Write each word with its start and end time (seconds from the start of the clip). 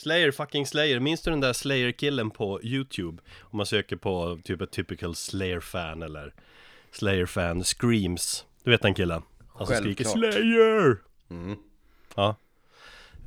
Slayer, 0.00 0.30
fucking 0.30 0.66
Slayer. 0.66 1.00
Minns 1.00 1.22
du 1.22 1.30
den 1.30 1.40
där 1.40 1.52
Slayer-killen 1.52 2.30
på 2.30 2.62
YouTube? 2.62 3.22
Om 3.40 3.56
man 3.56 3.66
söker 3.66 3.96
på 3.96 4.38
typ 4.44 4.60
ett 4.60 4.70
typical 4.70 5.14
Slayer-fan 5.14 6.02
eller 6.02 6.34
Slayer-fan 6.92 7.64
Screams. 7.64 8.44
Du 8.64 8.70
vet 8.70 8.82
den 8.82 8.94
killen? 8.94 9.22
Han 9.48 9.66
som 9.66 9.76
skriker. 9.76 10.04
Slayer! 10.04 10.96
Mm. 11.30 11.58
Ja. 12.14 12.36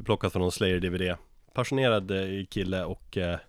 Plockat 0.06 0.34
från 0.34 0.42
någon 0.42 0.52
Slayer-DVD. 0.52 1.18
Passionerad 1.54 2.12
eh, 2.12 2.46
kille 2.46 2.84
och 2.84 3.18
eh, 3.18 3.40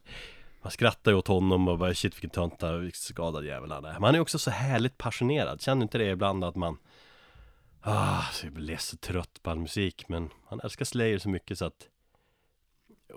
man 0.62 0.70
skrattar 0.70 1.10
ju 1.10 1.16
åt 1.16 1.28
honom 1.28 1.68
och 1.68 1.78
bara 1.78 1.94
shit 1.94 2.14
vilken 2.14 2.30
tönta, 2.30 2.76
vilken 2.76 2.98
skadad 2.98 3.44
jävel 3.44 3.70
han 3.70 3.84
är. 3.84 3.92
Men 3.92 4.02
han 4.02 4.14
är 4.14 4.20
också 4.20 4.38
så 4.38 4.50
härligt 4.50 4.98
passionerad. 4.98 5.62
Känner 5.62 5.82
inte 5.82 5.98
det 5.98 6.10
ibland 6.10 6.44
att 6.44 6.56
man 6.56 6.78
Ah, 7.86 8.22
så 8.32 8.46
jag 8.46 8.52
blir 8.52 8.76
så 8.76 8.96
trött 8.96 9.42
på 9.42 9.50
all 9.50 9.58
musik 9.58 10.08
men 10.08 10.30
han 10.46 10.60
älskar 10.64 10.84
Slayer 10.84 11.18
så 11.18 11.28
mycket 11.28 11.58
så 11.58 11.64
att 11.64 11.88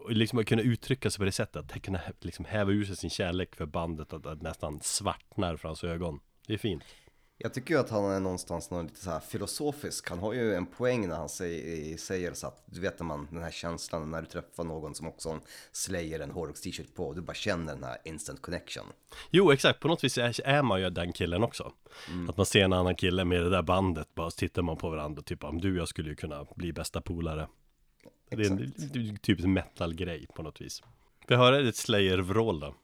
och 0.04 0.12
liksom 0.12 0.40
att 0.40 0.46
kunna 0.46 0.62
uttrycka 0.62 1.12
sig 1.12 1.18
på 1.18 1.26
det 1.26 1.32
sättet, 1.32 1.72
att 1.76 1.82
kunna 1.82 2.00
liksom 2.20 2.46
häva 2.46 2.72
ur 2.72 2.86
sig 2.86 2.96
sin 2.96 3.10
kärlek 3.10 3.56
för 3.56 3.66
bandet 3.66 4.14
att, 4.14 4.26
att 4.26 4.42
nästan 4.42 4.80
svartnar 4.82 5.58
för 5.58 5.70
hans 5.70 5.84
ögon. 5.84 6.20
Det 6.48 6.54
är 6.54 6.58
fint. 6.58 6.84
Jag 7.40 7.54
tycker 7.54 7.74
ju 7.74 7.80
att 7.80 7.90
han 7.90 8.06
är 8.06 8.20
någonstans 8.20 8.72
någon 8.72 8.86
lite 8.86 9.00
så 9.00 9.10
här 9.10 9.20
filosofisk. 9.20 10.10
Han 10.10 10.20
har 10.20 10.34
ju 10.34 10.54
en 10.54 10.66
poäng 10.66 11.08
när 11.08 11.16
han 11.16 11.30
säger, 11.30 11.98
säger 11.98 12.34
så 12.34 12.48
att 12.48 12.64
du 12.66 12.80
vet 12.82 13.00
när 13.00 13.06
man, 13.06 13.28
den 13.32 13.44
här 13.44 13.52
känslan 13.52 14.12
när 14.12 14.22
du 14.22 14.28
träffar 14.28 14.64
någon 14.64 14.96
som 14.96 15.08
också 15.08 15.30
har 15.30 15.36
en 15.36 15.42
Slayer, 15.72 16.20
en 16.20 16.32
hårdrocks 16.32 16.62
t-shirt 16.62 16.96
på. 16.96 17.14
Du 17.14 17.22
bara 17.22 17.34
känner 17.34 17.74
den 17.74 17.84
här 17.84 17.98
instant 18.06 18.42
connection. 18.42 18.86
Jo, 19.32 19.52
exakt. 19.52 19.80
På 19.80 19.88
något 19.88 20.04
vis 20.04 20.18
är, 20.18 20.42
är 20.48 20.64
man 20.64 20.82
ju 20.82 20.90
den 20.90 21.14
killen 21.14 21.44
också. 21.44 21.72
Att 22.30 22.38
man 22.38 22.46
ser 22.46 22.64
en 22.64 22.74
annan 22.74 22.96
kille 22.96 23.26
med 23.26 23.42
det 23.42 23.50
där 23.50 23.62
bandet, 23.64 24.16
bara 24.16 24.32
tittar 24.32 24.62
man 24.62 24.78
på 24.78 24.90
varandra 24.90 25.20
och 25.20 25.26
typ, 25.26 25.44
om 25.44 25.62
du 25.62 25.72
och 25.72 25.78
jag 25.78 25.88
skulle 25.88 26.10
ju 26.10 26.16
kunna 26.16 26.46
bli 26.56 26.74
bästa 26.74 27.02
polare. 27.02 27.48
Det 28.30 28.46
är 28.46 29.10
en 29.10 29.18
typ 29.18 29.40
en 29.40 29.54
metal-grej 29.54 30.28
på 30.36 30.44
något 30.44 30.62
vis. 30.62 30.84
Vi 31.28 31.36
hör 31.36 31.54
ett 31.54 31.76
Slayer-vrål 31.76 32.60
då. 32.60 32.76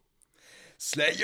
Slayer! 0.78 1.24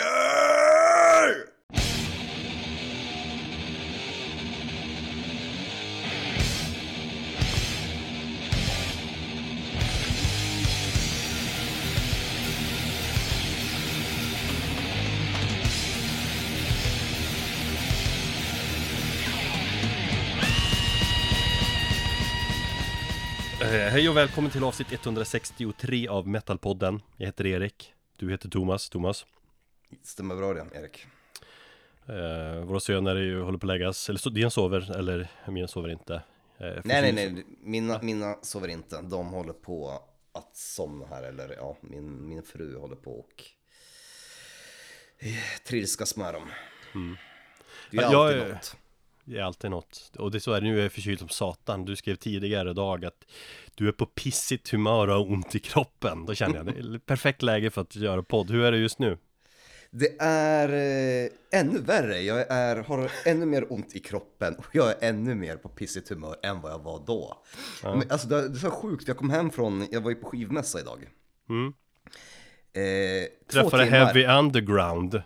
Hej 23.89 24.09
och 24.09 24.17
välkommen 24.17 24.51
till 24.51 24.63
avsnitt 24.63 24.91
163 24.91 26.07
av 26.07 26.27
Metalpodden. 26.27 27.01
Jag 27.17 27.25
heter 27.25 27.45
Erik. 27.45 27.93
Du 28.17 28.31
heter 28.31 28.49
Thomas. 28.49 28.89
Thomas. 28.89 29.25
Stämmer 30.03 30.35
bra 30.35 30.53
det, 30.53 30.65
Erik. 30.73 31.05
Eh, 32.07 32.63
våra 32.65 32.79
söner 32.79 33.15
är 33.15 33.21
ju, 33.21 33.41
håller 33.41 33.57
på 33.57 33.65
att 33.65 33.67
läggas, 33.67 34.09
eller 34.09 34.19
så, 34.19 34.29
din 34.29 34.51
sover, 34.51 34.97
eller 34.97 35.27
min 35.47 35.67
sover 35.67 35.89
inte. 35.89 36.13
Eh, 36.57 36.67
Nej, 36.83 37.01
nej, 37.01 37.11
nej, 37.13 37.45
mina, 37.59 38.01
mina 38.01 38.35
sover 38.41 38.67
inte. 38.67 39.01
De 39.01 39.27
håller 39.27 39.53
på 39.53 40.01
att 40.31 40.55
somna 40.57 41.05
här, 41.07 41.23
eller 41.23 41.55
ja, 41.57 41.77
min, 41.81 42.29
min 42.29 42.43
fru 42.43 42.77
håller 42.77 42.95
på 42.95 43.19
och 43.19 43.43
eh, 45.19 45.33
trilskas 45.67 46.15
med 46.15 46.33
dem. 46.33 46.49
Det 47.91 47.97
är 47.97 48.01
jag 48.01 48.13
alltid 48.13 48.41
är- 48.41 48.53
något. 48.53 48.75
Det 49.29 49.39
är 49.39 49.43
alltid 49.43 49.71
något. 49.71 50.11
Och 50.17 50.31
det 50.31 50.37
är 50.37 50.39
så 50.39 50.53
är 50.53 50.61
det 50.61 50.67
nu, 50.67 50.75
jag 50.75 50.85
är 50.85 50.89
förkyld 50.89 51.19
som 51.19 51.29
satan. 51.29 51.85
Du 51.85 51.95
skrev 51.95 52.15
tidigare 52.15 52.71
idag 52.71 53.05
att 53.05 53.25
du 53.75 53.87
är 53.87 53.91
på 53.91 54.05
pissigt 54.05 54.69
humör 54.69 55.07
och 55.07 55.13
har 55.13 55.31
ont 55.31 55.55
i 55.55 55.59
kroppen. 55.59 56.25
Då 56.25 56.35
känner 56.35 56.55
jag, 56.55 56.91
det 56.91 56.99
perfekt 57.05 57.41
läge 57.41 57.69
för 57.69 57.81
att 57.81 57.95
göra 57.95 58.23
podd. 58.23 58.51
Hur 58.51 58.63
är 58.63 58.71
det 58.71 58.77
just 58.77 58.99
nu? 58.99 59.17
Det 59.91 60.21
är 60.21 60.69
eh, 60.69 61.59
ännu 61.59 61.79
värre. 61.79 62.21
Jag 62.21 62.51
är, 62.51 62.75
har 62.75 63.11
ännu 63.25 63.45
mer 63.45 63.73
ont 63.73 63.95
i 63.95 63.99
kroppen 63.99 64.55
och 64.55 64.65
jag 64.71 64.89
är 64.89 65.09
ännu 65.09 65.35
mer 65.35 65.57
på 65.57 65.69
pissigt 65.69 66.09
humör 66.09 66.35
än 66.43 66.61
vad 66.61 66.71
jag 66.71 66.83
var 66.83 67.03
då. 67.07 67.43
Men, 67.83 68.11
alltså 68.11 68.27
det, 68.27 68.49
det 68.49 68.57
är 68.57 68.59
så 68.59 68.71
sjukt, 68.71 69.07
jag 69.07 69.17
kom 69.17 69.29
hem 69.29 69.49
från, 69.51 69.87
jag 69.91 70.01
var 70.01 70.09
ju 70.09 70.15
på 70.15 70.29
skivmässa 70.29 70.79
idag. 70.79 71.07
Mm. 71.49 71.73
Eh, 72.73 73.27
Träffade. 73.51 73.85
Heavy 73.85 74.25
Underground. 74.25 75.15
Om 75.15 75.21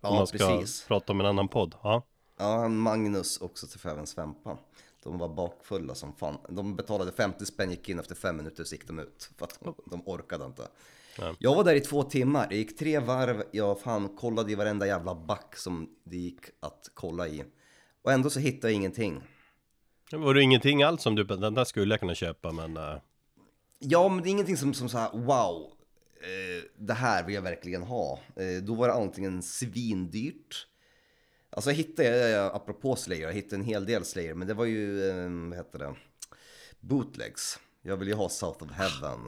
Ja, 0.00 0.14
man 0.14 0.26
ska 0.26 0.38
precis. 0.38 0.84
prata 0.88 1.12
om 1.12 1.20
en 1.20 1.26
annan 1.26 1.48
podd. 1.48 1.74
Ja. 1.82 2.02
Ja, 2.36 2.56
han 2.56 2.76
Magnus 2.76 3.40
också 3.40 3.66
till 3.66 3.90
även 3.90 4.06
Svempa. 4.06 4.58
De 5.02 5.18
var 5.18 5.28
bakfulla 5.28 5.94
som 5.94 6.12
fan. 6.12 6.38
De 6.48 6.76
betalade 6.76 7.12
50 7.12 7.46
spänn, 7.46 7.70
gick 7.70 7.88
in 7.88 7.98
efter 7.98 8.14
fem 8.14 8.36
minuter 8.36 8.64
så 8.64 8.74
gick 8.74 8.86
de 8.86 8.98
ut. 8.98 9.30
För 9.38 9.44
att 9.44 9.60
de, 9.60 9.74
de 9.90 10.02
orkade 10.08 10.44
inte. 10.44 10.68
Ja. 11.18 11.34
Jag 11.38 11.54
var 11.54 11.64
där 11.64 11.74
i 11.74 11.80
två 11.80 12.02
timmar. 12.02 12.46
Det 12.48 12.56
gick 12.56 12.78
tre 12.78 12.98
varv. 12.98 13.42
Jag 13.50 13.80
fan 13.80 14.08
kollade 14.16 14.52
i 14.52 14.54
varenda 14.54 14.86
jävla 14.86 15.14
back 15.14 15.56
som 15.56 15.90
det 16.04 16.16
gick 16.16 16.40
att 16.60 16.90
kolla 16.94 17.28
i. 17.28 17.44
Och 18.02 18.12
ändå 18.12 18.30
så 18.30 18.40
hittade 18.40 18.72
jag 18.72 18.76
ingenting. 18.76 19.22
Det 20.10 20.16
var 20.16 20.34
det 20.34 20.42
ingenting 20.42 20.82
alls 20.82 21.02
som 21.02 21.14
du, 21.14 21.24
den 21.24 21.54
där 21.54 21.64
skulle 21.64 21.94
jag 21.94 22.00
kunna 22.00 22.14
köpa 22.14 22.52
men... 22.52 22.76
eh, 22.76 22.96
Ja, 23.78 24.08
men 24.08 24.22
det 24.22 24.28
är 24.28 24.30
ingenting 24.30 24.56
som, 24.56 24.74
som 24.74 24.88
så 24.88 24.98
här, 24.98 25.10
wow, 25.12 25.72
eh, 26.20 26.64
det 26.78 26.94
här 26.94 27.24
vill 27.24 27.34
jag 27.34 27.42
verkligen 27.42 27.82
ha. 27.82 28.18
Eh, 28.36 28.62
då 28.62 28.74
var 28.74 28.88
det 28.88 28.94
antingen 28.94 29.42
svindyrt. 29.42 30.66
Alltså 31.56 31.70
jag 31.70 31.76
hittade, 31.76 32.50
apropå 32.52 32.96
Slayer, 32.96 33.22
jag 33.26 33.32
hittade 33.32 33.56
en 33.56 33.64
hel 33.64 33.86
del 33.86 34.04
Slayer, 34.04 34.34
men 34.34 34.48
det 34.48 34.54
var 34.54 34.64
ju, 34.64 35.08
eh, 35.10 35.48
vad 35.48 35.56
heter 35.58 35.78
det, 35.78 35.94
bootlegs. 36.80 37.58
Jag 37.82 37.96
vill 37.96 38.08
ju 38.08 38.14
ha 38.14 38.28
South 38.28 38.62
of 38.64 38.70
Heaven. 38.70 39.20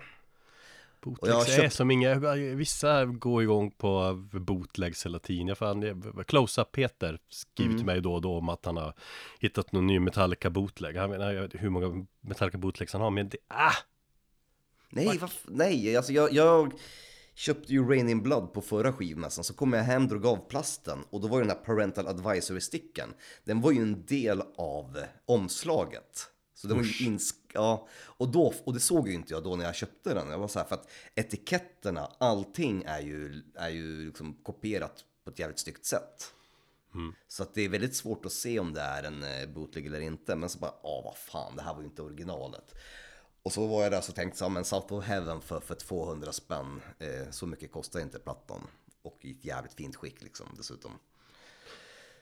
Och 1.05 1.29
jag 1.29 1.33
har 1.35 1.39
Bootlegs 1.41 1.59
är 1.59 1.63
köpt- 1.63 1.75
som 1.75 1.91
inga, 1.91 2.15
vissa 2.55 3.05
går 3.05 3.43
igång 3.43 3.71
på 3.71 4.15
bootlegs 4.33 5.07
hela 5.07 5.19
tiden. 5.19 5.49
Jag 5.49 5.59
fan, 5.59 5.81
det- 5.81 6.25
Close-Up 6.27 6.73
Peter 6.73 7.19
skriver 7.29 7.69
Mm. 7.71 7.79
till 7.79 7.87
mig 7.87 8.01
då 8.01 8.15
och 8.15 8.21
då 8.23 8.39
om 8.39 8.49
att 8.49 8.65
han 8.65 8.77
har 8.77 8.95
hittat 9.41 9.73
någon 9.73 9.87
ny 9.87 9.99
Metallica 10.01 10.51
bootleg. 10.51 10.97
Han 10.97 11.11
menar, 11.11 11.33
jag 11.33 11.43
vet 11.43 11.55
hur 11.63 11.71
många 11.71 12.07
Metallica 12.21 12.59
bootlegs 12.59 12.93
han 12.93 13.03
har, 13.03 13.11
men 13.11 13.29
det, 13.29 13.39
ah! 13.49 13.73
Nej, 14.91 15.07
vad, 15.07 15.31
f- 15.31 15.45
nej, 15.49 15.97
alltså 15.97 16.13
jag, 16.13 16.33
jag 16.33 16.73
köpte 17.37 17.73
ju 17.73 17.89
Rain 17.89 18.09
in 18.09 18.23
Blood 18.23 18.53
på 18.53 18.61
förra 18.61 18.93
skivmässan, 18.93 19.45
så 19.45 19.55
kom 19.55 19.73
jag 19.73 19.83
hem, 19.83 20.09
drog 20.09 20.27
av 20.27 20.49
plasten 20.49 20.99
och 21.11 21.21
då 21.21 21.29
var 21.29 21.39
ju 21.39 21.45
den 21.45 21.57
här 21.57 21.65
Parental 21.65 22.07
Advisory-sticken, 22.07 23.15
den 23.45 23.61
var 23.61 23.73
ju 23.73 23.83
en 23.83 24.07
del 24.07 24.43
av 24.57 24.99
omslaget. 25.27 26.31
Så 26.55 26.69
den 26.69 26.77
var 26.77 26.85
ju 26.85 26.91
insk- 26.91 27.51
ja, 27.53 27.89
och, 27.99 28.29
då, 28.29 28.55
och 28.65 28.75
det 28.75 28.81
såg 28.81 29.09
ju 29.09 29.15
inte 29.15 29.35
jag 29.35 29.45
då 29.45 29.57
när 29.57 29.65
jag 29.65 29.75
köpte 29.75 30.15
den. 30.15 30.31
Jag 30.31 30.39
var 30.39 30.49
så 30.49 30.59
här, 30.59 30.67
för 30.67 30.75
att 30.75 30.91
etiketterna, 31.15 32.11
allting 32.19 32.85
är 32.87 33.01
ju, 33.01 33.43
är 33.55 33.69
ju 33.69 34.07
liksom 34.07 34.35
kopierat 34.43 35.05
på 35.25 35.31
ett 35.31 35.39
jävligt 35.39 35.59
snyggt 35.59 35.85
sätt. 35.85 36.33
Så 37.29 37.43
att 37.43 37.55
det 37.55 37.63
är 37.65 37.69
väldigt 37.69 37.97
svårt 37.97 38.27
att 38.27 38.33
se 38.33 38.59
om 38.61 38.73
det 38.73 38.81
är 38.81 39.03
en 39.03 39.23
eh, 39.23 39.49
bootleg 39.49 39.87
eller 39.87 40.01
inte. 40.01 40.37
Men 40.37 40.49
så 40.49 40.59
bara, 40.59 40.75
ja 40.83 41.03
vad 41.05 41.17
fan, 41.17 41.57
det 41.57 41.63
här 41.63 41.75
var 41.75 41.81
ju 41.81 41.87
inte 41.87 42.03
originalet. 42.03 42.75
Och 43.47 43.53
så 43.53 43.67
var 43.67 43.83
jag 43.83 43.93
där 43.93 44.01
så 44.01 44.13
tänkte 44.13 44.45
jag, 44.45 44.53
men 44.53 44.65
South 44.65 44.93
of 44.93 45.05
Heaven 45.05 45.41
för, 45.41 45.61
för 45.61 45.75
200 45.75 46.33
spänn, 46.33 46.81
eh, 46.99 47.31
så 47.31 47.47
mycket 47.47 47.73
kostar 47.73 48.01
inte 48.01 48.19
plattan. 48.19 48.61
Och 49.03 49.19
i 49.21 49.31
ett 49.31 49.45
jävligt 49.45 49.75
fint 49.75 49.97
skick 49.97 50.23
liksom 50.23 50.47
dessutom. 50.57 50.91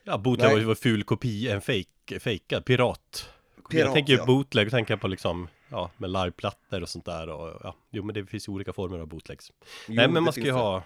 Ja, 0.03 0.19
bootleg 0.19 0.51
var 0.51 0.59
ju 0.59 0.71
en 0.71 0.77
ful 0.77 1.05
kopia, 1.05 1.55
en 1.55 1.61
fake, 1.61 2.21
fejkad, 2.21 2.65
pirat. 2.65 3.29
jag 3.57 3.69
Pirat, 3.71 3.93
tänker 3.93 4.13
ju 4.13 4.19
ja. 4.19 4.27
bootleg, 4.27 4.71
tänker 4.71 4.93
jag 4.95 5.01
på 5.01 5.09
liksom, 5.09 5.49
ja, 5.69 5.91
med 5.97 6.11
liveplattor 6.11 6.83
och 6.83 6.89
sånt 6.89 7.05
där 7.05 7.29
och 7.29 7.61
ja, 7.65 7.75
jo 7.91 8.03
men 8.03 8.15
det 8.15 8.27
finns 8.27 8.49
ju 8.49 8.53
olika 8.53 8.73
former 8.73 8.99
av 8.99 9.07
bootlegs. 9.07 9.53
Jo, 9.89 9.95
Nej 9.95 10.09
men 10.09 10.23
man 10.23 10.33
ska 10.33 10.43
ju 10.43 10.47
det. 10.47 10.53
ha 10.53 10.83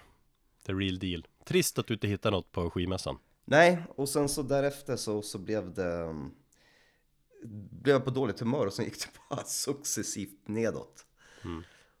the 0.65 0.73
real 0.73 0.99
deal. 0.99 1.27
Trist 1.45 1.79
att 1.79 1.87
du 1.87 1.93
inte 1.93 2.07
hittar 2.07 2.31
något 2.31 2.51
på 2.51 2.69
skivmässan. 2.69 3.17
Nej, 3.45 3.83
och 3.95 4.09
sen 4.09 4.29
så 4.29 4.41
därefter 4.41 4.95
så, 4.95 5.21
så 5.21 5.37
blev 5.37 5.73
det... 5.73 6.15
Blev 7.43 7.95
jag 7.95 8.05
på 8.05 8.09
dåligt 8.11 8.39
humör 8.39 8.65
och 8.65 8.73
sen 8.73 8.85
gick 8.85 8.99
det 8.99 9.07
bara 9.29 9.43
successivt 9.43 10.47
nedåt. 10.47 11.05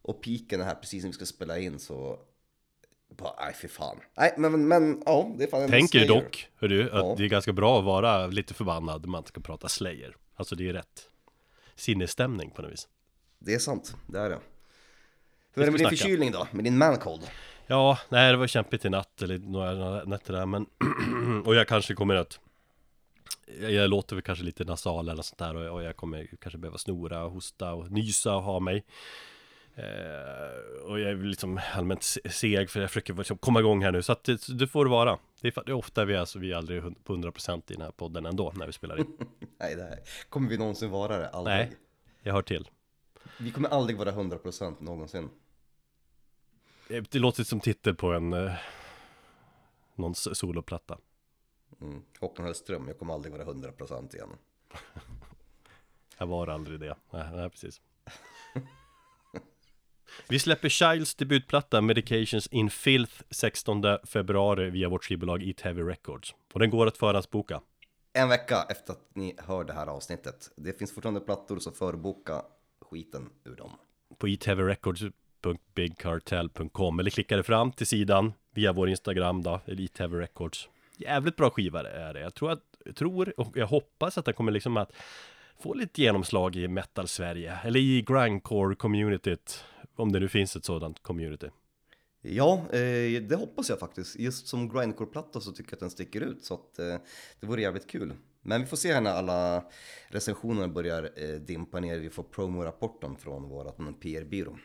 Och 0.01 0.23
piken 0.23 0.61
är 0.61 0.65
här 0.65 0.75
precis 0.75 1.03
när 1.03 1.09
vi 1.09 1.13
ska 1.13 1.25
spela 1.25 1.59
in 1.59 1.79
så... 1.79 2.19
Bara, 3.17 3.33
nej 3.45 3.55
fy 3.61 3.67
fan. 3.67 3.99
Nej 4.17 4.33
men, 4.37 4.51
men, 4.51 4.67
men 4.67 5.03
ja, 5.05 5.31
det 5.37 5.43
är 5.43 5.47
fan 5.47 5.61
en 5.61 5.69
Tänker 5.69 6.07
dock, 6.07 6.47
hörru, 6.55 6.83
att 6.83 6.89
Ja. 6.93 7.15
det 7.17 7.23
är 7.23 7.27
ganska 7.27 7.53
bra 7.53 7.79
att 7.79 7.85
vara 7.85 8.27
lite 8.27 8.53
förbannad 8.53 9.01
när 9.01 9.09
man 9.09 9.25
ska 9.25 9.41
prata 9.41 9.69
Slayer. 9.69 10.15
Alltså 10.35 10.55
det 10.55 10.69
är 10.69 10.73
rätt 10.73 11.09
sinnesstämning 11.75 12.49
på 12.51 12.61
något 12.61 12.71
vis. 12.71 12.87
Det 13.39 13.53
är 13.53 13.59
sant, 13.59 13.95
det 14.07 14.19
är 14.19 14.29
det. 14.29 14.39
Hur 15.53 15.61
är 15.61 15.65
det 15.65 15.71
med 15.71 15.79
din 15.81 15.89
förkylning 15.89 16.31
då? 16.31 16.47
Med 16.51 16.63
din 16.63 16.77
mancold? 16.77 17.21
Ja, 17.67 17.99
nej 18.09 18.31
det 18.31 18.37
var 18.37 18.47
kämpigt 18.47 18.85
i 18.85 18.89
natt 18.89 19.21
eller 19.21 19.37
några 19.37 20.03
nätter 20.03 20.33
där 20.33 20.45
men 20.45 20.65
Och 21.45 21.55
jag 21.55 21.67
kanske 21.67 21.93
kommer 21.93 22.15
att 22.15 22.39
jag, 23.61 23.89
låter 23.89 24.15
väl 24.15 24.23
kanske 24.23 24.43
lite 24.45 24.63
nasal 24.63 25.09
eller 25.09 25.23
sånt 25.23 25.37
där 25.39 25.55
och, 25.55 25.73
och 25.75 25.83
jag 25.83 25.95
kommer 25.95 26.27
kanske 26.41 26.57
behöva 26.57 26.77
snora 26.77 27.23
och 27.23 27.31
hosta 27.31 27.73
och 27.73 27.91
nysa 27.91 28.35
och 28.35 28.43
ha 28.43 28.59
mig 28.59 28.85
eh, 29.75 30.83
Och 30.85 30.99
jag 30.99 31.09
är 31.11 31.15
liksom 31.15 31.59
allmänt 31.73 32.03
se- 32.03 32.29
seg 32.29 32.69
för 32.69 32.81
jag 32.81 32.89
försöker 32.89 33.13
liksom 33.13 33.37
komma 33.37 33.59
igång 33.59 33.83
här 33.83 33.91
nu 33.91 34.01
så 34.01 34.11
att 34.11 34.23
det, 34.23 34.47
det 34.59 34.67
får 34.67 34.85
det 34.85 34.91
vara 34.91 35.19
Det 35.41 35.47
är, 35.57 35.63
det 35.65 35.71
är 35.71 35.75
ofta 35.75 36.05
vi 36.05 36.13
är, 36.13 36.19
alltså, 36.19 36.39
vi 36.39 36.51
är 36.51 36.55
aldrig 36.55 36.83
på 37.03 37.13
100% 37.15 37.57
i 37.67 37.73
den 37.73 37.81
här 37.81 37.91
podden 37.91 38.25
ändå 38.25 38.53
när 38.55 38.65
vi 38.67 38.73
spelar 38.73 38.99
in 38.99 39.17
Nej, 39.59 39.75
det 39.75 39.83
här. 39.83 39.99
kommer 40.29 40.49
vi 40.49 40.57
någonsin 40.57 40.89
vara 40.89 41.17
det? 41.17 41.29
Aldrig. 41.29 41.55
Nej, 41.57 41.71
jag 42.23 42.33
hör 42.33 42.41
till 42.41 42.69
Vi 43.39 43.51
kommer 43.51 43.69
aldrig 43.69 43.97
vara 43.97 44.11
100% 44.11 44.75
någonsin. 44.83 45.29
Eh, 46.89 47.03
Det 47.09 47.19
låter 47.19 47.43
som 47.43 47.59
titel 47.59 47.95
på 47.95 48.13
en 48.13 48.33
eh, 48.33 48.51
Någons 49.95 50.37
soloplatta 50.37 50.97
Mm. 51.81 52.01
Håkan 52.19 52.45
Hellström, 52.45 52.87
jag 52.87 52.99
kommer 52.99 53.13
aldrig 53.13 53.33
vara 53.33 53.45
100% 53.45 54.15
igen. 54.15 54.29
Jag 56.17 56.27
var 56.27 56.47
aldrig 56.47 56.79
det 56.79 56.95
Nej, 57.11 57.23
nej 57.33 57.49
precis 57.49 57.81
Vi 60.29 60.39
släpper 60.39 60.69
Childs 60.69 61.15
debutplatta 61.15 61.81
Medications 61.81 62.47
in 62.47 62.69
Filth 62.69 63.21
16 63.29 63.83
februari 64.03 64.69
via 64.69 64.89
vårt 64.89 65.05
skivbolag 65.05 65.43
Eat 65.43 65.61
Heavy 65.61 65.81
Records 65.81 66.35
Och 66.53 66.59
den 66.59 66.69
går 66.69 66.87
att 66.87 66.97
förhandsboka 66.97 67.61
En 68.13 68.29
vecka 68.29 68.65
efter 68.69 68.93
att 68.93 69.15
ni 69.15 69.35
hör 69.37 69.63
det 69.63 69.73
här 69.73 69.87
avsnittet. 69.87 70.51
Det 70.55 70.79
finns 70.79 70.93
fortfarande 70.93 71.21
plattor, 71.21 71.59
så 71.59 71.71
förboka 71.71 72.41
skiten 72.81 73.29
ur 73.43 73.55
dem. 73.55 73.71
på 74.17 74.27
eatheavyrecords.bigcartel.com 74.27 76.99
eller 76.99 77.09
klicka 77.09 77.35
dig 77.35 77.43
fram 77.43 77.71
till 77.71 77.87
sidan 77.87 78.33
via 78.51 78.73
vår 78.73 78.89
Instagram 78.89 79.43
då, 79.43 79.59
Elite 79.65 80.03
Heavy 80.03 80.17
Records. 80.17 80.69
Jävligt 80.99 81.35
bra 81.35 81.49
skiva 81.49 81.89
är 81.89 82.13
det. 82.13 82.19
Jag 82.19 82.33
tror, 82.35 82.51
att, 82.51 82.63
jag 82.85 82.95
tror 82.95 83.39
och 83.39 83.57
jag 83.57 83.67
hoppas 83.67 84.17
att 84.17 84.25
den 84.25 84.33
kommer 84.33 84.51
liksom 84.51 84.77
att 84.77 84.91
få 85.59 85.73
lite 85.73 86.01
genomslag 86.01 86.55
i 86.55 86.67
metal-Sverige 86.67 87.59
eller 87.63 87.79
i 87.79 88.01
grindcore-communityt. 88.01 89.63
Om 89.95 90.11
det 90.11 90.19
nu 90.19 90.27
finns 90.27 90.55
ett 90.55 90.65
sådant 90.65 91.03
community. 91.03 91.49
Ja, 92.21 92.65
eh, 92.71 93.21
det 93.21 93.35
hoppas 93.35 93.69
jag 93.69 93.79
faktiskt. 93.79 94.19
Just 94.19 94.47
som 94.47 94.69
grindcore-platta 94.69 95.41
så 95.41 95.51
tycker 95.51 95.71
jag 95.71 95.75
att 95.75 95.79
den 95.79 95.89
sticker 95.89 96.21
ut, 96.21 96.43
så 96.43 96.53
att 96.53 96.79
eh, 96.79 96.95
det 97.39 97.47
vore 97.47 97.61
jävligt 97.61 97.87
kul. 97.87 98.13
Men 98.41 98.61
vi 98.61 98.67
får 98.67 98.77
se 98.77 98.93
här 98.93 99.01
när 99.01 99.11
alla 99.11 99.65
recensioner 100.07 100.67
börjar 100.67 101.09
eh, 101.15 101.39
dimpa 101.39 101.79
ner. 101.79 101.99
Vi 101.99 102.09
får 102.09 102.23
promo-rapporten 102.23 103.15
från 103.15 103.49
våran 103.49 103.93
PR-byrå. 103.93 104.57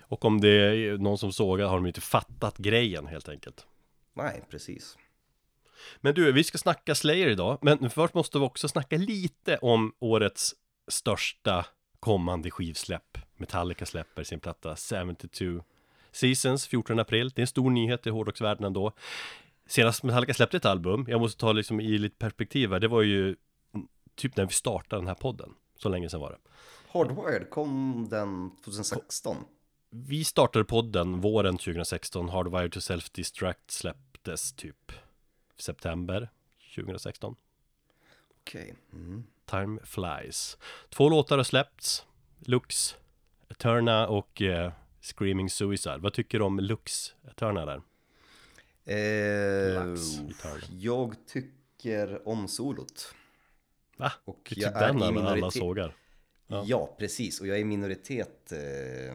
Och 0.00 0.24
om 0.24 0.40
det 0.40 0.48
är 0.50 0.98
någon 0.98 1.18
som 1.18 1.32
sågar 1.32 1.66
har 1.66 1.76
de 1.76 1.86
inte 1.86 2.00
fattat 2.00 2.58
grejen 2.58 3.06
helt 3.06 3.28
enkelt. 3.28 3.66
Nej, 4.14 4.42
precis. 4.50 4.96
Men 6.00 6.14
du, 6.14 6.32
vi 6.32 6.44
ska 6.44 6.58
snacka 6.58 6.94
Slayer 6.94 7.28
idag, 7.28 7.58
men 7.62 7.90
först 7.90 8.14
måste 8.14 8.38
vi 8.38 8.44
också 8.44 8.68
snacka 8.68 8.96
lite 8.96 9.56
om 9.56 9.92
årets 9.98 10.54
största 10.88 11.66
kommande 12.00 12.50
skivsläpp. 12.50 13.18
Metallica 13.36 13.86
släpper 13.86 14.24
sin 14.24 14.40
platta 14.40 14.76
72 14.76 15.64
Seasons 16.12 16.66
14 16.66 16.98
april. 16.98 17.30
Det 17.34 17.40
är 17.40 17.42
en 17.42 17.46
stor 17.46 17.70
nyhet 17.70 18.06
i 18.06 18.10
hårdrocksvärlden 18.10 18.64
ändå. 18.64 18.92
Senast 19.66 20.02
Metallica 20.02 20.34
släppte 20.34 20.56
ett 20.56 20.64
album, 20.64 21.06
jag 21.08 21.20
måste 21.20 21.40
ta 21.40 21.52
liksom 21.52 21.80
i 21.80 21.98
lite 21.98 22.16
perspektiv 22.16 22.72
här, 22.72 22.80
det 22.80 22.88
var 22.88 23.02
ju 23.02 23.36
typ 24.14 24.36
när 24.36 24.46
vi 24.46 24.52
startade 24.52 25.02
den 25.02 25.08
här 25.08 25.14
podden. 25.14 25.54
Så 25.76 25.88
länge 25.88 26.08
sedan 26.08 26.20
var 26.20 26.30
det. 26.30 26.38
Hardwired 26.88 27.50
kom 27.50 28.06
den 28.10 28.50
2016. 28.64 29.36
Vi 29.90 30.24
startade 30.24 30.64
podden 30.64 31.20
våren 31.20 31.58
2016, 31.58 32.28
Hardwired 32.28 32.72
to 32.72 32.78
Self-Destruct 32.78 33.54
släpptes 33.68 34.52
typ 34.52 34.92
september 35.62 36.28
2016. 36.74 37.36
Okej. 38.40 38.74
Mm. 38.92 39.24
Time 39.44 39.80
Flies. 39.84 40.58
Två 40.88 41.08
låtar 41.08 41.36
har 41.36 41.44
släppts. 41.44 42.06
Lux, 42.38 42.96
Eterna 43.48 44.08
och 44.08 44.42
eh, 44.42 44.72
Screaming 45.00 45.50
Suicide. 45.50 45.98
Vad 45.98 46.12
tycker 46.12 46.38
du 46.38 46.44
om 46.44 46.58
Lux, 46.60 47.14
Eterna 47.30 47.66
där? 47.66 47.82
Eh, 48.84 49.86
Lux, 49.86 50.00
jag 50.70 51.14
tycker 51.26 52.28
om 52.28 52.48
solot. 52.48 53.14
Va? 53.96 54.12
Och 54.24 54.52
Du 54.54 54.60
jag 54.60 54.76
är 54.76 54.86
den 54.86 54.96
i 54.96 55.00
när 55.00 55.06
alla 55.06 55.34
minoritet. 55.34 55.60
sågar? 55.60 55.96
Ja. 56.46 56.62
Ja. 56.66 56.96
precis. 56.98 57.40
Och 57.40 57.46
jag 57.46 57.56
är 57.56 57.60
i 57.60 57.64
minoritet 57.64 58.52
eh, 58.52 59.14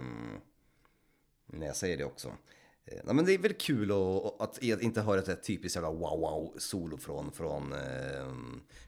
när 1.46 1.68
jag 1.68 1.76
säger 1.76 1.98
det 1.98 2.04
också. 2.06 2.34
Eh, 2.86 2.98
ja 3.08 3.14
men 3.14 3.26
det 3.26 3.34
är 3.34 3.38
väl 3.38 3.54
kul 3.54 3.92
att, 3.92 4.42
att 4.42 4.64
e- 4.64 4.78
inte 4.82 5.02
höra 5.02 5.20
ett 5.20 5.44
typiskt 5.44 5.76
jävla 5.76 5.90
wow-wow-solo 5.90 6.98
från, 6.98 7.32
från 7.32 7.74
eh, 7.74 8.34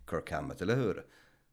Kirk 0.10 0.32
Hammett, 0.32 0.62
eller 0.62 0.76
hur? 0.76 1.04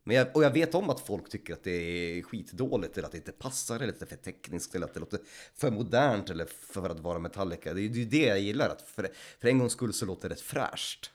Men 0.06 0.16
jag, 0.16 0.36
och 0.36 0.44
jag 0.44 0.50
vet 0.50 0.74
om 0.74 0.90
att 0.90 1.00
folk 1.00 1.28
tycker 1.28 1.52
att 1.52 1.64
det 1.64 1.70
är 1.70 2.22
skitdåligt 2.22 2.98
eller 2.98 3.06
att 3.06 3.12
det 3.12 3.18
inte 3.18 3.32
passar 3.32 3.76
eller 3.76 3.88
att 3.88 3.98
det 3.98 4.04
är 4.04 4.16
för 4.16 4.16
tekniskt 4.16 4.74
eller 4.74 4.86
att 4.86 4.94
det 4.94 5.00
låter 5.00 5.20
för 5.54 5.70
modernt 5.70 6.30
eller 6.30 6.46
för 6.72 6.90
att 6.90 7.00
vara 7.00 7.18
Metallica. 7.18 7.74
Det 7.74 7.80
är 7.80 7.82
ju 7.82 8.04
det 8.04 8.26
jag 8.26 8.40
gillar, 8.40 8.68
att 8.68 8.82
för, 8.82 9.08
för 9.40 9.48
en 9.48 9.58
gångs 9.58 9.72
skull 9.72 9.92
så 9.92 10.06
låter 10.06 10.28
det 10.28 10.34
rätt 10.34 10.40
fräscht. 10.40 11.10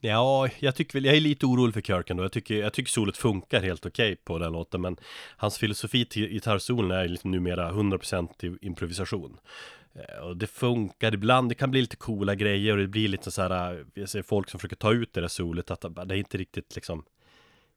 Ja, 0.00 0.48
jag 0.58 0.74
tycker 0.74 0.92
väl, 0.92 1.04
jag 1.04 1.16
är 1.16 1.20
lite 1.20 1.46
orolig 1.46 1.74
för 1.74 1.80
Kirk 1.80 2.10
ändå. 2.10 2.24
Jag 2.24 2.32
tycker, 2.32 2.54
jag 2.54 2.72
tycker 2.72 2.90
solet 2.90 3.16
funkar 3.16 3.60
helt 3.60 3.86
okej 3.86 4.16
på 4.16 4.38
den 4.38 4.52
låten, 4.52 4.80
men 4.80 4.96
hans 5.36 5.58
filosofi 5.58 6.04
till 6.04 6.28
gitarrsolen 6.28 6.90
är 6.90 7.08
liksom 7.08 7.30
numera 7.30 7.72
100% 7.72 8.58
improvisation. 8.60 9.36
Eh, 10.08 10.18
Och 10.18 10.36
det 10.36 10.46
funkar 10.46 11.14
ibland, 11.14 11.48
det 11.48 11.54
kan 11.54 11.70
bli 11.70 11.80
lite 11.80 11.96
coola 11.96 12.34
grejer 12.34 12.72
och 12.72 12.78
det 12.78 12.88
blir 12.88 13.08
lite 13.08 13.30
så 13.30 13.42
här, 13.42 13.74
eh, 13.74 13.86
jag 13.94 14.08
ser 14.08 14.22
folk 14.22 14.50
som 14.50 14.60
försöker 14.60 14.76
ta 14.76 14.92
ut 14.92 15.12
det 15.12 15.20
där 15.20 15.28
solet, 15.28 15.70
att 15.70 15.80
det 15.80 16.14
är 16.14 16.18
inte 16.18 16.38
riktigt 16.38 16.74
liksom 16.74 17.04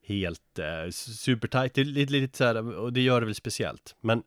helt 0.05 0.59
eh, 0.59 0.89
supertight, 0.91 1.73
det 1.73 1.81
är 1.81 1.85
lite, 1.85 2.13
lite 2.13 2.37
så 2.37 2.43
här, 2.43 2.75
och 2.77 2.93
det 2.93 3.01
gör 3.01 3.19
det 3.19 3.25
väl 3.25 3.35
speciellt. 3.35 3.95
Men 4.01 4.23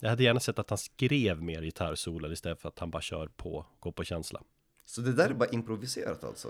jag 0.00 0.10
hade 0.10 0.22
gärna 0.22 0.40
sett 0.40 0.58
att 0.58 0.70
han 0.70 0.78
skrev 0.78 1.42
mer 1.42 1.62
gitarrsolon 1.62 2.32
istället 2.32 2.60
för 2.60 2.68
att 2.68 2.78
han 2.78 2.90
bara 2.90 3.02
kör 3.02 3.26
på, 3.26 3.66
går 3.80 3.92
på 3.92 4.04
känsla. 4.04 4.40
Så 4.84 5.00
det 5.00 5.12
där 5.12 5.30
är 5.30 5.34
bara 5.34 5.48
improviserat 5.48 6.24
alltså? 6.24 6.48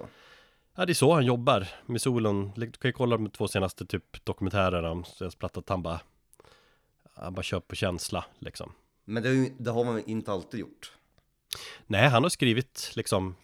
Ja, 0.76 0.87
det 0.87 0.93
är 0.93 0.94
så 0.94 1.14
han 1.14 1.26
jobbar 1.26 1.69
med 1.87 2.00
solen. 2.00 2.52
Du 2.56 2.70
kan 2.73 2.88
ju 2.88 2.93
kolla 2.93 3.17
de 3.17 3.31
två 3.31 3.49
senaste 3.49 3.87
typ 3.87 4.25
dokumentärerna 4.25 4.90
om 4.90 5.05
deras 5.19 5.35
platta, 5.35 5.61
att 5.61 5.69
han 5.69 5.82
bara, 5.82 6.00
han 7.14 7.35
bara 7.35 7.43
kör 7.43 7.61
på 7.61 7.75
känsla 7.75 8.25
liksom. 8.38 8.73
Men 9.04 9.22
det, 9.22 9.52
det 9.58 9.70
har 9.70 9.84
man 9.84 10.04
inte 10.04 10.32
alltid 10.32 10.60
gjort. 10.60 10.92
Nej, 11.86 12.08
han 12.08 12.22
har 12.22 12.30
skrivit 12.30 12.92
liksom 12.94 13.34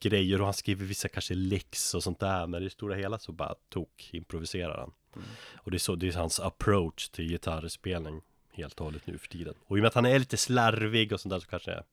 grejer 0.00 0.40
och 0.40 0.44
han 0.44 0.54
skriver 0.54 0.84
vissa 0.84 1.08
kanske 1.08 1.34
licks 1.34 1.94
och 1.94 2.02
sånt 2.02 2.20
där, 2.20 2.46
men 2.46 2.62
i 2.62 2.64
det 2.64 2.70
stora 2.70 2.94
hela 2.94 3.18
så 3.18 3.32
bara 3.32 3.54
tok 3.68 4.10
improviserar 4.12 4.78
han. 4.78 4.92
Och 5.54 5.70
det 5.70 5.76
är 5.76 5.78
så, 5.78 5.94
det 5.94 6.08
är 6.08 6.12
hans 6.12 6.40
approach 6.40 7.08
till 7.08 7.28
gitarrspelning 7.28 8.22
helt 8.52 8.80
och 8.80 8.84
hållet 8.84 9.06
nu 9.06 9.18
för 9.18 9.28
tiden. 9.28 9.54
Och 9.66 9.76
i 9.76 9.80
och 9.80 9.82
med 9.82 9.88
att 9.88 9.94
han 9.94 10.06
är 10.06 10.18
lite 10.18 10.36
slarvig 10.36 11.12
och 11.12 11.20
sånt 11.20 11.30
där 11.30 11.40
så 11.40 11.46
kanske 11.46 11.70
jag, 11.70 11.84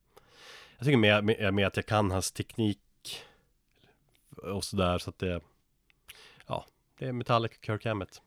jag 0.77 0.85
tycker 0.85 0.97
med, 0.97 1.53
med 1.53 1.67
att 1.67 1.75
jag 1.75 1.85
kan 1.85 2.11
hans 2.11 2.31
teknik 2.31 2.79
och 4.37 4.63
sådär 4.63 4.97
så 4.97 5.09
att 5.09 5.19
det, 5.19 5.41
ja, 6.47 6.65
det 6.99 7.05
är 7.05 7.11
Metallica 7.11 7.55
Kirk 7.61 7.85
Hammett. 7.85 8.21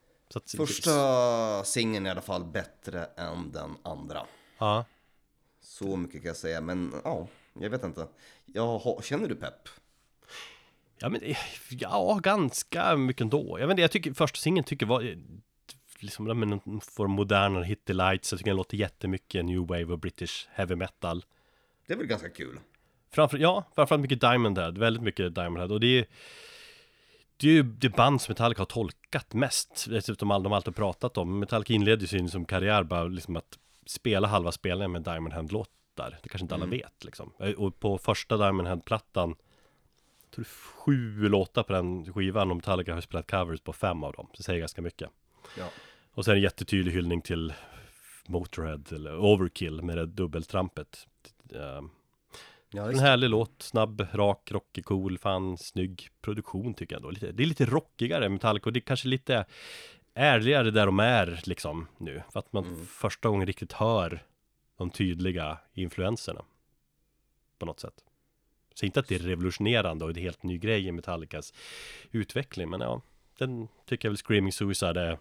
Första 0.56 1.64
singeln 1.64 2.06
är 2.06 2.10
i 2.10 2.12
alla 2.12 2.20
fall 2.20 2.44
bättre 2.44 3.04
än 3.04 3.52
den 3.52 3.76
andra. 3.82 4.26
Ja. 4.58 4.84
Så 5.60 5.96
mycket 5.96 6.22
kan 6.22 6.28
jag 6.28 6.36
säga, 6.36 6.60
men 6.60 6.94
ja, 7.04 7.28
jag 7.60 7.70
vet 7.70 7.84
inte. 7.84 8.08
Jag 8.46 9.04
känner 9.04 9.28
du 9.28 9.34
pepp? 9.34 9.68
Ja 10.98 11.08
men, 11.08 11.20
ja 11.70 12.20
ganska 12.22 12.96
mycket 12.96 13.20
ändå. 13.20 13.56
Jag 13.60 13.66
vet 13.66 13.70
inte, 13.70 13.82
jag 13.82 13.90
tycker 13.90 14.12
första 14.12 14.36
singeln 14.36 14.64
tycker 14.64 14.86
var 14.86 15.02
eh, 15.02 15.16
liksom, 15.98 16.24
den 16.26 16.80
får 16.80 17.06
modernare 17.06 17.64
hit 17.64 17.84
the 17.84 17.92
lights. 17.92 18.32
Jag 18.32 18.38
tycker 18.38 18.50
den 18.50 18.56
låter 18.56 18.76
jättemycket 18.76 19.44
new 19.44 19.60
wave 19.60 19.84
och 19.84 19.98
british 19.98 20.48
heavy 20.50 20.74
metal. 20.74 21.24
Det 21.86 21.92
är 21.92 21.98
väl 21.98 22.06
ganska 22.06 22.28
kul? 22.28 22.60
Framför, 23.10 23.38
ja, 23.38 23.64
framförallt 23.74 24.02
mycket 24.02 24.20
Diamond 24.20 24.58
Head, 24.58 24.70
väldigt 24.70 25.02
mycket 25.02 25.34
Diamond 25.34 25.58
Head 25.58 25.74
och 25.74 25.80
det 25.80 25.98
är 25.98 26.06
det 27.40 27.48
är 27.48 27.52
ju 27.52 27.62
det 27.62 27.88
band 27.88 28.22
som 28.22 28.32
Metallica 28.32 28.60
har 28.60 28.66
tolkat 28.66 29.34
mest, 29.34 29.86
dessutom 29.88 30.28
de 30.28 30.52
alltid 30.52 30.76
pratat 30.76 31.18
om. 31.18 31.38
Metallica 31.38 31.72
inledde 31.72 32.06
sin 32.06 32.28
som 32.28 32.44
karriär 32.44 32.82
bara 32.82 33.04
liksom 33.04 33.36
att 33.36 33.58
spela 33.88 34.28
halva 34.28 34.52
spelningen 34.52 34.92
med 34.92 35.02
Diamond 35.02 35.34
Head-låtar. 35.34 36.18
Det 36.22 36.28
kanske 36.28 36.44
inte 36.44 36.54
alla 36.54 36.66
vet 36.66 37.04
liksom. 37.04 37.32
Och 37.56 37.80
på 37.80 37.98
första 37.98 38.36
Diamond 38.36 38.68
Head-plattan, 38.68 39.28
jag 40.22 40.30
tror 40.30 40.44
det 40.44 40.48
är 40.48 40.78
sju 40.84 41.28
låtar 41.28 41.62
på 41.62 41.72
den 41.72 42.12
skivan 42.12 42.50
och 42.50 42.56
Metallica 42.56 42.94
har 42.94 43.00
spelat 43.00 43.30
covers 43.30 43.60
på 43.60 43.72
fem 43.72 44.04
av 44.04 44.12
dem. 44.12 44.26
Så 44.32 44.36
det 44.36 44.42
säger 44.42 44.60
ganska 44.60 44.82
mycket. 44.82 45.10
Ja. 45.58 45.68
Och 46.12 46.24
sen 46.24 46.34
en 46.34 46.40
jättetydlig 46.40 46.92
hyllning 46.92 47.22
till 47.22 47.52
Motorhead 48.26 48.82
eller 48.92 49.18
Overkill 49.18 49.82
med 49.82 49.96
det 49.98 50.06
dubbeltrampet. 50.06 51.06
Ehm, 51.54 51.90
Ja, 52.70 52.90
en 52.90 52.98
härlig 52.98 53.30
låt, 53.30 53.62
snabb, 53.62 54.06
rak, 54.12 54.52
rockig, 54.52 54.84
cool, 54.84 55.18
fan, 55.18 55.58
snygg 55.58 56.08
produktion 56.20 56.74
tycker 56.74 56.94
jag 56.94 56.98
ändå. 56.98 57.10
Lite, 57.10 57.32
det 57.32 57.42
är 57.42 57.46
lite 57.46 57.66
rockigare 57.66 58.28
Metallica 58.28 58.66
och 58.68 58.72
det 58.72 58.78
är 58.78 58.80
kanske 58.80 59.08
lite 59.08 59.44
ärligare 60.18 60.70
där 60.70 60.86
de 60.86 61.00
är 61.00 61.40
liksom 61.44 61.86
nu. 61.98 62.22
För 62.32 62.38
att 62.38 62.52
man 62.52 62.86
första 62.86 63.28
gången 63.28 63.46
riktigt 63.46 63.72
hör 63.72 64.22
de 64.76 64.90
tydliga 64.90 65.58
influenserna. 65.74 66.44
På 67.58 67.66
något 67.66 67.80
sätt. 67.80 67.94
Så 68.74 68.86
inte 68.86 69.00
att 69.00 69.08
det 69.08 69.14
är 69.14 69.18
revolutionerande 69.18 70.04
och 70.04 70.14
det 70.14 70.20
är 70.20 70.22
helt 70.22 70.42
ny 70.42 70.58
grej 70.58 70.86
i 70.86 70.92
Metallicas 70.92 71.54
utveckling, 72.10 72.70
men 72.70 72.80
ja, 72.80 73.02
den 73.38 73.68
tycker 73.86 74.08
jag 74.08 74.10
väl 74.10 74.16
Screaming 74.16 74.52
Suicide 74.52 75.00
är 75.00 75.18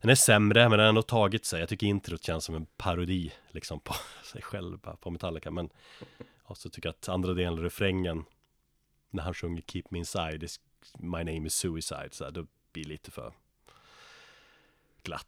den 0.00 0.10
är 0.10 0.14
sämre, 0.14 0.60
men 0.60 0.70
den 0.70 0.80
har 0.80 0.88
ändå 0.88 1.02
tagit 1.02 1.44
sig. 1.44 1.60
Jag 1.60 1.68
tycker 1.68 1.86
introt 1.86 2.24
känns 2.24 2.44
som 2.44 2.54
en 2.54 2.66
parodi 2.76 3.32
liksom 3.50 3.80
på 3.80 3.94
sig 4.24 4.42
själv, 4.42 4.78
på 4.78 5.10
Metallica. 5.10 5.50
Men 5.50 5.70
ja, 6.48 6.54
så 6.54 6.70
tycker 6.70 6.88
jag 6.88 6.94
att 6.94 7.08
andra 7.08 7.34
delen 7.34 7.52
av 7.52 7.64
refrängen, 7.64 8.24
när 9.10 9.22
han 9.22 9.34
sjunger 9.34 9.62
Keep 9.62 9.84
Me 9.88 9.98
Inside, 9.98 10.48
My 10.98 11.18
Name 11.18 11.46
Is 11.46 11.54
Suicide, 11.54 12.08
så 12.10 12.24
här, 12.24 12.30
då 12.30 12.46
blir 12.72 12.84
det 12.84 12.88
lite 12.88 13.10
för 13.10 13.32
glatt. 15.04 15.26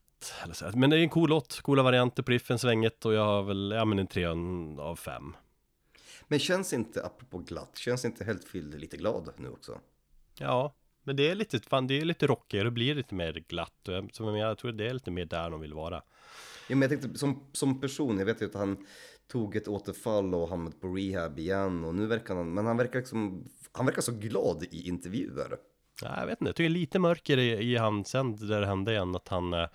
Men 0.75 0.91
det 0.91 0.97
är 0.97 1.01
en 1.01 1.09
cool 1.09 1.31
låt, 1.31 1.61
coola 1.61 1.83
varianter 1.83 2.23
på 2.23 2.31
riffen, 2.31 2.59
svänget 2.59 3.05
och 3.05 3.15
jag 3.15 3.25
har 3.25 3.43
väl, 3.43 3.73
ja 3.77 3.85
men 3.85 3.99
en 3.99 4.07
tre 4.07 4.27
av 4.79 4.97
fem. 4.97 5.37
Men 6.29 6.39
känns 6.39 6.73
inte, 6.73 7.05
apropå 7.07 7.39
glatt, 7.39 7.79
känns 7.79 8.05
inte 8.05 8.25
Heltfield 8.25 8.81
lite 8.81 8.97
glad 8.97 9.31
nu 9.37 9.49
också? 9.49 9.81
Ja, 10.39 10.75
men 11.03 11.17
det 11.17 11.31
är 11.31 11.35
lite, 11.35 11.61
fan, 11.61 11.87
det 11.87 12.01
är 12.01 12.05
lite 12.05 12.27
rockigare 12.27 12.67
och 12.67 12.73
blir 12.73 12.95
lite 12.95 13.15
mer 13.15 13.45
glatt. 13.49 13.81
Jag, 13.83 14.11
jag 14.39 14.59
tror 14.59 14.73
det 14.73 14.89
är 14.89 14.95
lite 14.95 15.11
mer 15.11 15.25
där 15.25 15.51
de 15.51 15.61
vill 15.61 15.75
vara. 15.75 16.03
Ja, 16.69 16.77
men 16.77 16.81
jag 16.81 16.91
tänkte 16.91 17.19
som, 17.19 17.47
som 17.53 17.81
person, 17.81 18.19
jag 18.19 18.27
vet 18.27 18.43
ju 18.43 18.47
att 18.47 18.55
han 18.55 18.87
tog 19.27 19.57
ett 19.57 19.69
återfall 19.69 20.35
och 20.35 20.49
hamnade 20.49 20.77
på 20.77 20.89
rehab 20.89 21.39
igen 21.39 21.85
och 21.85 21.95
nu 21.95 22.07
verkar 22.07 22.35
han, 22.35 22.55
men 22.55 22.67
han 22.67 22.77
verkar 22.77 22.99
liksom, 22.99 23.49
han 23.73 23.87
verkar 23.87 24.03
så 24.03 24.13
glad 24.13 24.65
i 24.71 24.89
intervjuer. 24.89 25.57
Ja, 26.03 26.21
jag 26.21 26.27
vet 26.27 26.41
inte, 26.41 26.49
jag 26.49 26.57
tycker 26.57 26.69
lite 26.71 26.99
mörker 26.99 27.39
i, 27.39 27.73
i 27.73 27.77
han. 27.77 28.05
Sen 28.05 28.37
där 28.37 28.61
det 28.61 28.67
hände 28.67 28.93
igen 28.93 29.17
att 29.17 29.29
han, 29.29 29.53
eh, 29.53 29.69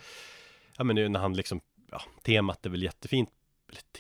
ja 0.78 0.84
men 0.84 0.96
nu 0.96 1.10
när 1.10 1.20
han 1.20 1.34
liksom, 1.34 1.62
ja, 1.92 2.02
temat 2.22 2.66
är 2.66 2.70
väl 2.70 2.84
jättefint. 2.84 3.30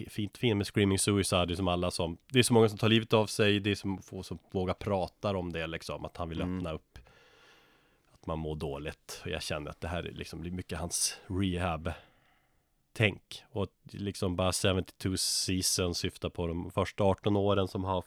Fint 0.09 0.37
fint 0.37 0.57
med 0.57 0.67
Screaming 0.67 0.99
Suicide, 0.99 1.45
det 1.45 1.53
är 1.53 1.55
som 1.55 1.67
alla 1.67 1.91
som 1.91 2.17
Det 2.31 2.39
är 2.39 2.43
så 2.43 2.53
många 2.53 2.69
som 2.69 2.77
tar 2.77 2.89
livet 2.89 3.13
av 3.13 3.25
sig, 3.25 3.59
det 3.59 3.71
är 3.71 3.75
så 3.75 3.99
få 4.03 4.23
som 4.23 4.39
vågar 4.51 4.73
prata 4.73 5.37
om 5.37 5.53
det 5.53 5.67
liksom. 5.67 6.05
Att 6.05 6.17
han 6.17 6.29
vill 6.29 6.41
mm. 6.41 6.57
öppna 6.57 6.71
upp. 6.71 6.99
Att 8.13 8.25
man 8.25 8.39
mår 8.39 8.55
dåligt. 8.55 9.21
Och 9.23 9.29
jag 9.29 9.43
känner 9.43 9.71
att 9.71 9.81
det 9.81 9.87
här 9.87 10.03
är 10.03 10.11
liksom, 10.11 10.41
mycket 10.41 10.79
hans 10.79 11.19
rehab 11.27 11.91
Tänk 12.93 13.43
Och 13.51 13.67
liksom 13.83 14.35
bara 14.35 14.53
72 14.53 15.17
season 15.17 15.95
syftar 15.95 16.29
på 16.29 16.47
de 16.47 16.71
första 16.71 17.03
18 17.03 17.37
åren 17.37 17.67
som 17.67 17.83
har 17.83 18.03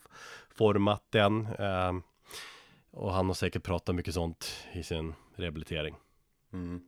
format 0.55 1.05
den. 1.11 1.49
Um, 1.59 2.03
Och 2.97 3.13
han 3.13 3.27
har 3.27 3.35
säkert 3.35 3.63
pratat 3.63 3.95
mycket 3.95 4.15
sånt 4.15 4.67
i 4.73 4.83
sin 4.83 5.15
rehabilitering 5.37 5.95
mm. 6.53 6.81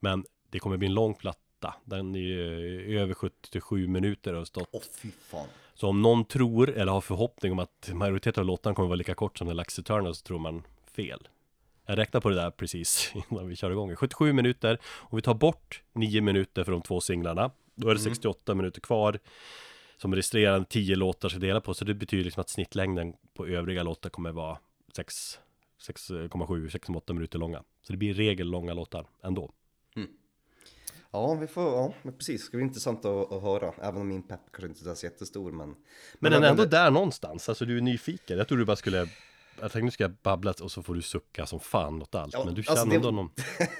Men 0.00 0.24
det 0.50 0.58
kommer 0.58 0.76
bli 0.76 0.86
en 0.86 0.94
lång 0.94 1.14
platta. 1.14 1.74
Den 1.84 2.14
är 2.14 2.20
ju 2.20 2.98
över 2.98 3.14
77 3.14 3.86
minuter 3.86 4.32
och 4.32 4.38
har 4.38 4.44
stått. 4.44 4.68
Åh 4.72 4.82
fy 5.02 5.10
fan. 5.10 5.46
Så 5.74 5.88
om 5.88 6.02
någon 6.02 6.24
tror 6.24 6.70
eller 6.70 6.92
har 6.92 7.00
förhoppning 7.00 7.52
om 7.52 7.58
att 7.58 7.90
majoriteten 7.92 8.40
av 8.40 8.46
låtarna 8.46 8.74
kommer 8.74 8.88
vara 8.88 8.96
lika 8.96 9.14
kort 9.14 9.38
som 9.38 9.48
Lux 9.48 9.78
Eternal 9.78 10.14
så 10.14 10.22
tror 10.22 10.38
man 10.38 10.62
fel. 10.92 11.28
Jag 11.86 11.98
räknar 11.98 12.20
på 12.20 12.28
det 12.28 12.34
där 12.34 12.50
precis 12.50 13.12
innan 13.30 13.48
vi 13.48 13.56
kör 13.56 13.70
igång. 13.70 13.96
77 13.96 14.32
minuter. 14.32 14.78
Om 14.84 15.16
vi 15.16 15.22
tar 15.22 15.34
bort 15.34 15.82
9 15.92 16.20
minuter 16.20 16.64
för 16.64 16.72
de 16.72 16.82
två 16.82 17.00
singlarna. 17.00 17.50
Då 17.74 17.88
är 17.88 17.94
det 17.94 18.00
68 18.00 18.52
mm. 18.52 18.58
minuter 18.58 18.80
kvar. 18.80 19.18
Som 19.96 20.14
resterande 20.14 20.66
10 20.68 20.96
låtar 20.96 21.28
ska 21.28 21.38
dela 21.38 21.60
på. 21.60 21.74
Så 21.74 21.84
det 21.84 21.94
betyder 21.94 22.24
liksom 22.24 22.40
att 22.40 22.48
snittlängden 22.48 23.14
på 23.34 23.46
övriga 23.46 23.82
låtar 23.82 24.10
kommer 24.10 24.32
vara 24.32 24.58
6,7-6,8 24.98 27.12
minuter 27.12 27.38
långa. 27.38 27.62
Så 27.82 27.92
det 27.92 27.96
blir 27.96 28.10
i 28.10 28.12
regel 28.12 28.46
långa 28.46 28.74
låtar 28.74 29.06
ändå. 29.22 29.52
Mm. 29.96 30.08
Ja, 31.10 31.34
vi 31.34 31.46
får, 31.46 31.64
ja, 31.64 31.94
precis. 32.18 32.40
Det 32.40 32.46
ska 32.46 32.56
bli 32.56 32.66
intressant 32.66 33.04
att, 33.04 33.32
att 33.32 33.42
höra. 33.42 33.74
Även 33.82 34.00
om 34.00 34.08
min 34.08 34.22
pepp 34.22 34.40
kanske 34.52 34.68
inte 34.68 34.90
är 34.90 34.94
så 34.94 35.06
jättestor. 35.06 35.52
Men, 35.52 35.68
men, 35.68 35.76
men 36.18 36.32
den 36.32 36.44
är 36.44 36.50
ändå 36.50 36.64
det... 36.64 36.70
där 36.70 36.90
någonstans. 36.90 37.48
Alltså 37.48 37.64
du 37.64 37.76
är 37.76 37.80
nyfiken. 37.80 38.38
Jag 38.38 38.48
tror 38.48 38.58
du 38.58 38.64
bara 38.64 38.76
skulle 38.76 39.08
jag 39.60 39.72
tänkte 39.72 39.84
nu 39.84 39.90
ska 39.90 40.04
jag 40.04 40.16
babbla 40.22 40.54
och 40.62 40.72
så 40.72 40.82
får 40.82 40.94
du 40.94 41.02
sucka 41.02 41.46
som 41.46 41.60
fan 41.60 42.02
åt 42.02 42.14
allt. 42.14 42.32
Ja, 42.32 42.44
men 42.44 42.54
du 42.54 42.60
alltså, 42.60 42.74
känner 42.74 42.94
alltså 42.94 43.08
ändå 43.08 43.10
någon... 43.10 43.30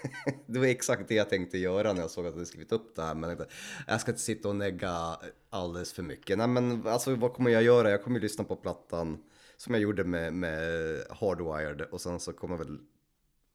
det 0.47 0.59
var 0.59 0.67
exakt 0.67 1.09
det 1.09 1.15
jag 1.15 1.29
tänkte 1.29 1.59
göra 1.59 1.93
när 1.93 2.01
jag 2.01 2.11
såg 2.11 2.27
att 2.27 2.39
du 2.39 2.47
skrivit 2.47 2.73
upp 2.73 2.97
det 2.97 3.03
här. 3.03 3.15
Men 3.15 3.47
jag 3.87 4.01
ska 4.01 4.11
inte 4.11 4.23
sitta 4.23 4.49
och 4.49 4.57
negga 4.57 5.17
alldeles 5.51 5.93
för 5.93 6.03
mycket. 6.03 6.39
Nej 6.39 6.47
men 6.47 6.87
alltså 6.87 7.15
vad 7.15 7.33
kommer 7.33 7.51
jag 7.51 7.63
göra? 7.63 7.91
Jag 7.91 8.03
kommer 8.03 8.17
ju 8.17 8.23
lyssna 8.23 8.45
på 8.45 8.57
plattan 8.57 9.23
som 9.61 9.75
jag 9.75 9.83
gjorde 9.83 10.05
med, 10.05 10.33
med 10.33 10.59
Hardwired. 11.11 11.81
Och 11.81 12.01
sen 12.01 12.21
så 12.21 12.33
kommer 12.33 12.57
väl 12.57 12.79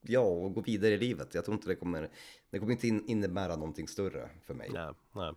ja, 0.01 0.19
och 0.19 0.53
gå 0.53 0.61
vidare 0.61 0.93
i 0.93 0.97
livet. 0.97 1.33
Jag 1.33 1.45
tror 1.45 1.55
inte 1.55 1.67
det 1.67 1.75
kommer, 1.75 2.09
det 2.49 2.59
kommer 2.59 2.71
inte 2.71 2.87
innebära 2.87 3.55
någonting 3.55 3.87
större 3.87 4.29
för 4.45 4.53
mig. 4.53 4.69
Nej, 4.73 4.91
nej. 5.11 5.33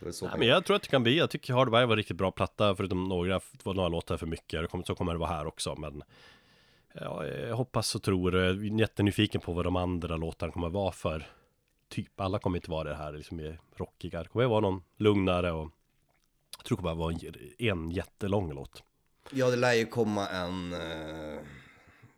nej 0.00 0.30
men 0.38 0.48
jag 0.48 0.64
tror 0.64 0.76
att 0.76 0.82
det 0.82 0.88
kan 0.88 1.02
bli, 1.02 1.18
jag 1.18 1.30
tycker 1.30 1.54
Hardwire 1.54 1.86
var 1.86 1.96
riktigt 1.96 2.16
bra 2.16 2.30
platta 2.30 2.76
förutom 2.76 3.04
några, 3.04 3.40
några 3.64 3.88
låtar 3.88 4.16
för 4.16 4.26
mycket, 4.26 4.70
så 4.86 4.94
kommer 4.94 5.12
det 5.12 5.18
vara 5.18 5.30
här 5.30 5.46
också 5.46 5.74
men 5.76 6.02
ja, 6.92 7.26
jag 7.26 7.56
hoppas 7.56 7.94
och 7.94 8.02
tror, 8.02 8.36
jag 8.36 8.46
är 8.46 8.80
jättenyfiken 8.80 9.40
på 9.40 9.52
vad 9.52 9.64
de 9.64 9.76
andra 9.76 10.16
låtarna 10.16 10.52
kommer 10.52 10.68
vara 10.68 10.92
för 10.92 11.26
typ, 11.88 12.20
alla 12.20 12.38
kommer 12.38 12.58
inte 12.58 12.70
vara 12.70 12.88
det 12.88 12.94
här 12.94 13.12
liksom 13.12 13.56
rockiga, 13.76 14.22
det 14.22 14.28
kommer 14.28 14.46
vara 14.46 14.60
någon 14.60 14.82
lugnare 14.96 15.52
och 15.52 15.70
jag 16.58 16.64
tror 16.64 16.76
det 16.78 16.82
kommer 16.82 16.94
vara 16.94 17.12
en, 17.12 17.34
en 17.58 17.90
jättelång 17.90 18.52
låt. 18.54 18.82
Ja, 19.32 19.50
det 19.50 19.56
lär 19.56 19.72
ju 19.72 19.86
komma 19.86 20.28
en 20.28 20.72
uh, 20.72 21.40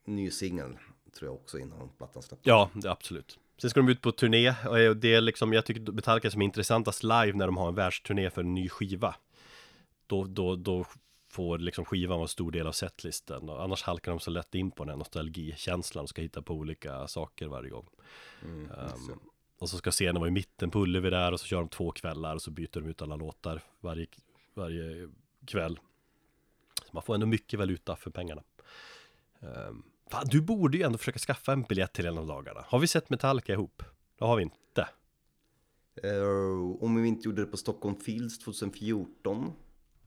ny 0.05 0.31
singel 0.31 0.76
tror 1.14 1.29
jag 1.29 1.35
också 1.35 1.59
innan 1.59 1.88
plattan 1.99 2.23
släpps. 2.23 2.47
Ja, 2.47 2.71
det, 2.75 2.90
absolut. 2.90 3.38
Sen 3.59 3.71
ska 3.71 3.81
de 3.81 3.88
ut 3.88 4.00
på 4.00 4.12
turné 4.12 4.55
och 4.69 4.97
det 4.97 5.14
är 5.14 5.21
liksom, 5.21 5.52
jag 5.52 5.64
tycker 5.64 5.93
Metallica 5.93 6.31
som 6.31 6.40
är 6.40 6.45
intressantast 6.45 7.02
live 7.02 7.33
när 7.33 7.47
de 7.47 7.57
har 7.57 7.69
en 7.69 7.75
världsturné 7.75 8.31
för 8.31 8.40
en 8.40 8.55
ny 8.55 8.69
skiva. 8.69 9.14
Då, 10.07 10.25
då, 10.25 10.57
då 10.57 10.85
får 11.29 11.59
liksom 11.59 11.85
skivan 11.85 12.19
vara 12.19 12.25
en 12.25 12.29
stor 12.29 12.50
del 12.50 12.67
av 12.67 12.73
setlisten. 12.73 13.49
Och 13.49 13.62
annars 13.62 13.83
halkar 13.83 14.12
de 14.12 14.21
så 14.21 14.31
lätt 14.31 14.55
in 14.55 14.71
på 14.71 14.85
den 14.85 14.88
här 14.88 14.97
nostalgikänslan 14.97 16.02
och 16.02 16.09
ska 16.09 16.23
hitta 16.23 16.43
på 16.43 16.55
olika 16.55 17.09
saker 17.09 17.47
varje 17.47 17.71
gång. 17.71 17.87
Mm, 18.43 18.71
um, 18.71 19.21
och 19.59 19.71
så 19.71 19.76
ska 19.76 19.90
scenen 19.90 20.21
vara 20.21 20.29
i 20.29 20.33
mitten 20.33 20.71
på 20.71 20.79
Ullevi 20.79 21.11
där 21.11 21.33
och 21.33 21.40
så 21.40 21.47
kör 21.47 21.57
de 21.57 21.69
två 21.69 21.90
kvällar 21.90 22.35
och 22.35 22.43
så 22.43 22.50
byter 22.50 22.81
de 22.81 22.87
ut 22.87 23.02
alla 23.02 23.17
låtar 23.17 23.62
varje, 23.81 24.07
varje 24.55 25.09
kväll. 25.47 25.79
Så 26.90 26.97
man 26.97 27.02
får 27.02 27.14
ändå 27.14 27.26
mycket 27.26 27.59
valuta 27.59 27.97
för 27.97 28.11
pengarna. 28.11 28.42
Um, 29.40 29.82
Fan, 30.11 30.26
du 30.30 30.40
borde 30.40 30.76
ju 30.76 30.82
ändå 30.82 30.99
försöka 30.99 31.18
skaffa 31.18 31.52
en 31.52 31.62
biljett 31.62 31.92
till 31.92 32.06
en 32.06 32.18
av 32.18 32.26
dagarna. 32.26 32.64
Har 32.66 32.78
vi 32.78 32.87
sett 32.87 33.11
Metallica 33.11 33.52
ihop? 33.52 33.82
Det 34.18 34.25
har 34.25 34.37
vi 34.37 34.42
inte. 34.42 34.88
Uh, 36.04 36.82
om 36.82 37.02
vi 37.02 37.09
inte 37.09 37.28
gjorde 37.28 37.44
det 37.44 37.50
på 37.50 37.56
Stockholm 37.56 37.97
Fields 37.97 38.38
2014. 38.38 39.52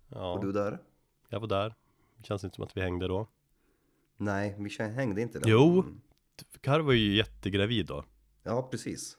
Ja. 0.08 0.36
Var 0.36 0.42
du 0.42 0.52
där? 0.52 0.80
Jag 1.30 1.40
var 1.40 1.48
där. 1.48 1.76
Det 2.18 2.24
känns 2.24 2.44
inte 2.44 2.56
som 2.56 2.64
att 2.64 2.78
vi 2.78 2.82
hängde 2.82 3.08
då. 3.08 3.28
Nej, 4.18 4.56
vi 4.60 4.84
hängde 4.84 5.22
inte 5.22 5.40
där. 5.40 5.50
Jo, 5.50 5.72
mm. 5.80 6.02
Kar 6.62 6.80
var 6.80 6.94
ju 6.94 7.16
jättegravid 7.16 7.86
då. 7.86 8.06
Ja, 8.44 8.68
precis. 8.72 9.18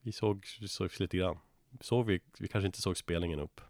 Vi 0.00 0.12
såg, 0.12 0.46
vi 0.60 0.68
såg 0.68 0.90
lite 0.98 1.16
grann. 1.16 1.38
Såg 1.80 2.06
vi, 2.06 2.20
vi 2.38 2.48
kanske 2.48 2.66
inte 2.66 2.80
såg 2.80 2.96
spelningen 2.96 3.40
upp. 3.40 3.60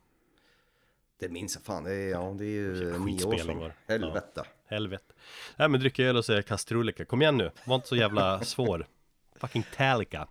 Det 1.21 1.29
minns 1.29 1.55
jag 1.55 1.65
fan, 1.65 1.85
det 1.85 1.95
är, 1.95 2.11
ja, 2.11 2.35
det 2.39 2.45
är 2.45 2.49
ju 2.49 2.99
nio 2.99 3.25
år 3.25 3.37
sedan. 3.39 3.73
Helvete. 3.89 4.31
Ja. 4.35 4.45
Helvete. 4.67 5.15
Nej 5.57 5.69
men 5.69 5.81
dricka 5.81 6.03
öl 6.05 6.17
och 6.17 6.25
säga 6.25 6.43
kastrullika. 6.43 7.05
Kom 7.05 7.23
igen 7.23 7.37
nu, 7.37 7.51
var 7.65 7.75
inte 7.75 7.89
så 7.89 7.97
jävla 7.97 8.41
svår. 8.45 8.87
Fucking 9.37 9.65
Talica. 9.77 10.29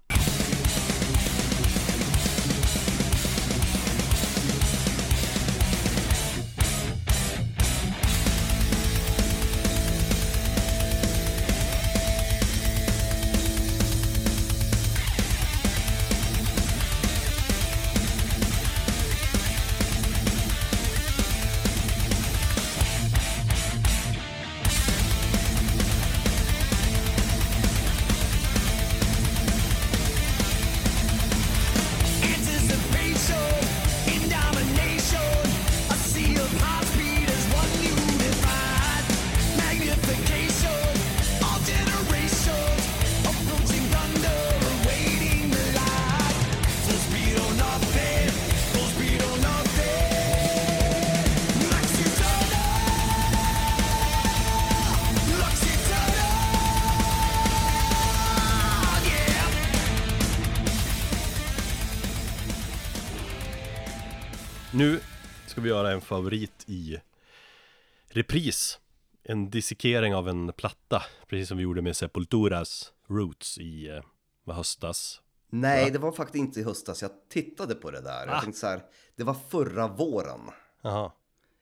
Repris 68.13 68.79
En 69.23 69.49
dissekering 69.49 70.15
av 70.15 70.29
en 70.29 70.53
platta 70.53 71.03
Precis 71.27 71.47
som 71.47 71.57
vi 71.57 71.63
gjorde 71.63 71.81
med 71.81 71.95
Sepulturas 71.95 72.93
Roots 73.07 73.57
i 73.57 73.89
eh, 73.89 74.53
höstas 74.53 75.21
Nej, 75.55 75.91
det 75.91 75.99
var 75.99 76.11
faktiskt 76.11 76.35
inte 76.35 76.59
i 76.59 76.63
höstas. 76.63 77.01
Jag 77.01 77.11
tittade 77.29 77.75
på 77.75 77.91
det 77.91 78.01
där. 78.01 78.27
Jag 78.27 78.35
ah. 78.35 78.41
tänkte 78.41 78.59
så 78.59 78.67
här, 78.67 78.81
det 79.15 79.23
var 79.23 79.33
förra 79.33 79.87
våren. 79.87 80.39
Aha. 80.83 81.15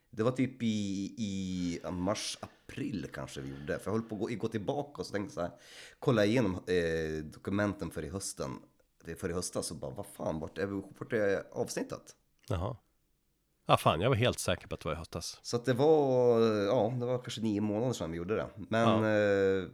Det 0.09 0.23
var 0.23 0.31
typ 0.31 0.63
i, 0.63 0.65
i 1.17 1.79
mars, 1.91 2.37
april 2.41 3.07
kanske 3.13 3.41
vi 3.41 3.49
gjorde. 3.49 3.79
För 3.79 3.91
jag 3.91 3.97
höll 3.97 4.01
på 4.01 4.15
att 4.15 4.21
gå, 4.21 4.35
gå 4.35 4.47
tillbaka 4.47 5.01
och 5.01 5.05
så 5.05 5.13
tänkte 5.13 5.35
så 5.35 5.41
här, 5.41 5.51
kolla 5.99 6.25
igenom 6.25 6.55
eh, 6.55 7.23
dokumenten 7.23 7.91
för 7.91 8.03
i 8.03 8.09
hösten. 8.09 8.51
För 9.17 9.29
i 9.29 9.33
höstas 9.33 9.67
så 9.67 9.73
bara, 9.75 9.91
vad 9.91 10.05
fan, 10.05 10.39
vart 10.39 10.57
är, 10.57 10.65
vart 10.99 11.13
är 11.13 11.43
avsnittet? 11.51 12.15
Jaha. 12.47 12.77
Ja, 13.71 13.77
fan, 13.77 14.01
jag 14.01 14.09
var 14.09 14.15
helt 14.15 14.39
säker 14.39 14.67
på 14.67 14.75
att 14.75 14.81
det 14.81 14.87
var 14.87 14.93
i 14.93 14.97
höstas. 14.97 15.39
Så 15.41 15.55
att 15.55 15.65
det 15.65 15.73
var, 15.73 16.41
ja, 16.65 16.93
det 16.99 17.05
var 17.05 17.17
kanske 17.17 17.41
nio 17.41 17.61
månader 17.61 17.93
sedan 17.93 18.11
vi 18.11 18.17
gjorde 18.17 18.35
det. 18.35 18.47
Men 18.55 19.03
eh, 19.03 19.69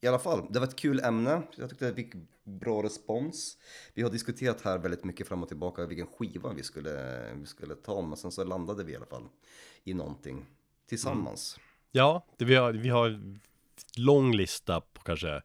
i 0.00 0.06
alla 0.06 0.18
fall, 0.18 0.46
det 0.50 0.58
var 0.58 0.66
ett 0.66 0.76
kul 0.76 1.00
ämne. 1.00 1.42
Jag 1.56 1.70
tyckte 1.70 1.86
det 1.86 1.94
fick 1.94 2.12
bra 2.44 2.82
respons. 2.82 3.58
Vi 3.94 4.02
har 4.02 4.10
diskuterat 4.10 4.60
här 4.60 4.78
väldigt 4.78 5.04
mycket 5.04 5.28
fram 5.28 5.42
och 5.42 5.48
tillbaka 5.48 5.86
vilken 5.86 6.06
skiva 6.06 6.52
vi 6.52 6.62
skulle, 6.62 7.22
vi 7.34 7.46
skulle 7.46 7.74
ta. 7.74 8.02
Men 8.02 8.16
sen 8.16 8.32
så 8.32 8.44
landade 8.44 8.84
vi 8.84 8.92
i 8.92 8.96
alla 8.96 9.06
fall 9.06 9.28
i 9.84 9.94
någonting 9.94 10.46
tillsammans. 10.88 11.58
Ja, 11.92 12.26
det, 12.36 12.44
vi, 12.44 12.54
har, 12.54 12.72
vi 12.72 12.88
har 12.88 13.20
lång 13.96 14.34
lista 14.34 14.80
på 14.80 15.02
kanske 15.02 15.42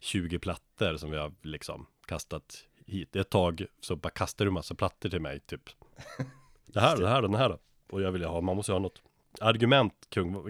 20 0.00 0.38
plattor 0.38 0.96
som 0.96 1.10
vi 1.10 1.16
har 1.16 1.32
liksom 1.42 1.86
kastat 2.06 2.64
hit. 2.86 3.16
Ett 3.16 3.30
tag 3.30 3.66
så 3.80 3.96
bara 3.96 4.10
kastar 4.10 4.44
du 4.44 4.50
massa 4.50 4.74
plattor 4.74 5.08
till 5.08 5.20
mig, 5.20 5.40
typ. 5.40 5.70
Det 6.74 6.80
här, 6.80 6.96
det 6.96 7.08
här, 7.08 7.22
den 7.22 7.34
här 7.34 7.48
då. 7.48 7.58
Och 7.90 8.02
jag 8.02 8.12
vill 8.12 8.24
ha, 8.24 8.40
man 8.40 8.56
måste 8.56 8.72
ha 8.72 8.78
något 8.78 9.02
argument 9.40 9.92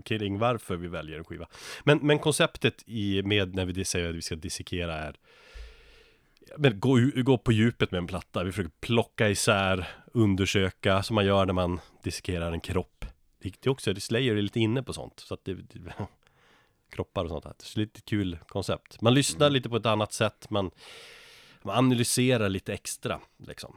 kring, 0.05 0.39
varför 0.39 0.77
vi 0.77 0.89
väljer 0.89 1.19
en 1.19 1.25
skiva. 1.25 1.49
Men, 1.85 1.99
men 2.03 2.19
konceptet 2.19 2.83
i, 2.87 3.23
med 3.23 3.55
när 3.55 3.67
vi 3.67 3.85
säger 3.85 4.09
att 4.09 4.15
vi 4.15 4.23
ska 4.23 4.35
dissekera 4.35 4.95
är 4.95 5.17
men 6.59 6.81
gå, 6.81 6.99
gå 7.15 7.39
på 7.39 7.53
djupet 7.53 7.91
med 7.91 7.99
en 7.99 8.07
platta. 8.07 8.45
Vi 8.45 8.53
försöker 8.53 8.73
plocka 8.81 9.29
isär, 9.29 9.89
undersöka 10.13 11.03
som 11.03 11.15
man 11.15 11.27
gör 11.27 11.47
när 11.47 11.53
man 11.53 11.81
dissekerar 12.03 12.53
en 12.53 12.61
kropp. 12.61 13.05
Det 13.39 13.67
är 13.67 13.71
också, 13.71 13.95
Slayer 13.95 14.37
är 14.37 14.43
lite 14.43 14.61
inne 14.61 14.83
på 14.83 14.93
sånt. 14.93 15.21
Så 15.21 15.35
att 15.35 15.45
det, 15.45 15.55
det 15.55 15.95
kroppar 16.91 17.25
och 17.25 17.31
sånt 17.31 17.45
här. 17.45 17.55
Så 17.59 17.79
det 17.79 17.83
är 17.83 17.87
lite 17.87 18.01
kul 18.01 18.39
koncept. 18.47 19.01
Man 19.01 19.15
lyssnar 19.15 19.51
lite 19.51 19.69
på 19.69 19.77
ett 19.77 19.87
annat 19.87 20.13
sätt. 20.13 20.51
Man, 20.51 20.71
man 21.63 21.77
analyserar 21.77 22.49
lite 22.49 22.73
extra 22.73 23.21
liksom. 23.47 23.77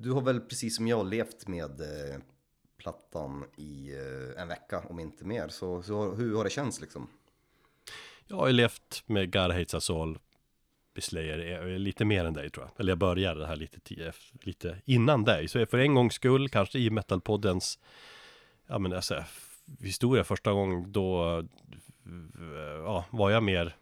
Du 0.00 0.10
har 0.10 0.20
väl 0.20 0.40
precis 0.40 0.76
som 0.76 0.88
jag 0.88 1.06
levt 1.06 1.48
med 1.48 1.80
eh, 1.80 2.20
plattan 2.76 3.44
i 3.56 3.92
eh, 3.92 4.42
en 4.42 4.48
vecka, 4.48 4.82
om 4.88 5.00
inte 5.00 5.24
mer. 5.24 5.48
Så, 5.48 5.82
så 5.82 6.14
hur 6.14 6.36
har 6.36 6.44
det 6.44 6.50
känts 6.50 6.80
liksom? 6.80 7.08
Jag 8.26 8.36
har 8.36 8.46
ju 8.46 8.52
levt 8.52 9.02
med 9.06 9.32
God 9.32 9.52
Hates 9.52 9.74
Us 9.74 9.90
All 9.90 10.18
Slayer 11.00 11.38
eh, 11.38 11.72
eh, 11.72 11.78
lite 11.78 12.04
mer 12.04 12.24
än 12.24 12.34
dig 12.34 12.50
tror 12.50 12.66
jag. 12.66 12.80
Eller 12.80 12.90
jag 12.90 12.98
började 12.98 13.40
det 13.40 13.46
här 13.46 13.56
lite, 13.56 14.04
eh, 14.04 14.12
lite 14.42 14.82
innan 14.84 15.24
dig. 15.24 15.48
Så 15.48 15.66
för 15.66 15.78
en 15.78 15.94
gångs 15.94 16.14
skull, 16.14 16.48
kanske 16.48 16.78
i 16.78 16.90
Metalpoddens 16.90 17.78
ja, 18.66 18.78
men 18.78 18.92
alltså, 18.92 19.24
historia 19.80 20.24
första 20.24 20.52
gången 20.52 20.92
då 20.92 21.44
ja, 22.84 23.04
var 23.10 23.30
jag 23.30 23.42
mer 23.42 23.76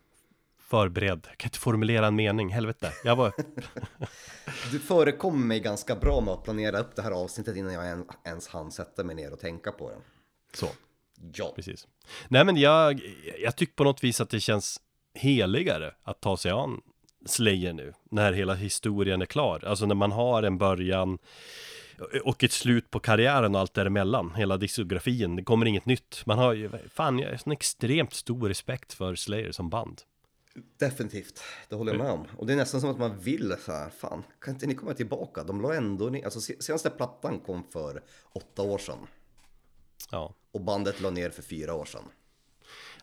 förberedd. 0.67 1.27
Jag 1.29 1.39
kan 1.39 1.49
inte 1.49 1.59
formulera 1.59 2.07
en 2.07 2.17
mening, 2.17 2.49
helvete. 2.49 2.93
Jag 3.05 3.17
var... 3.17 3.33
du 4.71 4.79
förekom 4.79 5.49
mig 5.49 5.61
ganska 5.61 5.97
bra 5.97 6.21
med 6.21 6.35
att 6.35 6.45
planera 6.45 6.79
upp 6.79 6.97
det 6.97 7.03
här 7.03 7.11
avsnittet 7.11 7.57
innan 7.57 7.75
jag 7.75 8.05
ens 8.25 8.49
hann 8.49 8.73
sätta 8.73 9.05
mig 9.05 9.17
ner 9.17 9.33
och 9.33 9.41
tänka 9.41 9.73
på 9.73 9.91
det. 9.91 9.97
Så. 10.55 10.69
Ja. 11.35 11.53
Precis. 11.57 11.87
Nej 12.29 12.45
men 12.45 12.57
jag, 12.57 13.01
jag 13.39 13.57
tycker 13.57 13.75
på 13.75 13.85
något 13.85 14.05
vis 14.05 14.21
att 14.21 14.31
det 14.31 14.41
känns 14.41 14.81
heligare 15.15 15.95
att 16.03 16.21
ta 16.21 16.37
sig 16.37 16.51
an 16.51 16.81
Slayer 17.27 17.73
nu, 17.73 17.93
när 18.11 18.33
hela 18.33 18.55
historien 18.55 19.23
är 19.23 19.27
klar. 19.27 19.65
Alltså 19.65 19.87
när 19.87 19.95
man 19.95 20.13
har 20.13 20.43
en 20.43 20.59
början 20.59 21.19
och 22.25 22.45
ett 22.45 22.53
slut 22.53 22.91
på 22.91 23.01
karriären 23.01 23.55
och 23.55 23.61
allt 23.61 23.75
däremellan, 23.75 24.35
hela 24.37 24.57
diskografin, 24.57 25.37
det 25.37 25.45
kommer 25.45 25.67
inget 25.67 25.87
nytt. 25.87 26.23
Man 26.27 26.39
har 26.39 26.53
ju, 26.53 26.71
fan, 26.95 27.19
jag 27.19 27.29
har 27.29 27.41
en 27.45 27.53
extremt 27.53 28.15
stor 28.15 28.49
respekt 28.49 28.93
för 28.93 29.15
Slayer 29.15 29.53
som 29.53 29.71
band. 29.71 30.03
Definitivt, 30.79 31.43
det 31.69 31.77
håller 31.77 31.93
jag 31.93 32.03
med 32.03 32.13
om. 32.13 32.27
Och 32.37 32.47
det 32.47 32.53
är 32.53 32.57
nästan 32.57 32.81
som 32.81 32.91
att 32.91 32.99
man 32.99 33.19
vill 33.19 33.57
så 33.65 33.73
här, 33.73 33.91
fan, 33.91 34.23
kan 34.41 34.55
inte 34.55 34.67
ni 34.67 34.75
komma 34.75 34.95
tillbaka? 34.95 35.45
De 35.45 35.61
la 35.61 35.75
ändå 35.75 36.07
ner, 36.07 36.25
alltså 36.25 36.41
senaste 36.41 36.91
plattan 36.91 37.41
kom 37.41 37.65
för 37.73 38.03
åtta 38.33 38.63
år 38.63 38.79
sedan. 38.79 38.99
Ja. 40.11 40.35
Och 40.53 40.61
bandet 40.61 41.01
la 41.01 41.11
ner 41.11 41.31
för 41.31 41.43
fyra 41.43 41.75
år 41.75 41.85
sedan. 41.85 42.05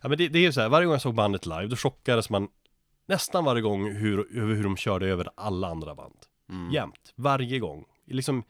Ja 0.02 0.08
men 0.08 0.18
det, 0.18 0.28
det 0.28 0.38
är 0.38 0.42
ju 0.42 0.52
så 0.52 0.60
här, 0.60 0.68
varje 0.68 0.86
gång 0.86 0.92
jag 0.92 1.02
såg 1.02 1.14
bandet 1.14 1.46
live, 1.46 1.66
då 1.66 1.76
chockades 1.76 2.30
man 2.30 2.48
nästan 3.06 3.44
varje 3.44 3.62
gång 3.62 3.92
hur, 3.92 4.28
hur 4.54 4.62
de 4.62 4.76
körde 4.76 5.06
över 5.06 5.28
alla 5.34 5.68
andra 5.68 5.94
band. 5.94 6.18
Mm. 6.50 6.72
Jämt, 6.72 7.12
varje 7.14 7.58
gång. 7.58 7.84
Liksom, 8.06 8.42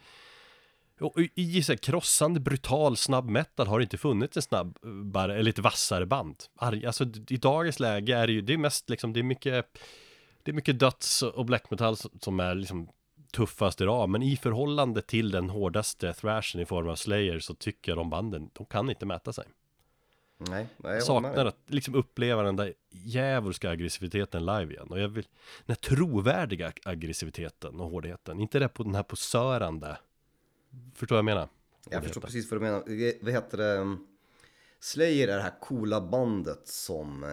och 1.05 1.21
i 1.35 1.63
så 1.63 1.73
här 1.73 1.77
krossande, 1.77 2.41
brutal, 2.41 2.97
snabb 2.97 3.29
metal 3.31 3.67
har 3.67 3.79
det 3.79 3.83
inte 3.83 3.99
funnits 3.99 4.37
en 4.37 4.43
snabbare, 4.43 5.33
eller 5.33 5.43
lite 5.43 5.63
vassare 5.63 6.07
band. 6.07 6.37
Alltså 6.57 7.05
i 7.29 7.37
dagens 7.37 7.81
läge 7.81 8.17
är 8.17 8.27
det 8.27 8.33
ju, 8.33 8.41
det 8.41 8.53
är 8.53 8.59
mest 8.59 8.91
liksom, 8.91 9.13
det 9.13 9.21
är 9.21 9.25
mycket, 9.25 9.79
det 10.43 10.51
är 10.51 10.55
mycket 10.55 10.79
döds 10.79 11.23
och 11.23 11.45
black 11.45 11.71
metal 11.71 11.97
som 11.97 12.41
är 12.41 12.55
liksom 12.55 12.89
tuffast 13.33 13.81
idag. 13.81 14.09
Men 14.09 14.23
i 14.23 14.37
förhållande 14.37 15.03
till 15.03 15.31
den 15.31 15.51
hårdaste 15.51 16.13
thrashen 16.13 16.61
i 16.61 16.67
form 16.67 16.89
av 16.89 16.97
Slayer 16.97 17.39
så 17.39 17.55
tycker 17.55 17.93
jag 17.93 17.99
de 17.99 18.11
banden, 18.11 18.51
de 18.53 18.67
kan 18.67 18.91
inte 18.91 19.07
mäta 19.07 19.33
sig. 19.33 19.45
Nej, 20.39 20.67
nej 20.77 20.95
jag 20.95 21.03
saknar 21.03 21.47
att 21.47 21.59
liksom 21.67 21.95
uppleva 21.95 22.43
den 22.43 22.57
där 22.57 22.75
djävulska 22.91 23.71
aggressiviteten 23.71 24.47
live 24.47 24.75
igen. 24.75 24.87
Och 24.91 25.01
jag 25.01 25.09
vill, 25.09 25.25
den 25.67 25.77
här 25.77 25.97
trovärdiga 25.97 26.73
aggressiviteten 26.85 27.81
och 27.81 27.91
hårdheten. 27.91 28.41
Inte 28.41 28.59
det 28.59 28.69
på 28.69 28.83
den 28.83 28.95
här 28.95 29.03
posörande 29.03 29.99
Förstår 30.95 31.17
vad 31.17 31.19
jag 31.19 31.25
menar? 31.25 31.49
Jag 31.91 32.03
förstår 32.03 32.21
precis 32.21 32.51
vad 32.51 32.61
du 32.61 32.65
menar. 32.65 33.25
Vad 33.25 33.33
heter 33.33 33.59
det? 33.59 33.99
Slayer 34.81 35.29
är 35.29 35.37
det 35.37 35.43
här 35.43 35.61
coola 35.61 36.01
bandet 36.01 36.69
som 36.69 37.25
eh, 37.25 37.31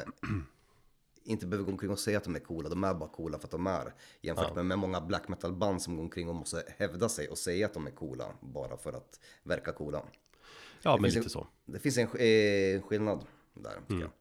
inte 1.24 1.46
behöver 1.46 1.66
gå 1.66 1.72
omkring 1.72 1.92
och 1.92 2.00
säga 2.00 2.18
att 2.18 2.24
de 2.24 2.36
är 2.36 2.40
coola. 2.40 2.70
De 2.70 2.84
är 2.84 2.94
bara 2.94 3.10
coola 3.10 3.40
för 3.40 3.48
att 3.48 3.52
de 3.52 3.68
är. 3.68 3.94
Jämfört 4.22 4.46
ja. 4.48 4.54
med, 4.54 4.66
med 4.66 4.80
många 4.80 5.02
black 5.02 5.28
metal 5.28 5.54
band 5.54 5.82
som 5.82 5.96
går 5.96 6.04
omkring 6.04 6.30
och 6.30 6.36
måste 6.36 6.64
hävda 6.78 7.10
sig 7.10 7.30
och 7.30 7.38
säga 7.38 7.66
att 7.66 7.74
de 7.74 7.88
är 7.88 7.92
coola. 7.92 8.26
Bara 8.42 8.78
för 8.78 8.94
att 8.94 9.20
verka 9.44 9.72
coola. 9.72 10.04
Ja, 10.82 10.96
det 10.96 11.02
men 11.02 11.10
lite 11.10 11.20
en, 11.20 11.30
så. 11.30 11.48
Det 11.66 11.80
finns 11.80 11.98
en 11.98 12.04
eh, 12.04 12.82
skillnad 12.82 13.26
där, 13.54 13.80
tycker 13.80 13.94
mm. 13.94 14.02
jag. 14.02 14.12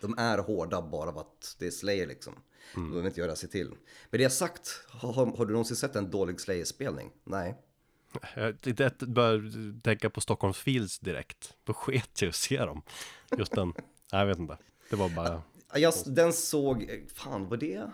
De 0.00 0.18
är 0.18 0.38
hårda 0.38 0.82
bara 0.82 1.12
för 1.12 1.20
att 1.20 1.56
det 1.58 1.66
är 1.66 1.70
Slayer 1.70 2.06
liksom. 2.06 2.32
Mm. 2.32 2.42
De 2.74 2.90
behöver 2.90 3.08
inte 3.08 3.20
göra 3.20 3.36
sig 3.36 3.48
till. 3.48 3.74
Men 4.10 4.20
det 4.20 4.30
sagt, 4.30 4.84
har, 4.88 5.12
har 5.36 5.46
du 5.46 5.52
någonsin 5.52 5.76
sett 5.76 5.96
en 5.96 6.10
dålig 6.10 6.40
Slayer-spelning? 6.40 7.12
Nej. 7.24 7.54
Jag 8.34 8.92
börjar 9.08 9.80
tänka 9.80 10.10
på 10.10 10.20
Stockholms 10.20 10.58
Fields 10.58 10.98
direkt. 10.98 11.54
Då 11.64 11.72
sket 11.72 12.22
jag 12.22 12.28
att 12.28 12.34
se 12.34 12.64
dem. 12.64 12.82
Just 13.38 13.52
den, 13.52 13.72
jag 14.10 14.26
vet 14.26 14.38
inte. 14.38 14.58
Det 14.90 14.96
var 14.96 15.08
bara... 15.08 15.42
Jag, 15.74 15.94
den 16.06 16.32
såg, 16.32 17.04
fan 17.14 17.48
var 17.48 17.56
det? 17.56 17.90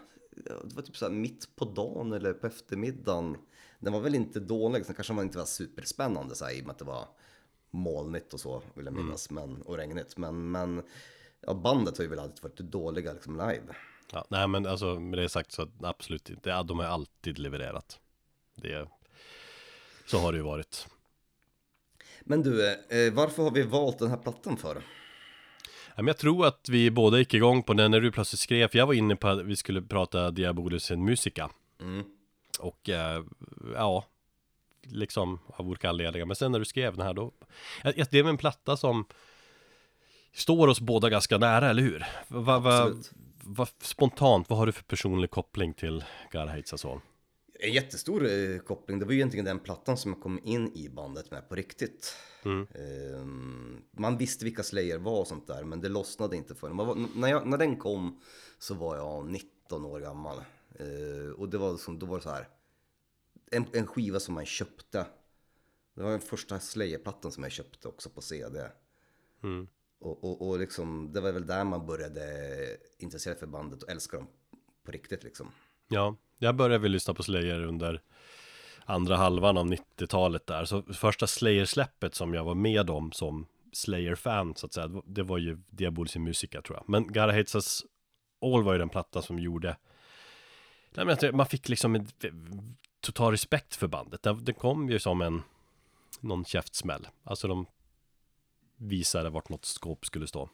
Det 0.64 0.74
var 0.74 0.82
typ 0.82 0.96
så 0.96 1.10
mitt 1.10 1.56
på 1.56 1.64
dagen 1.64 2.12
eller 2.12 2.32
på 2.32 2.46
eftermiddagen. 2.46 3.36
Den 3.78 3.92
var 3.92 4.00
väl 4.00 4.14
inte 4.14 4.40
dålig, 4.40 4.86
sen 4.86 4.94
kanske 4.94 5.12
man 5.12 5.24
inte 5.24 5.38
var 5.38 5.44
superspännande 5.44 6.34
så 6.34 6.44
här, 6.44 6.52
i 6.52 6.60
och 6.60 6.64
med 6.64 6.72
att 6.72 6.78
det 6.78 6.84
var 6.84 7.08
molnigt 7.70 8.34
och 8.34 8.40
så 8.40 8.62
vill 8.74 8.84
jag 8.84 8.94
minnas, 8.94 9.30
mm. 9.30 9.50
men, 9.50 9.62
och 9.62 9.76
regnigt. 9.76 10.16
Men, 10.16 10.50
men 10.50 10.82
ja, 11.40 11.54
bandet 11.54 11.98
har 11.98 12.02
ju 12.02 12.10
väl 12.10 12.18
alltid 12.18 12.42
varit 12.42 12.58
dåliga 12.58 13.12
liksom 13.12 13.36
live. 13.36 13.74
Ja, 14.12 14.24
nej 14.28 14.48
men 14.48 14.66
alltså 14.66 15.00
med 15.00 15.18
det 15.18 15.28
sagt 15.28 15.52
så 15.52 15.68
absolut 15.82 16.30
inte, 16.30 16.62
de 16.62 16.78
har 16.78 16.86
alltid 16.86 17.38
levererat. 17.38 18.00
Det 18.54 18.88
så 20.06 20.18
har 20.18 20.32
det 20.32 20.38
ju 20.38 20.44
varit. 20.44 20.86
Men 22.20 22.42
du, 22.42 22.68
eh, 22.70 23.12
varför 23.12 23.42
har 23.42 23.50
vi 23.50 23.62
valt 23.62 23.98
den 23.98 24.10
här 24.10 24.16
plattan 24.16 24.56
för? 24.56 24.82
Jag 25.96 26.18
tror 26.18 26.46
att 26.46 26.68
vi 26.68 26.90
båda 26.90 27.18
gick 27.18 27.34
igång 27.34 27.62
på 27.62 27.74
den 27.74 27.90
när 27.90 28.00
du 28.00 28.12
plötsligt 28.12 28.40
skrev, 28.40 28.68
för 28.68 28.78
jag 28.78 28.86
var 28.86 28.94
inne 28.94 29.16
på 29.16 29.28
att 29.28 29.44
vi 29.44 29.56
skulle 29.56 29.82
prata 29.82 30.30
Diabolus 30.30 30.90
en 30.90 31.04
Musica. 31.04 31.50
Mm. 31.80 32.04
Och 32.58 32.88
eh, 32.88 33.24
ja, 33.74 34.04
liksom 34.82 35.38
av 35.46 35.68
olika 35.68 35.88
anledningar. 35.88 36.26
Men 36.26 36.36
sen 36.36 36.52
när 36.52 36.58
du 36.58 36.64
skrev 36.64 36.96
den 36.96 37.06
här 37.06 37.14
då, 37.14 37.32
det 37.82 38.14
är 38.14 38.24
en 38.24 38.36
platta 38.36 38.76
som 38.76 39.04
står 40.32 40.68
oss 40.68 40.80
båda 40.80 41.08
ganska 41.08 41.38
nära, 41.38 41.70
eller 41.70 41.82
hur? 41.82 42.06
Va, 42.28 42.58
va, 42.58 42.90
va, 43.42 43.66
spontant, 43.80 44.50
vad 44.50 44.58
har 44.58 44.66
du 44.66 44.72
för 44.72 44.84
personlig 44.84 45.30
koppling 45.30 45.74
till 45.74 46.04
All? 46.34 47.00
En 47.64 47.72
jättestor 47.72 48.26
eh, 48.26 48.58
koppling, 48.58 48.98
det 48.98 49.04
var 49.04 49.12
ju 49.12 49.18
egentligen 49.18 49.44
den 49.44 49.58
plattan 49.58 49.96
som 49.96 50.12
jag 50.12 50.20
kom 50.20 50.40
in 50.44 50.72
i 50.76 50.88
bandet 50.88 51.30
med 51.30 51.48
på 51.48 51.54
riktigt. 51.54 52.16
Mm. 52.44 52.66
Eh, 52.74 53.24
man 53.90 54.18
visste 54.18 54.44
vilka 54.44 54.62
Slayer 54.62 54.98
var 54.98 55.20
och 55.20 55.26
sånt 55.26 55.46
där, 55.46 55.64
men 55.64 55.80
det 55.80 55.88
lossnade 55.88 56.36
inte 56.36 56.54
för 56.54 56.68
mig. 56.68 57.08
När, 57.14 57.28
jag, 57.28 57.46
när 57.46 57.58
den 57.58 57.76
kom 57.76 58.20
så 58.58 58.74
var 58.74 58.96
jag 58.96 59.26
19 59.30 59.84
år 59.84 60.00
gammal. 60.00 60.36
Eh, 60.74 61.30
och 61.36 61.48
det 61.48 61.58
var, 61.58 61.76
som, 61.76 61.98
då 61.98 62.06
var 62.06 62.16
det 62.16 62.22
så 62.22 62.30
här, 62.30 62.48
en, 63.50 63.64
en 63.72 63.86
skiva 63.86 64.20
som 64.20 64.34
man 64.34 64.46
köpte. 64.46 65.06
Det 65.94 66.02
var 66.02 66.10
den 66.10 66.20
första 66.20 66.60
Slayer-plattan 66.60 67.32
som 67.32 67.42
jag 67.42 67.52
köpte 67.52 67.88
också 67.88 68.10
på 68.10 68.20
CD. 68.20 68.68
Mm. 69.42 69.66
Och, 70.00 70.24
och, 70.24 70.48
och 70.48 70.58
liksom, 70.58 71.12
det 71.12 71.20
var 71.20 71.32
väl 71.32 71.46
där 71.46 71.64
man 71.64 71.86
började 71.86 72.76
intressera 72.98 73.34
sig 73.34 73.40
för 73.40 73.46
bandet 73.46 73.82
och 73.82 73.90
älska 73.90 74.16
dem 74.16 74.28
på 74.84 74.92
riktigt 74.92 75.24
liksom. 75.24 75.50
Ja, 75.88 76.16
jag 76.42 76.56
började 76.56 76.82
väl 76.82 76.92
lyssna 76.92 77.14
på 77.14 77.22
Slayer 77.22 77.64
under 77.64 78.00
andra 78.84 79.16
halvan 79.16 79.56
av 79.56 79.66
90-talet 79.66 80.46
där. 80.46 80.64
Så 80.64 80.82
första 80.82 81.26
Slayer-släppet 81.26 82.14
som 82.14 82.34
jag 82.34 82.44
var 82.44 82.54
med 82.54 82.90
om 82.90 83.12
som 83.12 83.46
Slayer-fan 83.72 84.54
så 84.56 84.66
att 84.66 84.72
säga, 84.72 85.02
det 85.06 85.22
var 85.22 85.38
ju 85.38 85.58
Diabolis 85.70 86.16
Musica 86.16 86.62
tror 86.62 86.78
jag. 86.78 86.88
Men 86.88 87.12
Gara 87.12 87.32
Hates 87.32 87.54
Us 87.54 87.84
All 88.40 88.62
var 88.62 88.72
ju 88.72 88.78
den 88.78 88.88
platta 88.88 89.22
som 89.22 89.38
gjorde 89.38 89.76
Nej 90.94 91.06
men 91.06 91.36
man 91.36 91.46
fick 91.46 91.68
liksom 91.68 91.94
en 91.94 92.08
total 93.00 93.30
respekt 93.32 93.74
för 93.76 93.86
bandet. 93.86 94.26
Det 94.42 94.52
kom 94.52 94.88
ju 94.88 94.98
som 94.98 95.20
en 95.20 95.42
någon 96.20 96.44
käftsmäll. 96.44 97.08
Alltså 97.24 97.48
de 97.48 97.66
visade 98.76 99.30
vart 99.30 99.48
något 99.48 99.64
skåp 99.64 100.06
skulle 100.06 100.26
stå. 100.26 100.50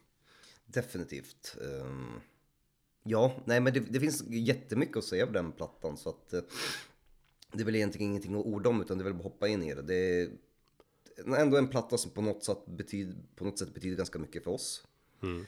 Definitivt. 0.66 1.56
Um, 1.60 2.20
ja, 3.08 3.32
nej 3.44 3.60
men 3.60 3.72
det, 3.72 3.80
det, 3.80 4.00
finns 4.00 4.24
jättemycket 4.28 4.96
att 4.96 5.04
säga 5.04 5.26
på 5.26 5.32
den 5.32 5.52
plattan 5.52 5.96
så 5.96 6.08
att 6.08 6.34
uh, 6.34 6.40
det 7.52 7.60
är 7.60 7.64
väl 7.64 7.76
egentligen 7.76 8.10
ingenting 8.10 8.34
att 8.34 8.46
orda 8.46 8.70
om 8.70 8.80
utan 8.80 8.98
det 8.98 9.02
är 9.02 9.04
väl 9.04 9.14
bara 9.14 9.22
hoppa 9.22 9.48
in 9.48 9.62
i 9.62 9.74
det. 9.74 9.82
Det 9.82 10.20
är 11.26 11.36
ändå 11.36 11.56
en 11.56 11.68
platta 11.68 11.98
som 11.98 12.10
på 12.10 12.22
något 12.22 12.44
sätt 12.44 12.66
betyder, 12.66 13.16
på 13.34 13.44
något 13.44 13.58
sätt 13.58 13.74
betyder 13.74 13.96
ganska 13.96 14.18
mycket 14.18 14.44
för 14.44 14.50
oss. 14.50 14.84
Mm. 15.22 15.46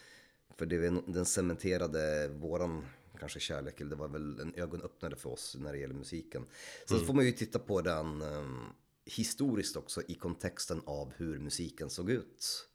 För 0.57 0.67
det, 0.67 1.03
den 1.07 1.25
cementerade 1.25 2.29
våran 2.29 2.87
kanske 3.21 3.41
kärlek, 3.41 3.81
eller 3.81 3.91
det 3.91 3.97
var 3.97 4.09
väl 4.09 4.41
en 4.41 4.55
ögonöppnare 4.55 5.17
för 5.17 5.31
oss 5.31 5.57
när 5.61 5.73
det 5.73 5.79
gäller 5.79 5.95
musiken. 5.95 6.47
Sen 6.89 6.97
mm. 6.97 7.07
får 7.07 7.15
man 7.15 7.25
ju 7.25 7.33
titta 7.33 7.59
på 7.59 7.81
den 7.81 8.23
um, 8.23 8.73
historiskt 9.05 9.77
också 9.77 10.03
i 10.09 10.15
kontexten 10.15 10.83
av 10.87 11.13
hur 11.17 11.39
musiken 11.39 11.91
såg 11.91 12.11
ut 12.11 12.67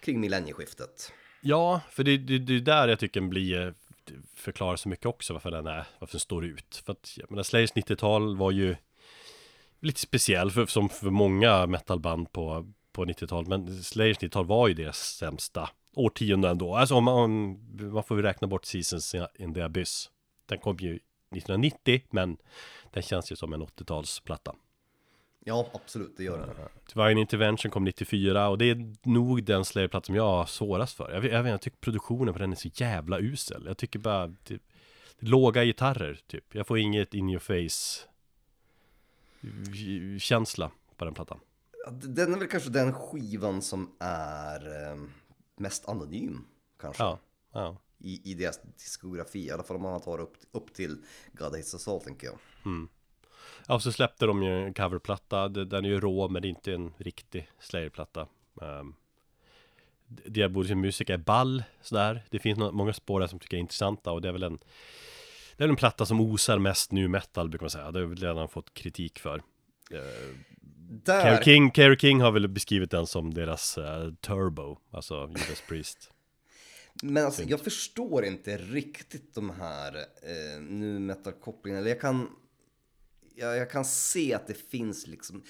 kring 0.00 0.20
millennieskiftet. 0.20 1.12
Ja, 1.40 1.80
för 1.90 2.04
det 2.04 2.12
är 2.12 2.60
där 2.60 2.88
jag 2.88 2.98
tycker 2.98 3.20
den 3.20 3.30
blir 3.30 3.74
förklarar 4.34 4.76
så 4.76 4.88
mycket 4.88 5.06
också 5.06 5.32
varför 5.32 5.50
den 5.50 5.66
är, 5.66 5.86
varför 5.98 6.12
den 6.12 6.20
står 6.20 6.44
ut. 6.44 6.82
För 6.86 6.92
att, 6.92 7.14
jag 7.16 7.30
menar, 7.30 7.42
Slayers 7.42 7.72
90-tal 7.72 8.36
var 8.36 8.50
ju 8.50 8.76
lite 9.80 10.00
speciell 10.00 10.50
för, 10.50 10.66
som 10.66 10.88
för 10.88 11.10
många 11.10 11.66
metalband 11.66 12.32
på, 12.32 12.72
på 12.92 13.04
90-talet. 13.04 13.48
Men 13.48 13.82
Slayers 13.82 14.18
90-tal 14.18 14.46
var 14.46 14.68
ju 14.68 14.74
deras 14.74 14.98
sämsta 14.98 15.70
årtionde 15.94 16.48
ändå. 16.48 16.76
Alltså 16.76 16.94
om 16.94 17.04
man, 17.04 17.58
man 17.92 18.04
får 18.04 18.16
ju 18.16 18.22
räkna 18.22 18.48
bort 18.48 18.64
Seasons 18.64 19.14
in 19.34 19.54
the 19.54 19.62
Abyss. 19.62 20.10
Den 20.46 20.58
kom 20.58 20.76
ju 20.80 20.94
1990, 20.94 22.02
men 22.10 22.36
den 22.92 23.02
känns 23.02 23.32
ju 23.32 23.36
som 23.36 23.52
en 23.52 23.62
80-talsplatta. 23.62 24.54
Ja, 25.48 25.70
absolut, 25.72 26.16
det 26.16 26.24
gör 26.24 26.38
den. 26.38 26.48
Divine 26.94 27.20
Intervention 27.20 27.70
kom 27.70 27.84
94 27.84 28.48
och 28.48 28.58
det 28.58 28.70
är 28.70 28.94
nog 29.02 29.44
den 29.44 29.64
Slayer-platta 29.64 30.06
som 30.06 30.14
jag 30.14 30.22
har 30.22 30.46
svårast 30.46 30.96
för. 30.96 31.10
Jag, 31.12 31.20
vet, 31.20 31.32
jag, 31.32 31.42
vet, 31.42 31.50
jag 31.50 31.60
tycker 31.60 31.78
produktionen 31.78 32.34
på 32.34 32.38
den 32.38 32.52
är 32.52 32.56
så 32.56 32.68
jävla 32.74 33.18
usel. 33.18 33.64
Jag 33.66 33.76
tycker 33.76 33.98
bara, 33.98 34.26
det, 34.26 34.58
låga 35.18 35.64
gitarrer 35.64 36.20
typ. 36.26 36.54
Jag 36.54 36.66
får 36.66 36.78
inget 36.78 37.14
in 37.14 37.28
your 37.30 37.38
face 37.38 38.08
känsla 40.18 40.70
på 40.96 41.04
den 41.04 41.14
plattan. 41.14 41.38
Den 41.90 42.34
är 42.34 42.38
väl 42.38 42.48
kanske 42.48 42.70
den 42.70 42.92
skivan 42.92 43.62
som 43.62 43.92
är 43.98 44.90
eh, 44.90 45.00
mest 45.56 45.88
anonym 45.88 46.44
kanske. 46.80 47.02
Ja, 47.02 47.18
ja. 47.52 47.76
I, 47.98 48.30
I 48.30 48.34
deras 48.34 48.60
diskografi, 48.62 49.46
i 49.46 49.50
alla 49.50 49.62
fall 49.62 49.76
om 49.76 49.82
man 49.82 50.00
tar 50.00 50.20
upp, 50.20 50.36
upp 50.52 50.74
till 50.74 50.96
God 51.32 51.46
Hates 51.46 51.74
Us 51.74 51.88
All 51.88 52.00
tänker 52.00 52.26
jag. 52.26 52.38
Mm. 52.64 52.88
Ja, 53.68 53.80
så 53.80 53.92
släppte 53.92 54.26
de 54.26 54.42
ju 54.42 54.64
en 54.66 54.74
coverplatta. 54.74 55.48
Den 55.48 55.84
är 55.84 55.88
ju 55.88 56.00
rå, 56.00 56.28
men 56.28 56.42
det 56.42 56.48
är 56.48 56.50
inte 56.50 56.72
en 56.72 56.92
riktig 56.98 57.48
Slayer-platta. 57.60 58.26
Um, 58.54 58.94
Diabolisk 60.08 60.74
musik 60.74 61.10
är 61.10 61.16
ball, 61.16 61.64
sådär. 61.82 62.24
Det 62.30 62.38
finns 62.38 62.58
många 62.58 62.92
spår 62.92 63.20
där 63.20 63.26
som 63.26 63.38
tycker 63.38 63.56
är 63.56 63.60
intressanta 63.60 64.12
och 64.12 64.22
det 64.22 64.28
är 64.28 64.32
väl 64.32 64.42
en 64.42 64.58
Det 65.56 65.64
är 65.64 65.68
en 65.68 65.76
platta 65.76 66.06
som 66.06 66.20
osar 66.20 66.58
mest 66.58 66.92
nu 66.92 67.08
metal 67.08 67.48
brukar 67.48 67.64
man 67.64 67.70
säga. 67.70 67.90
Det 67.90 68.00
har 68.00 68.06
väl 68.06 68.18
redan 68.18 68.48
fått 68.48 68.74
kritik 68.74 69.18
för. 69.18 69.36
Uh, 69.36 70.36
där... 71.04 71.22
Kerry 71.22 71.44
King, 71.44 71.72
Kerry 71.72 71.98
King 71.98 72.20
har 72.20 72.32
väl 72.32 72.48
beskrivit 72.48 72.90
den 72.90 73.06
som 73.06 73.34
deras 73.34 73.78
uh, 73.78 74.14
turbo, 74.20 74.78
alltså 74.90 75.28
Judas 75.28 75.62
Priest. 75.68 76.12
Men 77.02 77.24
alltså, 77.24 77.42
jag 77.42 77.60
förstår 77.60 78.24
inte 78.24 78.56
riktigt 78.56 79.34
de 79.34 79.50
här 79.50 79.96
eh, 79.96 80.60
nu 80.60 80.98
metal-kopplingarna. 80.98 81.80
Eller 81.80 81.90
jag 81.90 82.00
kan 82.00 82.28
jag, 83.36 83.56
jag 83.56 83.70
kan 83.70 83.84
se 83.84 84.34
att 84.34 84.46
det 84.46 84.54
finns 84.70 85.06
liksom 85.06 85.42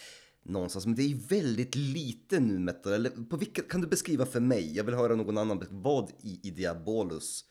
någonstans, 0.42 0.86
men 0.86 0.94
det 0.94 1.02
är 1.02 1.08
ju 1.08 1.18
väldigt 1.28 1.74
lite 1.74 2.40
nu 2.40 2.58
metal. 2.58 2.92
Eller 2.92 3.10
på 3.10 3.36
vilket, 3.36 3.68
kan 3.68 3.80
du 3.80 3.86
beskriva 3.86 4.26
för 4.26 4.40
mig, 4.40 4.76
jag 4.76 4.84
vill 4.84 4.94
höra 4.94 5.14
någon 5.14 5.38
annan, 5.38 5.64
vad 5.70 6.10
i, 6.22 6.40
i 6.42 6.50
Diabolus? 6.50 7.44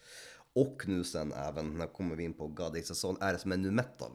Och 0.53 0.83
nu 0.87 1.03
sen 1.03 1.33
även, 1.33 1.77
när 1.77 1.87
kommer 1.87 2.15
vi 2.15 2.23
in 2.23 2.33
på 2.33 2.47
God 2.47 2.77
Is 2.77 2.91
A 2.91 2.93
Soul, 2.93 3.17
är 3.21 3.33
det 3.33 3.39
som 3.39 3.51
är 3.51 3.57
nu 3.57 3.71
metal? 3.71 4.11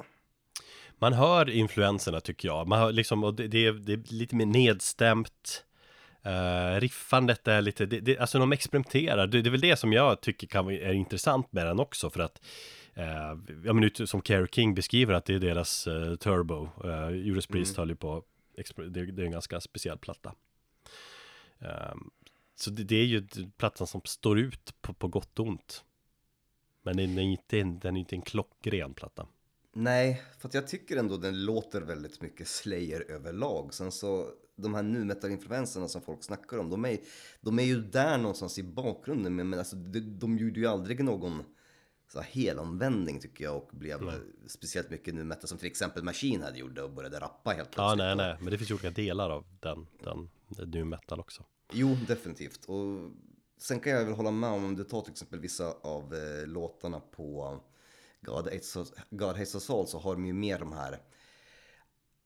Man 0.98 1.12
hör 1.12 1.50
influenserna 1.50 2.20
tycker 2.20 2.48
jag, 2.48 2.68
man 2.68 2.78
hör 2.78 2.92
liksom, 2.92 3.24
och 3.24 3.34
det, 3.34 3.48
det, 3.48 3.66
är, 3.66 3.72
det 3.72 3.92
är 3.92 4.12
lite 4.12 4.36
mer 4.36 4.46
nedstämt. 4.46 5.64
Uh, 6.26 6.80
riffandet 6.80 7.48
är 7.48 7.62
lite, 7.62 7.86
det, 7.86 8.00
det, 8.00 8.18
alltså 8.18 8.38
de 8.38 8.52
experimenterar, 8.52 9.26
det, 9.26 9.42
det, 9.42 9.48
är 9.48 9.50
väl 9.50 9.60
det 9.60 9.76
som 9.76 9.92
jag 9.92 10.20
tycker 10.20 10.46
kan 10.46 10.64
vara 10.64 10.74
är 10.74 10.92
intressant 10.92 11.52
med 11.52 11.66
den 11.66 11.80
också 11.80 12.10
för 12.10 12.20
att 12.20 12.40
eh, 13.00 13.38
ja 13.64 13.72
men 13.72 14.06
som 14.06 14.20
Care 14.20 14.46
King 14.46 14.74
beskriver 14.74 15.14
att 15.14 15.24
det 15.24 15.34
är 15.34 15.40
deras 15.40 15.86
eh, 15.86 16.14
turbo. 16.16 16.68
Eh, 16.84 17.10
Judas 17.10 17.46
Priest 17.46 17.76
mm. 17.76 17.82
höll 17.82 17.88
ju 17.88 17.96
på, 17.96 18.24
det, 18.76 19.04
det 19.06 19.22
är 19.22 19.26
en 19.26 19.32
ganska 19.32 19.60
speciell 19.60 19.98
platta. 19.98 20.34
Eh, 21.58 21.94
så 22.54 22.70
det, 22.70 22.84
det, 22.84 22.96
är 22.96 23.04
ju 23.04 23.26
plattan 23.56 23.86
som 23.86 24.00
står 24.04 24.38
ut 24.38 24.82
på, 24.82 24.92
på 24.92 25.08
gott 25.08 25.38
och 25.38 25.46
ont. 25.46 25.84
Men 26.82 26.96
den 26.96 27.18
är 27.18 27.22
inte, 27.22 27.62
den 27.62 27.96
är 27.96 28.00
inte 28.00 28.16
en 28.16 28.22
klockren 28.22 28.94
platta. 28.94 29.26
Nej, 29.72 30.22
för 30.38 30.48
att 30.48 30.54
jag 30.54 30.68
tycker 30.68 30.96
ändå 30.96 31.16
den 31.16 31.44
låter 31.44 31.80
väldigt 31.80 32.22
mycket 32.22 32.48
Slayer 32.48 33.10
överlag. 33.10 33.74
Sen 33.74 33.92
så, 33.92 34.30
de 34.56 34.74
här 34.74 34.82
nu 34.82 35.04
metal-influenserna 35.04 35.88
som 35.88 36.02
folk 36.02 36.24
snackar 36.24 36.58
om, 36.58 36.70
de 36.70 36.84
är, 36.84 36.98
de 37.40 37.58
är 37.58 37.62
ju 37.62 37.82
där 37.82 38.18
någonstans 38.18 38.58
i 38.58 38.62
bakgrunden. 38.62 39.36
Men, 39.36 39.48
men 39.48 39.58
alltså, 39.58 39.76
de, 39.76 40.00
de 40.00 40.38
gjorde 40.38 40.60
ju 40.60 40.66
aldrig 40.66 41.04
någon 41.04 41.44
så 42.12 42.20
helomvändning 42.20 43.20
tycker 43.20 43.44
jag 43.44 43.56
och 43.56 43.70
blev 43.72 44.02
mm. 44.02 44.20
speciellt 44.46 44.90
mycket 44.90 45.14
nu 45.14 45.24
metal 45.24 45.48
som 45.48 45.58
till 45.58 45.66
exempel 45.66 46.02
Machine 46.02 46.42
hade 46.42 46.58
gjorde 46.58 46.82
och 46.82 46.90
började 46.90 47.20
rappa 47.20 47.50
helt 47.50 47.70
plötsligt. 47.70 47.98
Ja, 48.00 48.14
nej, 48.14 48.16
nej, 48.16 48.36
men 48.40 48.50
det 48.50 48.58
finns 48.58 48.70
ju 48.70 48.74
olika 48.74 48.90
delar 48.90 49.30
av 49.30 49.46
den, 49.60 49.86
den, 49.98 50.30
nu 50.70 50.84
metal 50.84 51.20
också. 51.20 51.44
Jo, 51.72 51.96
definitivt. 52.08 52.64
Och 52.64 53.10
sen 53.58 53.80
kan 53.80 53.92
jag 53.92 54.04
väl 54.04 54.14
hålla 54.14 54.30
med 54.30 54.50
om, 54.50 54.64
om 54.64 54.76
du 54.76 54.84
tar 54.84 55.02
till 55.02 55.12
exempel 55.12 55.40
vissa 55.40 55.72
av 55.82 56.14
eh, 56.14 56.46
låtarna 56.46 57.00
på 57.00 57.60
God 58.20 58.44
Hates, 58.44 58.76
God 59.10 59.28
Hates 59.28 59.54
Us 59.54 59.70
All 59.70 59.86
så 59.86 59.98
har 59.98 60.14
de 60.14 60.26
ju 60.26 60.32
mer 60.32 60.58
de 60.58 60.72
här 60.72 60.98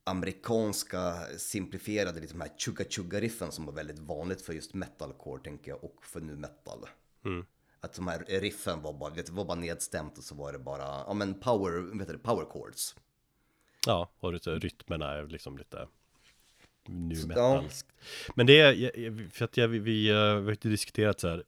amerikanska 0.04 1.14
simplifierade, 1.36 2.20
lite 2.20 2.32
de 2.32 2.40
här 2.40 2.52
chugga 2.58 2.84
chugga 2.84 3.20
riffen 3.20 3.52
som 3.52 3.66
var 3.66 3.72
väldigt 3.72 3.98
vanligt 3.98 4.42
för 4.42 4.52
just 4.52 4.74
metalcore 4.74 5.42
tänker 5.42 5.70
jag 5.70 5.84
och 5.84 6.04
för 6.04 6.20
nu 6.20 6.36
metal. 6.36 6.88
Mm. 7.24 7.46
Att 7.84 7.94
de 7.94 8.08
här 8.08 8.24
riffen 8.28 8.82
var 8.82 8.92
bara, 8.92 9.10
vet, 9.10 9.28
var 9.28 9.44
bara 9.44 9.58
nedstämt 9.58 10.18
och 10.18 10.24
så 10.24 10.34
var 10.34 10.52
det 10.52 10.58
bara, 10.58 11.04
ja 11.06 11.14
men 11.14 11.40
power, 11.40 11.98
vet 11.98 12.08
du, 12.08 12.18
power 12.18 12.44
chords. 12.44 12.96
Ja, 13.86 14.08
och 14.20 14.32
rytmerna 14.46 15.10
är 15.10 15.26
liksom 15.26 15.58
lite 15.58 15.88
nu 16.86 17.26
metalskt. 17.26 17.88
Ja. 18.26 18.32
Men 18.36 18.46
det 18.46 18.60
är, 18.60 19.30
för 19.30 19.44
att 19.44 19.56
jag, 19.56 19.68
vi, 19.68 19.78
vi, 19.78 20.08
eh, 20.08 20.14
vi 20.14 20.44
har 20.44 20.50
inte 20.50 20.68
diskuterat 20.68 21.20
så 21.20 21.28
här, 21.28 21.44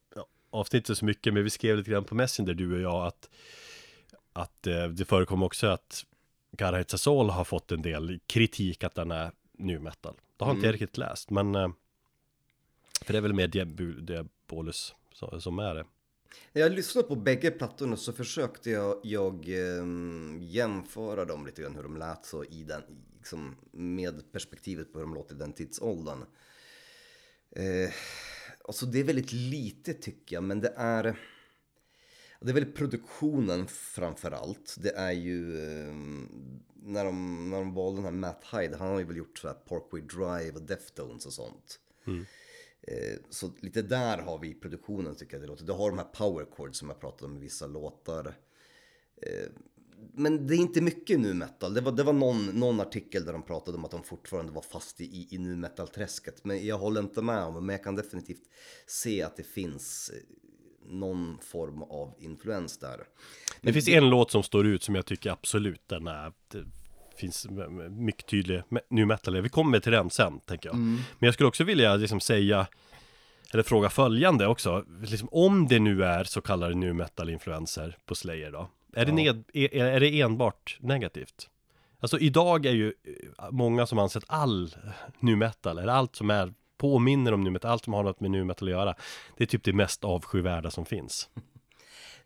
avsnittet 0.51 0.99
så 0.99 1.05
mycket, 1.05 1.35
men 1.35 1.45
vi 1.45 1.51
skrev 1.51 1.77
lite 1.77 1.91
grann 1.91 2.05
på 2.05 2.15
Messenger, 2.15 2.55
du 2.55 2.75
och 2.75 2.81
jag, 2.81 3.07
att, 3.07 3.31
att 4.33 4.67
eh, 4.67 4.87
det 4.87 5.05
förekommer 5.05 5.47
också 5.47 5.67
att 5.67 6.05
Gareth 6.53 6.97
Soul 6.97 7.31
har 7.31 7.45
fått 7.45 7.73
en 7.73 7.83
del 7.83 8.21
kritik 8.27 8.85
att 8.85 8.95
den 8.95 9.11
är 9.11 9.33
nu 9.53 9.79
metal. 9.79 10.15
Det 10.37 10.45
har 10.45 10.51
mm. 10.51 10.59
inte 10.59 10.67
jag 10.67 10.75
riktigt 10.75 10.99
läst, 10.99 11.31
men 11.31 11.55
eh, 11.55 11.69
för 13.05 13.13
det 13.13 13.19
är 13.19 13.23
väl 13.23 13.33
mer 13.33 13.47
Diabolus 14.01 14.95
som 15.39 15.59
är 15.59 15.75
det. 15.75 15.85
När 16.53 16.63
jag 16.63 16.73
lyssnade 16.73 17.09
på 17.09 17.17
bägge 17.17 17.51
plattorna 17.51 17.97
så 17.97 18.13
försökte 18.13 18.71
jag, 18.71 19.01
jag 19.03 19.49
eh, 19.49 19.85
jämföra 20.41 21.25
dem 21.25 21.47
lite 21.47 21.63
grann 21.63 21.77
hur 21.77 21.83
de 21.83 21.97
lät 21.97 22.27
så 22.27 22.45
i 22.45 22.65
den, 22.65 22.83
liksom, 23.17 23.57
med 23.73 24.33
perspektivet 24.33 24.93
på 24.93 24.99
hur 24.99 25.07
de 25.07 25.15
låter 25.15 25.35
i 25.35 25.39
den 25.39 25.53
tidsåldern. 25.53 26.25
Eh, 27.51 27.91
alltså 28.65 28.87
det 28.87 29.01
är 29.01 29.05
väldigt 29.05 29.33
lite 29.33 29.95
tycker 29.95 30.37
jag, 30.37 30.45
men 30.45 30.61
det 30.61 30.73
är 30.77 31.17
det 32.41 32.51
är 32.51 32.55
väl 32.55 32.73
produktionen 32.73 33.67
framför 33.67 34.31
allt. 34.31 34.77
Det 34.79 34.97
är 34.97 35.13
ju 35.13 35.57
eh, 35.57 35.95
när, 36.75 37.05
de, 37.05 37.51
när 37.51 37.59
de 37.59 37.75
valde 37.75 37.99
den 37.99 38.05
här 38.05 38.21
Matt 38.21 38.45
Hyde, 38.53 38.77
han 38.77 38.89
har 38.89 38.99
ju 38.99 39.05
väl 39.05 39.17
gjort 39.17 39.39
så 39.39 39.49
här 39.49 39.55
Parkway 39.55 40.03
Drive 40.03 40.53
och 40.53 40.63
Deftones 40.63 41.27
och 41.27 41.33
sånt. 41.33 41.81
Mm. 42.07 42.27
Eh, 42.87 43.19
så 43.31 43.51
lite 43.61 43.83
där 43.83 44.19
har 44.19 44.39
vi 44.39 44.55
produktionen 44.55 45.15
tycker 45.15 45.35
jag 45.35 45.43
det 45.43 45.47
låter. 45.47 45.65
Du 45.65 45.73
har 45.73 45.91
de 45.91 45.99
här 45.99 46.07
power 46.07 46.47
chords 46.57 46.79
som 46.79 46.89
jag 46.89 47.01
pratade 47.01 47.25
om 47.25 47.37
i 47.37 47.41
vissa 47.41 47.67
låtar. 47.67 48.35
Eh, 49.23 49.51
men 50.15 50.47
det 50.47 50.55
är 50.55 50.59
inte 50.59 50.81
mycket 50.81 51.21
nu 51.21 51.35
metal. 51.35 51.75
Det 51.75 51.81
var, 51.81 51.93
det 51.93 52.03
var 52.03 52.13
någon, 52.13 52.47
någon 52.47 52.81
artikel 52.81 53.25
där 53.25 53.33
de 53.33 53.43
pratade 53.43 53.79
om 53.79 53.85
att 53.85 53.91
de 53.91 54.03
fortfarande 54.03 54.53
var 54.53 54.63
fast 54.63 55.01
i, 55.01 55.29
i 55.31 55.39
nu 55.39 55.57
metal-träsket. 55.57 56.45
Men 56.45 56.67
jag 56.67 56.79
håller 56.79 57.01
inte 57.01 57.23
med 57.23 57.43
om 57.43 57.55
det, 57.55 57.61
men 57.61 57.73
jag 57.73 57.85
kan 57.85 57.95
definitivt 57.95 58.43
se 58.87 59.23
att 59.23 59.37
det 59.37 59.43
finns 59.43 60.11
eh, 60.15 60.21
någon 60.89 61.39
form 61.39 61.83
av 61.83 62.15
influens 62.19 62.79
där. 62.79 62.97
Men 62.97 63.07
det 63.61 63.73
finns 63.73 63.89
en 63.89 64.11
låt 64.11 64.31
som 64.31 64.43
står 64.43 64.67
ut 64.67 64.83
som 64.83 64.95
jag 64.95 65.07
tycker 65.07 65.31
absolut 65.31 65.89
den 65.89 66.07
är 66.07 66.33
finns 67.17 67.47
mycket 67.91 68.27
tydlig 68.27 68.63
nu 68.89 69.07
metal. 69.07 69.41
Vi 69.41 69.49
kommer 69.49 69.81
till 69.81 69.93
den 69.93 70.11
sen, 70.11 70.41
tänker 70.41 70.69
jag. 70.69 70.75
Mm. 70.75 70.95
Men 70.95 71.27
jag 71.27 71.35
skulle 71.35 71.49
också 71.49 71.65
vilja 71.65 71.97
liksom 71.97 72.21
säga, 72.21 72.67
eller 73.53 73.63
fråga 73.63 73.91
följande 73.91 74.47
också. 74.47 74.85
Liksom, 75.01 75.29
om 75.33 75.69
det 75.69 75.79
nu 75.79 76.05
är 76.05 76.25
så 76.25 76.41
kallade 76.41 76.75
nu 76.75 76.93
metal-influenser 76.93 77.97
på 78.07 78.15
Slayer 78.15 78.53
då. 78.53 78.59
Är, 78.59 78.69
ja. 79.01 79.05
det 79.05 79.13
ned, 79.13 79.45
är, 79.53 79.85
är 79.85 80.01
det 80.01 80.21
enbart 80.21 80.79
negativt? 80.81 81.49
Alltså 82.01 82.19
idag 82.19 82.67
är 82.67 82.73
ju 82.73 82.87
eh, 82.87 83.51
många 83.51 83.87
som 83.87 83.99
ansett 83.99 84.25
all 84.27 84.75
nu 85.21 85.37
metal, 85.37 85.79
eller 85.79 85.93
allt 85.93 86.17
som 86.17 86.31
är 86.31 86.53
påminner 86.79 87.33
om 87.33 87.45
nu 87.45 87.51
metal, 87.51 87.71
allt 87.71 87.85
som 87.85 87.93
har 87.93 88.03
något 88.03 88.21
med 88.21 88.31
nu 88.31 88.45
metal 88.45 88.69
att 88.69 88.73
göra. 88.73 88.95
Det 89.37 89.45
är 89.45 89.49
typ 89.49 89.65
det 89.65 89.73
mest 89.73 90.05
avskyvärda 90.05 90.71
som 90.71 90.87
finns. 90.87 91.29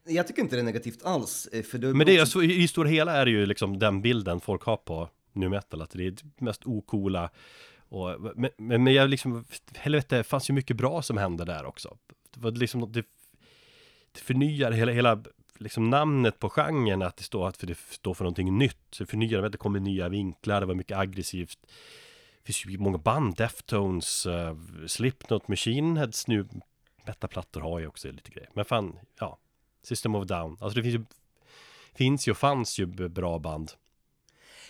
Jag 0.04 0.26
tycker 0.26 0.42
inte 0.42 0.56
det 0.56 0.62
är 0.62 0.64
negativt 0.64 1.02
alls. 1.02 1.48
Eh, 1.52 1.62
för 1.62 1.78
det 1.78 1.94
Men 1.94 2.06
det 2.06 2.16
är, 2.16 2.20
alltså, 2.20 2.42
i 2.42 2.68
stora 2.68 2.88
hela 2.88 3.12
är 3.12 3.24
det 3.24 3.30
ju 3.30 3.46
liksom 3.46 3.78
den 3.78 4.02
bilden 4.02 4.40
folk 4.40 4.62
har 4.62 4.76
på 4.76 5.08
nu 5.32 5.48
metal, 5.48 5.82
att 5.82 5.90
det 5.90 6.06
är 6.06 6.10
det 6.10 6.22
mest 6.38 6.66
ocoola. 6.66 7.30
Och, 7.78 8.20
men, 8.20 8.50
men, 8.56 8.84
men 8.84 8.94
jag 8.94 9.10
liksom, 9.10 9.44
helvete, 9.74 10.16
det 10.16 10.24
fanns 10.24 10.50
ju 10.50 10.54
mycket 10.54 10.76
bra 10.76 11.02
som 11.02 11.16
hände 11.16 11.44
där 11.44 11.64
också. 11.64 11.96
Det 12.34 12.40
var 12.40 12.50
liksom 12.50 12.92
det, 12.92 13.04
det 14.12 14.20
förnyar 14.20 14.72
hela, 14.72 14.92
hela 14.92 15.22
liksom 15.58 15.90
namnet 15.90 16.38
på 16.38 16.50
genren, 16.50 17.02
att 17.02 17.16
det 17.16 17.24
står 17.24 17.48
att 17.48 17.56
för 17.56 17.66
det 17.66 17.78
står 17.78 18.14
för 18.14 18.24
någonting 18.24 18.58
nytt. 18.58 18.78
Så 18.90 19.04
det 19.04 19.10
förnyar, 19.10 19.48
det 19.48 19.58
kommer 19.58 19.80
nya 19.80 20.08
vinklar, 20.08 20.60
det 20.60 20.66
var 20.66 20.74
mycket 20.74 20.98
aggressivt. 20.98 21.58
Det 22.42 22.46
finns 22.46 22.66
ju 22.66 22.78
många 22.78 22.98
band, 22.98 23.36
Deftones, 23.36 24.26
uh, 24.26 24.56
Slipknot, 24.86 25.48
Machine 25.48 25.96
Heads 25.96 26.26
nu. 26.26 26.48
Metaplattor 27.06 27.60
har 27.60 27.78
ju 27.78 27.86
också 27.86 28.10
lite 28.10 28.30
grejer. 28.30 28.50
Men 28.54 28.64
fan, 28.64 28.98
ja. 29.18 29.38
System 29.82 30.14
of 30.14 30.26
Down. 30.26 30.56
Alltså 30.60 30.76
det 30.76 30.82
finns 30.82 30.94
ju 30.94 31.04
Finns 31.94 32.28
ju 32.28 32.32
och 32.32 32.38
fanns 32.38 32.78
ju 32.78 32.86
bra 32.86 33.38
band 33.38 33.72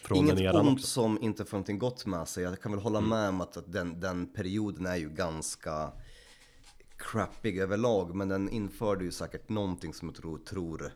Från 0.02 0.18
Inget 0.18 0.36
den 0.36 0.44
eran 0.44 0.68
ont 0.68 0.78
också. 0.78 0.86
som 0.86 1.22
inte 1.22 1.44
får 1.44 1.56
någonting 1.56 1.78
gott 1.78 2.06
med 2.06 2.28
sig. 2.28 2.44
Jag 2.44 2.60
kan 2.60 2.72
väl 2.72 2.80
hålla 2.80 3.00
med 3.00 3.28
om 3.28 3.40
att, 3.40 3.56
att 3.56 3.72
den, 3.72 4.00
den 4.00 4.26
perioden 4.32 4.86
är 4.86 4.96
ju 4.96 5.10
ganska 5.10 5.92
crappig 6.96 7.58
överlag. 7.58 8.14
Men 8.14 8.28
den 8.28 8.48
införde 8.48 9.04
ju 9.04 9.12
säkert 9.12 9.48
någonting 9.48 9.94
som 9.94 10.08
jag 10.08 10.16
tror, 10.16 10.38
tror 10.38 10.92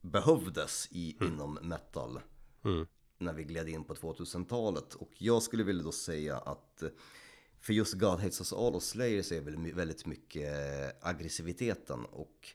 behövdes 0.00 0.88
i, 0.90 1.16
inom 1.20 1.58
metal. 1.62 2.20
När 3.18 3.32
vi 3.32 3.44
gled 3.44 3.68
in 3.68 3.84
på 3.84 3.94
2000-talet. 3.94 4.94
Och 4.94 5.10
jag 5.18 5.42
skulle 5.42 5.62
vilja 5.64 5.82
då 5.82 5.92
säga 5.92 6.38
att 6.38 6.82
för 7.60 7.72
just 7.72 7.94
God 7.94 8.20
Hates 8.20 8.40
Us 8.40 8.52
All 8.52 8.74
och 8.74 8.82
Slayer 8.82 9.22
så 9.22 9.34
är 9.34 9.40
väl 9.40 9.72
väldigt 9.72 10.06
mycket 10.06 10.48
aggressiviteten. 11.04 12.04
Och 12.04 12.54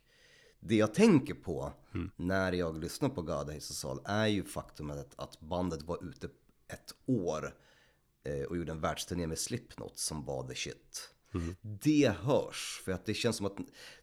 det 0.61 0.75
jag 0.75 0.93
tänker 0.93 1.33
på 1.33 1.73
när 2.15 2.51
jag 2.51 2.77
lyssnar 2.77 3.09
på 3.09 3.51
Us 3.51 3.85
All 3.85 3.99
är 4.05 4.27
ju 4.27 4.43
faktumet 4.43 5.13
att, 5.15 5.39
bandet 5.39 5.83
var 5.83 6.09
ute 6.09 6.27
ett 6.67 6.95
år 7.05 7.55
eh, 8.23 8.43
och 8.43 8.57
gjorde 8.57 8.71
en 8.71 8.81
världsturné 8.81 9.27
med 9.27 9.39
Slipknot 9.39 9.97
som 9.97 10.25
var 10.25 10.47
the 10.47 10.55
shit. 10.55 11.09
Det 11.61 12.13
hörs, 12.21 12.81
för 12.85 12.91
att 12.91 13.05
det 13.05 13.13
känns 13.13 13.35
som 13.35 13.45
att 13.45 13.57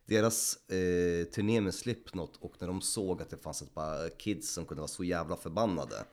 deras 0.06 0.68
eh, 0.70 1.24
turné 1.24 1.60
med 1.60 1.74
Slipknot 1.74 2.36
och 2.36 2.54
när 2.60 2.68
de 2.68 2.80
såg 2.80 3.22
att 3.22 3.30
det 3.30 3.36
fanns 3.36 3.62
ett 3.62 3.74
par 3.74 4.18
kids 4.18 4.52
som 4.52 4.66
kunde 4.66 4.80
vara 4.80 4.88
så 4.88 5.04
jävla 5.04 5.36
förbannade 5.36 6.04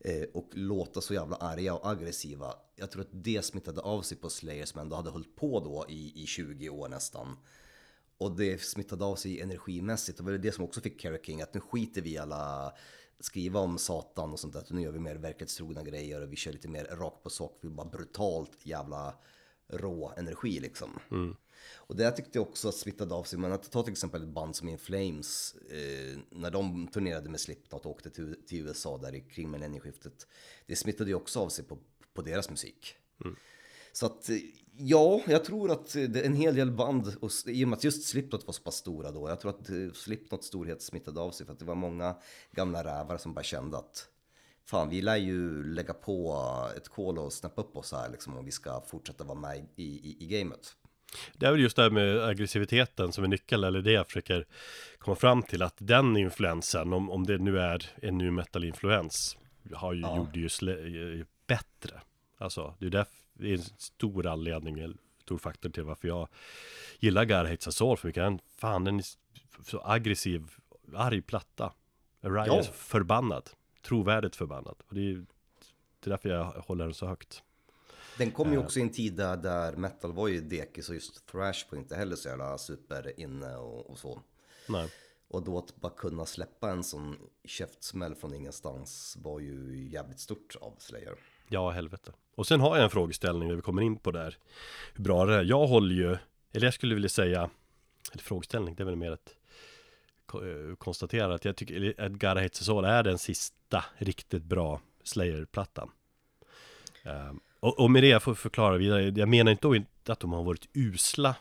eh, 0.00 0.28
och 0.34 0.50
låta 0.52 1.00
så 1.00 1.14
jävla 1.14 1.36
arga 1.36 1.74
och 1.74 1.90
aggressiva. 1.90 2.54
Jag 2.76 2.90
tror 2.90 3.02
att 3.02 3.08
det 3.24 3.44
smittade 3.44 3.80
av 3.80 4.02
sig 4.02 4.16
på 4.16 4.30
Slayer 4.30 4.66
som 4.66 4.80
ändå 4.80 4.96
hade 4.96 5.10
hållit 5.10 5.36
på 5.36 5.60
då 5.60 5.86
i, 5.88 6.22
i 6.22 6.26
20 6.26 6.68
år 6.68 6.88
nästan. 6.88 7.36
Och 8.18 8.36
det 8.36 8.62
smittade 8.62 9.04
av 9.04 9.16
sig 9.16 9.40
energimässigt. 9.40 10.18
Och 10.18 10.26
det 10.26 10.32
var 10.32 10.38
det 10.38 10.52
som 10.52 10.64
också 10.64 10.80
fick 10.80 11.00
Kerry 11.00 11.18
King 11.22 11.42
att 11.42 11.54
nu 11.54 11.60
skiter 11.60 12.02
vi 12.02 12.10
i 12.10 12.18
alla 12.18 12.72
skriva 13.20 13.60
om 13.60 13.78
Satan 13.78 14.32
och 14.32 14.40
sånt 14.40 14.52
där. 14.52 14.64
Nu 14.70 14.82
gör 14.82 14.92
vi 14.92 14.98
mer 14.98 15.16
verklighetstrogna 15.16 15.82
grejer 15.82 16.20
och 16.20 16.32
vi 16.32 16.36
kör 16.36 16.52
lite 16.52 16.68
mer 16.68 16.84
rakt 16.84 17.22
på 17.22 17.30
sak. 17.30 17.58
Vi 17.60 17.68
bara 17.68 17.88
brutalt 17.88 18.66
jävla 18.66 19.14
rå 19.68 20.12
energi 20.16 20.60
liksom. 20.60 21.00
Och 21.74 21.96
det 21.96 22.10
tyckte 22.10 22.38
jag 22.38 22.48
också 22.48 22.72
smittade 22.72 23.14
av 23.14 23.24
sig. 23.24 23.38
Men 23.38 23.52
att 23.52 23.70
ta 23.70 23.82
till 23.82 23.92
exempel 23.92 24.22
ett 24.22 24.28
band 24.28 24.56
som 24.56 24.68
In 24.68 24.78
Flames. 24.78 25.54
Eh, 25.70 26.18
när 26.30 26.50
de 26.50 26.88
turnerade 26.88 27.30
med 27.30 27.40
Slipknot 27.40 27.86
och 27.86 27.92
åkte 27.92 28.10
till, 28.10 28.36
till 28.46 28.66
USA 28.66 28.98
där 28.98 29.14
i 29.14 29.20
kring 29.20 29.50
millennieskiftet. 29.50 30.26
Det 30.66 30.76
smittade 30.76 31.10
ju 31.10 31.16
också 31.16 31.40
av 31.40 31.48
sig 31.48 31.64
på, 31.64 31.78
på 32.14 32.22
deras 32.22 32.50
musik. 32.50 32.96
Så 33.94 34.06
att 34.06 34.30
ja, 34.76 35.20
jag 35.26 35.44
tror 35.44 35.70
att 35.70 35.92
det 35.92 36.20
är 36.20 36.24
en 36.26 36.34
hel 36.34 36.54
del 36.54 36.70
band, 36.70 37.16
och 37.20 37.30
i 37.46 37.64
och 37.64 37.68
med 37.68 37.76
att 37.76 37.84
just 37.84 38.08
Slipknot 38.08 38.46
var 38.46 38.52
så 38.52 38.62
pass 38.62 38.76
stora 38.76 39.10
då, 39.10 39.28
jag 39.28 39.40
tror 39.40 39.50
att 39.50 39.70
eh, 39.70 39.92
Slipknots 39.94 40.46
storhet 40.46 40.82
smittade 40.82 41.20
av 41.20 41.30
sig 41.30 41.46
för 41.46 41.52
att 41.52 41.58
det 41.58 41.64
var 41.64 41.74
många 41.74 42.16
gamla 42.52 42.84
rävar 42.84 43.16
som 43.18 43.34
bara 43.34 43.42
kände 43.42 43.78
att 43.78 44.08
fan, 44.66 44.88
vi 44.88 45.02
lär 45.02 45.16
ju 45.16 45.64
lägga 45.64 45.94
på 45.94 46.38
ett 46.76 46.88
kol 46.88 47.18
och 47.18 47.32
snappa 47.32 47.62
upp 47.62 47.76
oss 47.76 47.92
här 47.92 48.10
liksom 48.10 48.36
om 48.38 48.44
vi 48.44 48.50
ska 48.50 48.80
fortsätta 48.80 49.24
vara 49.24 49.38
med 49.38 49.66
i, 49.76 49.84
i, 49.84 50.16
i 50.20 50.26
gamet. 50.26 50.76
Det 51.34 51.46
är 51.46 51.50
väl 51.50 51.60
just 51.60 51.76
det 51.76 51.82
här 51.82 51.90
med 51.90 52.24
aggressiviteten 52.24 53.12
som 53.12 53.24
är 53.24 53.28
nyckel, 53.28 53.64
eller 53.64 53.82
det 53.82 53.92
jag 53.92 54.06
försöker 54.06 54.46
komma 54.98 55.16
fram 55.16 55.42
till 55.42 55.62
att 55.62 55.76
den 55.78 56.16
influensen, 56.16 56.92
om, 56.92 57.10
om 57.10 57.26
det 57.26 57.38
nu 57.38 57.58
är 57.58 57.90
en 58.02 58.18
nu 58.18 58.30
metal-influens, 58.30 59.36
har 59.74 59.92
ju, 59.92 60.00
Ja. 60.00 60.16
gjorde 60.16 60.38
ju 60.38 61.24
bättre. 61.46 62.00
Alltså, 62.38 62.74
det 62.78 62.86
är 62.86 62.90
därför, 62.90 63.12
det 63.34 63.48
är 63.48 63.52
en 63.54 63.62
stor 63.62 64.26
anledning, 64.26 64.78
en 64.78 64.98
stor 65.22 65.38
faktor 65.38 65.70
till 65.70 65.82
varför 65.84 66.08
jag 66.08 66.28
gillar 66.98 67.46
Us 67.50 67.82
All 67.82 67.96
för 67.96 68.08
mycket. 68.08 68.22
Den, 68.22 68.40
fan, 68.56 68.84
den 68.84 68.98
är 68.98 69.04
så 69.64 69.82
aggressiv, 69.84 70.50
arg 70.94 71.22
platta. 71.22 71.72
Ryan 72.20 72.46
Ja. 72.46 72.58
är 72.58 72.62
förbannad, 72.62 73.50
trovärdigt 73.82 74.36
förbannad. 74.36 74.74
Och 74.88 74.94
det 74.94 75.00
är, 75.00 75.14
det 76.00 76.06
är 76.06 76.10
därför 76.10 76.28
jag 76.28 76.44
håller 76.44 76.84
den 76.84 76.94
så 76.94 77.06
högt. 77.06 77.42
Den 78.18 78.30
kom 78.30 78.52
ju 78.52 78.58
också 78.58 78.78
i 78.78 78.82
en 78.82 78.90
tid 78.92 79.14
där, 79.14 79.36
där 79.36 79.76
metal 79.76 80.12
var 80.12 80.28
ju 80.28 80.40
dekis 80.40 80.88
och 80.88 80.94
just 80.94 81.26
thrash 81.26 81.64
var 81.70 81.78
inte 81.78 81.96
heller 81.96 82.16
så 82.16 82.28
jävla 82.28 82.58
super 82.58 83.20
inne 83.20 83.56
och, 83.56 83.90
och 83.90 83.98
så. 83.98 84.20
Nej. 84.68 84.90
Och 85.28 85.42
då 85.42 85.58
att 85.58 85.76
bara 85.76 85.92
kunna 85.92 86.26
släppa 86.26 86.70
en 86.70 86.84
sån 86.84 87.16
käftsmäll 87.44 88.14
från 88.14 88.34
ingenstans 88.34 89.16
var 89.22 89.40
ju 89.40 89.88
jävligt 89.90 90.20
stort 90.20 90.56
av 90.60 90.74
Slayer. 90.78 91.14
Ja, 91.48 91.70
helvete. 91.70 92.12
Och 92.34 92.46
sen 92.46 92.60
har 92.60 92.76
jag 92.76 92.84
en 92.84 92.90
frågeställning 92.90 93.48
när 93.48 93.56
vi 93.56 93.62
kommer 93.62 93.82
in 93.82 93.96
på 93.96 94.10
där. 94.10 94.36
Hur 94.94 95.04
bra 95.04 95.24
det 95.24 95.34
är. 95.34 95.44
Jag 95.44 95.66
håller 95.66 95.94
ju, 95.94 96.16
eller 96.52 96.66
jag 96.66 96.74
skulle 96.74 96.94
vilja 96.94 97.08
säga, 97.08 97.50
eller 98.12 98.22
frågeställning, 98.22 98.74
det 98.74 98.82
är 98.82 98.84
väl 98.84 98.96
mer 98.96 99.12
ett 99.12 99.36
eh, 100.34 100.76
konstatera 100.76 101.34
att 101.34 101.44
jag 101.44 101.56
tycker 101.56 102.00
Edgar 102.00 102.34
God 102.34 102.42
Hates 102.42 102.68
All 102.68 102.84
är 102.84 103.02
den 103.02 103.18
sista 103.18 103.84
riktigt 103.98 104.44
bra 104.44 104.80
Slayer-plattan. 105.02 105.90
Ehm, 107.02 107.40
och, 107.60 107.80
och 107.80 107.90
med 107.90 108.02
det 108.02 108.08
jag 108.08 108.22
får 108.22 108.34
förklara 108.34 108.76
vidare, 108.76 109.02
jag 109.02 109.28
menar 109.28 109.52
inte 109.52 110.12
att 110.12 110.20
de 110.20 110.32
har 110.32 110.42
varit 110.42 110.68
usla 110.72 111.36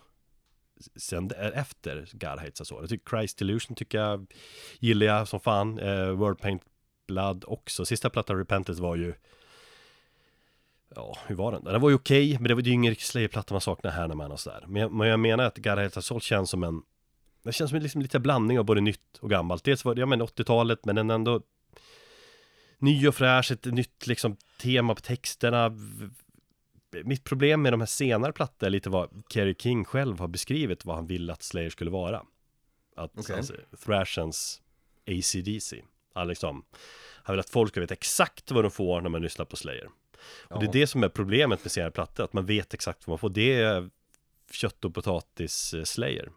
sen 0.95 1.31
eh, 1.31 1.59
efter 1.59 2.09
God 2.11 2.39
Hates 2.39 2.61
Us 2.61 2.71
All. 2.71 2.81
Jag 2.81 2.89
tycker 2.89 3.17
Christ 3.17 3.41
Illusion 3.41 3.75
tycker 3.75 3.97
jag 3.97 4.33
gillar 4.79 5.05
jag 5.05 5.27
som 5.27 5.39
fan. 5.39 5.79
Eh, 5.79 6.09
World 6.09 6.39
Paint 6.39 6.63
Blood 7.07 7.43
också. 7.47 7.85
Sista 7.85 8.09
plattan 8.09 8.37
Repentance 8.37 8.81
var 8.81 8.95
ju 8.95 9.13
Ja, 10.95 11.17
hur 11.27 11.35
var 11.35 11.51
den? 11.51 11.63
Den 11.63 11.81
var 11.81 11.89
ju 11.89 11.95
okej, 11.95 12.33
men 12.39 12.43
det 12.43 12.55
var 12.55 12.61
ju 12.61 12.71
ingen 12.71 12.89
riktig 12.89 13.07
Slayer-platta 13.07 13.53
man 13.53 13.61
saknar 13.61 13.91
här 13.91 14.07
när 14.07 14.15
man 14.15 14.31
och 14.31 14.39
sådär. 14.39 14.65
Men 14.67 14.81
jag, 14.81 14.91
men 14.91 15.07
jag 15.07 15.19
menar 15.19 15.43
att 15.43 15.97
Us 15.97 16.11
All 16.11 16.21
känns 16.21 16.49
som 16.49 16.63
en 16.63 16.81
Det 17.43 17.51
känns 17.51 17.69
som 17.69 17.77
en 17.77 17.83
liksom 17.83 18.01
lite 18.01 18.19
blandning 18.19 18.59
av 18.59 18.65
både 18.65 18.81
nytt 18.81 19.17
och 19.19 19.29
gammalt. 19.29 19.63
Dels 19.63 19.85
var 19.85 19.95
det, 19.95 19.99
ja 19.99 20.05
men 20.05 20.21
80-talet, 20.21 20.85
men 20.85 20.95
den 20.95 21.09
ändå 21.09 21.41
Ny 22.77 23.07
och 23.07 23.15
fräsch, 23.15 23.51
ett 23.51 23.65
nytt 23.65 24.07
liksom 24.07 24.37
tema 24.61 24.95
på 24.95 25.01
texterna 25.01 25.71
Mitt 27.03 27.23
problem 27.23 27.61
med 27.61 27.73
de 27.73 27.81
här 27.81 27.87
senare 27.87 28.31
plattorna 28.31 28.67
är 28.67 28.71
lite 28.71 28.89
vad 28.89 29.23
Kerry 29.29 29.55
King 29.59 29.85
själv 29.85 30.19
har 30.19 30.27
beskrivit 30.27 30.85
vad 30.85 30.95
han 30.95 31.07
vill 31.07 31.29
att 31.29 31.43
Slayer 31.43 31.69
skulle 31.69 31.91
vara. 31.91 32.23
Att 32.95 33.11
Okej. 33.17 33.37
alltså, 33.37 33.53
Thrashens 33.85 34.61
ACDC. 35.07 35.81
Han 36.13 36.27
liksom 36.27 36.65
Han 37.23 37.33
vill 37.33 37.39
att 37.39 37.49
folk 37.49 37.71
ska 37.71 37.79
veta 37.79 37.93
exakt 37.93 38.51
vad 38.51 38.63
de 38.63 38.71
får 38.71 39.01
när 39.01 39.09
man 39.09 39.21
lyssnar 39.21 39.45
på 39.45 39.55
Slayer. 39.55 39.89
Och 40.49 40.59
det 40.59 40.65
är 40.65 40.71
det 40.71 40.87
som 40.87 41.03
är 41.03 41.09
problemet 41.09 41.63
med 41.63 41.71
senare 41.71 41.91
plattor, 41.91 42.23
att 42.23 42.33
man 42.33 42.45
vet 42.45 42.73
exakt 42.73 43.07
vad 43.07 43.11
man 43.11 43.17
får. 43.19 43.29
Det 43.29 43.53
är 43.61 43.89
kött 44.51 44.85
och 44.85 44.93
potatis 44.95 45.73
eh, 45.73 45.83
Slayer. 45.83 46.31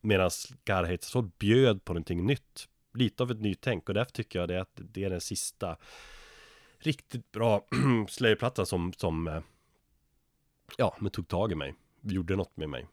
Medan 0.00 0.30
Garheit 0.64 1.02
så 1.04 1.22
bjöd 1.22 1.84
på 1.84 1.92
någonting 1.92 2.26
nytt. 2.26 2.68
Lite 2.94 3.22
av 3.22 3.30
ett 3.30 3.40
nytänk 3.40 3.88
och 3.88 3.94
därför 3.94 4.12
tycker 4.12 4.38
jag 4.38 4.48
det 4.48 4.60
att 4.60 4.70
det 4.74 5.04
är 5.04 5.10
den 5.10 5.20
sista 5.20 5.76
riktigt 6.78 7.32
bra 7.32 7.66
Slayer-plattan 8.08 8.66
som, 8.66 8.92
som 8.92 9.28
eh, 9.28 9.40
ja, 10.78 10.96
men 11.00 11.10
tog 11.10 11.28
tag 11.28 11.52
i 11.52 11.54
mig. 11.54 11.74
Gjorde 12.02 12.36
något 12.36 12.56
med 12.56 12.68
mig. 12.68 12.86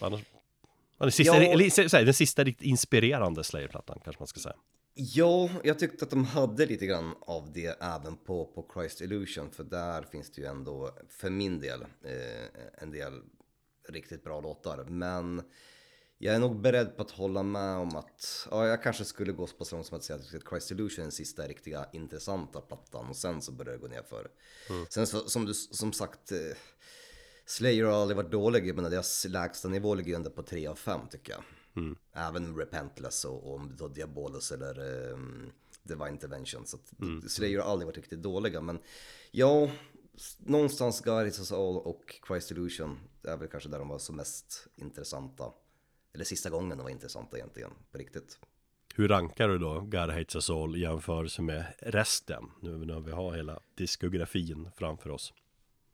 Annars, 0.00 0.20
den, 0.98 1.12
sista, 1.12 1.42
Ja. 1.42 1.52
eller, 1.52 1.70
så- 1.70 1.88
så 1.88 1.96
här, 1.96 2.04
den 2.04 2.14
sista 2.14 2.44
riktigt 2.44 2.66
inspirerande 2.66 3.44
Slayer-plattan 3.44 3.98
kanske 4.04 4.20
man 4.20 4.26
ska 4.26 4.40
säga. 4.40 4.56
Ja, 5.00 5.50
jag 5.64 5.78
tyckte 5.78 6.04
att 6.04 6.10
de 6.10 6.24
hade 6.24 6.66
lite 6.66 6.86
grann 6.86 7.14
av 7.20 7.52
det 7.52 7.82
även 7.82 8.16
på, 8.16 8.46
på 8.46 8.70
Christ 8.74 9.00
Illusion. 9.00 9.50
För 9.50 9.64
där 9.64 10.02
finns 10.02 10.30
det 10.30 10.40
ju 10.40 10.46
ändå, 10.46 10.90
för 11.08 11.30
min 11.30 11.60
del, 11.60 11.82
eh, 11.82 12.82
en 12.82 12.90
del 12.90 13.22
riktigt 13.88 14.24
bra 14.24 14.40
låtar. 14.40 14.84
Men 14.84 15.42
jag 16.18 16.34
är 16.34 16.38
nog 16.38 16.60
beredd 16.60 16.96
på 16.96 17.02
att 17.02 17.10
hålla 17.10 17.42
med 17.42 17.76
om 17.76 17.96
att, 17.96 18.48
ja, 18.50 18.66
jag 18.66 18.82
kanske 18.82 19.04
skulle 19.04 19.32
gå 19.32 19.46
så 19.46 19.56
pass 19.56 19.72
långt 19.72 19.86
som 19.86 19.96
att 19.96 20.04
säga 20.04 20.18
att 20.18 20.48
Christ 20.50 20.70
Illusion 20.70 20.98
är 20.98 21.04
den 21.04 21.12
sista 21.12 21.46
riktiga 21.46 21.86
intressanta 21.92 22.60
plattan. 22.60 23.08
Och 23.08 23.16
sen 23.16 23.42
så 23.42 23.52
börjar 23.52 23.72
det 23.72 23.78
gå 23.78 23.88
ner 23.88 24.02
för. 24.02 24.30
Sen 24.88 25.06
så, 25.06 25.28
som 25.28 25.44
du 25.44 25.54
som 25.54 25.92
sagt, 25.92 26.32
eh, 26.32 26.38
Slayer 27.46 27.84
har 27.84 28.02
aldrig 28.02 28.16
varit 28.16 28.32
dålig, 28.32 28.74
men 28.74 28.90
deras 28.90 29.24
lägsta 29.24 29.68
nivå 29.68 29.94
ligger 29.94 30.08
ju 30.08 30.16
ändå 30.16 30.30
på 30.30 30.42
3 30.42 30.66
av 30.66 30.74
5 30.74 31.00
tycker 31.10 31.32
jag. 31.32 31.42
Även 32.12 32.56
Repentless 32.56 33.24
och, 33.24 33.60
och 33.80 33.90
Diabolus 33.90 34.52
eller 34.52 35.10
um, 35.12 35.52
Divine 35.82 36.08
Intervention. 36.08 36.66
Så 36.66 36.76
att 36.76 37.00
mm. 37.00 37.28
Slayer 37.28 37.58
har 37.60 37.72
aldrig 37.72 37.86
varit 37.86 37.96
riktigt 37.96 38.22
dåliga. 38.22 38.60
Men 38.60 38.78
ja, 39.30 39.70
någonstans 40.38 41.00
Guides 41.00 41.38
Us 41.38 41.52
All 41.52 41.76
och 41.76 42.20
Christ 42.26 42.50
Illusion. 42.50 42.98
Är 43.22 43.36
väl 43.36 43.48
kanske 43.48 43.68
där 43.68 43.78
de 43.78 43.88
var 43.88 43.98
som 43.98 44.16
mest 44.16 44.66
intressanta. 44.76 45.52
Eller 46.14 46.24
sista 46.24 46.50
gången 46.50 46.78
de 46.78 46.82
var 46.82 46.90
intressanta 46.90 47.36
egentligen, 47.36 47.70
på 47.92 47.98
riktigt. 47.98 48.38
Hur 48.94 49.08
rankar 49.08 49.48
du 49.48 49.58
då 49.58 49.80
God 49.80 50.10
Hates 50.10 50.34
Us 50.34 50.50
All 50.50 50.76
i 50.76 50.80
jämförelse 50.80 51.42
med 51.42 51.64
resten? 51.78 52.50
Nu 52.60 52.78
när 52.78 53.00
vi 53.00 53.12
har 53.12 53.32
hela 53.32 53.60
diskografin 53.74 54.70
framför 54.76 55.10
oss. 55.10 55.32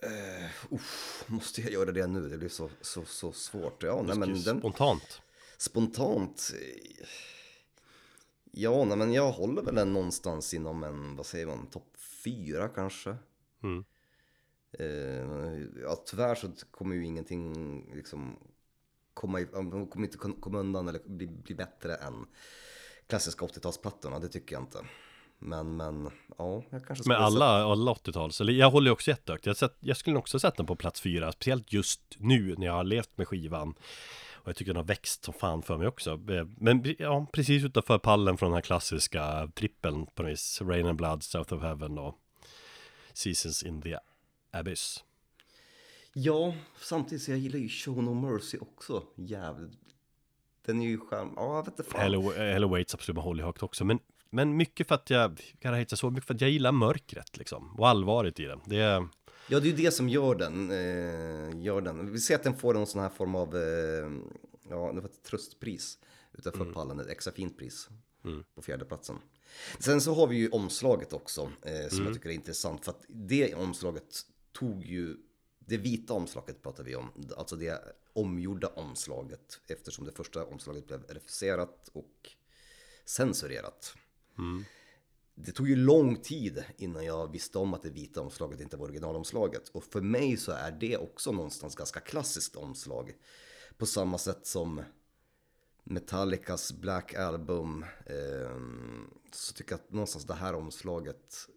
Uh, 0.05 0.75
uff, 0.75 1.25
måste 1.27 1.61
jag 1.61 1.73
göra 1.73 1.93
det 1.93 2.07
nu? 2.07 2.29
Det 2.29 2.39
blir 2.39 2.49
så, 2.49 2.71
så, 2.81 3.05
så 3.05 3.33
svårt. 3.33 3.83
Ja, 3.83 4.03
nej, 4.07 4.19
men 4.19 4.43
den, 4.43 4.59
spontant. 4.59 5.23
Spontant. 5.65 6.53
Eh, 6.55 7.07
ja, 8.51 8.85
nej, 8.85 8.97
men 8.97 9.13
jag 9.13 9.33
håller 9.33 9.63
väl 9.63 9.75
den 9.75 9.93
någonstans 9.93 10.55
inom 10.55 10.85
en, 10.85 11.17
vad 11.17 11.27
säger 11.27 11.47
man, 11.47 11.67
topp 11.67 11.97
fyra 12.25 12.69
kanske. 12.69 13.17
Mm. 13.63 13.85
Uh, 14.81 15.63
ja, 15.83 16.03
tyvärr 16.07 16.35
så 16.35 16.49
kommer 16.71 16.97
ju 16.97 17.05
ingenting 17.05 17.55
liksom 17.95 18.37
komma, 19.15 19.45
kommer 19.45 20.03
inte 20.03 20.19
komma 20.19 20.59
undan 20.59 20.89
eller 20.89 21.01
bli, 21.05 21.27
bli 21.27 21.55
bättre 21.55 21.95
än 21.95 22.27
klassiska 23.07 23.45
80-talsplattorna, 23.45 24.21
det 24.21 24.29
tycker 24.29 24.55
jag 24.55 24.63
inte. 24.63 24.79
Men, 25.39 25.77
men, 25.77 26.11
ja, 26.39 26.63
jag 26.71 26.87
kanske 26.87 27.09
Men 27.09 27.17
alla, 27.17 27.47
alla 27.47 27.93
80-tals, 27.93 28.41
eller 28.41 28.53
jag 28.53 28.71
håller 28.71 28.91
också 28.91 29.11
jättehögt. 29.11 29.47
Jag, 29.47 29.57
sett, 29.57 29.77
jag 29.81 29.97
skulle 29.97 30.19
också 30.19 30.39
sätta 30.39 30.57
den 30.57 30.67
på 30.67 30.77
plats 30.77 31.01
fyra, 31.01 31.33
speciellt 31.33 31.73
just 31.73 32.03
nu 32.19 32.55
när 32.59 32.67
jag 32.67 32.73
har 32.73 32.85
levt 32.85 33.19
med 33.19 33.29
skivan. 33.29 33.75
Och 34.45 34.49
jag 34.49 34.57
tycker 34.57 34.73
den 34.73 34.77
har 34.77 34.85
växt 34.85 35.25
som 35.25 35.35
fan 35.35 35.63
för 35.63 35.79
mig 35.79 35.87
också. 35.87 36.11
Eh, 36.11 36.47
men 36.57 36.95
ja, 36.99 37.27
precis 37.33 37.65
utanför 37.65 37.99
pallen 37.99 38.37
från 38.37 38.51
den 38.51 38.55
här 38.55 38.63
klassiska 38.63 39.51
trippeln 39.55 40.07
på 40.07 40.23
något 40.23 40.33
vis. 40.33 40.63
Rain 40.63 40.87
and 40.87 40.99
Blood, 40.99 41.23
South 41.23 41.55
of 41.55 41.63
Heaven 41.63 41.99
och 41.99 42.19
Seasons 43.13 43.63
in 43.63 43.83
the 43.83 43.99
Abyss. 44.51 45.05
Ja, 46.13 46.55
samtidigt 46.81 47.23
så 47.23 47.31
jag 47.31 47.39
gillar 47.39 47.59
ju 47.59 47.69
Show 47.69 48.03
No 48.03 48.15
Mercy 48.15 48.59
också 48.59 49.03
jävligt. 49.15 49.79
Den 50.67 50.81
är 50.81 50.87
ju 50.87 50.99
skärm, 50.99 51.33
ja 51.37 51.57
jag 51.57 51.65
vet 51.65 51.79
inte 51.79 51.91
fan. 51.91 52.01
Hello, 52.01 52.33
Hello 52.33 52.69
Waits 52.69 52.95
absolut, 52.95 53.17
man 53.17 53.25
håller 53.25 53.45
högt 53.45 53.63
också. 53.63 53.85
Men 53.85 53.99
men 54.35 54.57
mycket 54.57 54.89
för 54.89 54.95
att 54.95 55.11
jag, 55.11 55.41
kan 55.59 55.79
jag 55.79 55.99
så 55.99 56.11
mycket 56.11 56.27
för 56.27 56.35
att 56.35 56.41
jag 56.41 56.51
gillar 56.51 56.73
mörkret 56.73 57.37
liksom. 57.37 57.75
Och 57.79 57.89
allvaret 57.89 58.41
i 58.41 58.45
det. 58.45 58.59
det 58.65 58.77
är... 58.77 59.09
Ja, 59.49 59.61
det 59.61 59.67
är 59.67 59.71
ju 59.71 59.77
det 59.77 59.91
som 59.91 60.09
gör 60.09 60.35
den. 60.35 60.71
Eh, 60.71 61.63
gör 61.63 61.81
den. 61.81 62.13
Vi 62.13 62.21
ser 62.21 62.35
att 62.35 62.43
den 62.43 62.57
får 62.57 62.75
någon 62.75 62.87
sån 62.87 63.01
här 63.01 63.09
form 63.09 63.35
av, 63.35 63.57
eh, 63.57 64.11
ja, 64.69 64.93
det 64.93 65.01
var 65.01 65.09
ett 65.09 65.23
tröstpris 65.23 65.99
utanför 66.33 66.61
mm. 66.61 66.75
pallen, 66.75 67.01
ett 67.01 67.09
extra 67.09 67.33
fint 67.33 67.59
pris 67.59 67.89
mm. 68.25 68.45
på 68.55 68.63
fjärdeplatsen. 68.63 69.17
Sen 69.79 70.01
så 70.01 70.15
har 70.15 70.27
vi 70.27 70.37
ju 70.37 70.49
omslaget 70.49 71.13
också, 71.13 71.53
eh, 71.63 71.89
som 71.89 71.99
mm. 71.99 72.07
jag 72.07 72.15
tycker 72.15 72.29
är 72.29 72.33
intressant. 72.33 72.85
För 72.85 72.91
att 72.91 73.05
det 73.09 73.55
omslaget 73.55 74.27
tog 74.53 74.85
ju, 74.85 75.17
det 75.59 75.77
vita 75.77 76.13
omslaget 76.13 76.63
pratar 76.63 76.85
vi 76.85 76.97
om, 76.97 77.11
alltså 77.37 77.57
det 77.57 77.83
omgjorda 78.13 78.69
omslaget, 78.69 79.61
eftersom 79.67 80.05
det 80.05 80.13
första 80.13 80.45
omslaget 80.45 80.87
blev 80.87 81.03
refuserat 81.03 81.89
och 81.93 82.31
censurerat. 83.05 83.95
Mm. 84.39 84.65
Det 85.35 85.53
tog 85.53 85.69
ju 85.69 85.77
lång 85.77 86.17
tid 86.17 86.65
innan 86.77 87.05
jag 87.05 87.33
visste 87.33 87.59
om 87.59 87.75
att 87.75 87.83
det 87.83 87.91
vita 87.91 88.21
omslaget 88.21 88.61
inte 88.61 88.77
var 88.77 88.85
originalomslaget. 88.85 89.69
Och 89.69 89.85
för 89.85 90.01
mig 90.01 90.37
så 90.37 90.53
är 90.53 90.73
det 90.73 90.97
också 90.97 91.33
någonstans 91.33 91.75
ganska 91.75 92.01
klassiskt 92.01 92.57
omslag. 92.57 93.17
På 93.77 93.87
samma 93.87 94.19
sätt 94.19 94.47
som 94.47 94.83
Metallicas 95.85 96.73
Black 96.73 97.15
Album. 97.15 97.85
Eh, 98.07 98.59
så 99.33 99.55
tycker 99.55 99.73
jag 99.73 99.81
att 99.81 99.93
någonstans 99.93 100.25
det 100.25 100.35
här 100.35 100.55
omslaget, 100.55 101.49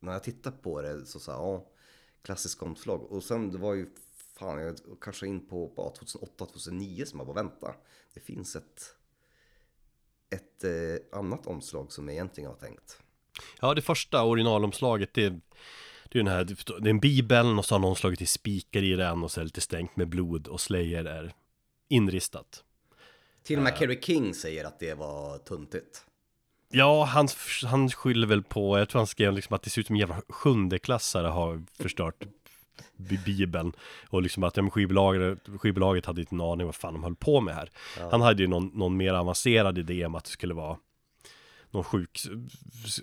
när 0.00 0.12
jag 0.12 0.22
tittar 0.22 0.50
på 0.50 0.82
det 0.82 1.06
så 1.06 1.20
sa 1.20 1.32
ja, 1.32 1.70
klassiskt 2.22 2.62
omslag. 2.62 3.02
Och 3.02 3.24
sen 3.24 3.50
det 3.50 3.58
var 3.58 3.74
ju, 3.74 3.86
fan, 4.14 4.60
jag 4.60 4.76
kanske 5.00 5.26
in 5.26 5.48
på, 5.48 5.68
på 5.68 5.94
2008-2009 6.38 7.04
som 7.04 7.18
jag 7.18 7.26
bara 7.26 7.42
vänta. 7.42 7.74
Det 8.14 8.20
finns 8.20 8.56
ett 8.56 8.96
ett 10.30 10.64
eh, 10.64 11.18
annat 11.18 11.46
omslag 11.46 11.92
som 11.92 12.08
jag 12.08 12.14
egentligen 12.14 12.50
har 12.50 12.56
tänkt. 12.56 12.98
Ja, 13.60 13.74
det 13.74 13.82
första 13.82 14.24
originalomslaget 14.24 15.14
det, 15.14 15.28
det 16.08 16.18
är 16.18 16.22
den 16.22 16.28
här, 16.28 16.44
det 16.80 16.88
är 16.88 16.90
en 16.90 17.00
bibeln 17.00 17.58
och 17.58 17.64
så 17.64 17.74
har 17.74 17.80
någon 17.80 17.96
slagit 17.96 18.20
i 18.20 18.26
spikar 18.26 18.82
i 18.82 18.92
den 18.92 19.22
och 19.22 19.30
så 19.30 19.40
är 19.40 19.42
det 19.42 19.46
lite 19.46 19.60
stängt 19.60 19.96
med 19.96 20.08
blod 20.08 20.46
och 20.46 20.60
Slayer 20.60 21.04
är 21.04 21.32
inristat. 21.88 22.64
Till 23.42 23.56
och 23.56 23.62
med 23.62 23.72
uh, 23.72 23.78
Kerry 23.78 24.00
King 24.02 24.34
säger 24.34 24.64
att 24.64 24.78
det 24.78 24.94
var 24.94 25.38
tuntigt. 25.38 26.04
Ja, 26.72 27.04
han, 27.04 27.28
han 27.66 27.90
skyller 27.90 28.26
väl 28.26 28.42
på, 28.42 28.78
jag 28.78 28.88
tror 28.88 28.98
han 29.00 29.06
skrev 29.06 29.32
liksom 29.32 29.54
att 29.54 29.62
det 29.62 29.70
ser 29.70 29.80
ut 29.80 29.86
som 29.86 29.96
en 29.96 30.00
jävla 30.00 30.22
sjundeklassare 30.28 31.26
har 31.26 31.62
förstört 31.82 32.24
Bibeln 33.26 33.72
Och 34.08 34.22
liksom 34.22 34.44
att 34.44 34.56
ja, 34.56 34.70
skivbolaget, 34.70 35.38
skivbolaget 35.58 36.06
hade 36.06 36.20
inte 36.20 36.34
en 36.34 36.40
aning 36.40 36.66
vad 36.66 36.74
fan 36.74 36.94
de 36.94 37.04
höll 37.04 37.16
på 37.16 37.40
med 37.40 37.54
här 37.54 37.70
ja. 37.98 38.08
Han 38.10 38.20
hade 38.20 38.42
ju 38.42 38.48
någon, 38.48 38.66
någon 38.66 38.96
mer 38.96 39.14
avancerad 39.14 39.78
idé 39.78 40.06
om 40.06 40.14
att 40.14 40.24
det 40.24 40.30
skulle 40.30 40.54
vara 40.54 40.76
Någon 41.70 41.84
sjuk 41.84 42.20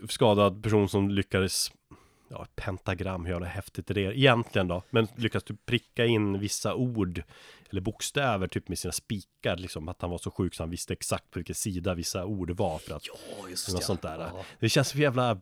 skadad 0.09 0.63
person 0.63 0.89
som 0.89 1.09
lyckades 1.09 1.71
Ja, 2.29 2.47
pentagram, 2.55 3.25
hur 3.25 3.31
jävla 3.31 3.47
häftigt 3.47 3.89
är 3.89 3.93
det 3.93 4.19
egentligen 4.19 4.67
då? 4.67 4.83
Men 4.89 5.07
lyckas 5.15 5.43
du 5.43 5.55
pricka 5.55 6.05
in 6.05 6.39
vissa 6.39 6.75
ord 6.75 7.23
Eller 7.69 7.81
bokstäver 7.81 8.47
typ 8.47 8.69
med 8.69 8.79
sina 8.79 8.91
spikar 8.91 9.57
liksom 9.57 9.89
Att 9.89 10.01
han 10.01 10.11
var 10.11 10.17
så 10.17 10.31
sjuk 10.31 10.53
så 10.55 10.63
han 10.63 10.69
visste 10.69 10.93
exakt 10.93 11.31
på 11.31 11.39
vilken 11.39 11.55
sida 11.55 11.93
vissa 11.93 12.25
ord 12.25 12.51
var 12.51 12.79
för 12.79 12.95
att 12.95 13.07
Ja, 13.07 13.49
just 13.49 13.67
något 13.67 13.81
ja. 13.81 13.85
sånt 13.87 14.01
där 14.01 14.19
ja. 14.19 14.45
Det 14.59 14.69
känns 14.69 14.87
så 14.87 14.97
jävla 14.97 15.41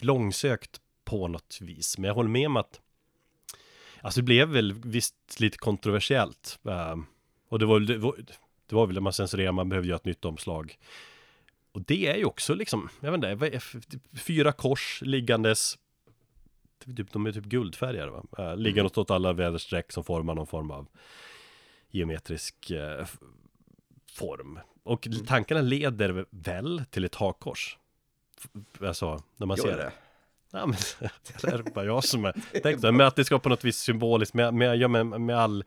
långsökt 0.00 0.80
på 1.04 1.28
något 1.28 1.58
vis 1.60 1.98
Men 1.98 2.08
jag 2.08 2.14
håller 2.14 2.30
med 2.30 2.46
om 2.46 2.56
att 2.56 2.80
Alltså 4.02 4.20
det 4.20 4.24
blev 4.24 4.48
väl 4.48 4.72
visst 4.72 5.40
lite 5.40 5.58
kontroversiellt. 5.58 6.58
Uh, 6.66 6.96
och 7.48 7.58
det 7.58 7.66
var, 7.66 7.80
det 7.80 7.98
var, 7.98 8.16
det 8.66 8.74
var 8.74 8.86
väl 8.86 8.94
när 8.94 9.00
man 9.00 9.12
censurerade, 9.12 9.52
man 9.52 9.68
behövde 9.68 9.88
göra 9.88 9.96
ett 9.96 10.04
nytt 10.04 10.24
omslag. 10.24 10.78
Och 11.72 11.82
det 11.82 12.06
är 12.06 12.16
ju 12.16 12.24
också 12.24 12.54
liksom, 12.54 12.88
jag 13.00 13.18
vet 13.18 13.34
inte, 13.34 13.60
fyra 14.18 14.52
kors 14.52 15.02
liggandes. 15.04 15.78
Typ, 16.96 17.12
de 17.12 17.26
är 17.26 17.32
typ 17.32 17.44
guldfärgade 17.44 18.10
va? 18.10 18.24
Uh, 18.38 18.56
liggandes 18.56 18.98
åt 18.98 19.10
alla 19.10 19.32
väderstreck 19.32 19.92
som 19.92 20.04
formar 20.04 20.34
någon 20.34 20.46
form 20.46 20.70
av 20.70 20.86
geometrisk 21.90 22.70
uh, 22.70 23.06
form. 24.12 24.58
Och 24.82 25.06
mm. 25.06 25.26
tankarna 25.26 25.60
leder 25.60 26.26
väl 26.30 26.84
till 26.90 27.04
ett 27.04 27.14
hakkors. 27.14 27.78
Alltså, 28.80 29.22
när 29.36 29.46
man 29.46 29.56
Gör 29.56 29.64
ser 29.64 29.76
det. 29.76 29.92
Ja, 30.52 30.66
men 30.66 30.76
det 31.42 31.48
är 31.48 31.74
bara 31.74 31.84
jag 31.84 32.04
som 32.04 32.24
är 32.24 32.32
tänkt 32.62 32.82
Men 32.82 33.00
att 33.00 33.16
det 33.16 33.24
ska 33.24 33.38
på 33.38 33.48
något 33.48 33.64
vis 33.64 33.76
symboliskt 33.76 34.34
med, 34.34 34.54
med, 34.54 34.90
med, 34.90 35.06
med 35.20 35.38
all 35.38 35.64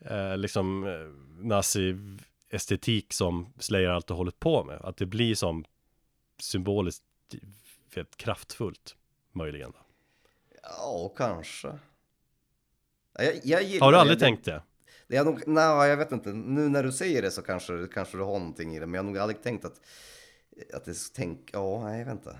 eh, 0.00 0.36
liksom 0.36 0.86
eh, 0.86 1.46
nazi-estetik 2.48 3.12
som 3.12 3.46
Slayer 3.58 3.88
alltid 3.88 4.16
hållit 4.16 4.40
på 4.40 4.64
med. 4.64 4.80
Att 4.80 4.96
det 4.96 5.06
blir 5.06 5.34
som 5.34 5.64
symboliskt 6.40 7.04
väldigt 7.94 8.16
kraftfullt 8.16 8.96
möjligen. 9.32 9.72
Ja, 10.62 11.12
kanske. 11.16 11.78
Jag, 13.12 13.40
jag 13.42 13.62
gillar, 13.62 13.86
har 13.86 13.92
du 13.92 13.98
aldrig 13.98 14.16
jag, 14.16 14.20
tänkt 14.20 14.44
det? 14.44 14.62
är 15.08 15.24
nog, 15.24 15.42
nej, 15.46 15.88
jag 15.88 15.96
vet 15.96 16.12
inte. 16.12 16.32
Nu 16.32 16.68
när 16.68 16.82
du 16.82 16.92
säger 16.92 17.22
det 17.22 17.30
så 17.30 17.42
kanske, 17.42 17.88
kanske 17.94 18.16
du 18.16 18.22
har 18.22 18.38
någonting 18.38 18.76
i 18.76 18.78
det. 18.78 18.86
Men 18.86 18.94
jag 18.94 19.02
har 19.02 19.10
nog 19.10 19.18
aldrig 19.18 19.42
tänkt 19.42 19.64
att, 19.64 19.80
att 20.74 20.84
det 20.84 20.94
tänk, 21.14 21.50
ja, 21.52 21.84
nej, 21.84 22.00
jag 22.00 22.12
inte. 22.12 22.38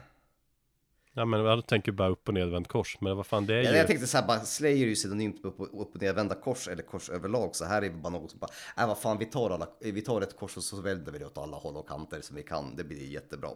Ja 1.13 1.25
men 1.25 1.41
jag 1.41 1.67
tänker 1.67 1.93
bara 1.93 2.09
upp 2.09 2.29
och 2.29 2.35
nedvänt 2.35 2.69
kors, 2.69 2.99
men 3.01 3.17
vad 3.17 3.27
fan 3.27 3.47
det 3.47 3.55
är 3.55 3.63
ja, 3.63 3.71
ju... 3.71 3.77
Jag 3.77 3.87
tänkte 3.87 4.07
såhär 4.07 4.27
bara, 4.27 4.41
Slayer 4.41 4.85
är 4.85 4.89
ju 4.89 4.97
synonymt 4.97 5.45
med 5.45 5.53
upp 5.53 5.61
och, 5.61 5.83
upp 5.83 5.95
och 5.95 6.03
nedvända 6.03 6.35
kors 6.35 6.69
eller 6.69 6.83
kors 6.83 7.11
överlag, 7.11 7.57
så 7.57 7.65
här 7.65 7.83
är 7.83 7.91
det 7.91 7.97
bara 7.97 8.13
något 8.13 8.31
som 8.31 8.41
bara, 8.41 8.51
äh 8.83 8.87
vad 8.87 8.99
fan 8.99 9.19
vi 9.19 9.27
tar, 9.27 9.51
alla, 9.51 9.69
vi 9.81 10.03
tar 10.03 10.21
ett 10.21 10.37
kors 10.37 10.57
och 10.57 10.63
så 10.63 10.81
vänder 10.81 11.13
vi 11.13 11.19
det 11.19 11.27
åt 11.27 11.39
alla 11.39 11.57
håll 11.57 11.77
och 11.77 11.89
kanter 11.89 12.21
som 12.21 12.37
vi 12.37 12.43
kan, 12.43 12.77
det 12.77 12.85
blir 12.85 13.07
jättebra. 13.07 13.51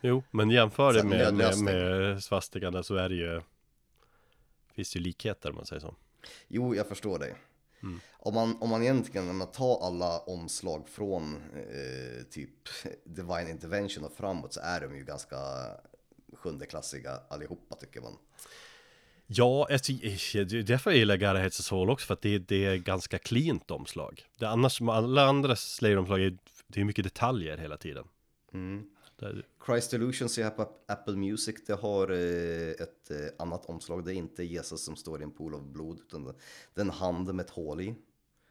Jo, 0.00 0.22
men 0.30 0.50
jämför 0.50 0.92
det 0.92 1.04
med, 1.04 1.34
med, 1.34 1.58
med 1.58 2.22
svastikan 2.22 2.84
så 2.84 2.96
är 2.96 3.08
det 3.08 3.14
ju, 3.14 3.40
finns 4.74 4.96
ju 4.96 5.00
likheter 5.00 5.50
om 5.50 5.56
man 5.56 5.66
säger 5.66 5.80
så. 5.80 5.94
Jo, 6.48 6.74
jag 6.74 6.86
förstår 6.86 7.18
dig. 7.18 7.34
Mm. 7.82 8.00
Om, 8.12 8.34
man, 8.34 8.56
om 8.60 8.70
man 8.70 8.82
egentligen 8.82 9.30
om 9.30 9.38
man 9.38 9.50
tar 9.50 9.86
alla 9.86 10.18
omslag 10.18 10.88
från 10.88 11.36
eh, 11.54 12.22
typ 12.30 12.68
Divine 13.04 13.50
Intervention 13.50 14.04
och 14.04 14.12
framåt 14.12 14.52
så 14.52 14.60
är 14.60 14.80
de 14.80 14.96
ju 14.96 15.04
ganska 15.04 15.36
sjundeklassiga 16.36 17.20
allihopa 17.28 17.76
tycker 17.76 18.00
man. 18.00 18.16
Ja, 19.26 19.66
därför 19.68 20.90
jag 20.90 20.98
gillar 20.98 21.16
Gara 21.16 21.38
Heads 21.38 21.64
Soul 21.64 21.90
också, 21.90 22.06
för 22.06 22.14
att 22.14 22.22
det, 22.22 22.38
det 22.38 22.64
är 22.64 22.76
ganska 22.76 23.18
cleant 23.18 23.70
omslag. 23.70 24.24
Det 24.38 24.48
annars, 24.48 24.80
alla 24.80 25.24
andra 25.24 25.56
Slayer-omslag, 25.56 26.20
är, 26.20 26.38
det 26.66 26.80
är 26.80 26.84
mycket 26.84 27.04
detaljer 27.04 27.58
hela 27.58 27.76
tiden. 27.76 28.04
Mm. 28.52 28.90
Där... 29.16 29.46
Christ 29.66 29.92
Illusions 29.92 30.38
är 30.38 30.50
på 30.50 30.68
Apple 30.88 31.16
Music, 31.16 31.56
det 31.66 31.72
har 31.72 32.10
eh, 32.10 32.70
ett 32.70 33.10
eh, 33.10 33.16
annat 33.38 33.66
omslag. 33.66 34.04
Det 34.04 34.14
är 34.14 34.14
inte 34.14 34.44
Jesus 34.44 34.84
som 34.84 34.96
står 34.96 35.20
i 35.20 35.24
en 35.24 35.30
pool 35.30 35.54
av 35.54 35.72
blod, 35.72 36.00
utan 36.00 36.24
det 36.24 36.80
är 36.80 36.84
en 36.84 36.90
hand 36.90 37.34
med 37.34 37.44
ett 37.44 37.50
hål 37.50 37.80
i. 37.80 37.94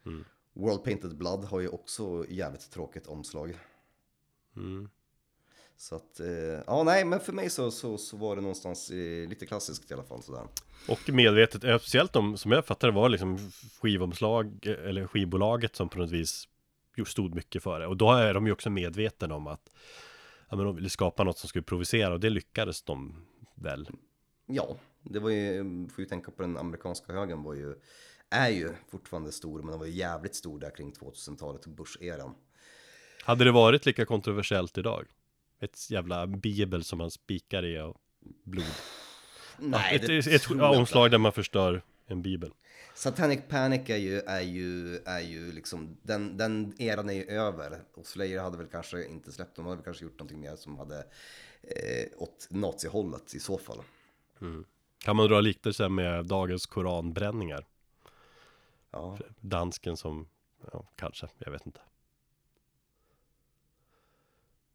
Mm. 0.06 0.24
World 0.52 0.84
Painted 0.84 1.16
Blood 1.16 1.44
har 1.44 1.60
ju 1.60 1.68
också 1.68 2.26
jävligt 2.28 2.70
tråkigt 2.70 3.06
omslag. 3.06 3.58
Mm. 4.56 4.88
Så 5.76 5.96
att, 5.96 6.20
eh, 6.20 6.26
ja 6.66 6.82
nej, 6.82 7.04
men 7.04 7.20
för 7.20 7.32
mig 7.32 7.50
så, 7.50 7.70
så, 7.70 7.98
så 7.98 8.16
var 8.16 8.36
det 8.36 8.42
någonstans 8.42 8.90
eh, 8.90 9.28
lite 9.28 9.46
klassiskt 9.46 9.90
i 9.90 9.94
alla 9.94 10.02
fall 10.02 10.22
sådär. 10.22 10.46
Och 10.88 11.00
medvetet, 11.08 11.64
eh, 11.64 11.78
speciellt 11.78 12.16
om, 12.16 12.36
som 12.36 12.52
jag 12.52 12.66
fattade 12.66 12.92
var 12.92 13.08
liksom 13.08 13.38
skivomslag 13.80 14.66
eller 14.66 15.06
skivbolaget 15.06 15.76
som 15.76 15.88
på 15.88 15.98
något 15.98 16.10
vis 16.10 16.48
stod 17.06 17.34
mycket 17.34 17.62
för 17.62 17.80
det. 17.80 17.86
Och 17.86 17.96
då 17.96 18.12
är 18.12 18.34
de 18.34 18.46
ju 18.46 18.52
också 18.52 18.70
medvetna 18.70 19.34
om 19.34 19.46
att 19.46 19.70
ja, 20.48 20.56
men 20.56 20.66
de 20.66 20.76
ville 20.76 20.90
skapa 20.90 21.24
något 21.24 21.38
som 21.38 21.48
skulle 21.48 21.62
provocera 21.62 22.12
och 22.12 22.20
det 22.20 22.30
lyckades 22.30 22.82
de 22.82 23.26
väl. 23.54 23.88
Ja, 24.46 24.76
det 25.02 25.18
var 25.18 25.30
ju, 25.30 25.88
får 25.88 26.04
ju 26.04 26.08
tänka 26.08 26.30
på 26.30 26.42
den 26.42 26.56
amerikanska 26.56 27.12
högen 27.12 27.42
var 27.42 27.54
ju, 27.54 27.74
är 28.30 28.48
ju 28.48 28.70
fortfarande 28.88 29.32
stor, 29.32 29.58
men 29.58 29.70
den 29.70 29.78
var 29.78 29.86
ju 29.86 29.92
jävligt 29.92 30.34
stor 30.34 30.60
där 30.60 30.76
kring 30.76 30.92
2000-talet 30.92 31.66
och 31.66 31.72
Bush-eran. 31.72 32.34
Hade 33.24 33.44
det 33.44 33.52
varit 33.52 33.86
lika 33.86 34.06
kontroversiellt 34.06 34.78
idag? 34.78 35.06
Ett 35.64 35.90
jävla 35.90 36.26
bibel 36.26 36.84
som 36.84 36.98
man 36.98 37.10
spikar 37.10 37.64
i 37.64 37.80
och 37.80 37.96
blod. 38.44 38.64
Nej, 39.58 39.96
ett, 39.96 40.06
det 40.06 40.18
ett, 40.18 40.26
ett 40.26 40.50
jag 40.50 40.78
omslag 40.78 41.10
där 41.10 41.18
man 41.18 41.32
förstör 41.32 41.82
en 42.06 42.22
bibel. 42.22 42.52
Satanic 42.94 43.40
Panic 43.48 43.90
är 43.90 43.96
ju, 43.96 44.18
är 44.18 44.40
ju, 44.40 44.96
är 44.96 45.20
ju 45.20 45.52
liksom, 45.52 45.96
den, 46.02 46.36
den 46.36 46.74
eran 46.78 47.10
är 47.10 47.14
ju 47.14 47.24
över. 47.24 47.82
Och 47.94 48.06
Slayer 48.06 48.40
hade 48.40 48.56
väl 48.56 48.66
kanske 48.66 49.04
inte 49.04 49.32
släppt, 49.32 49.56
de 49.56 49.64
hade 49.64 49.76
väl 49.76 49.84
kanske 49.84 50.04
gjort 50.04 50.18
någonting 50.18 50.40
mer 50.40 50.56
som 50.56 50.78
hade 50.78 50.98
eh, 51.62 52.06
åt 52.16 52.46
nazihållet 52.50 53.34
i 53.34 53.40
så 53.40 53.58
fall. 53.58 53.78
Kan 54.98 55.16
man 55.16 55.28
dra 55.28 55.40
liknelser 55.40 55.88
med 55.88 56.26
dagens 56.26 56.66
koranbränningar? 56.66 57.66
Ja, 58.90 59.18
Dansken 59.40 59.96
som, 59.96 60.28
ja, 60.72 60.84
kanske, 60.96 61.28
jag 61.38 61.52
vet 61.52 61.66
inte. 61.66 61.80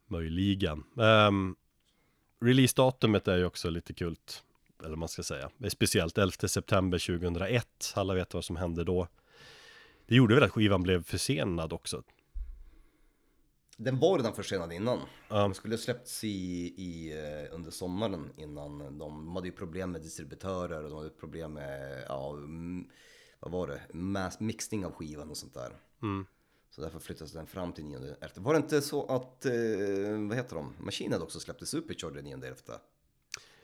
Möjligen. 0.10 0.84
Um, 0.96 1.56
Releasedatumet 2.42 3.28
är 3.28 3.38
ju 3.38 3.46
också 3.46 3.70
lite 3.70 3.94
kult, 3.94 4.44
eller 4.86 4.96
man 4.96 5.10
ska 5.10 5.24
säga. 5.24 5.50
Speciellt 5.70 6.18
11 6.18 6.32
september 6.48 7.20
2001, 7.20 7.94
alla 7.96 8.14
vet 8.14 8.34
vad 8.34 8.46
som 8.46 8.56
hände 8.56 8.84
då. 8.84 9.08
Det 10.08 10.16
gjorde 10.16 10.36
väl 10.36 10.44
att 10.44 10.52
skivan 10.52 10.84
blev 10.84 11.04
försenad 11.04 11.74
också. 11.74 12.04
den 13.78 14.00
var 14.00 14.18
redan 14.18 14.36
försenad 14.36 14.74
innan. 14.74 15.00
Ja. 15.30 15.42
Den 15.42 15.54
skulle 15.54 15.78
släppts 15.78 16.24
i, 16.24 16.28
i, 16.78 17.12
eh, 17.20 17.56
under 17.56 17.72
sommaren 17.72 18.30
innan. 18.38 18.80
De, 18.80 18.98
de 18.98 19.36
hade 19.36 19.48
ju 19.48 19.54
problem 19.54 19.92
med 19.92 20.02
distributörer 20.02 20.84
och 20.84 20.90
de 20.90 20.98
hade 20.98 21.10
problem 21.10 21.54
med, 21.54 22.04
ja, 22.08 22.36
vad 23.40 23.52
var 23.52 23.68
det, 23.68 23.82
Mass, 23.94 24.40
mixning 24.40 24.86
av 24.86 24.92
skivan 24.92 25.30
och 25.30 25.38
sånt 25.38 25.54
där. 25.54 25.72
Mm. 26.02 26.26
Så 26.70 26.82
därför 26.82 27.00
flyttades 27.00 27.34
den 27.34 27.48
fram 27.48 27.74
till 27.74 27.84
9 27.84 28.16
efter. 28.22 28.42
Var 28.42 28.54
det 28.54 28.58
inte 28.58 28.82
så 28.82 29.06
att, 29.06 29.46
eh, 29.46 29.52
vad 30.28 30.38
heter 30.38 30.56
de, 30.56 30.76
Machine 30.80 31.14
också 31.14 31.40
släppte 31.40 31.66
Supercharger 31.66 32.22
9 32.22 32.52
efter? 32.52 32.76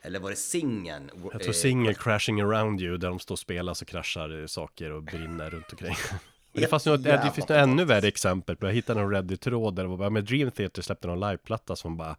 Eller 0.01 0.19
var 0.19 0.29
det 0.29 0.35
singeln? 0.35 1.11
Jag 1.31 1.41
tror 1.41 1.53
singel 1.53 1.95
Crashing 1.95 2.41
Around 2.41 2.81
You, 2.81 2.97
där 2.97 3.09
de 3.09 3.19
står 3.19 3.35
och 3.35 3.39
spelar 3.39 3.73
så 3.73 3.85
kraschar 3.85 4.41
eh, 4.41 4.45
saker 4.45 4.91
och 4.91 5.03
brinner 5.03 5.49
runt 5.49 5.71
omkring. 5.71 5.95
Men 6.51 6.61
det, 6.61 6.67
fanns 6.67 6.85
något, 6.85 7.03
det 7.03 7.31
finns 7.35 7.49
något 7.49 7.57
ännu 7.57 7.85
värre 7.85 8.07
exempel 8.07 8.55
på, 8.55 8.65
jag 8.65 8.73
hittade 8.73 9.01
en 9.01 9.11
Reddit-tråd 9.11 9.75
där 9.75 9.83
det 9.83 9.89
var 9.89 9.97
bara 9.97 10.09
med 10.09 10.23
Dream 10.23 10.51
Theater 10.51 10.81
släppte 10.81 11.07
någon 11.07 11.19
liveplatta 11.19 11.75
som 11.75 11.97
bara 11.97 12.15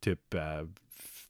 typ 0.00 0.34
eh, 0.34 0.42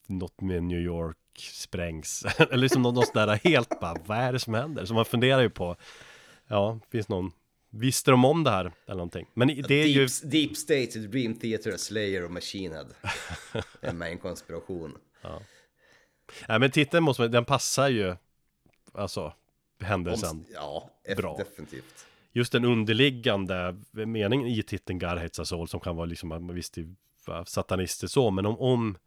något 0.06 0.40
med 0.40 0.62
New 0.62 0.78
York 0.78 1.16
sprängs. 1.38 2.24
Eller 2.38 2.56
liksom 2.56 2.82
något, 2.82 2.94
något 2.94 3.04
sånt 3.04 3.14
där 3.14 3.40
helt 3.44 3.80
bara, 3.80 3.96
vad 4.06 4.18
är 4.18 4.32
det 4.32 4.38
som 4.38 4.54
händer? 4.54 4.84
Så 4.84 4.94
man 4.94 5.04
funderar 5.04 5.40
ju 5.40 5.50
på, 5.50 5.76
ja, 6.46 6.78
finns 6.90 7.08
någon, 7.08 7.32
visste 7.74 8.10
de 8.10 8.24
om 8.24 8.44
det 8.44 8.50
här 8.50 8.72
eller 8.86 8.94
någonting? 8.96 9.26
Men 9.34 9.50
i- 9.50 9.62
det 9.62 9.74
är 9.74 9.86
ju, 9.86 10.06
Deep, 10.06 10.30
Deep 10.32 10.56
State, 10.56 10.98
Dream 10.98 11.34
Theater, 11.34 11.76
Slayer 11.76 12.24
och 12.24 12.30
Machine 12.30 12.72
Head. 12.72 12.86
Är 13.80 13.92
med 13.92 14.10
en 14.10 14.18
konspiration. 14.18 14.98
nej 16.48 16.58
men 16.58 16.70
titeln 16.70 17.04
måste 17.04 17.22
man, 17.22 17.30
den 17.30 17.44
passar 17.44 17.88
ju, 17.88 18.16
alltså, 18.92 19.32
händelsen. 19.80 20.30
Om, 20.30 20.44
ja, 20.54 20.90
Bra. 21.16 21.36
definitivt. 21.36 22.06
just 22.32 22.52
den 22.52 22.64
underliggande 22.64 23.76
meningen 23.90 24.46
i 24.46 24.62
titeln 24.62 24.98
us 25.38 25.52
all 25.52 25.68
som 25.68 25.80
kan 25.80 25.96
vara 25.96 26.06
liksom 26.06 26.54
visst 26.54 26.78
är 26.78 26.94
satanistiskt 27.44 28.14
så 28.14 28.30
men 28.30 28.46
om, 28.46 28.58
om 28.58 28.98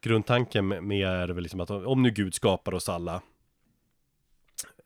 grundtanken 0.00 0.68
med 0.68 1.06
är 1.06 1.28
väl 1.28 1.42
liksom 1.42 1.60
att 1.60 1.70
om 1.70 2.02
nu 2.02 2.10
Gud 2.10 2.34
skapar 2.34 2.74
oss 2.74 2.88
alla 2.88 3.22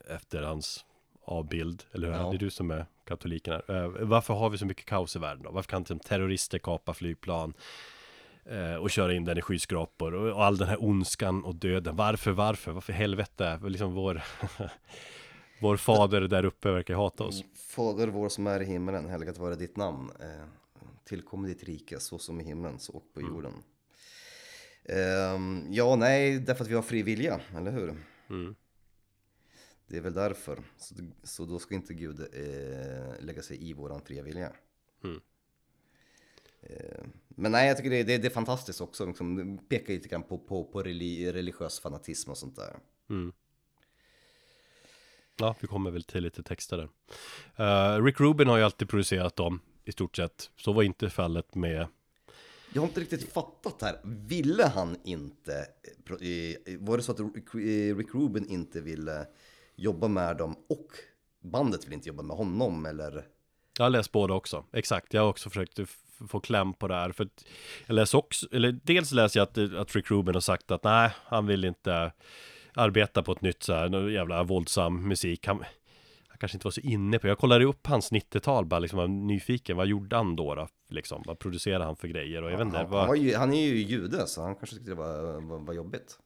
efter 0.09 0.41
hans 0.41 0.85
avbild, 1.25 1.83
eller 1.91 2.07
hur? 2.07 2.15
Ja. 2.15 2.29
Det 2.29 2.35
är 2.35 2.39
du 2.39 2.49
som 2.49 2.71
är 2.71 2.85
katoliken 3.05 3.53
här. 3.53 3.83
Eh, 3.83 3.89
varför 4.07 4.33
har 4.33 4.49
vi 4.49 4.57
så 4.57 4.65
mycket 4.65 4.85
kaos 4.85 5.15
i 5.15 5.19
världen 5.19 5.43
då? 5.43 5.51
Varför 5.51 5.69
kan 5.69 5.79
inte 5.81 5.97
terrorister 6.07 6.59
kapa 6.59 6.93
flygplan 6.93 7.53
eh, 8.45 8.75
och 8.75 8.89
köra 8.91 9.13
in 9.13 9.25
den 9.25 9.37
i 9.37 9.41
skyskrapor 9.41 10.13
och, 10.13 10.43
all 10.45 10.57
den 10.57 10.67
här 10.67 10.83
ondskan 10.83 11.43
och 11.43 11.55
döden? 11.55 11.95
Varför, 11.95 12.31
varför? 12.31 12.71
Varför 12.71 12.93
helvete? 12.93 13.59
Liksom 13.63 13.93
vår, 13.93 14.21
vår 15.61 15.77
fader 15.77 16.21
där 16.21 16.45
uppe 16.45 16.71
verkar 16.71 16.95
hata 16.95 17.23
oss. 17.23 17.43
Fader 17.75 18.07
vår 18.07 18.29
som 18.29 18.47
är 18.47 18.59
i 18.61 18.65
himmelen, 18.65 19.09
helgat 19.09 19.37
vare 19.37 19.55
ditt 19.55 19.77
namn. 19.77 20.11
Eh, 20.19 20.45
tillkommer 21.05 21.47
ditt 21.47 21.63
rike, 21.63 21.99
så 21.99 22.17
som 22.19 22.41
i 22.41 22.43
himlen, 22.43 22.79
så 22.79 22.93
och 22.93 23.13
på 23.13 23.19
Mm. 23.19 23.31
jorden. 23.33 23.53
Ehm, 24.89 25.65
ja, 25.69 25.95
nej, 25.95 26.39
därför 26.39 26.63
att 26.63 26.69
vi 26.69 26.75
har 26.75 26.81
fri 26.81 27.01
vilja, 27.03 27.39
eller 27.57 27.71
hur? 27.71 27.95
Mm. 28.29 28.55
Det 29.87 29.97
är 29.97 30.01
väl 30.01 30.13
därför. 30.13 30.63
Så, 30.77 30.95
så 31.23 31.45
då 31.45 31.59
ska 31.59 31.75
inte 31.75 31.93
Gud 31.93 32.19
eh, 32.19 33.25
lägga 33.25 33.41
sig 33.41 33.69
i 33.69 33.73
våran 33.73 34.01
fria 34.01 34.23
vilja. 34.23 34.53
Mm. 35.03 35.21
Eh, 36.61 37.03
men 37.27 37.51
nej, 37.51 37.67
jag 37.67 37.77
tycker 37.77 37.89
det, 37.89 38.03
det, 38.03 38.17
det 38.17 38.27
är 38.27 38.31
fantastiskt 38.31 38.81
också. 38.81 39.05
Liksom, 39.05 39.57
pekar 39.69 39.93
lite 39.93 40.09
grann 40.09 40.23
på, 40.23 40.37
på, 40.37 40.63
på 40.63 40.83
reli, 40.83 41.31
religiös 41.31 41.79
fanatism 41.79 42.31
och 42.31 42.37
sånt 42.37 42.55
där. 42.55 42.79
Mm. 43.09 43.33
Ja, 45.37 45.55
vi 45.59 45.67
kommer 45.67 45.91
väl 45.91 46.03
till 46.03 46.23
lite 46.23 46.43
texter 46.43 46.77
där. 46.77 46.89
Eh, 47.95 48.03
Rick 48.03 48.19
Rubin 48.19 48.47
har 48.47 48.57
ju 48.57 48.63
alltid 48.63 48.89
producerat 48.89 49.35
dem, 49.35 49.59
i 49.83 49.91
stort 49.91 50.15
sett. 50.15 50.51
Så 50.57 50.73
var 50.73 50.83
inte 50.83 51.09
fallet 51.09 51.55
med... 51.55 51.87
Jag 52.73 52.81
har 52.81 52.87
inte 52.87 52.99
riktigt 52.99 53.33
fattat 53.33 53.81
här. 53.81 53.99
Ville 54.03 54.63
han 54.63 54.97
inte, 55.03 55.67
eh, 56.21 56.73
eh, 56.73 56.79
var 56.79 56.97
det 56.97 57.03
så 57.03 57.11
att 57.11 57.19
Rick 57.19 57.55
Rick 57.97 58.15
Rubin 58.15 58.45
inte 58.45 58.81
ville 58.81 59.27
jobba 59.75 60.07
med 60.07 60.37
dem 60.37 60.55
och 60.69 60.87
bandet 61.41 61.85
vill 61.85 61.93
inte 61.93 62.09
jobba 62.09 62.23
med 62.23 62.37
honom 62.37 62.85
eller? 62.85 63.25
Jag 63.77 63.85
har 63.85 63.89
läst 63.89 64.11
båda 64.11 64.33
också, 64.33 64.65
exakt. 64.73 65.13
Jag 65.13 65.21
har 65.21 65.29
också 65.29 65.49
försökt 65.49 65.79
få 66.29 66.39
kläm 66.39 66.73
på 66.73 66.87
det 66.87 66.95
här. 66.95 67.11
För 67.11 67.29
jag 67.85 67.95
läser 67.95 68.17
också, 68.17 68.47
eller 68.51 68.79
dels 68.83 69.11
läser 69.11 69.39
jag 69.39 69.47
att, 69.47 69.75
att 69.75 69.95
Rick 69.95 70.11
Rubin 70.11 70.33
har 70.33 70.41
sagt 70.41 70.71
att 70.71 70.83
nej, 70.83 71.11
han 71.23 71.47
vill 71.47 71.65
inte 71.65 72.11
arbeta 72.73 73.23
på 73.23 73.31
ett 73.31 73.41
nytt 73.41 73.63
så 73.63 73.73
här, 73.73 74.09
jävla 74.09 74.43
våldsam 74.43 75.07
musik. 75.07 75.47
Han, 75.47 75.63
han 76.27 76.37
kanske 76.39 76.55
inte 76.55 76.67
var 76.67 76.71
så 76.71 76.81
inne 76.81 77.19
på, 77.19 77.27
jag 77.27 77.37
kollade 77.37 77.65
upp 77.65 77.87
hans 77.87 78.11
90-tal 78.11 78.65
bara 78.65 78.79
liksom 78.79 78.97
var 78.99 79.07
nyfiken, 79.07 79.77
vad 79.77 79.87
gjorde 79.87 80.15
han 80.15 80.35
då 80.35 80.55
då? 80.55 80.67
Liksom, 80.89 81.23
vad 81.25 81.39
producerade 81.39 81.85
han 81.85 81.95
för 81.95 82.07
grejer? 82.07 82.41
Och 82.41 82.51
jag 82.51 82.57
vet 82.57 82.65
inte, 82.65 82.77
Han, 82.77 82.89
vad... 82.89 82.99
han, 82.99 83.07
var 83.07 83.15
ju, 83.15 83.35
han 83.35 83.53
är 83.53 83.65
ju 83.65 83.75
jude 83.75 84.27
så 84.27 84.41
han 84.41 84.55
kanske 84.55 84.75
tyckte 84.75 84.91
det 84.91 84.95
var, 84.95 85.41
var, 85.41 85.59
var 85.59 85.73
jobbigt. 85.73 86.19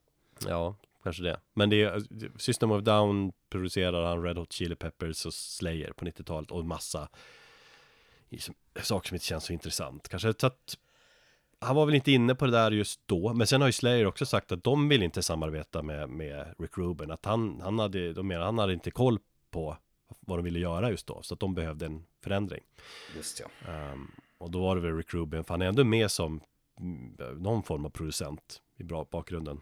Ja, 0.48 0.76
kanske 1.02 1.22
det. 1.22 1.40
Men 1.54 1.70
det 1.70 1.82
är 1.82 2.02
System 2.38 2.70
of 2.70 2.82
Down 2.82 3.32
producerar 3.50 4.08
han 4.08 4.22
Red 4.22 4.36
Hot 4.38 4.52
Chili 4.52 4.76
Peppers 4.76 5.26
och 5.26 5.34
Slayer 5.34 5.92
på 5.92 6.04
90-talet 6.04 6.50
och 6.50 6.66
massa 6.66 7.08
saker 8.82 9.08
som 9.08 9.14
inte 9.14 9.26
känns 9.26 9.44
så 9.44 9.52
intressant. 9.52 10.08
Kanske 10.08 10.34
så 10.38 10.46
att 10.46 10.78
han 11.60 11.76
var 11.76 11.86
väl 11.86 11.94
inte 11.94 12.12
inne 12.12 12.34
på 12.34 12.46
det 12.46 12.52
där 12.52 12.70
just 12.70 13.00
då, 13.06 13.34
men 13.34 13.46
sen 13.46 13.60
har 13.60 13.68
ju 13.68 13.72
Slayer 13.72 14.06
också 14.06 14.26
sagt 14.26 14.52
att 14.52 14.64
de 14.64 14.88
vill 14.88 15.02
inte 15.02 15.22
samarbeta 15.22 15.82
med, 15.82 16.08
med 16.08 16.54
Rick 16.58 16.78
Rubin, 16.78 17.10
att 17.10 17.24
han, 17.24 17.60
han 17.60 17.78
hade, 17.78 18.12
de 18.12 18.26
menar 18.26 18.44
han 18.44 18.58
hade 18.58 18.72
inte 18.72 18.90
koll 18.90 19.18
på 19.50 19.76
vad 20.20 20.38
de 20.38 20.44
ville 20.44 20.58
göra 20.58 20.90
just 20.90 21.06
då, 21.06 21.22
så 21.22 21.34
att 21.34 21.40
de 21.40 21.54
behövde 21.54 21.86
en 21.86 22.04
förändring. 22.22 22.60
Just 23.16 23.40
ja. 23.40 23.72
Ehm, 23.72 24.10
och 24.38 24.50
då 24.50 24.60
var 24.60 24.76
det 24.76 24.82
väl 24.82 24.96
Rick 24.96 25.14
Rubin, 25.14 25.44
för 25.44 25.54
han 25.54 25.62
är 25.62 25.66
ändå 25.66 25.84
med 25.84 26.10
som 26.10 26.40
mm, 26.80 27.16
någon 27.42 27.62
form 27.62 27.84
av 27.84 27.90
producent 27.90 28.62
i 28.76 28.84
bra 28.84 29.06
bakgrunden. 29.10 29.60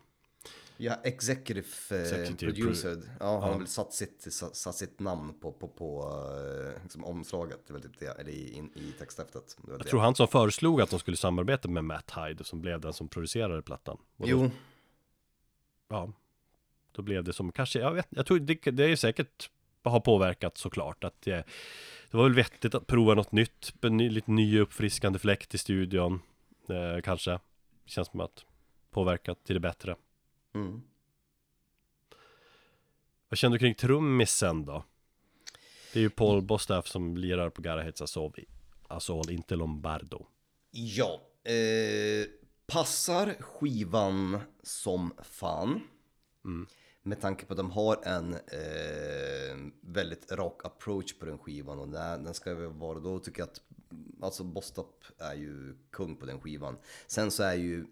Ja, 0.81 0.95
executive, 1.05 1.67
eh, 1.91 2.01
Executive 2.01 2.53
producer. 2.53 3.03
Ja, 3.21 3.27
han 3.27 3.41
Ja. 3.43 3.53
har 3.53 3.59
väl 3.59 3.67
satt 3.67 3.93
sitt, 3.93 4.27
satt, 4.33 4.75
sitt 4.77 5.01
namn 5.01 5.35
på, 5.41 5.53
på, 5.53 5.69
på 5.69 6.09
eh, 6.77 6.83
liksom 6.83 7.05
omslaget, 7.05 7.67
det 7.67 7.81
typ 7.81 7.99
det, 7.99 8.07
eller 8.07 8.31
i, 8.31 8.53
in, 8.53 8.71
i 8.75 8.93
texthäftet. 8.99 9.57
Jag 9.69 9.79
det. 9.79 9.85
tror 9.85 10.01
han 10.01 10.15
som 10.15 10.29
föreslog 10.29 10.81
att 10.81 10.91
de 10.91 10.99
skulle 11.01 11.17
samarbeta 11.17 11.69
med 11.69 11.85
Matt 11.85 12.13
Hyde 12.17 12.45
som 12.45 12.61
blev 12.61 12.81
den 12.81 12.93
som 12.93 13.09
producerade 13.09 13.63
plattan. 13.63 13.97
Och 14.17 14.29
då, 14.29 14.31
Jo, 14.31 14.51
Ja, 15.89 16.13
då 16.93 17.03
blev 17.03 17.25
det 17.25 17.33
som 17.33 17.53
kanske, 17.53 17.79
jag 17.79 17.93
vet 17.95 18.07
jag 18.11 18.27
tror 18.27 18.39
det, 18.39 18.55
det 18.71 18.85
är 18.85 18.97
säkert 18.97 19.51
har 19.83 20.01
påverkat 20.01 20.59
såklart 20.59 21.05
att 21.05 21.23
det, 21.23 21.45
det 22.11 22.17
var 22.17 22.25
väl 22.25 22.35
vettigt 22.35 22.75
att 22.75 22.87
prova 22.87 23.15
något 23.15 23.33
nytt, 23.33 23.73
ny, 23.83 24.11
lite 24.11 24.31
ny 24.31 24.61
uppfriskande 24.61 25.19
fläkt 25.19 25.55
i 25.55 25.59
studion 25.59 26.21
eh, 26.69 27.03
kanske. 27.03 27.41
Känns 27.87 28.09
som 28.09 28.21
att 28.21 28.45
påverkat 28.91 29.45
till 29.45 29.55
det 29.55 29.61
bättre. 29.61 29.97
Mm. 30.55 30.83
Vad 33.29 33.39
känner 33.39 33.53
du 33.53 33.59
kring 33.59 33.75
trummisen 33.75 34.65
då? 34.65 34.85
Det 35.93 35.99
är 35.99 36.03
ju 36.03 36.11
Paul 36.11 36.43
Bostaff 36.43 36.89
som 36.89 37.17
lirar 37.17 37.51
på 37.51 37.63
Gara 37.63 37.83
Hets 37.83 38.03
Assault, 38.03 38.35
Assault, 38.89 39.31
inte 39.31 39.57
Lombardo. 39.57 40.27
Ja, 40.71 41.21
eh, 41.45 42.27
Passar 42.67 43.35
skivan 43.41 44.41
som 44.63 45.15
fan. 45.23 45.81
Mm. 46.45 46.67
Med 47.03 47.21
tanke 47.21 47.47
på 47.47 47.53
att 47.53 47.57
de 47.57 47.71
har 47.71 48.03
en 48.05 48.35
eh, 48.35 49.57
väldigt 49.81 50.33
rak 50.33 50.65
approach 50.65 51.19
på 51.19 51.25
den 51.25 51.39
skivan 51.39 51.79
och 51.79 51.89
den, 51.89 52.25
den 52.25 52.35
ska 52.35 52.55
väl 52.55 52.73
vara, 52.73 52.99
då 52.99 53.19
tycker 53.19 53.41
jag 53.41 53.49
att 53.49 53.61
alltså 54.23 54.45
Bostop 54.45 55.05
är 55.19 55.35
ju 55.35 55.77
kung 55.91 56.17
på 56.17 56.27
den 56.27 56.41
skivan. 56.41 56.79
Sen 57.07 57.31
så 57.31 57.43
är 57.43 57.55
ju, 57.55 57.87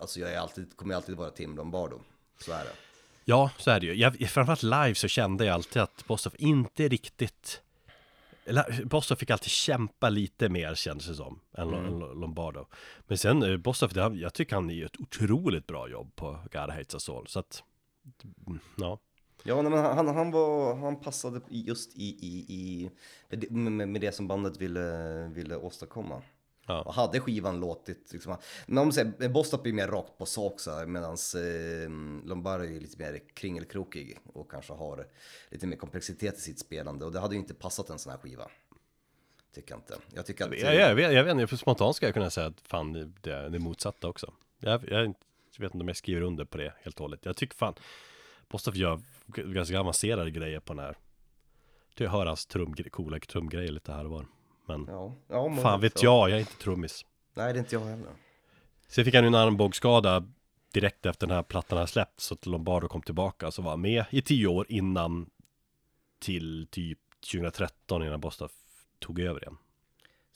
alltså 0.00 0.20
jag 0.20 0.32
är 0.32 0.38
alltid, 0.38 0.76
kommer 0.76 0.94
alltid 0.94 1.16
vara 1.16 1.30
Tim 1.30 1.56
Lombardo, 1.56 2.00
så 2.38 2.52
är 2.52 2.64
det. 2.64 2.72
Ja, 3.24 3.50
så 3.58 3.70
är 3.70 3.80
det 3.80 3.86
ju. 3.86 3.94
Jag, 3.94 4.16
framförallt 4.16 4.62
live 4.62 4.94
så 4.94 5.08
kände 5.08 5.44
jag 5.44 5.54
alltid 5.54 5.82
att 5.82 6.06
Bostov 6.06 6.34
inte 6.38 6.88
riktigt 6.88 7.62
Bostov 8.84 9.16
fick 9.16 9.30
alltid 9.30 9.50
kämpa 9.50 10.08
lite 10.08 10.48
mer 10.48 10.74
kändes 10.74 11.06
det 11.06 11.14
som 11.14 11.40
än 11.52 11.68
mm. 11.68 11.98
Lombardo 11.98 12.66
Men 13.00 13.18
sen 13.18 13.42
eh, 13.42 13.56
Bostov, 13.56 14.16
jag 14.16 14.34
tycker 14.34 14.54
han 14.54 14.70
gör 14.70 14.86
ett 14.86 15.00
otroligt 15.00 15.66
bra 15.66 15.88
jobb 15.88 16.16
på 16.16 16.38
God 16.52 16.70
Hates 16.70 16.94
Us 16.94 17.08
All 17.08 17.26
Så 17.26 17.38
att, 17.38 17.62
ja 18.76 18.98
Ja, 19.42 19.62
men 19.62 19.72
han, 19.72 20.08
han, 20.08 20.30
var, 20.30 20.74
han 20.74 21.00
passade 21.00 21.40
just 21.48 21.96
i, 21.96 22.04
i, 22.04 22.44
i 22.48 22.90
med, 23.50 23.88
med 23.88 24.00
det 24.00 24.12
som 24.12 24.28
bandet 24.28 24.56
ville, 24.56 25.28
ville 25.34 25.56
åstadkomma. 25.56 26.22
Ja. 26.70 26.82
Och 26.82 26.94
hade 26.94 27.20
skivan 27.20 27.60
låtit, 27.60 28.12
liksom, 28.12 28.36
men 28.66 28.92
säger, 28.92 29.28
Bostop 29.28 29.66
är 29.66 29.72
mer 29.72 29.88
rakt 29.88 30.18
på 30.18 30.26
sak 30.26 30.60
så 30.60 30.86
medan 30.86 31.12
eh, 31.12 31.90
Lombardi 32.28 32.76
är 32.76 32.80
lite 32.80 32.98
mer 32.98 33.20
kringelkrokig 33.34 34.18
och 34.32 34.50
kanske 34.50 34.72
har 34.72 35.06
lite 35.50 35.66
mer 35.66 35.76
komplexitet 35.76 36.38
i 36.38 36.40
sitt 36.40 36.58
spelande 36.58 37.04
och 37.04 37.12
det 37.12 37.20
hade 37.20 37.34
ju 37.34 37.40
inte 37.40 37.54
passat 37.54 37.90
en 37.90 37.98
sån 37.98 38.10
här 38.10 38.18
skiva. 38.18 38.50
Tycker 39.54 39.70
jag 39.70 39.78
inte. 39.78 39.96
Jag 40.14 40.26
tycker 40.26 40.44
att... 40.44 40.58
Jag, 40.58 40.74
jag, 40.74 40.94
vet, 40.94 41.12
jag 41.12 41.24
vet 41.24 41.32
inte, 41.32 41.46
för 41.46 41.56
spontant 41.56 41.96
ska 41.96 42.06
jag 42.06 42.14
kunna 42.14 42.30
säga 42.30 42.46
att 42.46 42.60
fan 42.60 43.14
det 43.20 43.32
är 43.32 43.50
det 43.50 43.58
motsatta 43.58 44.08
också. 44.08 44.32
Jag, 44.58 44.88
jag, 44.88 45.14
jag 45.56 45.60
vet 45.60 45.74
inte 45.74 45.82
om 45.82 45.88
jag 45.88 45.96
skriver 45.96 46.22
under 46.22 46.44
på 46.44 46.58
det 46.58 46.74
helt 46.82 46.96
och 46.96 47.04
hållet. 47.04 47.20
Jag 47.24 47.36
tycker 47.36 47.56
fan 47.56 47.74
Bostop 48.48 48.76
gör 48.76 49.00
ganska 49.26 49.80
avancerade 49.80 50.30
grejer 50.30 50.60
på 50.60 50.74
den 50.74 50.84
här. 50.84 50.96
Jag 51.94 52.10
hör 52.10 52.26
hans 52.26 52.46
trum, 52.46 52.74
coola 52.90 53.18
trumgrejer 53.18 53.72
lite 53.72 53.92
här 53.92 54.04
och 54.04 54.10
var. 54.10 54.26
Men, 54.70 54.94
ja. 54.94 55.14
Ja, 55.28 55.56
fan 55.62 55.80
vet 55.80 56.02
jag, 56.02 56.30
jag 56.30 56.36
är 56.36 56.40
inte 56.40 56.56
trummis. 56.56 57.04
Nej, 57.34 57.52
det 57.52 57.58
är 57.58 57.60
inte 57.60 57.74
jag 57.74 57.84
heller. 57.84 58.10
Sen 58.88 59.04
fick 59.04 59.14
han 59.14 59.24
ju 59.24 59.28
en 59.28 59.34
armbågsskada 59.34 60.24
direkt 60.72 61.06
efter 61.06 61.26
den 61.26 61.36
här 61.36 61.42
plattan 61.42 61.78
hade 61.78 61.90
släppts. 61.90 62.24
Så 62.24 62.34
att 62.34 62.46
Lombardo 62.46 62.88
kom 62.88 63.02
tillbaka. 63.02 63.50
Så 63.50 63.62
var 63.62 63.76
med 63.76 64.04
i 64.10 64.22
tio 64.22 64.46
år 64.46 64.66
innan 64.68 65.30
till 66.18 66.66
typ 66.70 66.98
2013 67.32 68.02
innan 68.02 68.20
Bostop 68.20 68.52
tog 68.98 69.20
över 69.20 69.40
igen. 69.40 69.56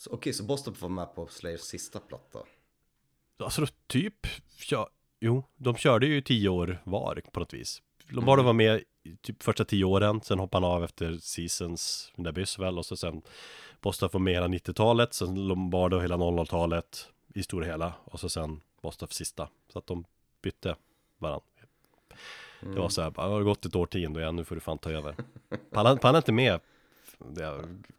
Okej, 0.06 0.16
okay, 0.16 0.32
så 0.32 0.44
Bostop 0.44 0.80
var 0.80 0.88
med 0.88 1.14
på 1.14 1.26
Slayers 1.26 1.60
sista 1.60 2.00
platta? 2.00 2.38
Alltså 3.38 3.66
typ, 3.86 4.26
ja, 4.70 4.88
jo, 5.20 5.44
de 5.56 5.76
körde 5.76 6.06
ju 6.06 6.20
tio 6.20 6.48
år 6.48 6.82
var 6.84 7.22
på 7.32 7.40
något 7.40 7.54
vis. 7.54 7.82
Lombardo 8.08 8.40
mm. 8.40 8.46
var 8.46 8.52
med 8.52 8.82
typ 9.22 9.42
första 9.42 9.64
tio 9.64 9.84
åren, 9.84 10.20
sen 10.20 10.38
hoppade 10.38 10.66
han 10.66 10.76
av 10.76 10.84
efter 10.84 11.18
Seasons 11.18 12.12
med 12.16 12.34
Byss 12.34 12.58
väl 12.58 12.78
och 12.78 12.86
så 12.86 12.96
sen 12.96 13.22
Bostaf 13.84 14.12
var 14.12 14.20
med 14.20 14.34
hela 14.34 14.48
90-talet, 14.48 15.14
sen 15.14 15.48
Lombardo 15.48 16.00
hela 16.00 16.16
00-talet 16.16 17.08
i 17.34 17.42
stora 17.42 17.66
hela 17.66 17.94
och 18.04 18.20
så 18.20 18.28
sen 18.28 18.60
Bostaf 18.82 19.12
sista. 19.12 19.48
Så 19.72 19.78
att 19.78 19.86
de 19.86 20.04
bytte 20.42 20.76
varandra. 21.18 21.46
Mm. 22.62 22.74
Det 22.74 22.80
var 22.80 22.88
så 22.88 23.02
här, 23.02 23.10
det 23.10 23.20
har 23.20 23.42
gått 23.42 23.64
ett 23.64 23.76
årtionde 23.76 24.20
ja, 24.20 24.30
nu 24.30 24.44
får 24.44 24.54
du 24.54 24.60
fan 24.60 24.78
ta 24.78 24.90
över. 24.90 25.16
Pallar 25.70 26.16
inte 26.16 26.32
med 26.32 26.60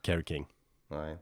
Kerry 0.02 0.24
King. 0.24 0.48
Nej. 0.88 1.18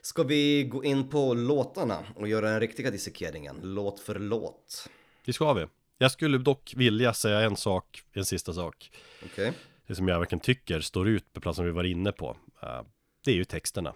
Ska 0.00 0.22
vi 0.22 0.64
gå 0.64 0.84
in 0.84 1.08
på 1.08 1.34
låtarna 1.34 2.04
och 2.14 2.28
göra 2.28 2.50
den 2.50 2.60
riktiga 2.60 2.90
dissekeringen, 2.90 3.56
låt 3.62 4.00
för 4.00 4.18
låt? 4.18 4.88
Det 5.24 5.32
ska 5.32 5.52
vi. 5.52 5.66
Jag 5.98 6.10
skulle 6.10 6.38
dock 6.38 6.74
vilja 6.76 7.14
säga 7.14 7.40
en 7.40 7.56
sak, 7.56 8.02
en 8.12 8.24
sista 8.24 8.52
sak. 8.52 8.90
Okej. 9.24 9.48
Okay. 9.48 9.60
Det 9.86 9.94
som 9.94 10.08
jag 10.08 10.18
verkligen 10.18 10.40
tycker 10.40 10.80
står 10.80 11.08
ut 11.08 11.32
på 11.32 11.40
platsen 11.40 11.64
vi 11.64 11.70
var 11.70 11.84
inne 11.84 12.12
på. 12.12 12.36
Uh, 12.62 12.82
det 13.24 13.30
är 13.30 13.34
ju 13.34 13.44
texterna. 13.44 13.94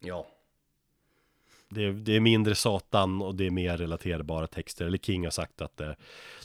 Ja. 0.00 0.26
Det 1.68 1.84
är, 1.84 1.92
det 1.92 2.16
är, 2.16 2.20
mindre 2.20 2.54
satan 2.54 3.22
och 3.22 3.34
det 3.34 3.46
är 3.46 3.50
mer 3.50 3.76
relaterbara 3.76 4.46
texter. 4.46 4.86
Eller 4.86 4.98
King 4.98 5.24
har 5.24 5.30
sagt 5.30 5.60
att 5.60 5.76
det, 5.76 5.96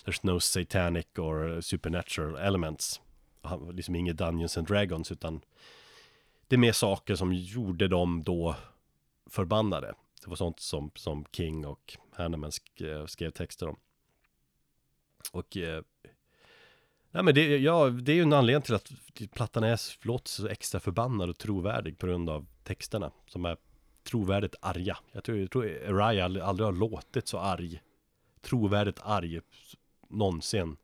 there's 0.05 0.19
no 0.21 0.39
satanic 0.39 1.07
or 1.17 1.61
supernatural 1.61 2.35
elements. 2.35 3.01
Liksom 3.73 3.95
inget 3.95 4.17
Dungeons 4.17 4.57
and 4.57 4.67
Dragons 4.67 5.11
utan 5.11 5.41
det 6.47 6.55
är 6.55 6.57
mer 6.57 6.71
saker 6.71 7.15
som 7.15 7.33
gjorde 7.33 7.87
dem 7.87 8.23
då 8.23 8.55
förbannade. 9.29 9.93
Det 10.23 10.29
var 10.29 10.35
sånt 10.35 10.59
som, 10.59 10.91
som 10.95 11.25
King 11.31 11.65
och 11.65 11.97
Hanneman 12.11 12.51
skrev, 12.51 13.07
skrev 13.07 13.31
texter 13.31 13.67
om. 13.67 13.77
Och 15.31 15.57
eh, 15.57 15.83
Nej 17.17 17.23
men 17.23 17.35
det, 17.35 17.57
ja, 17.57 17.89
det 17.89 18.11
är 18.11 18.15
ju 18.15 18.21
en 18.21 18.33
anledning 18.33 18.61
till 18.61 18.75
att 18.75 18.91
plattan 19.33 19.63
är, 19.63 20.05
låter 20.07 20.29
så 20.29 20.47
extra 20.47 20.79
förbannad 20.79 21.29
och 21.29 21.37
trovärdig 21.37 21.97
på 21.97 22.07
grund 22.07 22.29
av 22.29 22.45
texterna 22.63 23.11
som 23.27 23.45
är 23.45 23.57
trovärdigt 24.03 24.55
arga. 24.61 24.97
Jag 25.11 25.23
tror, 25.23 25.37
jag 25.37 25.51
tror 25.51 25.87
Araya 25.87 26.25
aldrig, 26.25 26.45
aldrig 26.45 26.65
har 26.65 26.73
låtit 26.73 27.27
så 27.27 27.39
arg, 27.39 27.81
trovärdigt 28.41 28.99
arg 29.03 29.41
någonsin. 30.07 30.77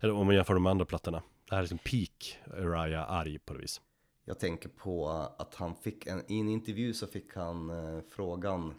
Eller 0.00 0.12
om 0.12 0.26
man 0.26 0.34
jämför 0.34 0.54
de 0.54 0.66
andra 0.66 0.84
plattorna. 0.84 1.22
Det 1.48 1.54
här 1.54 1.58
är 1.58 1.62
liksom 1.62 1.78
peak 1.78 2.38
Araya 2.52 3.04
arg 3.04 3.38
på 3.38 3.52
det 3.52 3.60
vis. 3.60 3.80
Jag 4.24 4.38
tänker 4.38 4.68
på 4.68 5.08
att 5.38 5.54
han 5.54 5.74
fick 5.74 6.06
en, 6.06 6.32
i 6.32 6.40
en 6.40 6.48
intervju 6.48 6.94
så 6.94 7.06
fick 7.06 7.34
han 7.34 7.70
eh, 7.70 8.02
frågan 8.10 8.74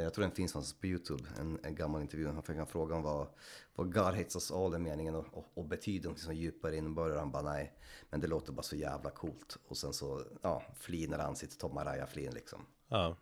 jag 0.00 0.14
tror 0.14 0.22
den 0.22 0.34
finns 0.34 0.54
någonstans 0.54 0.80
på 0.80 0.86
Youtube, 0.86 1.24
en, 1.38 1.58
en 1.62 1.74
gammal 1.74 2.02
intervju. 2.02 2.26
Han 2.26 2.42
fick 2.42 2.56
en 2.56 2.66
fråga 2.66 2.94
om 2.94 3.02
vad, 3.02 3.26
vad 3.74 3.94
God 3.94 4.14
hates 4.14 4.36
us 4.36 4.50
all 4.50 4.74
är 4.74 4.78
meningen 4.78 5.14
och, 5.14 5.26
och, 5.32 5.44
och 5.54 5.64
betyder 5.64 6.08
något 6.08 6.18
som 6.18 6.34
djupare 6.34 6.76
innebörd. 6.76 7.16
Han 7.16 7.30
bara 7.30 7.42
nej, 7.42 7.72
men 8.10 8.20
det 8.20 8.26
låter 8.26 8.52
bara 8.52 8.62
så 8.62 8.76
jävla 8.76 9.10
coolt. 9.10 9.58
Och 9.68 9.76
sen 9.76 9.92
så, 9.92 10.24
ja, 10.42 10.62
flinar 10.74 11.18
han 11.18 11.36
sitt 11.36 11.58
Tom 11.58 11.78
Araya-flin 11.78 12.34
liksom. 12.34 12.66
Ja. 12.88 13.16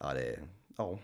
Ja, 0.00 0.14
det, 0.14 0.40
ja. 0.76 0.98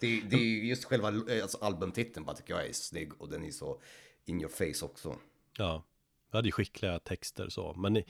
Det, 0.00 0.20
det 0.20 0.36
är 0.36 0.64
just 0.64 0.84
själva 0.84 1.08
alltså 1.42 1.58
albumtiteln 1.60 2.26
bara 2.26 2.36
tycker 2.36 2.54
jag 2.54 2.66
är 2.66 2.72
snygg 2.72 3.12
och 3.20 3.28
den 3.28 3.44
är 3.44 3.50
så 3.50 3.80
in 4.24 4.40
your 4.40 4.50
face 4.50 4.84
också. 4.84 5.16
Ja, 5.58 5.82
det 6.30 6.42
ju 6.44 6.52
skickliga 6.52 6.98
texter 6.98 7.48
så, 7.48 7.74
men 7.74 8.02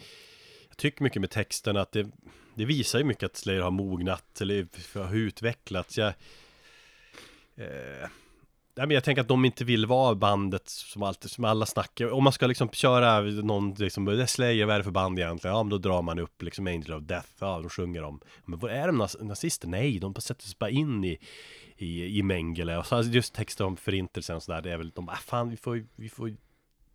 jag 0.73 0.77
tycker 0.77 1.03
mycket 1.03 1.21
med 1.21 1.31
texten 1.31 1.77
att 1.77 1.93
det 1.93 2.11
det 2.55 2.65
visar 2.65 2.99
ju 2.99 3.05
mycket 3.05 3.23
att 3.23 3.37
Slayer 3.37 3.61
har 3.61 3.71
mognat 3.71 4.41
eller 4.41 4.69
har 4.99 5.15
utvecklats. 5.15 5.99
Jag, 5.99 6.09
eh, 7.57 8.09
men 8.75 8.91
jag 8.91 9.05
tänker 9.05 9.23
att 9.23 9.29
de 9.29 9.45
inte 9.45 9.65
vill 9.65 9.87
vara 9.87 10.15
bandet 10.15 10.69
som, 10.69 11.03
alltid, 11.03 11.31
som 11.31 11.45
alla 11.45 11.67
snackar 11.67 12.13
Om 12.13 12.25
man 12.25 12.33
ska 12.33 12.47
liksom 12.47 12.71
köra 12.71 13.21
någon, 13.21 13.75
liksom, 13.75 14.05
det 14.05 14.23
är 14.23 14.27
Slayer, 14.27 14.67
vad 14.67 14.75
är 14.75 14.79
det 14.79 14.85
för 14.85 14.91
band 14.91 15.19
egentligen? 15.19 15.57
Ja, 15.57 15.63
men 15.63 15.71
då 15.71 15.79
drar 15.79 16.03
man 16.03 16.19
upp 16.19 16.43
liksom 16.43 16.67
Angel 16.67 16.93
of 16.93 17.03
Death, 17.03 17.29
ja, 17.39 17.61
de 17.61 17.69
sjunger 17.69 18.03
om 18.03 18.21
Men 18.45 18.59
vad 18.59 18.71
är 18.71 18.87
de 18.87 19.09
nazister? 19.21 19.69
Nej, 19.69 19.99
de 19.99 20.15
sätter 20.15 20.45
sig 20.45 20.57
bara 20.59 20.71
in 20.71 21.05
i, 21.05 21.19
i, 21.77 22.19
i 22.19 22.23
Mengele 22.23 22.77
Och 22.77 22.87
så 22.87 23.03
just 23.03 23.35
texter 23.35 23.65
om 23.65 23.77
förintelsen 23.77 24.37
och 24.37 24.43
sådär, 24.43 24.63
det 24.63 24.73
är 24.73 24.77
väl, 24.77 24.91
de 24.91 25.07
bara, 25.07 25.13
ah, 25.13 25.21
fan 25.25 25.51
vi 25.51 25.57
får, 25.57 25.87
vi 25.97 26.09
får 26.09 26.37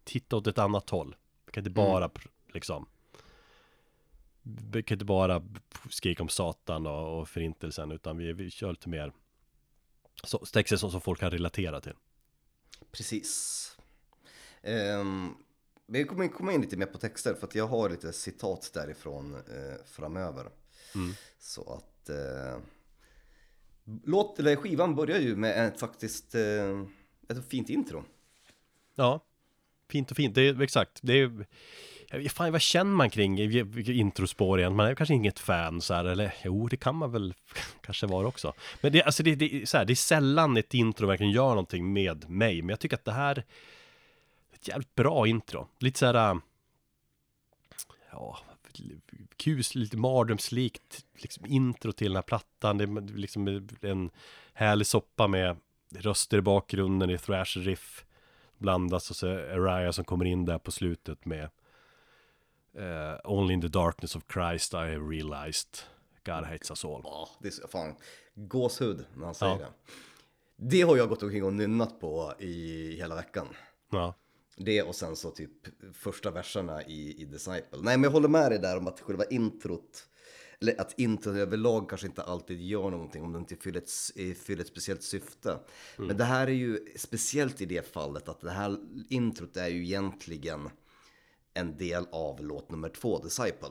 titta 0.04 0.36
åt 0.36 0.48
ett 0.48 0.58
annat 0.58 0.90
håll 0.90 1.16
Vi 1.46 1.52
kan 1.52 1.62
inte 1.62 1.72
bara, 1.72 2.06
mm. 2.06 2.12
liksom 2.54 2.86
vi 4.72 4.84
kan 4.84 4.96
inte 4.96 5.06
bara 5.06 5.44
skrika 5.90 6.24
om 6.24 6.30
Satan 6.30 6.88
och, 6.88 7.20
och 7.20 7.30
förintelsen 7.30 7.92
utan 7.92 8.18
vi, 8.18 8.34
vi 8.34 8.50
kör 8.50 8.70
lite 8.70 8.90
mer 8.90 9.14
så, 10.24 10.38
texter 10.38 10.78
som, 10.78 10.92
som 10.92 11.02
folk 11.02 11.20
kan 11.20 11.32
relatera 11.32 11.82
till. 11.82 11.94
Precis. 12.92 13.78
Um, 14.64 15.38
vi 15.86 16.04
kommer 16.04 16.28
komma 16.28 16.54
in 16.54 16.62
lite 16.62 16.78
mer 16.78 16.86
på 16.86 16.98
texter 16.98 17.34
för 17.34 17.48
att 17.48 17.56
jag 17.56 17.68
har 17.68 17.90
lite 17.90 18.14
citat 18.14 18.72
därifrån 18.74 19.36
uh, 19.36 19.42
framöver. 19.86 20.50
Mm. 20.96 21.14
Så 21.40 21.74
att 21.74 22.10
uh, 22.10 22.62
låt, 24.04 24.40
eller 24.40 24.56
skivan 24.56 24.96
börjar 24.96 25.20
ju 25.20 25.36
med 25.36 25.68
ett 25.68 25.80
faktiskt 25.80 26.36
uh, 26.36 26.88
ett 27.30 27.50
fint 27.50 27.70
intro. 27.70 28.04
Ja, 28.96 29.26
fint 29.90 30.12
och 30.12 30.18
fint, 30.18 30.36
det 30.36 30.42
är 30.42 30.62
exakt. 30.62 31.00
Det 31.04 31.14
är 31.14 31.46
Eh, 32.10 32.30
fan, 32.30 32.52
vad 32.52 32.62
känner 32.62 32.92
man 32.92 33.10
kring 33.10 33.40
introspår 33.78 34.60
igen? 34.60 34.76
Man 34.76 34.88
är 34.88 34.96
kanske 34.96 35.14
inget 35.14 35.40
fan 35.40 35.82
så 35.82 35.94
här, 35.94 36.06
eller 36.06 36.34
jo, 36.44 36.68
det 36.68 36.78
kan 36.78 36.96
man 36.96 37.12
väl 37.12 37.34
kanske 37.82 38.08
vara 38.08 38.28
också. 38.28 38.54
Men 38.82 38.92
det, 38.92 39.04
alltså 39.04 39.24
det, 39.24 39.36
det, 39.36 39.70
så 39.70 39.78
här, 39.78 39.86
det 39.86 39.94
är 39.94 39.96
sällan 39.96 40.58
ett 40.58 40.74
intro 40.74 41.08
verkligen 41.08 41.32
gör 41.32 41.50
någonting 41.50 41.94
med 41.94 42.30
mig, 42.30 42.62
men 42.62 42.70
jag 42.70 42.80
tycker 42.80 42.96
att 42.96 43.06
det 43.06 43.12
här 43.12 43.36
är 43.36 43.44
ett 44.54 44.68
jävligt 44.68 44.96
bra 44.96 45.28
intro. 45.28 45.68
Lite 45.80 46.00
så 46.00 46.06
här, 46.06 46.32
äh, 46.32 46.38
ja, 48.12 48.40
kus, 49.38 49.76
lite 49.76 49.98
mardrömslikt 49.98 51.06
liksom 51.18 51.46
intro 51.46 51.92
till 51.92 52.08
den 52.08 52.16
här 52.16 52.22
plattan. 52.22 52.78
Det 52.78 52.84
är 52.84 53.18
liksom 53.18 53.68
en 53.82 54.10
härlig 54.54 54.88
soppa 54.88 55.28
med 55.28 55.58
röster 55.96 56.38
i 56.38 56.42
bakgrunden 56.42 57.10
i 57.10 57.18
thrash 57.18 57.58
riff 57.58 58.06
blandas 58.58 59.10
och 59.10 59.16
så 59.16 59.28
är 59.28 59.60
Raya 59.60 59.94
som 59.94 60.06
kommer 60.06 60.26
in 60.26 60.46
där 60.46 60.58
på 60.58 60.72
slutet 60.72 61.26
med 61.26 61.50
Uh, 62.78 63.20
only 63.24 63.54
in 63.54 63.62
the 63.62 63.68
darkness 63.68 64.16
of 64.16 64.24
Christ 64.34 64.74
I 64.74 64.78
realized 64.96 65.78
God 66.26 66.44
hates 66.44 66.70
us 66.72 66.86
all. 66.86 67.02
Ja, 67.04 67.30
det 67.42 67.48
är 67.48 67.52
så 67.52 67.68
fan 67.68 67.96
gåshud 68.36 69.06
när 69.16 69.26
han 69.26 69.36
säger 69.36 69.52
Ja. 69.54 69.60
det. 69.60 69.72
Det 70.70 70.82
har 70.82 70.98
jag 70.98 71.10
gått 71.10 71.24
omkring 71.24 71.44
och 71.44 71.54
nynnat 71.54 72.00
på 72.00 72.34
i 72.40 72.96
hela 72.98 73.16
veckan. 73.16 73.48
Ja, 73.92 74.14
Det 74.58 74.82
och 74.82 74.96
sen 74.96 75.16
så 75.16 75.32
typ 75.32 75.52
första 75.94 76.32
verserna 76.32 76.84
i, 76.84 77.22
i 77.22 77.26
Disciple. 77.26 77.80
Nej 77.82 77.98
men 77.98 78.04
jag 78.04 78.12
håller 78.12 78.28
med 78.30 78.52
dig 78.52 78.60
där 78.60 78.78
om 78.78 78.88
att 78.88 79.00
själva 79.00 79.26
introt, 79.26 80.08
eller 80.62 80.82
att 80.82 81.00
introt 81.00 81.36
överlag 81.36 81.90
kanske 81.90 82.08
inte 82.08 82.24
alltid 82.24 82.62
gör 82.62 82.90
någonting 82.90 83.24
om 83.24 83.34
det 83.34 83.40
inte 83.40 83.56
fyller 83.56 83.80
ett, 83.80 83.90
eh, 84.16 84.34
fyller 84.34 84.62
ett 84.62 84.68
speciellt 84.70 85.04
syfte. 85.04 85.60
Men 85.98 86.18
det 86.18 86.24
här 86.24 86.48
är 86.48 86.52
ju 86.52 86.86
speciellt 86.96 87.62
i 87.62 87.66
det 87.66 87.94
fallet 87.94 88.30
att 88.30 88.42
det 88.42 88.52
här 88.52 88.78
introt 89.10 89.58
är 89.58 89.68
ju 89.68 89.84
egentligen 89.84 90.70
en 91.58 91.78
del 91.78 92.08
av 92.12 92.44
låt 92.44 92.72
nummer 92.72 92.90
två, 92.90 93.20
Disciple. 93.20 93.70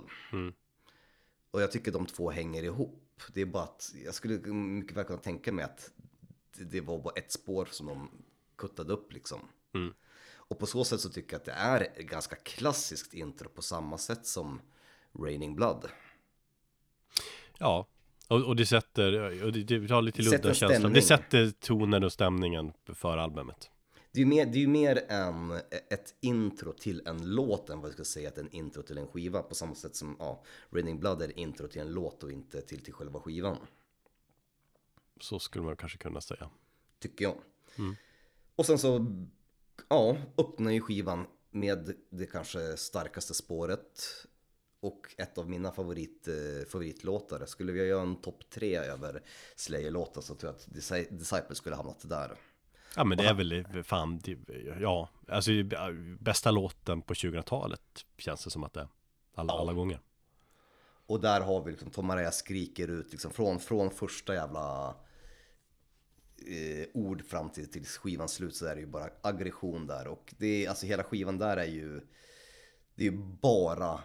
Och 1.50 1.62
jag 1.62 1.72
tycker 1.72 1.92
de 1.92 2.06
två 2.06 2.30
hänger 2.30 2.62
ihop. 2.62 3.02
Det 3.34 3.40
är 3.40 3.46
bara 3.46 3.62
att 3.62 3.92
jag 4.04 4.14
skulle 4.14 4.52
mycket 4.52 4.96
väl 4.96 5.04
kunna 5.04 5.18
tänka 5.18 5.52
mig 5.52 5.64
att 5.64 5.90
det, 6.56 6.80
var 6.80 6.98
bara 6.98 7.14
ett 7.14 7.32
spår 7.32 7.68
som 7.70 7.86
de 7.86 8.10
kuttade 8.56 8.92
upp 8.92 9.12
liksom. 9.12 9.40
Och 10.48 10.58
på 10.58 10.66
så 10.66 10.84
sätt 10.84 11.00
så 11.00 11.08
tycker 11.08 11.32
jag 11.32 11.38
att 11.38 11.44
det 11.44 11.52
är 11.52 12.02
ganska 12.02 12.36
klassiskt 12.36 13.14
intro 13.14 13.48
på 13.48 13.62
samma 13.62 13.98
sätt 13.98 14.26
som 14.26 14.60
Raining 15.18 15.56
Blood. 15.56 15.88
ja. 17.58 17.86
Och, 18.28 18.42
och 18.42 18.56
det 18.56 18.66
sätter, 18.66 19.42
och 19.44 19.52
det, 19.52 19.62
det 19.62 19.94
har 19.94 20.02
lite 20.02 20.22
Det 20.22 20.24
sätter 20.24 20.44
ludda 20.44 20.54
stämning. 20.54 20.92
Det 20.92 21.02
sätter 21.02 21.50
tonen 21.50 22.04
och 22.04 22.12
stämningen 22.12 22.72
för 22.94 23.18
albumet. 23.18 23.70
Det 24.16 24.20
är 24.20 24.24
ju 24.24 24.28
mer, 24.28 24.46
det 24.46 24.62
är 24.62 24.66
mer 24.66 25.04
en, 25.08 25.50
ett 25.70 26.14
intro 26.20 26.72
till 26.72 27.02
en 27.06 27.34
låt 27.34 27.70
än 27.70 27.80
vad 27.80 27.88
jag 27.88 27.92
skulle 27.92 28.04
säga 28.04 28.28
att 28.28 28.38
en 28.38 28.50
intro 28.50 28.82
till 28.82 28.98
en 28.98 29.06
skiva. 29.06 29.42
På 29.42 29.54
samma 29.54 29.74
sätt 29.74 29.96
som 29.96 30.16
ja, 30.18 30.44
Raining 30.70 31.00
Blood 31.00 31.22
är 31.22 31.38
intro 31.38 31.68
till 31.68 31.80
en 31.80 31.92
låt 31.92 32.22
och 32.22 32.32
inte 32.32 32.62
till, 32.62 32.84
till 32.84 32.92
själva 32.92 33.20
skivan. 33.20 33.56
Så 35.20 35.38
skulle 35.38 35.64
man 35.64 35.76
kanske 35.76 35.98
kunna 35.98 36.20
säga. 36.20 36.50
Tycker 36.98 37.24
jag. 37.24 37.36
Och 38.56 38.66
sen 38.66 38.78
så, 38.78 39.06
ja, 39.88 40.16
öppnar 40.38 40.70
ju 40.70 40.80
skivan 40.80 41.26
med 41.50 41.94
det 42.10 42.26
kanske 42.26 42.76
starkaste 42.76 43.34
spåret. 43.34 44.02
Och 44.80 45.14
ett 45.18 45.38
av 45.38 45.50
mina 45.50 45.72
favorit, 45.72 46.28
eh, 46.28 46.68
favoritlåtar. 46.68 47.46
Skulle 47.46 47.72
vi 47.72 47.84
göra 47.84 48.02
en 48.02 48.20
topp 48.20 48.50
tre 48.50 48.76
över 48.76 49.22
Slayer-låtar 49.56 50.20
så 50.20 50.34
tror 50.34 50.48
jag 50.52 50.56
att 50.56 50.68
Disci- 50.68 51.10
Disciple 51.10 51.54
skulle 51.54 51.76
hamnat 51.76 52.08
där. 52.08 52.38
Ja 52.96 53.04
men 53.04 53.18
det 53.18 53.24
är 53.26 53.34
väl 53.34 53.82
fan, 53.84 54.20
ja, 54.80 55.08
alltså 55.28 55.50
bästa 56.20 56.50
låten 56.50 57.02
på 57.02 57.14
2000-talet 57.14 57.80
känns 58.18 58.44
det 58.44 58.50
som 58.50 58.64
att 58.64 58.72
det 58.72 58.80
är. 58.80 58.88
Alla, 59.34 59.52
alla 59.52 59.72
gånger. 59.72 60.00
Och 61.08 61.20
där 61.20 61.40
har 61.40 61.62
vi 61.64 61.70
liksom 61.70 61.90
Tom 61.90 62.10
Araya 62.10 62.30
skriker 62.30 62.88
ut 62.88 63.12
liksom 63.12 63.30
från, 63.30 63.60
från 63.60 63.90
första 63.90 64.34
jävla 64.34 64.88
eh, 66.46 66.86
ord 66.94 67.24
fram 67.24 67.50
till, 67.50 67.70
till 67.70 67.86
skivans 67.86 68.32
slut 68.32 68.56
så 68.56 68.66
är 68.66 68.74
det 68.74 68.80
ju 68.80 68.86
bara 68.86 69.10
aggression 69.22 69.86
där. 69.86 70.08
Och 70.08 70.34
det 70.38 70.46
är, 70.64 70.68
alltså 70.68 70.86
hela 70.86 71.04
skivan 71.04 71.38
där 71.38 71.56
är 71.56 71.64
ju, 71.66 72.00
det 72.94 73.06
är 73.06 73.10
ju 73.10 73.18
bara 73.42 74.00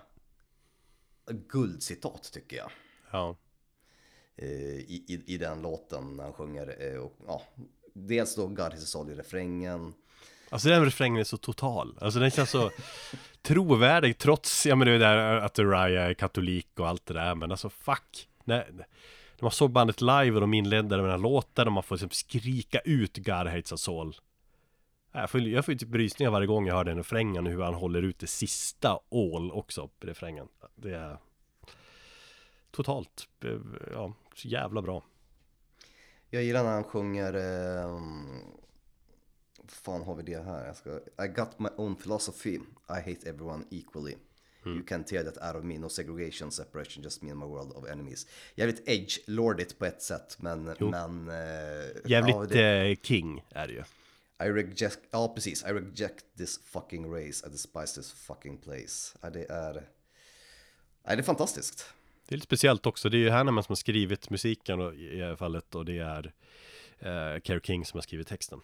guldcitat 1.28 2.32
tycker 2.34 2.58
jag. 2.58 2.72
Ja. 3.12 3.38
eh, 4.36 4.48
I, 4.80 5.06
i, 5.08 5.34
I 5.34 5.38
den 5.38 5.62
låten 5.62 6.16
när 6.16 6.24
han 6.24 6.34
sjunger. 6.34 6.94
eh, 6.94 7.00
Och, 7.00 7.18
ja, 7.28 7.42
dels 7.94 8.36
då 8.36 8.48
God 8.48 8.74
is 8.74 8.84
a 8.84 8.86
soul 8.86 9.10
i 9.10 9.16
refrängen. 9.16 9.94
Alltså 10.50 10.70
den 10.70 10.86
refrängen 10.86 11.20
är 11.20 11.24
så 11.24 11.38
total. 11.38 11.98
Alltså 12.02 12.20
den 12.20 12.32
känns 12.32 12.50
så 12.50 12.72
trovärdig 13.42 14.18
trots, 14.18 14.66
ja 14.66 14.76
men 14.76 14.88
det 14.88 14.94
är 14.94 15.00
där 15.00 15.18
att 15.18 15.60
Uriah 15.60 16.06
är 16.06 16.14
katolik 16.14 16.68
och 16.80 16.88
allt 16.88 17.06
det 17.06 17.14
där. 17.14 17.36
Men 17.36 17.52
alltså 17.52 17.70
fuck. 17.70 18.28
När, 18.44 18.66
när 18.72 18.86
man 19.42 19.52
såg 19.52 19.72
bandet 19.72 20.02
live 20.02 20.32
och 20.32 20.42
de 20.42 20.54
inledde 20.54 20.98
med 20.98 21.00
den 21.00 21.12
här 21.12 21.18
låten 21.18 21.68
och 21.68 21.74
man 21.74 21.84
får 21.84 21.96
liksom 21.96 22.10
skrika 22.10 22.80
ut 22.80 23.18
God 23.18 23.48
hates 23.48 23.72
us 23.72 23.90
all. 23.90 24.16
Jag 25.12 25.30
får, 25.30 25.42
jag 25.42 25.66
får 25.66 25.74
ju 25.74 25.78
typ 25.78 25.96
rysningar 25.96 26.32
varje 26.32 26.48
gång 26.48 26.68
jag 26.68 26.76
hör 26.76 26.84
den 26.84 26.98
refrängen 26.98 27.46
hur 27.46 27.62
han 27.62 27.74
håller 27.74 28.02
ut 28.02 28.20
det 28.20 28.28
sista 28.28 29.00
all 29.12 29.52
också 29.52 29.88
på 29.88 30.08
refrängen. 30.08 30.48
Det 30.76 30.96
är 30.96 31.18
totalt, 32.72 33.28
eh, 33.44 33.58
ja, 33.94 34.14
så 34.36 34.48
jävla 34.48 34.82
bra. 34.82 35.04
Jag 36.34 36.44
gillar 36.44 36.64
när 36.64 36.72
han 36.72 36.84
sjunger... 36.84 37.34
Eh, 37.34 38.02
fan 39.68 40.04
har 40.04 40.16
vi 40.16 40.24
det 40.24 40.44
här? 40.44 40.66
Jag 40.66 40.76
ska, 40.76 41.00
I 41.26 41.28
got 41.28 41.60
my 41.60 41.70
own 41.78 41.96
philosophy. 41.96 42.60
I 42.90 42.94
hate 42.94 43.30
everyone 43.30 43.64
equally. 43.70 44.16
You 44.66 44.84
can 44.84 45.04
tear 45.04 45.24
that 45.24 45.38
out 45.38 45.56
of 45.56 45.64
me. 45.64 45.78
No 45.78 45.90
segregation, 45.90 46.52
separation, 46.52 47.04
just 47.04 47.22
me 47.22 47.32
and 47.32 47.40
my 47.40 47.46
world 47.46 47.72
of 47.72 47.90
enemies. 47.90 48.28
Jävligt 48.56 48.88
edge-lordigt 48.88 49.80
på 49.80 49.86
ett 49.86 50.02
sätt, 50.02 50.38
men... 50.40 50.64
men 50.80 51.30
eh, 51.30 51.90
Jävligt 52.06 52.36
ja, 52.36 52.46
det, 52.50 52.92
eh, 52.92 52.96
king 53.02 53.44
är 53.50 53.68
det 53.68 53.74
ju. 53.74 53.84
I 54.46 54.52
reject... 54.52 55.00
Ja, 55.12 55.34
precis. 55.36 55.64
I 55.64 55.68
reject 55.68 56.26
this 56.38 56.60
fucking 56.64 57.14
race. 57.14 57.48
I 57.48 57.50
despise 57.50 57.96
this 57.96 58.12
fucking 58.12 58.58
place. 58.58 59.18
Ja, 59.22 59.30
det 59.30 59.52
är... 59.52 59.90
Ja, 61.04 61.16
det 61.16 61.22
är 61.22 61.24
fantastiskt. 61.24 61.94
Det 62.32 62.36
är 62.36 62.38
lite 62.38 62.46
speciellt 62.46 62.86
också, 62.86 63.10
det 63.10 63.18
är 63.18 63.20
ju 63.20 63.30
Hanneman 63.30 63.64
som 63.64 63.72
har 63.72 63.76
skrivit 63.76 64.30
musiken 64.30 64.82
och, 64.82 64.94
i 64.94 65.18
det 65.18 65.26
här 65.26 65.36
fallet 65.36 65.76
och 65.76 65.86
det 65.86 65.98
är 65.98 66.32
eh, 67.00 67.42
Kerry 67.42 67.60
King 67.64 67.86
som 67.86 67.98
har 67.98 68.02
skrivit 68.02 68.28
texten. 68.28 68.62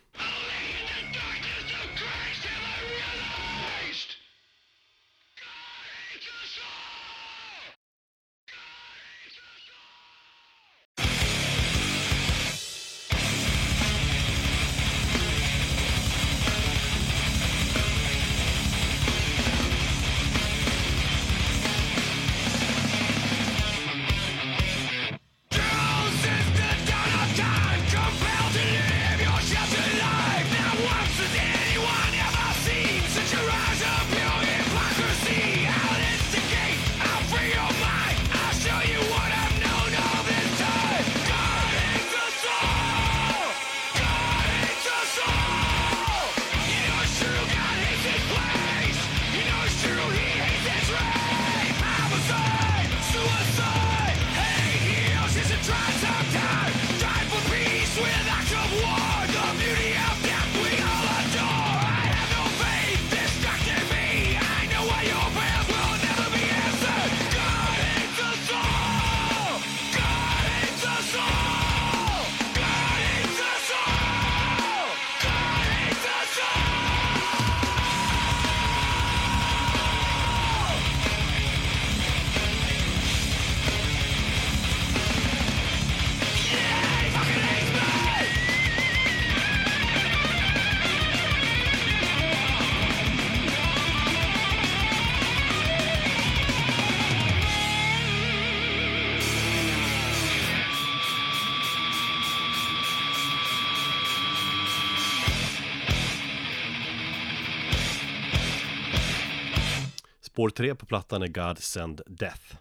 Spår 110.37 110.49
tre 110.49 110.75
på 110.75 110.85
plattan 110.85 111.21
är 111.21 111.27
God 111.27 111.57
Send 111.57 112.01
Death. 112.07 112.55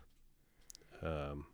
Um, 1.01 1.45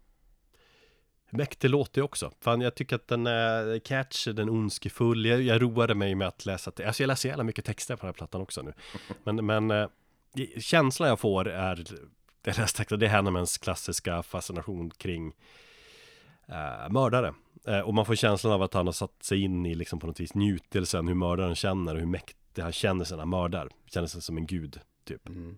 mäktig 1.31 1.71
låt 1.71 1.93
det 1.93 2.03
också. 2.03 2.33
Fan, 2.41 2.61
jag 2.61 2.75
tycker 2.75 2.97
att 2.97 3.09
den 3.09 3.27
är 3.27 3.79
catchy, 3.79 4.33
den 4.33 4.49
är 4.49 4.53
ondskefull. 4.53 5.27
Jag, 5.27 5.43
jag 5.43 5.63
roade 5.63 5.95
mig 5.95 6.15
med 6.15 6.29
att 6.29 6.47
läsa, 6.47 6.73
alltså 6.87 7.03
jag 7.03 7.09
läser 7.09 7.29
jävla 7.29 7.45
mycket 7.45 7.65
texter 7.65 7.97
på 7.97 8.01
den 8.01 8.09
här 8.09 8.13
plattan 8.13 8.41
också 8.41 8.63
nu. 8.63 8.73
Men, 9.25 9.47
men 9.47 9.71
eh, 9.71 9.89
känslan 10.59 11.09
jag 11.09 11.21
får 11.21 11.49
är 11.49 11.85
det 12.43 12.59
läste 12.59 12.97
det 12.97 13.07
är 13.07 13.11
Hannemans 13.11 13.59
klassiska 13.59 14.23
fascination 14.23 14.91
kring 14.91 15.33
eh, 16.49 16.91
mördare. 16.91 17.35
Eh, 17.67 17.81
och 17.81 17.95
man 17.95 18.07
får 18.07 18.15
känslan 18.15 18.53
av 18.53 18.63
att 18.63 18.75
han 18.75 18.87
har 18.87 18.93
satt 18.93 19.23
sig 19.23 19.43
in 19.43 19.67
i 19.67 19.75
liksom 19.75 19.99
på 19.99 20.07
något 20.07 20.21
vis 20.21 20.35
njutelsen, 20.35 21.09
hur 21.09 21.15
mördaren 21.15 21.55
känner 21.55 21.95
och 21.95 22.01
hur 22.01 22.07
mäktig 22.07 22.63
han 22.63 22.73
känner 22.73 23.05
sig 23.05 23.17
när 23.17 23.23
han 23.23 23.31
mördar. 23.31 23.69
Känner 23.87 24.07
sig 24.07 24.23
som 24.23 24.37
en 24.37 24.47
gud, 24.47 24.81
typ. 25.05 25.29
Mm. 25.29 25.57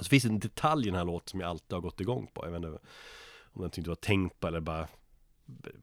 Så 0.00 0.04
finns 0.08 0.22
det 0.22 0.28
en 0.28 0.38
detalj 0.38 0.82
i 0.86 0.90
den 0.90 0.98
här 0.98 1.04
låten 1.04 1.28
som 1.28 1.40
jag 1.40 1.50
alltid 1.50 1.72
har 1.72 1.80
gått 1.80 2.00
igång 2.00 2.30
på. 2.34 2.44
Jag 2.46 2.50
vet 2.50 2.56
inte 2.56 2.78
om 3.52 3.62
jag 3.62 3.72
tyckte 3.72 3.86
det 3.88 3.90
var 3.90 3.94
tänkt 3.96 4.40
på 4.40 4.46
eller 4.46 4.60
bara 4.60 4.88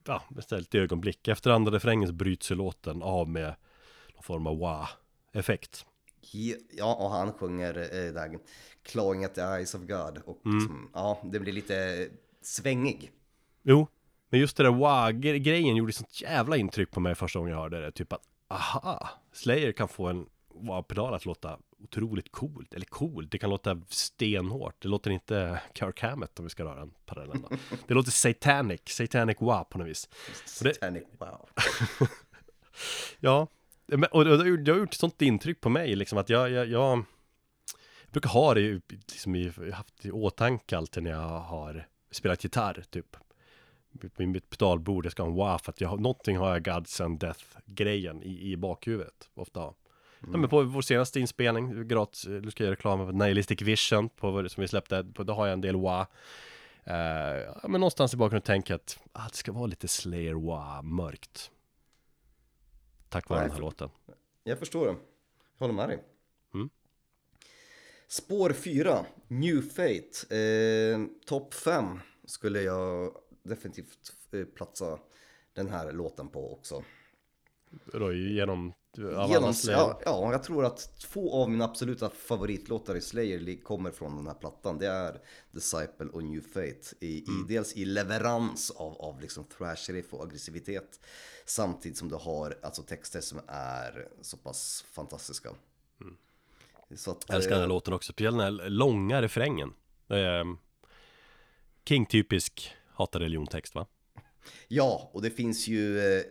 Ja, 0.06 0.22
beställt 0.30 0.76
i 0.76 0.78
ögonblick. 0.78 1.28
Efter 1.28 1.50
andra 1.52 1.72
refrängen 1.72 2.08
så 2.08 2.14
bryts 2.14 2.52
ju 2.52 2.56
låten 2.56 3.02
av 3.04 3.30
med 3.30 3.56
någon 4.14 4.24
form 4.24 4.48
av 4.48 4.58
wow-effekt. 4.58 5.86
Ja, 6.72 6.96
och 6.96 7.10
han 7.10 7.34
sjunger 7.34 7.78
eh, 7.78 8.14
där 8.14 8.40
Clawing 8.84 9.26
at 9.26 9.36
the 9.36 9.42
eyes 9.42 9.76
of 9.76 9.82
God. 9.82 10.18
Och 10.26 10.46
Mm. 10.46 10.58
liksom, 10.58 10.90
ja, 10.94 11.20
det 11.24 11.40
blir 11.40 11.54
lite 11.54 12.08
svängig. 12.42 13.12
Jo, 13.64 13.88
men 14.30 14.40
just 14.40 14.58
det 14.58 14.64
där 14.64 14.70
wow-grejen 14.72 15.76
gjorde 15.76 15.94
sånt 15.94 16.22
jävla 16.22 16.58
intryck 16.58 16.92
på 16.92 17.00
mig 17.00 17.16
första 17.16 17.40
gången 17.40 17.54
jag 17.54 17.62
hörde 17.62 17.82
det. 17.82 17.92
Typ 17.92 18.14
att, 18.14 18.22
aha, 18.48 19.10
Slayer 19.32 19.72
kan 19.72 19.88
få 19.88 20.08
en 20.08 20.26
wow-pedal 20.66 21.14
att 21.14 21.26
låta 21.26 21.60
otroligt 21.84 22.32
coolt. 22.32 22.74
Eller 22.74 22.86
coolt, 22.86 23.32
det 23.32 23.38
kan 23.38 23.50
låta 23.50 23.82
stenhårt. 23.90 24.76
Det 24.82 24.88
låter 24.88 25.12
inte 25.12 25.62
Kirk 25.74 26.02
Hammett 26.02 26.40
om 26.40 26.46
vi 26.46 26.50
ska 26.50 26.64
röra 26.64 26.82
en 26.82 26.94
parallell. 27.06 27.44
Det 27.88 27.94
låter 27.94 28.12
satanic, 28.12 28.82
satanic 28.86 29.38
wow 29.40 29.64
på 29.64 29.78
något 29.78 29.88
vis. 29.88 30.10
Och 30.60 30.64
det- 30.64 30.74
Satanic, 30.74 31.04
wow. 31.20 31.50
Ja, 33.20 33.48
och 34.12 34.26
det 34.26 34.72
har 34.72 34.80
gjort- 34.80 34.94
sånt 34.94 35.22
intryck 35.22 35.62
på 35.62 35.70
mig 35.70 35.96
liksom 35.96 36.18
att 36.18 36.30
jag, 36.30 36.52
jag, 36.52 36.68
jag 36.68 37.04
brukar 38.12 38.30
ha 38.30 38.54
det 38.54 38.82
liksom 38.90 39.36
i, 39.36 39.52
haft 39.74 40.06
i 40.06 40.12
åtanke 40.12 40.78
alltid 40.78 41.04
när 41.04 41.12
jag 41.12 41.40
har 41.40 41.88
spelat 42.12 42.44
gitarr 42.44 42.84
typ. 42.90 43.18
På 44.16 44.22
mitt 44.22 44.50
pedalbord, 44.50 45.06
jag 45.06 45.12
ska 45.12 45.24
ha 45.24 45.30
en 45.30 45.36
wow 45.36 45.58
för 45.58 45.72
att 45.72 45.82
jag 45.82 46.00
någonting 46.00 46.38
har 46.38 46.50
jag 46.50 46.64
Gods 46.66 47.02
and 47.02 47.20
Death 47.20 47.44
grejen 47.66 48.24
i, 48.24 48.52
i 48.52 48.58
bakhuvudet 48.58 49.30
ofta. 49.34 49.74
Ja, 50.20 50.38
men 50.38 50.50
på 50.50 50.64
vår 50.64 50.82
senaste 50.82 51.20
inspelning, 51.20 51.88
gratis, 51.88 52.24
du 52.24 52.52
ska 52.52 52.64
göra 52.64 52.74
reklam 52.74 53.06
för 53.06 53.14
Nihilistic 53.14 53.62
Vision 53.62 54.10
på, 54.10 54.50
som 54.50 54.62
vi 54.62 54.68
släppte, 54.68 55.04
på, 55.14 55.24
då 55.24 55.34
har 55.34 55.48
jag 55.48 55.54
en 55.54 55.62
del 55.62 55.76
wow. 55.76 56.06
Eh, 56.84 56.96
ja, 57.62 57.68
men 57.68 57.82
någonstans 57.82 58.14
i 58.14 58.18
bakgrunden 58.18 58.46
tänker 58.46 58.74
jag 58.74 58.80
att 58.80 59.00
ah, 59.12 59.28
det 59.28 59.36
ska 59.36 59.52
vara 59.52 59.66
lite 59.66 59.88
Slayer 59.88 60.34
wow 60.34 60.84
mörkt. 60.84 61.52
Tack 63.10 63.30
vare 63.30 63.42
den 63.42 63.52
här 63.52 63.60
låten. 63.60 63.90
Jag 64.44 64.60
förstår 64.60 64.86
det. 64.86 64.96
Jag 65.58 65.68
håller 65.68 65.74
med 65.74 65.90
dig. 65.90 66.04
Mm. 66.54 66.70
Spår 68.08 68.54
4, 68.54 69.06
New 69.28 69.62
Fate. 69.62 70.36
Eh, 70.36 71.00
Topp 71.26 71.54
5 71.54 72.00
skulle 72.26 72.62
jag 72.62 73.16
definitivt 73.44 74.16
eh, 74.32 74.46
platsa 74.46 75.00
den 75.54 75.70
här 75.70 75.92
låten 75.92 76.28
på 76.28 76.54
också. 76.54 76.84
Då 77.86 78.14
genom 78.14 78.74
av 79.08 79.20
alla 79.20 79.34
Genom, 79.34 79.54
Slayer. 79.54 79.78
ja, 79.80 80.02
ja, 80.06 80.32
jag 80.32 80.44
tror 80.44 80.66
att 80.66 81.00
två 81.00 81.34
av 81.34 81.50
mina 81.50 81.66
absoluta 81.66 82.10
favoritlåtar 82.10 82.96
i 82.96 83.02
Slayer 83.02 83.64
kommer 83.64 83.92
från 83.92 84.16
den 84.16 84.28
här 84.28 84.34
plattan. 84.34 84.78
Det 84.78 84.88
är 84.88 85.22
Disciple 85.52 86.06
och 86.14 86.24
New 86.24 86.42
Fate. 86.42 86.96
I, 87.00 87.08
i, 87.08 87.26
dels 87.48 87.76
i 87.76 87.86
leverans 87.86 88.72
av, 88.72 89.02
av 89.02 89.22
liksom 89.22 89.44
thrash 89.44 89.90
riff 89.94 90.14
och 90.14 90.24
aggressivitet. 90.24 91.00
Samtidigt 91.46 91.98
som 91.98 92.10
du 92.10 92.16
har 92.16 92.58
alltså 92.62 92.84
texter 92.84 93.22
som 93.22 93.40
är 93.48 94.08
så 94.22 94.38
pass 94.38 94.86
fantastiska. 94.92 95.50
Så 96.96 97.12
att, 97.12 97.26
Jag 97.28 97.36
älskar 97.36 97.52
den 97.52 97.60
här 97.60 97.66
eh, 97.66 97.70
låten 97.70 97.94
också, 97.94 98.14
speciellt 98.14 98.38
den 98.38 98.60
här 98.60 98.70
långa 98.70 99.22
refrängen. 99.22 99.74
Eh, 100.10 100.46
King-typisk 101.86 102.72
hata 102.94 103.20
religion-text 103.20 103.76
va? 103.76 103.86
Ja, 104.68 105.10
och 105.14 105.22
det 105.22 105.30
finns 105.30 105.68
ju, 105.68 106.00
eh, 106.00 106.24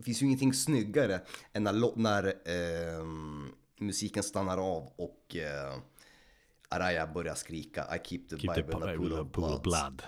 det 0.00 0.04
finns 0.04 0.22
ju 0.22 0.26
ingenting 0.26 0.54
snyggare 0.54 1.20
än 1.52 1.64
när, 1.64 1.96
när 1.96 2.26
eh, 2.26 3.04
musiken 3.78 4.22
stannar 4.22 4.58
av 4.58 4.92
och 4.96 5.36
eh, 5.36 5.78
Araya 6.68 7.06
börjar 7.06 7.34
skrika 7.34 7.96
I 7.96 8.08
keep 8.08 8.20
the 8.30 8.38
Keep 8.38 8.54
Bible 8.54 8.76
in 8.76 8.82
a 8.82 8.96
pool 8.96 9.12
of 9.12 9.32
blood. 9.32 9.62
blood. 9.62 10.02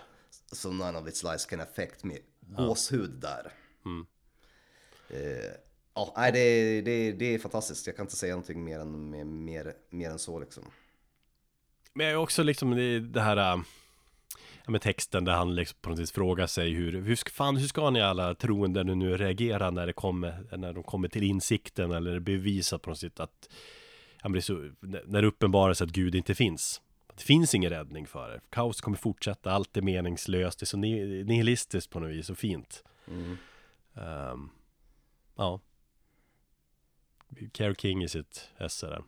So 0.53 0.73
none 0.73 0.99
of 0.99 1.09
its 1.09 1.23
lies 1.23 1.47
can 1.47 1.61
affect 1.61 2.05
me. 2.05 2.19
Gåshud 2.41 3.11
där. 3.11 3.53
Mm. 3.85 4.07
Eh, 5.11 5.53
ja, 5.95 6.15
nej, 6.17 6.33
det, 6.33 6.81
det, 6.81 7.13
det 7.13 7.35
är 7.35 7.39
fantastiskt. 7.39 7.87
Jag 7.87 7.97
kan 7.97 8.05
inte 8.05 8.17
säga 8.17 8.33
någonting 8.33 8.65
mer 8.65 8.79
än, 8.79 9.11
mer, 9.11 9.25
mer, 9.25 9.75
mer 9.91 10.11
än 10.11 10.19
så 10.19 10.41
liksom. 10.41 10.65
Men 11.95 12.07
jag 12.07 12.13
är 12.13 12.19
också 12.19 12.43
liksom 12.43 12.71
det, 12.71 13.01
det 13.01 13.21
här 13.21 13.37
äh, 13.37 13.63
ja, 14.65 14.71
med 14.71 14.81
texten 14.81 15.25
där 15.25 15.33
han 15.33 15.55
liksom 15.55 15.79
på 15.81 15.91
något 15.91 15.99
vis 15.99 16.13
frågar 16.13 16.47
sig 16.47 16.71
hur, 16.71 17.03
hur, 17.03 17.31
fan, 17.31 17.57
hur 17.57 17.67
ska 17.67 17.91
ni 17.91 18.01
alla 18.01 18.35
troende 18.35 18.85
nu, 18.85 18.95
nu 18.95 19.17
reagera 19.17 19.71
när, 19.71 19.87
det 19.87 19.93
kommer, 19.93 20.57
när 20.57 20.73
de 20.73 20.83
kommer 20.83 21.09
till 21.09 21.23
insikten 21.23 21.91
eller 21.91 22.21
blir 22.21 22.37
bevisat 22.39 22.83
på 22.83 22.91
något 22.91 22.99
sätt 22.99 23.21
att 23.21 23.49
det 24.23 24.39
är 24.39 24.41
så, 24.41 24.71
när 24.81 25.23
det 25.23 25.29
uppenbarar 25.29 25.75
sig 25.75 25.85
att 25.85 25.91
Gud 25.91 26.15
inte 26.15 26.35
finns. 26.35 26.83
Det 27.15 27.23
finns 27.23 27.55
ingen 27.55 27.71
räddning 27.71 28.07
för 28.07 28.31
det. 28.31 28.41
Kaos 28.51 28.81
kommer 28.81 28.97
fortsätta, 28.97 29.53
allt 29.53 29.77
är 29.77 29.83
meningslöst, 29.83 30.59
det 30.59 30.65
är 30.65 30.67
så 30.67 30.77
ni- 30.77 31.25
nihilistiskt 31.25 31.91
på 31.91 32.01
något 32.01 32.11
vis 32.11 32.31
och 32.31 32.39
fint. 32.39 32.85
Mm. 33.09 33.37
Ehm, 33.95 34.51
ja. 35.37 35.61
Care 37.53 37.75
King 37.75 38.03
i 38.03 38.09
sitt 38.09 38.51
esse 38.59 38.87
där. 38.87 39.03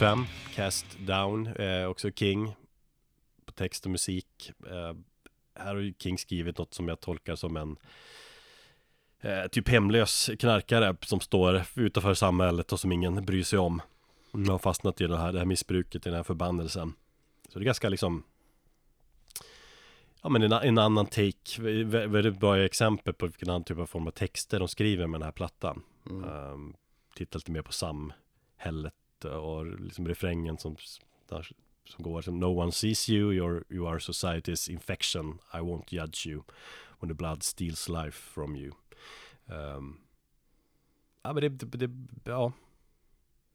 5, 0.00 0.24
Cast 0.54 0.86
Down, 0.98 1.46
eh, 1.46 1.84
också 1.84 2.10
King 2.10 2.54
på 3.44 3.52
text 3.52 3.84
och 3.84 3.90
musik. 3.90 4.52
Eh, 4.66 4.94
här 5.54 5.74
har 5.74 5.76
ju 5.76 5.94
King 5.98 6.18
skrivit 6.18 6.58
något 6.58 6.74
som 6.74 6.88
jag 6.88 7.00
tolkar 7.00 7.36
som 7.36 7.56
en 7.56 7.76
eh, 9.20 9.46
typ 9.46 9.68
hemlös 9.68 10.30
knarkare 10.38 10.96
som 11.00 11.20
står 11.20 11.62
utanför 11.74 12.14
samhället 12.14 12.72
och 12.72 12.80
som 12.80 12.92
ingen 12.92 13.24
bryr 13.24 13.42
sig 13.42 13.58
om. 13.58 13.82
Mm, 14.34 14.48
har 14.48 14.58
fastnat 14.58 15.00
i 15.00 15.06
det 15.06 15.18
här, 15.18 15.32
det 15.32 15.38
här 15.38 15.46
missbruket, 15.46 16.06
i 16.06 16.08
den 16.08 16.16
här 16.16 16.22
förbannelsen. 16.22 16.92
Så 17.48 17.58
det 17.58 17.62
är 17.62 17.66
ganska 17.66 17.88
liksom 17.88 18.22
Ja 20.22 20.28
men 20.28 20.42
en, 20.42 20.52
en 20.52 20.78
annan 20.78 21.06
take, 21.06 21.58
vä- 21.58 22.06
väldigt 22.06 22.40
bra 22.40 22.58
exempel 22.58 23.14
på 23.14 23.26
vilken 23.26 23.50
annan 23.50 23.64
typ 23.64 23.78
av 23.78 23.86
form 23.86 24.06
av 24.06 24.10
texter 24.10 24.58
de 24.58 24.68
skriver 24.68 25.06
med 25.06 25.20
den 25.20 25.26
här 25.26 25.32
plattan. 25.32 25.82
Mm. 26.10 26.24
Um, 26.24 26.76
tittar 27.14 27.38
lite 27.38 27.50
mer 27.52 27.62
på 27.62 27.72
samhället 27.72 28.94
och 29.24 29.80
liksom 29.80 30.08
refrängen 30.08 30.58
som, 30.58 30.76
där, 31.28 31.52
som 31.84 32.04
går 32.04 32.22
som 32.22 32.40
No 32.40 32.60
one 32.60 32.72
sees 32.72 33.08
you, 33.08 33.32
you're, 33.32 33.64
you 33.68 33.88
are 33.88 33.98
society's 33.98 34.70
infection, 34.70 35.38
I 35.54 35.56
won't 35.56 35.84
judge 35.88 36.26
you 36.26 36.42
when 37.00 37.08
the 37.08 37.14
blood 37.14 37.42
steals 37.42 37.88
life 37.88 38.18
from 38.18 38.56
you. 38.56 38.72
Um, 39.46 40.00
ja 41.22 41.32
men 41.32 41.42
det, 41.42 41.48
det, 41.48 41.86
det, 41.86 41.90
ja, 42.24 42.52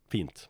fint. 0.09 0.49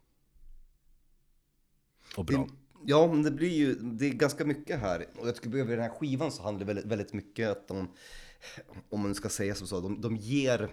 Och 2.15 2.25
bra. 2.25 2.37
Det, 2.37 2.49
ja, 2.85 3.07
men 3.07 3.23
det 3.23 3.31
blir 3.31 3.49
ju, 3.49 3.75
det 3.75 4.05
är 4.05 4.13
ganska 4.13 4.45
mycket 4.45 4.79
här. 4.79 5.05
Och 5.19 5.27
jag 5.27 5.35
tycker 5.35 5.57
över 5.57 5.71
den 5.71 5.81
här 5.81 5.89
skivan 5.89 6.31
så 6.31 6.43
handlar 6.43 6.59
det 6.59 6.65
väldigt, 6.65 6.85
väldigt 6.85 7.13
mycket 7.13 7.49
att 7.49 7.67
de, 7.67 7.87
om 8.89 9.01
man 9.01 9.15
ska 9.15 9.29
säga 9.29 9.55
som 9.55 9.67
så, 9.67 9.81
de, 9.81 10.01
de 10.01 10.15
ger, 10.15 10.69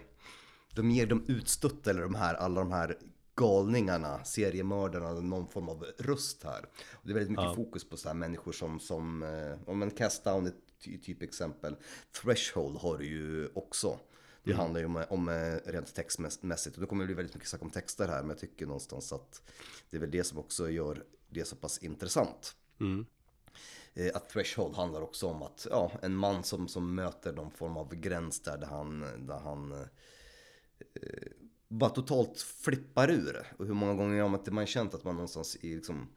de 0.73 0.91
ger 0.91 1.07
de 1.07 1.25
utstötta 1.27 1.89
eller 1.89 2.01
de 2.01 2.15
här, 2.15 2.35
alla 2.35 2.61
de 2.61 2.71
här 2.71 2.97
galningarna, 3.35 4.23
seriemördarna, 4.23 5.13
någon 5.13 5.47
form 5.47 5.69
av 5.69 5.85
röst 5.97 6.43
här. 6.43 6.65
Och 6.91 7.01
det 7.03 7.11
är 7.11 7.13
väldigt 7.13 7.31
mycket 7.31 7.43
Ja. 7.45 7.55
fokus 7.55 7.89
på 7.89 7.97
så 7.97 8.07
här 8.09 8.15
människor 8.15 8.51
som, 8.51 8.79
som 8.79 9.23
eh, 9.23 9.69
om 9.69 9.81
en 9.81 9.91
Cast 9.91 10.23
Down 10.23 10.47
ett 10.47 10.55
ty, 10.83 10.97
typ 10.97 11.21
exempel. 11.21 11.75
Threshold 12.21 12.77
har 12.77 12.97
du 12.97 13.05
ju 13.05 13.49
också. 13.53 13.99
Det 14.43 14.53
handlar 14.53 14.79
ju 14.79 14.85
om, 14.85 15.03
om 15.09 15.29
eh, 15.29 15.55
rent 15.71 15.95
textmässigt 15.95 16.75
och 16.75 16.81
det 16.81 16.87
kommer 16.87 17.05
bli 17.05 17.13
väldigt 17.13 17.35
mycket 17.35 17.49
snack 17.49 17.61
om 17.61 17.69
texter 17.69 18.07
här 18.07 18.19
men 18.21 18.29
jag 18.29 18.39
tycker 18.39 18.65
någonstans 18.65 19.13
att 19.13 19.41
det 19.89 19.97
är 19.97 20.01
väl 20.01 20.11
det 20.11 20.23
som 20.23 20.37
också 20.37 20.69
gör 20.69 21.03
det 21.29 21.45
så 21.45 21.55
pass 21.55 21.77
intressant. 21.77 22.55
Mm. 22.79 23.05
Eh, 23.93 24.11
Att 24.15 24.29
Threshold 24.29 24.75
handlar 24.75 25.01
också 25.01 25.27
om 25.27 25.41
att 25.43 25.67
ja, 25.69 25.91
en 26.01 26.15
man 26.15 26.43
som, 26.43 26.67
som 26.67 26.95
möter 26.95 27.33
någon 27.33 27.51
form 27.51 27.77
av 27.77 27.95
gräns 27.95 28.39
där, 28.41 28.57
där 28.57 28.67
han, 28.67 28.99
där 29.27 29.39
han 29.39 29.71
eh, 29.71 29.87
bara 31.73 31.89
totalt 31.89 32.41
flippar 32.41 33.11
ur. 33.11 33.47
Och 33.57 33.65
hur 33.65 33.73
många 33.73 33.93
gånger 33.93 34.21
har 34.21 34.29
man 34.29 34.39
inte 34.39 34.51
man 34.51 34.65
känt 34.65 34.93
att 34.93 35.03
man 35.03 35.15
någonstans 35.15 35.55
i 35.61 35.75
liksom 35.75 36.09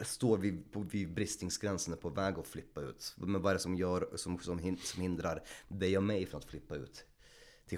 står 0.00 0.38
vid, 0.38 0.72
på, 0.72 0.80
vid 0.80 1.14
bristningsgränsen 1.14 1.92
är 1.92 1.96
på 1.96 2.08
väg 2.08 2.38
att 2.38 2.46
flippa 2.46 2.80
ut. 2.80 3.14
Men 3.16 3.42
vad 3.42 3.50
är 3.50 3.54
det 3.54 3.60
som 3.60 3.74
gör, 3.74 4.08
som, 4.16 4.38
som, 4.38 4.58
hin- 4.58 4.80
som 4.82 5.02
hindrar 5.02 5.42
dig 5.68 5.96
och 5.96 6.02
mig 6.02 6.26
från 6.26 6.38
att 6.38 6.44
flippa 6.44 6.74
ut? 6.74 7.04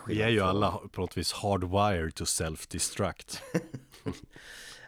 Vi 0.07 0.22
är 0.22 0.28
ju 0.28 0.41
alla 0.41 0.72
på 0.93 1.01
något 1.01 1.16
vis 1.16 1.32
hardwired 1.32 2.14
to 2.14 2.24
self-destruct. 2.24 3.41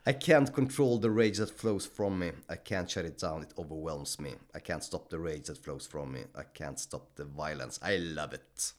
I 0.07 0.13
can't 0.13 0.53
control 0.53 1.03
the 1.03 1.09
rage 1.09 1.37
that 1.37 1.51
flows 1.51 1.87
from 1.87 2.19
me. 2.19 2.27
I 2.29 2.57
can't 2.65 2.89
shut 2.89 3.07
it 3.07 3.19
down, 3.19 3.43
it 3.43 3.59
overwhelms 3.59 4.19
me. 4.19 4.31
I 4.31 4.59
can't 4.59 4.83
stop 4.83 5.09
the 5.11 5.17
rage 5.17 5.43
that 5.47 5.59
flows 5.65 5.89
from 5.89 6.13
me. 6.13 6.19
I 6.21 6.59
can't 6.59 6.79
stop 6.79 7.17
the 7.17 7.25
violence. 7.25 7.95
I 7.95 7.99
love 7.99 8.35
it. 8.35 8.75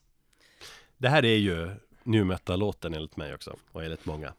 Det 0.98 1.10
här 1.10 1.26
är 1.26 1.38
ju 1.38 1.76
nu 2.10 2.24
metal-låten 2.24 2.94
enligt 2.94 3.18
mig 3.18 3.34
också, 3.34 3.56
och 3.72 3.84
enligt 3.84 4.06
många. 4.06 4.34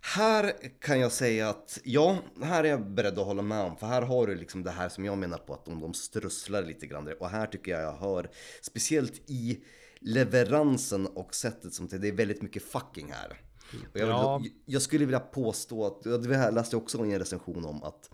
Här 0.00 0.52
kan 0.80 1.00
jag 1.00 1.12
säga 1.12 1.48
att 1.48 1.78
ja, 1.84 2.18
här 2.42 2.64
är 2.64 2.68
jag 2.68 2.90
beredd 2.90 3.18
att 3.18 3.26
hålla 3.26 3.42
med 3.42 3.64
om. 3.64 3.76
För 3.76 3.86
här 3.86 4.02
har 4.02 4.26
du 4.26 4.34
liksom 4.34 4.62
det 4.62 4.70
här 4.70 4.88
som 4.88 5.04
jag 5.04 5.18
menar 5.18 5.38
på 5.38 5.54
att 5.54 5.64
de, 5.64 5.80
de 5.80 5.94
strösslar 5.94 6.62
lite 6.62 6.86
grann. 6.86 7.12
Och 7.20 7.28
här 7.28 7.46
tycker 7.46 7.72
jag 7.72 7.82
jag 7.82 7.96
hör, 7.96 8.30
speciellt 8.62 9.30
i 9.30 9.64
leveransen 10.00 11.06
och 11.06 11.34
sättet 11.34 11.74
som 11.74 11.86
det 11.88 12.08
är 12.08 12.12
väldigt 12.12 12.42
mycket 12.42 12.62
fucking 12.62 13.12
här. 13.12 13.40
Och 13.92 14.00
jag, 14.00 14.08
Ja. 14.08 14.42
jag, 14.64 14.82
skulle 14.82 15.04
vilja 15.04 15.20
påstå 15.20 15.86
att, 15.86 16.02
det 16.22 16.36
här 16.36 16.52
läste 16.52 16.76
jag 16.76 16.82
också 16.82 17.06
i 17.06 17.12
en 17.12 17.18
recension 17.18 17.64
om 17.64 17.82
att 17.82 18.10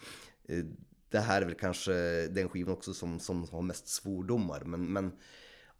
eh, 0.48 0.64
det 1.10 1.20
här 1.20 1.42
är 1.42 1.46
väl 1.46 1.54
kanske 1.54 1.92
den 2.26 2.48
skivan 2.48 2.72
också 2.72 2.94
som, 2.94 3.20
som 3.20 3.48
har 3.48 3.62
mest 3.62 3.88
svordomar. 3.88 4.62
Men, 4.64 4.92
men 4.92 5.12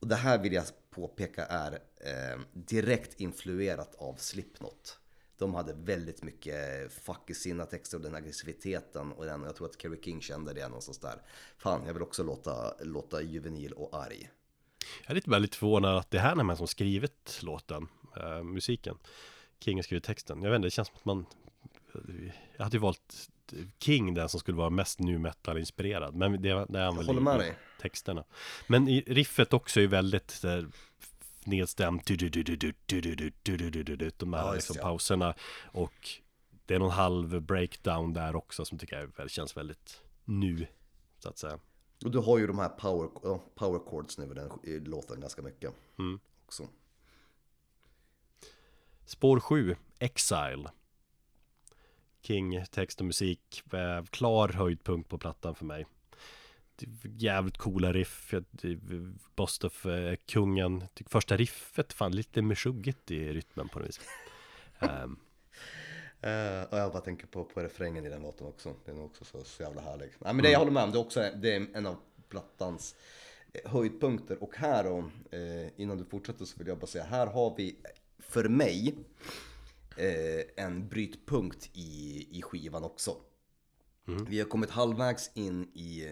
och 0.02 0.08
det 0.08 0.14
här 0.14 0.38
vill 0.38 0.52
jag 0.52 0.64
påpeka 0.90 1.46
är 1.46 1.72
eh, 1.72 2.40
direkt 2.52 3.20
influerat 3.20 3.94
av 3.94 4.14
Slipknot. 4.14 4.98
De 5.38 5.54
hade 5.54 5.72
väldigt 5.72 6.22
mycket 6.22 6.92
fuck 6.92 7.30
i 7.30 7.34
sina 7.34 7.66
texter 7.66 7.96
och 7.96 8.02
den 8.02 8.14
aggressiviteten 8.14 9.12
och 9.12 9.24
den, 9.24 9.42
jag 9.42 9.56
tror 9.56 9.66
att 9.66 9.82
Kerry 9.82 10.00
King 10.02 10.20
kände 10.20 10.52
det 10.52 10.68
någonstans 10.68 10.98
där. 10.98 11.22
Fan, 11.58 11.86
jag 11.86 11.92
vill 11.94 12.02
också 12.02 12.22
låta, 12.22 12.74
låta 12.80 13.22
juvenil 13.22 13.72
och 13.72 13.96
arg. 13.96 14.30
Jag 15.02 15.10
är 15.10 15.14
lite 15.14 15.30
väldigt 15.30 15.54
förvånad 15.54 15.96
att 15.96 16.10
det 16.10 16.18
här 16.18 16.36
är 16.36 16.42
man 16.42 16.56
som 16.56 16.68
skrivit 16.68 17.38
låten, 17.42 17.88
eh, 18.16 18.42
musiken. 18.42 18.98
King 19.60 19.78
har 19.78 19.82
skrivit 19.82 20.04
texten. 20.04 20.42
Jag 20.42 20.50
vet 20.50 20.56
inte, 20.56 20.66
det 20.66 20.70
känns 20.70 20.88
som 20.88 20.96
att 20.96 21.04
man... 21.04 21.26
Jag 22.56 22.64
hade 22.64 22.76
ju 22.76 22.80
valt 22.80 23.30
King 23.78 24.14
den 24.14 24.28
som 24.28 24.40
skulle 24.40 24.56
vara 24.56 24.70
mest 24.70 24.98
nu 24.98 25.18
metal-inspirerad. 25.18 26.14
Men 26.14 26.32
det, 26.32 26.66
det 26.68 26.78
är 26.78 26.84
han 26.84 26.96
väl 26.96 27.42
i, 27.42 27.48
i 27.48 27.52
texterna. 27.80 28.24
Men 28.66 28.88
i, 28.88 29.00
riffet 29.00 29.52
också 29.52 29.80
är 29.80 29.86
väldigt 29.86 30.42
där, 30.42 30.66
nedstämt. 31.44 32.06
De 32.06 32.16
här 34.32 34.46
ja, 34.46 34.54
liksom, 34.54 34.76
ja. 34.78 34.82
pauserna. 34.82 35.34
Och 35.64 36.10
det 36.66 36.74
är 36.74 36.78
någon 36.78 36.90
halv 36.90 37.42
breakdown 37.42 38.12
där 38.12 38.36
också 38.36 38.64
som 38.64 38.78
tycker 38.78 39.10
jag 39.16 39.30
känns 39.30 39.56
väldigt 39.56 40.00
nu. 40.24 40.66
Så 41.18 41.28
att 41.28 41.38
säga. 41.38 41.58
Och 42.04 42.10
du 42.10 42.18
har 42.18 42.38
ju 42.38 42.46
de 42.46 42.58
här 42.58 42.68
power, 42.68 43.08
power 43.54 43.78
chords 43.90 44.18
nu 44.18 44.24
i 44.24 44.34
den 44.34 44.84
låten 44.84 45.20
ganska 45.20 45.42
mycket. 45.42 45.72
Mm. 45.98 46.20
Också. 46.44 46.68
Spår 49.04 49.40
7, 49.40 49.76
Exile. 49.98 50.70
King, 52.22 52.64
text 52.70 53.00
och 53.00 53.06
musik, 53.06 53.62
eh, 53.72 54.04
klar 54.04 54.48
höjdpunkt 54.48 55.08
på 55.08 55.18
plattan 55.18 55.54
för 55.54 55.64
mig 55.64 55.86
Jävligt 57.18 57.58
coola 57.58 57.92
riff, 57.92 58.32
Jag- 58.32 58.44
det 58.50 58.68
är 58.72 58.78
Bostoff, 59.36 59.86
eh, 59.86 60.14
kungen 60.26 60.84
Tycker 60.94 61.10
första 61.10 61.36
riffet, 61.36 61.92
fan 61.92 62.12
lite 62.16 62.42
meshuggigt 62.42 63.10
i 63.10 63.32
rytmen 63.32 63.68
på 63.68 63.78
något 63.78 63.88
vis 63.88 64.00
Ehm, 64.78 65.16
Eh, 66.20 66.62
och 66.70 66.78
jag 66.78 66.92
bara 66.92 67.00
tänker 67.00 67.26
på, 67.26 67.44
på 67.44 67.60
refrängen 67.60 68.06
i 68.06 68.08
den 68.08 68.22
låten 68.22 68.46
också. 68.46 68.74
Den 68.84 68.98
är 68.98 69.04
också 69.04 69.24
så, 69.24 69.44
så 69.44 69.62
jävla 69.62 69.80
härlig. 69.82 70.10
Nej, 70.18 70.34
men 70.34 70.42
det 70.42 70.50
jag 70.50 70.58
håller 70.58 70.72
med 70.72 70.82
om, 70.82 70.90
det 70.90 70.98
är 70.98 71.00
också 71.00 71.30
det 71.36 71.54
är 71.56 71.66
en 71.74 71.86
av 71.86 71.96
plattans 72.28 72.96
eh, 73.52 73.70
höjdpunkter. 73.72 74.42
Och 74.42 74.56
här 74.56 74.84
då, 74.84 74.98
eh, 75.36 75.68
innan 75.80 75.98
du 75.98 76.04
fortsätter 76.04 76.44
så 76.44 76.58
vill 76.58 76.66
jag 76.68 76.78
bara 76.78 76.86
säga, 76.86 77.04
här 77.04 77.26
har 77.26 77.54
vi 77.56 77.76
för 78.18 78.48
mig 78.48 78.94
eh, 79.96 80.64
en 80.64 80.88
brytpunkt 80.88 81.70
i, 81.72 82.26
i 82.38 82.42
skivan 82.42 82.84
också. 82.84 83.16
Vi 84.04 84.38
har 84.38 84.48
kommit 84.48 84.70
halvvägs 84.70 85.30
in 85.34 85.70
i 85.74 86.06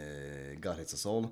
eh, 0.64 0.70
All. 1.07 1.28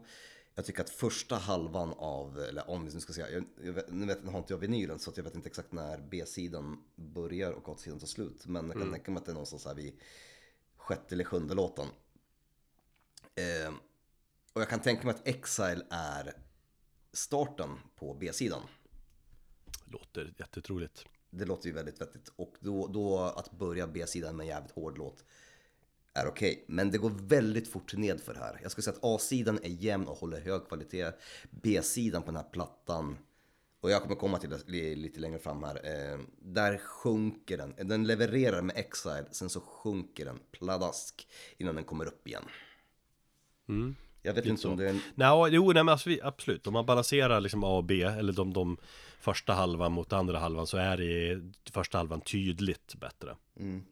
Jag 0.54 0.64
tycker 0.64 0.80
att 0.80 0.90
första 0.90 1.36
halvan 1.36 1.94
av, 1.98 2.38
eller 2.38 2.70
om 2.70 2.84
vi 2.84 2.94
nu 2.94 3.00
ska 3.00 3.12
säga, 3.12 3.30
jag, 3.30 3.44
jag 3.62 3.72
vet, 3.72 3.90
nu 3.90 4.06
vet, 4.06 4.24
har 4.28 4.38
inte 4.38 4.52
jag 4.52 4.58
vinylen 4.58 4.98
så 4.98 5.12
jag 5.16 5.24
vet 5.24 5.34
inte 5.34 5.48
exakt 5.48 5.72
när 5.72 5.98
B-sidan 5.98 6.84
börjar 6.96 7.52
och 7.52 7.68
A-sidan 7.68 7.98
tar 7.98 8.06
slut. 8.06 8.46
Men 8.46 8.66
jag 8.66 8.78
kan 8.78 8.92
tänka 8.92 9.10
mig 9.10 9.18
att 9.18 9.24
det 9.24 9.30
är 9.30 9.34
någonstans 9.34 9.64
här 9.64 9.74
vid 9.74 10.00
sjätte 10.76 11.14
eller 11.14 11.24
sjunde 11.24 11.54
låten. 11.54 11.86
Eh, 13.34 13.74
och 14.52 14.60
jag 14.60 14.68
kan 14.68 14.80
tänka 14.80 15.06
mig 15.06 15.14
att 15.14 15.28
Exile 15.28 15.86
är 15.90 16.34
starten 17.12 17.78
på 17.96 18.14
B-sidan. 18.14 18.62
Låter 19.84 20.34
jättetroligt 20.38 21.04
det 21.30 21.44
låter 21.44 21.66
ju 21.66 21.72
väldigt 21.72 22.00
vettigt. 22.00 22.32
Och 22.36 22.54
då, 22.60 22.86
då 22.86 23.18
att 23.18 23.50
börja 23.50 23.86
B-sidan 23.86 24.36
med 24.36 24.44
en 24.44 24.48
jävligt 24.48 24.72
hård 24.72 24.98
låt 24.98 25.24
är 26.14 26.28
okej. 26.28 26.64
Men 26.68 26.90
det 26.90 26.98
går 26.98 27.10
väldigt 27.10 27.68
fort 27.68 27.94
nedför 27.96 28.34
här. 28.34 28.58
Jag 28.62 28.70
skulle 28.70 28.82
säga 28.82 28.96
att 28.96 29.04
A-sidan 29.04 29.58
är 29.62 29.68
jämn 29.68 30.06
och 30.06 30.16
håller 30.16 30.40
hög 30.40 30.68
kvalitet. 30.68 31.12
B-sidan 31.50 32.22
på 32.22 32.26
den 32.26 32.36
här 32.36 32.50
plattan, 32.52 33.16
och 33.80 33.90
jag 33.90 34.02
kommer 34.02 34.14
komma 34.14 34.38
till 34.38 34.50
det 34.50 34.94
lite 34.94 35.20
längre 35.20 35.38
fram 35.38 35.62
här. 35.62 35.76
Eh, 35.84 36.18
där 36.38 36.78
sjunker 36.78 37.58
den. 37.58 37.88
Den 37.88 38.06
levererar 38.06 38.62
med 38.62 38.76
Exile, 38.76 39.26
sen 39.30 39.50
så 39.50 39.60
sjunker 39.60 40.24
den 40.24 40.40
pladask 40.50 41.28
innan 41.56 41.74
den 41.74 41.84
kommer 41.84 42.06
upp 42.06 42.28
igen. 42.28 42.44
mm. 43.68 43.94
Jag 44.28 44.34
vet 44.34 44.46
inte 44.46 44.68
om 44.68 44.76
det 44.76 44.84
är 44.84 44.88
en... 44.90 45.00
Nej, 45.14 45.48
jo, 45.50 45.72
nej 45.72 45.84
men 45.84 45.88
alltså, 45.92 46.08
vi- 46.08 46.20
absolut. 46.22 46.66
Om 46.66 46.72
man 46.72 46.86
balanserar 46.86 47.40
liksom 47.40 47.64
A 47.64 47.76
och 47.76 47.84
B, 47.84 48.02
eller 48.02 48.32
de, 48.32 48.52
de 48.52 48.76
första 49.20 49.52
halvan 49.52 49.92
mot 49.92 50.12
andra 50.12 50.38
halvan, 50.38 50.66
så 50.66 50.76
är 50.76 50.96
det 50.96 51.42
första 51.70 51.98
halvan 51.98 52.20
tydligt 52.20 52.94
bättre. 52.94 53.36
Mm. 53.60 53.84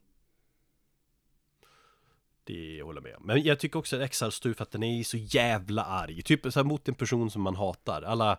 Det 2.44 2.82
håller 2.82 3.00
jag 3.00 3.02
med 3.02 3.16
om. 3.16 3.22
Men 3.26 3.42
jag 3.42 3.58
tycker 3.58 3.78
också 3.78 3.96
att 3.96 4.02
Exile 4.02 4.30
står 4.30 4.52
för 4.52 4.62
att 4.62 4.70
den 4.70 4.82
är 4.82 5.02
så 5.04 5.16
jävla 5.16 5.84
arg. 5.84 6.22
Typ 6.22 6.42
så 6.42 6.58
här 6.58 6.64
mot 6.64 6.88
en 6.88 6.94
person 6.94 7.30
som 7.30 7.42
man 7.42 7.56
hatar. 7.56 8.02
Alla, 8.02 8.38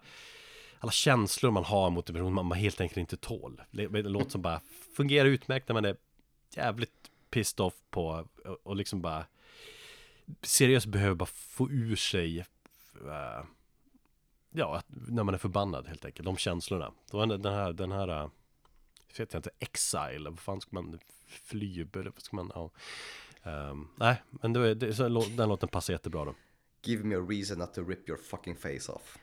alla 0.79 0.91
känslor 0.91 1.51
man 1.51 1.63
har 1.63 1.89
mot 1.89 2.09
en 2.09 2.15
person 2.15 2.33
man, 2.33 2.45
man 2.45 2.57
helt 2.57 2.81
enkelt 2.81 2.97
inte 2.97 3.17
tål. 3.17 3.61
Det 3.71 3.87
låter 3.87 4.29
som 4.29 4.41
bara 4.41 4.61
fungerar 4.95 5.25
utmärkt 5.25 5.67
när 5.67 5.73
man 5.73 5.85
är 5.85 5.95
jävligt 6.55 7.11
pissed 7.29 7.59
off 7.59 7.73
på 7.89 8.25
och, 8.45 8.57
och 8.63 8.75
liksom 8.75 9.01
bara 9.01 9.25
seriöst 10.41 10.85
behöver 10.85 11.15
bara 11.15 11.25
få 11.25 11.69
ur 11.69 11.95
sig 11.95 12.39
äh, 12.39 13.45
ja, 14.51 14.81
när 14.87 15.23
man 15.23 15.33
är 15.33 15.37
förbannad 15.37 15.87
helt 15.87 16.05
enkelt. 16.05 16.25
De 16.25 16.37
känslorna. 16.37 16.93
Då 17.11 17.21
är 17.21 17.27
den 17.27 17.53
här, 17.53 17.73
den 17.73 17.91
här 17.91 18.07
eh, 18.07 18.29
vet 19.17 19.33
jag 19.33 19.39
inte, 19.39 19.49
exile, 19.59 20.29
vad 20.29 20.39
fan 20.39 20.61
ska 20.61 20.69
man 20.71 20.99
fly, 21.25 21.81
eller 21.93 22.11
vad 22.11 22.21
ska 22.21 22.35
man, 22.35 22.51
ja. 22.55 22.71
Um, 23.43 23.87
nej, 23.95 24.21
men 24.29 24.53
det, 24.53 24.75
det, 24.75 24.93
så, 24.93 25.09
den 25.37 25.49
låten 25.49 25.69
passar 25.69 25.93
jättebra 25.93 26.25
då. 26.25 26.35
Give 26.83 27.03
me 27.03 27.15
a 27.15 27.25
reason 27.29 27.59
not 27.59 27.73
to 27.73 27.83
rip 27.83 28.09
your 28.09 28.19
fucking 28.19 28.55
face 28.55 28.91
off. 28.91 29.17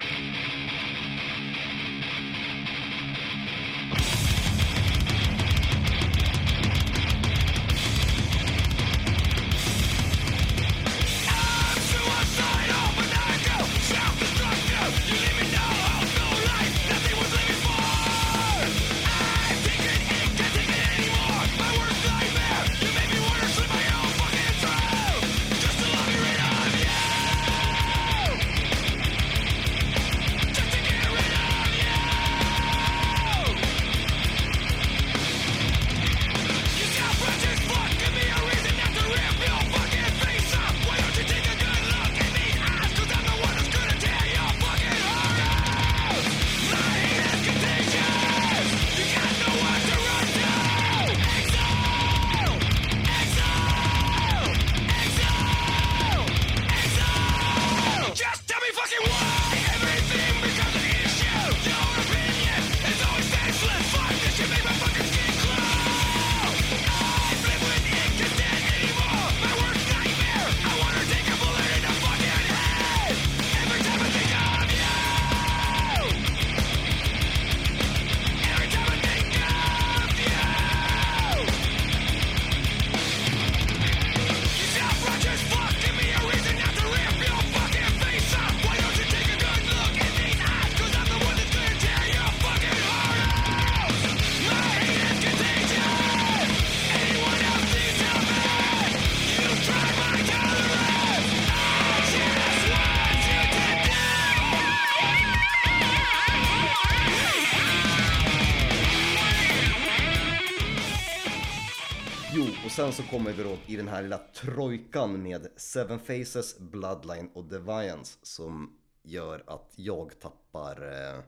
Kommer 113.14 113.32
vi 113.32 113.42
då 113.42 113.56
i 113.66 113.76
den 113.76 113.88
här 113.88 114.02
lilla 114.02 114.18
trojkan 114.18 115.22
med 115.22 115.46
Seven 115.56 115.98
Faces, 115.98 116.58
Bloodline 116.58 117.30
och 117.34 117.44
Deviance 117.44 118.18
som 118.22 118.76
gör 119.02 119.42
att 119.46 119.72
jag 119.76 120.20
tappar 120.20 120.82
eh, 120.82 121.20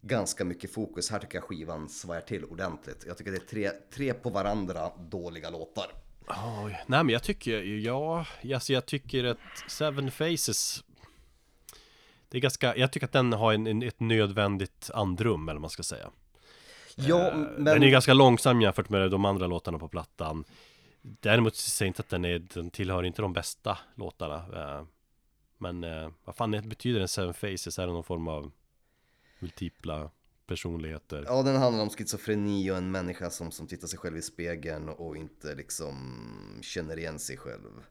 ganska 0.00 0.44
mycket 0.44 0.72
fokus. 0.72 1.10
Här 1.10 1.18
tycker 1.18 1.34
jag 1.34 1.44
skivan 1.44 1.88
svajar 1.88 2.20
till 2.20 2.44
ordentligt. 2.44 3.04
Jag 3.06 3.18
tycker 3.18 3.30
det 3.30 3.36
är 3.36 3.46
tre, 3.46 3.70
tre 3.90 4.14
på 4.14 4.30
varandra 4.30 4.90
dåliga 4.98 5.50
låtar. 5.50 5.86
Oj. 6.64 6.84
Nej 6.86 7.04
men 7.04 7.08
jag 7.08 7.22
tycker, 7.22 7.62
ja, 7.62 8.26
alltså 8.54 8.72
jag 8.72 8.86
tycker 8.86 9.24
att 9.24 9.38
Seven 9.68 10.10
Faces 10.10 10.84
Det 12.28 12.38
är 12.38 12.42
ganska, 12.42 12.76
jag 12.76 12.92
tycker 12.92 13.06
att 13.06 13.12
den 13.12 13.32
har 13.32 13.52
en, 13.52 13.66
en, 13.66 13.82
ett 13.82 14.00
nödvändigt 14.00 14.90
andrum 14.94 15.48
eller 15.48 15.54
vad 15.54 15.60
man 15.60 15.70
ska 15.70 15.82
säga 15.82 16.10
Ja, 16.96 17.28
Eh, 17.30 17.36
men... 17.36 17.64
Den 17.64 17.82
är 17.82 17.90
ganska 17.90 18.14
långsam 18.14 18.60
jämfört 18.60 18.88
med 18.88 19.10
de 19.10 19.24
andra 19.24 19.46
låtarna 19.46 19.78
på 19.78 19.88
plattan 19.88 20.44
Däremot 21.02 21.56
säger 21.56 21.86
jag 21.86 21.90
inte 21.90 22.02
att 22.02 22.08
den 22.08 22.24
är, 22.24 22.38
den 22.38 22.70
tillhör 22.70 23.02
inte 23.02 23.22
de 23.22 23.32
bästa 23.32 23.78
låtarna 23.94 24.34
eh, 24.36 24.84
Men 25.58 25.84
eh, 25.84 26.10
vad 26.24 26.36
fan 26.36 26.68
betyder 26.68 27.00
en 27.00 27.08
Seven 27.08 27.34
Faces? 27.34 27.78
Är 27.78 27.86
det 27.86 27.92
någon 27.92 28.04
form 28.04 28.28
av 28.28 28.50
multipla 29.38 30.10
personligheter? 30.46 31.24
Ja, 31.26 31.42
den 31.42 31.56
handlar 31.56 31.82
om 31.82 31.90
schizofreni 31.90 32.70
och 32.70 32.76
en 32.76 32.90
människa 32.90 33.30
som, 33.30 33.50
som 33.50 33.66
tittar 33.66 33.88
sig 33.88 33.98
själv 33.98 34.16
i 34.16 34.22
spegeln 34.22 34.88
och 34.88 35.16
inte 35.16 35.54
liksom 35.54 35.96
känner 36.62 36.98
igen 36.98 37.18
sig 37.18 37.36
själv. 37.36 37.82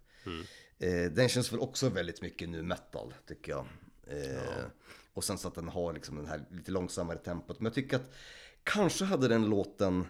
Eh, 0.79 1.11
den 1.11 1.29
känns 1.29 1.53
väl 1.53 1.59
också 1.59 1.89
väldigt 1.89 2.21
mycket 2.21 2.49
nu 2.49 2.61
metal, 2.61 3.13
tycker 3.27 3.51
jag. 3.51 3.65
Eh, 4.07 4.65
Och 5.13 5.23
sen 5.23 5.37
så 5.37 5.47
att 5.47 5.55
den 5.55 5.69
har 5.69 5.93
liksom 5.93 6.15
den 6.15 6.25
här 6.25 6.45
lite 6.51 6.71
långsammare 6.71 7.17
tempot. 7.17 7.59
Men 7.59 7.65
jag 7.65 7.73
tycker 7.73 7.95
att 7.95 8.13
kanske 8.65 9.05
hade 9.05 9.27
den 9.27 9.49
låten 9.49 10.07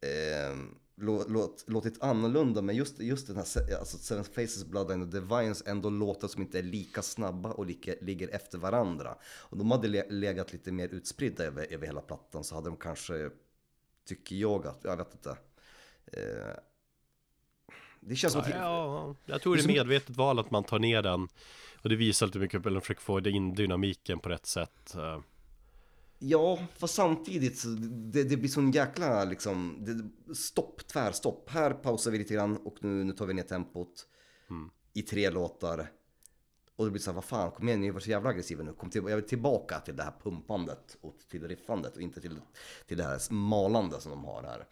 eh, 0.00 0.56
lå, 1.00 1.24
låt, 1.28 1.64
låtit 1.66 2.02
annorlunda. 2.02 2.62
Men 2.62 2.76
just, 2.76 3.00
just 3.00 3.26
den 3.26 3.36
här 3.36 3.44
alltså 3.78 3.98
Seven 3.98 4.24
Faces, 4.24 4.64
Bloodline 4.64 5.02
och 5.02 5.08
Deviance 5.08 5.70
ändå 5.70 5.90
låtar 5.90 6.28
som 6.28 6.42
inte 6.42 6.58
är 6.58 6.62
lika 6.62 7.02
snabba 7.02 7.52
och 7.52 7.66
lika, 7.66 7.94
ligger 8.00 8.28
efter 8.28 8.58
varandra. 8.58 9.14
Om 9.38 9.58
de 9.58 9.70
hade 9.70 9.88
le, 9.88 10.10
legat 10.10 10.52
lite 10.52 10.72
mer 10.72 10.88
utspridda 10.88 11.44
över, 11.44 11.66
över 11.72 11.86
hela 11.86 12.00
plattan 12.00 12.44
så 12.44 12.54
hade 12.54 12.68
de 12.68 12.76
kanske, 12.76 13.30
tycker 14.08 14.36
jag 14.36 14.66
att, 14.66 14.80
jag 14.82 14.96
vet 14.96 15.14
inte. 15.14 15.30
Eh, 16.06 16.54
det 18.00 18.16
känns 18.16 18.32
som 18.32 18.42
att... 18.42 18.50
Ja, 18.50 19.14
jag 19.26 19.42
tror 19.42 19.56
det 19.56 19.62
är 19.62 19.66
medvetet 19.66 20.16
val 20.16 20.38
att 20.38 20.50
man 20.50 20.64
tar 20.64 20.78
ner 20.78 21.02
den 21.02 21.28
Och 21.82 21.88
det 21.88 21.96
visar 21.96 22.26
lite 22.26 22.38
mycket, 22.38 22.66
eller 22.66 22.80
försöker 22.80 23.00
få 23.00 23.20
in 23.20 23.54
dynamiken 23.54 24.18
på 24.18 24.28
rätt 24.28 24.46
sätt 24.46 24.94
Eh, 24.94 25.20
Ja, 26.22 26.58
fast 26.76 26.94
samtidigt 26.94 27.58
så 27.58 27.68
det, 27.68 28.24
det 28.24 28.36
blir 28.36 28.48
sån 28.48 28.70
jäkla 28.70 29.24
liksom, 29.24 29.78
det, 29.80 30.34
stopp, 30.34 30.86
tvärstopp. 30.86 31.50
Här 31.50 31.70
pausar 31.70 32.10
vi 32.10 32.18
lite 32.18 32.34
grann 32.34 32.56
och 32.56 32.76
nu, 32.80 33.04
nu 33.04 33.12
tar 33.12 33.26
vi 33.26 33.34
ner 33.34 33.42
tempot 33.42 34.06
i 34.92 35.02
tre 35.02 35.30
låtar. 35.30 35.90
Och 36.76 36.84
det 36.84 36.90
blir 36.90 37.00
så 37.00 37.10
här, 37.10 37.14
vad 37.14 37.24
fan, 37.24 37.50
kom 37.50 37.68
igen, 37.68 37.80
ni 37.80 37.90
var 37.90 38.00
så 38.00 38.10
jävla 38.10 38.30
aggressiva 38.30 38.62
nu. 38.62 38.72
Kom 38.72 38.90
till, 38.90 39.02
jag 39.08 39.16
vill 39.16 39.28
tillbaka 39.28 39.80
till 39.80 39.96
det 39.96 40.02
här 40.02 40.14
pumpandet 40.22 40.96
och 41.00 41.16
till 41.30 41.48
riffandet 41.48 41.96
och 41.96 42.02
inte 42.02 42.20
till, 42.20 42.40
till 42.86 42.96
det 42.96 43.04
här 43.04 43.32
malande 43.32 44.00
som 44.00 44.10
de 44.10 44.24
har 44.24 44.42
här. 44.42 44.66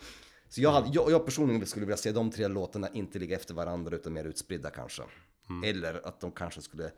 Så 0.49 0.61
jag, 0.61 0.71
hade, 0.71 0.89
jag, 0.93 1.11
jag 1.11 1.25
personligen 1.25 1.67
skulle 1.67 1.87
vilja 1.87 1.97
se 1.97 2.13
de 2.13 2.31
tre 2.31 2.49
låtarna 2.49 2.89
inte 2.89 3.19
ligga 3.19 3.37
efter 3.37 3.55
varandra 3.55 3.97
utan 3.97 4.13
mer 4.13 4.25
utspridda 4.25 4.71
kanske. 4.71 5.03
Eller 5.65 6.07
att 6.07 6.21
de 6.21 6.33
kanske 6.33 6.63
skulle 6.63 6.91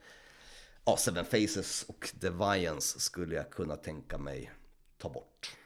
Ja, 0.85 0.97
Seven 0.97 1.25
Faces 1.25 1.85
och 1.89 2.11
Deviance 2.15 3.01
skulle 3.01 3.35
jag 3.35 3.51
kunna 3.51 3.77
tänka 3.77 4.19
mig 4.19 4.53
ta 4.99 5.09
bort. 5.09 5.57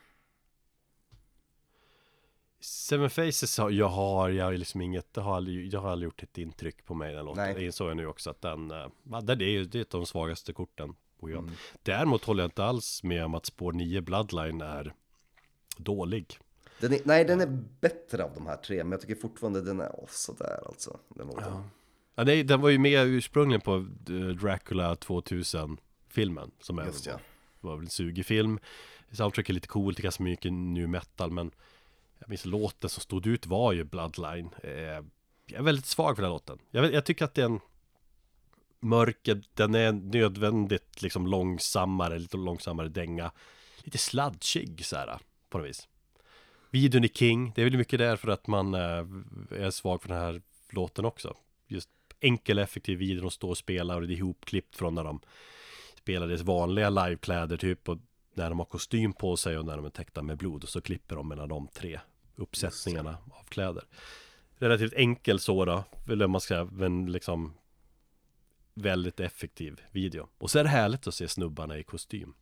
Seven 2.60 3.10
Faces 3.10 3.58
har 3.58 3.70
jag 3.70 3.88
har 3.88 4.30
jag 4.30 4.58
liksom 4.58 4.80
inget, 4.80 5.14
det 5.14 5.20
har 5.20 5.36
aldrig, 5.36 5.74
jag 5.74 5.80
har 5.80 5.90
aldrig 5.90 6.06
gjort 6.06 6.22
ett 6.22 6.38
intryck 6.38 6.84
på 6.84 6.94
mig 6.94 7.14
den 7.14 7.24
låten. 7.24 7.44
Nej. 7.44 7.54
Det 7.54 7.64
insåg 7.64 7.90
jag 7.90 7.96
nu 7.96 8.06
också 8.06 8.30
att 8.30 8.40
den, 8.40 8.70
eh, 8.70 9.20
det 9.22 9.44
är 9.44 9.48
ju 9.48 9.64
det 9.64 9.80
är 9.80 9.86
de 9.90 10.06
svagaste 10.06 10.52
korten 10.52 10.94
på 11.20 11.26
skivan. 11.26 11.56
Däremot 11.82 12.24
håller 12.24 12.42
jag 12.42 12.46
inte 12.48 12.64
alls 12.64 13.02
med 13.02 13.24
om 13.24 13.34
att 13.34 13.46
spår 13.46 13.72
9 13.72 14.00
Bloodline 14.00 14.60
är 14.60 14.94
dålig. 15.76 16.38
Den 16.80 16.92
är, 16.92 17.00
nej, 17.04 17.24
den 17.24 17.40
är 17.40 17.46
bättre 17.80 18.24
av 18.24 18.30
de 18.34 18.46
här 18.46 18.56
tre, 18.56 18.84
men 18.84 18.92
jag 18.92 19.00
tycker 19.00 19.14
fortfarande 19.14 19.60
den 19.60 19.80
är 19.80 19.88
oh, 19.88 20.06
sådär 20.08 20.62
alltså. 20.66 20.98
Den 21.08 21.26
låten. 21.26 21.44
Ja, 21.44 21.64
nej, 22.14 22.44
den 22.44 22.60
var 22.60 22.68
ju 22.68 22.78
med 22.78 23.06
ursprungligen 23.06 23.60
på 23.60 23.74
eh, 24.08 24.14
Dracula 24.14 24.96
2000 24.96 25.80
filmen 26.08 26.50
som 26.60 26.78
är, 26.78 26.84
Just 26.86 27.06
ja. 27.06 27.18
var, 27.60 27.76
väl 27.76 27.84
en 27.84 27.90
sugig 27.90 28.26
film. 28.26 28.58
Soundtrack 29.12 29.48
är 29.48 29.54
lite 29.54 29.68
coolt, 29.68 29.96
det 29.96 30.00
är 30.00 30.02
ganska 30.02 30.22
mycket 30.22 30.52
new 30.52 30.88
metal 30.88 31.30
men 31.30 31.50
jag 32.18 32.28
minns 32.28 32.44
låten 32.44 32.90
som 32.90 33.00
stod 33.00 33.26
ut 33.26 33.46
var 33.46 33.72
ju 33.72 33.84
Bloodline. 33.84 34.50
Eh, 34.62 34.70
jag 35.46 35.58
är 35.58 35.62
väldigt 35.62 35.86
svag 35.86 36.16
för 36.16 36.22
den 36.22 36.30
här 36.30 36.34
låten. 36.34 36.58
Jag, 36.70 36.92
jag 36.92 37.04
tycker 37.04 37.24
att 37.24 37.34
det 37.34 37.42
är 37.42 37.46
en 37.46 37.60
mörker, 38.80 39.42
den 39.54 39.74
är 39.74 39.92
nödvändigt 39.92 41.02
liksom 41.02 41.26
långsammare, 41.26 42.18
lite 42.18 42.36
långsammare 42.36 42.88
dänga. 42.88 43.32
Lite 43.78 43.98
sludgig 43.98 44.84
så 44.84 44.96
här 44.96 45.18
på 45.50 45.58
något 45.58 45.68
vis. 45.68 45.88
Videon 46.70 47.04
är 47.04 47.08
king, 47.08 47.52
det 47.54 47.62
är 47.62 47.64
väl 47.64 47.78
mycket 47.78 47.98
därför 47.98 48.28
att 48.28 48.46
man 48.46 48.74
eh, 48.74 48.80
är 49.50 49.70
svag 49.70 50.02
för 50.02 50.08
den 50.08 50.18
här 50.18 50.42
låten 50.70 51.04
också. 51.04 51.36
Just 51.66 51.88
enkel 52.24 52.58
effektiv 52.58 52.98
video, 52.98 53.20
de 53.20 53.30
står 53.30 53.48
och 53.48 53.58
spelar 53.58 54.00
och 54.00 54.06
det 54.06 54.14
är 54.14 54.16
ihopklippt 54.16 54.76
från 54.76 54.94
när 54.94 55.04
de 55.04 55.20
spelar 55.98 56.28
deras 56.28 56.42
vanliga 56.42 56.90
livekläder 56.90 57.56
typ 57.56 57.88
och 57.88 57.98
när 58.34 58.48
de 58.48 58.58
har 58.58 58.66
kostym 58.66 59.12
på 59.12 59.36
sig 59.36 59.58
och 59.58 59.64
när 59.64 59.76
de 59.76 59.84
är 59.84 59.90
täckta 59.90 60.22
med 60.22 60.38
blod 60.38 60.62
och 60.62 60.68
så 60.68 60.80
klipper 60.80 61.16
de 61.16 61.28
mellan 61.28 61.48
de 61.48 61.68
tre 61.68 62.00
uppsättningarna 62.36 63.18
av 63.30 63.44
kläder. 63.44 63.84
Relativt 64.56 64.92
enkel 64.92 65.40
så 65.40 65.64
då, 65.64 65.84
eller 66.08 66.26
man 66.26 66.40
ska, 66.40 66.64
men 66.64 67.12
liksom 67.12 67.54
väldigt 68.74 69.20
effektiv 69.20 69.80
video. 69.90 70.28
Och 70.38 70.50
så 70.50 70.58
är 70.58 70.64
det 70.64 70.70
härligt 70.70 71.06
att 71.06 71.14
se 71.14 71.28
snubbarna 71.28 71.78
i 71.78 71.82
kostym. 71.82 72.34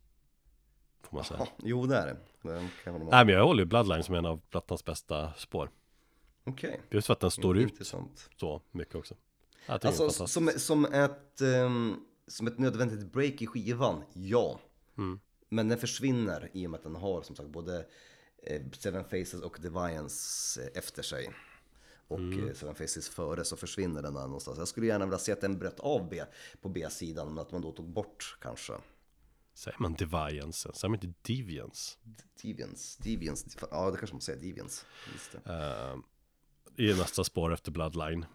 Får 1.01 1.17
man 1.17 1.25
säga. 1.25 1.39
Ja, 1.39 1.47
jo 1.63 1.85
det 1.85 1.97
är 1.97 2.05
det. 2.05 2.17
det 2.49 2.69
kan 2.83 2.93
med. 2.93 3.07
Nej 3.07 3.25
men 3.25 3.35
jag 3.35 3.45
håller 3.45 3.63
ju 3.63 3.65
Bloodline 3.65 4.03
som 4.03 4.15
en 4.15 4.25
av 4.25 4.41
plattans 4.49 4.85
bästa 4.85 5.33
spår. 5.33 5.69
Okej. 6.43 6.81
Just 6.89 7.07
för 7.07 7.13
att 7.13 7.19
den 7.19 7.31
står 7.31 7.57
ut 7.57 7.87
så 8.37 8.61
mycket 8.71 8.95
också. 8.95 9.15
Alltså 9.67 10.09
som, 10.27 10.47
som, 10.57 10.85
ett, 10.85 11.41
ehm, 11.41 11.95
som 12.27 12.47
ett 12.47 12.59
nödvändigt 12.59 13.11
break 13.11 13.41
i 13.41 13.47
skivan, 13.47 14.03
ja. 14.13 14.59
Mm. 14.97 15.19
Men 15.49 15.69
den 15.69 15.77
försvinner 15.77 16.49
i 16.53 16.67
och 16.67 16.71
med 16.71 16.77
att 16.77 16.83
den 16.83 16.95
har 16.95 17.21
som 17.21 17.35
sagt 17.35 17.49
både 17.49 17.85
eh, 18.43 18.61
Seven 18.79 19.03
Faces 19.03 19.33
och 19.33 19.57
Deviance 19.61 20.61
eh, 20.61 20.67
efter 20.77 21.03
sig. 21.03 21.33
Och 22.07 22.19
Mm. 22.19 22.47
eh, 22.47 22.53
Seven 22.53 22.75
Faces 22.75 23.09
före 23.09 23.45
så 23.45 23.57
försvinner 23.57 24.01
den 24.01 24.13
där 24.13 24.21
någonstans. 24.21 24.57
Jag 24.57 24.67
skulle 24.67 24.87
gärna 24.87 25.05
vilja 25.05 25.17
se 25.19 25.31
att 25.31 25.41
den 25.41 25.59
bröt 25.59 25.79
av 25.79 26.09
B 26.09 26.23
på 26.61 26.69
B-sidan 26.69 27.27
men 27.27 27.39
att 27.39 27.51
man 27.51 27.61
då 27.61 27.71
tog 27.71 27.89
bort 27.89 28.37
kanske. 28.41 28.73
Säger 29.53 29.77
man 29.79 29.93
Deviance? 29.93 30.73
Säger 30.73 30.89
man 30.89 30.99
inte 31.03 31.33
Deviance? 31.33 31.97
Deviance, 32.41 33.03
Deviance, 33.03 33.49
ja 33.71 33.91
det 33.91 33.97
kanske 33.97 34.13
man 34.13 34.21
säger, 34.21 34.41
Deviance. 34.41 34.85
Just 35.13 35.31
det. 35.31 35.51
Uh, 35.51 35.99
I 36.87 36.93
nästa 36.93 37.23
spår 37.23 37.53
efter 37.53 37.71
Bloodline. 37.71 38.25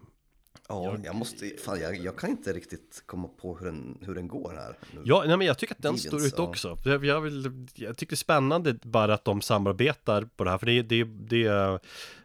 Ja, 0.69 0.97
jag 1.05 1.15
måste, 1.15 1.49
fan 1.65 1.81
jag, 1.81 1.97
jag 1.97 2.17
kan 2.17 2.31
inte 2.31 2.53
riktigt 2.53 3.03
komma 3.07 3.29
på 3.29 3.57
hur 3.59 3.67
den, 3.67 3.99
hur 4.07 4.15
den 4.15 4.29
går 4.29 4.53
här. 4.57 4.79
nu. 4.95 5.03
Ja, 5.05 5.25
nej, 5.27 5.37
men 5.37 5.47
jag 5.47 5.59
tycker 5.59 5.75
att 5.75 5.83
den 5.83 5.95
Deviance, 5.97 6.09
står 6.09 6.27
ut 6.27 6.49
också. 6.49 6.79
Jag, 6.85 7.05
jag, 7.05 7.21
vill, 7.21 7.67
jag 7.75 7.97
tycker 7.97 8.11
det 8.11 8.15
är 8.15 8.17
spännande 8.17 8.75
bara 8.75 9.15
att 9.15 9.25
de 9.25 9.41
samarbetar 9.43 10.29
på 10.37 10.45
det 10.45 10.51
här. 10.51 10.59
För 10.59 10.67
det, 10.67 10.73
är- 10.73 10.83
det, 10.83 11.05
det 11.05 11.45
är 11.45 11.81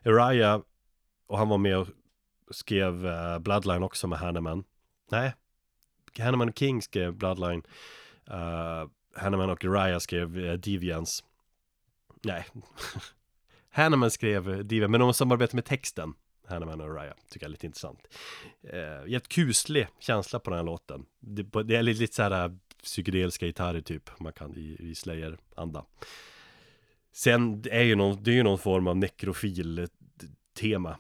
Uriah 0.06 0.62
och 1.28 1.38
han 1.38 1.50
var 1.50 1.58
med 1.58 1.78
och 1.78 1.88
skrev 2.52 3.08
eh, 3.08 3.40
Bloodline 3.40 3.84
också 3.84 4.08
med 4.08 4.20
Hanneman. 4.20 4.64
Nej, 5.12 5.34
Hanneman 6.18 6.50
och 6.50 6.58
King 6.58 6.82
skrev 6.82 7.14
Bloodline. 7.14 7.64
Uh, 8.32 8.90
Hanneman 9.16 9.50
och 9.50 9.66
Uriah 9.66 10.00
skrev 10.00 10.38
uh, 10.38 10.54
Deviance. 10.54 11.24
Nej, 12.24 12.46
Hanneman 13.72 14.12
skrev 14.12 14.44
Deviance, 14.66 14.88
men 14.92 15.00
de 15.00 15.14
samarbetar 15.14 15.56
med 15.56 15.66
texten. 15.66 16.14
Hanneman 16.48 16.82
och 16.82 16.88
Uriah, 16.90 17.14
tycker 17.30 17.46
jag 17.46 17.50
är 17.50 17.52
lite 17.52 17.66
intressant. 17.66 18.08
Eh, 18.64 18.80
jävligt 18.80 19.28
kuslig 19.28 19.88
känsla 20.00 20.40
på 20.40 20.50
den 20.50 20.60
här 20.60 20.66
låten. 20.66 21.06
Det, 21.20 21.44
på- 21.44 21.64
det 21.64 21.76
är 21.76 21.84
lite, 21.84 22.02
lite 22.02 22.16
så 22.16 22.24
här 22.24 22.46
eh, 22.46 22.52
psykedeliska 22.84 23.46
gitarrer 23.46 23.82
typ, 23.82 24.20
man 24.20 24.34
kan 24.34 24.58
i, 24.58 24.76
i 24.80 24.96
Slayer-anda. 24.96 25.86
Sen 27.12 27.62
det 27.62 27.70
är 27.76 27.84
ju 27.84 27.96
någon, 27.96 28.24
det 28.24 28.32
är 28.32 28.36
ju 28.36 28.44
någon 28.44 28.60
form 28.60 28.88
av 28.88 28.98
nekrofil-tema. 28.98 30.98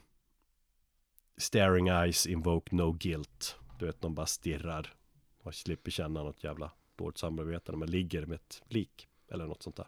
Staring 1.37 1.87
eyes 1.87 2.27
invoke 2.27 2.75
no 2.75 2.91
guilt. 2.91 3.55
Du 3.79 3.85
vet, 3.85 4.01
de 4.01 4.15
bara 4.15 4.25
stirrar 4.25 4.93
och 5.41 5.55
slipper 5.55 5.91
känna 5.91 6.23
något 6.23 6.43
jävla 6.43 6.71
dåligt 6.95 7.17
samarbete 7.17 7.71
när 7.71 7.79
man 7.79 7.89
ligger 7.91 8.25
med 8.25 8.35
ett 8.35 8.61
lik 8.67 9.07
eller 9.31 9.47
något 9.47 9.63
sånt 9.63 9.75
där. 9.75 9.87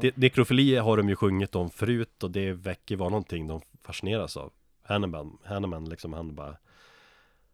Det, 0.00 0.16
nekrofili 0.16 0.76
har 0.76 0.96
de 0.96 1.08
ju 1.08 1.16
sjungit 1.16 1.54
om 1.54 1.70
förut 1.70 2.22
och 2.22 2.30
det 2.30 2.52
väcker 2.52 2.96
vara 2.96 3.08
någonting 3.08 3.46
de 3.46 3.60
fascineras 3.82 4.36
av. 4.36 4.52
Hanneman, 4.82 5.38
Hanneman 5.44 5.88
liksom 5.88 6.12
han 6.12 6.34
bara 6.34 6.56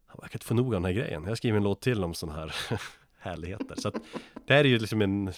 Han 0.07 0.19
verkar 0.21 0.37
inte 0.37 0.47
få 0.47 0.55
nog 0.55 0.67
av 0.67 0.73
den 0.73 0.85
här 0.85 0.93
grejen. 0.93 1.25
Jag 1.25 1.37
skriver 1.37 1.57
en 1.57 1.65
låt 1.65 1.81
till 1.81 2.05
om 2.05 2.15
sådana 2.15 2.39
här 2.39 2.55
härligheter. 3.19 3.75
Så 3.77 3.89
att 3.89 3.95
det 4.47 4.55
här 4.55 4.65
är 4.65 4.69
ju 4.69 4.79
liksom 4.79 5.03
en 5.03 5.33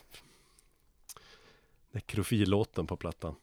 Nekrofillåten 1.93 2.87
på 2.87 2.97
plattan. 2.97 3.35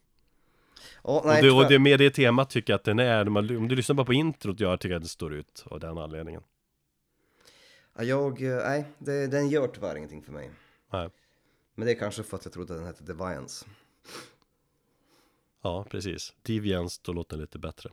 Och, 0.94 1.22
nej, 1.26 1.42
det, 1.42 1.50
och 1.50 1.68
det 1.68 1.78
med 1.78 1.98
det 1.98 2.10
temat 2.10 2.50
tycker 2.50 2.72
jag 2.72 2.78
att 2.78 2.84
den 2.84 2.98
är, 2.98 3.28
om 3.38 3.68
du 3.68 3.76
lyssnar 3.76 3.94
bara 3.94 4.06
på 4.06 4.12
introt, 4.12 4.60
jag 4.60 4.80
tycker 4.80 4.96
att 4.96 5.02
den 5.02 5.08
står 5.08 5.34
ut 5.34 5.64
av 5.70 5.80
den 5.80 5.98
anledningen. 5.98 6.42
Ja, 7.96 8.04
jag, 8.04 8.42
eh, 8.42 8.56
nej, 8.56 8.84
det, 8.98 9.26
den 9.26 9.48
gör 9.48 9.68
tyvärr 9.68 9.96
ingenting 9.96 10.22
för 10.22 10.32
mig. 10.32 10.50
Nej. 10.92 11.08
Men 11.80 11.86
det 11.86 11.92
är 11.92 11.98
kanske 11.98 12.22
för 12.22 12.36
att 12.36 12.44
jag 12.44 12.52
trodde 12.52 12.72
att 12.72 12.78
den 12.78 12.86
hette 12.86 13.04
Deviance. 13.04 13.66
Ja, 15.62 15.86
precis. 15.90 16.34
Deviance, 16.42 17.00
då 17.04 17.12
låter 17.12 17.36
den 17.36 17.40
lite 17.40 17.58
bättre. 17.58 17.90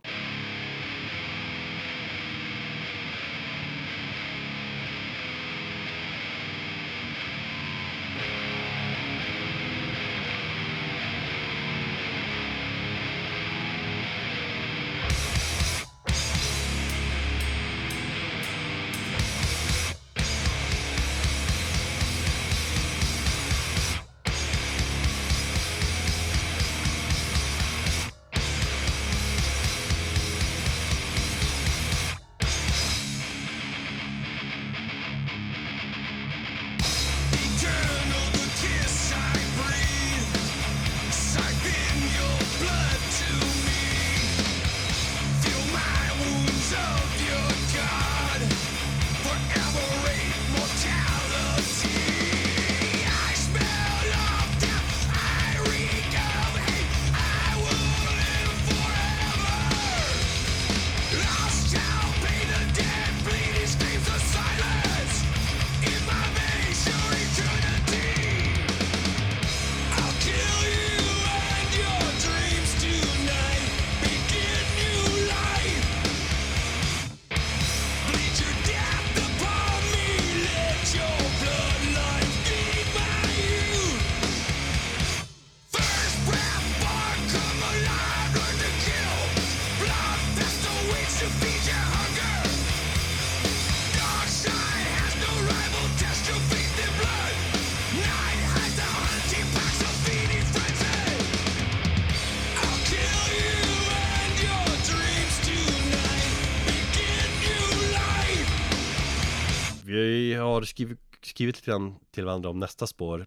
Har 110.62 110.66
skrivit, 110.66 111.00
skrivit 111.22 111.56
lite 111.56 111.72
grann 111.72 111.96
till 112.12 112.26
varandra 112.26 112.50
om 112.50 112.60
nästa 112.60 112.88
spår 112.88 113.26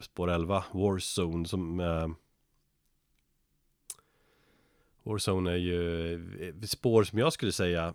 Spår 0.00 0.30
11, 0.30 0.64
Warzone 0.72 1.48
som 1.48 1.80
eh, 1.80 2.08
Warzone 5.02 5.50
är 5.50 5.56
ju 5.56 6.48
ett 6.48 6.70
spår 6.70 7.04
som 7.04 7.18
jag 7.18 7.32
skulle 7.32 7.52
säga 7.52 7.94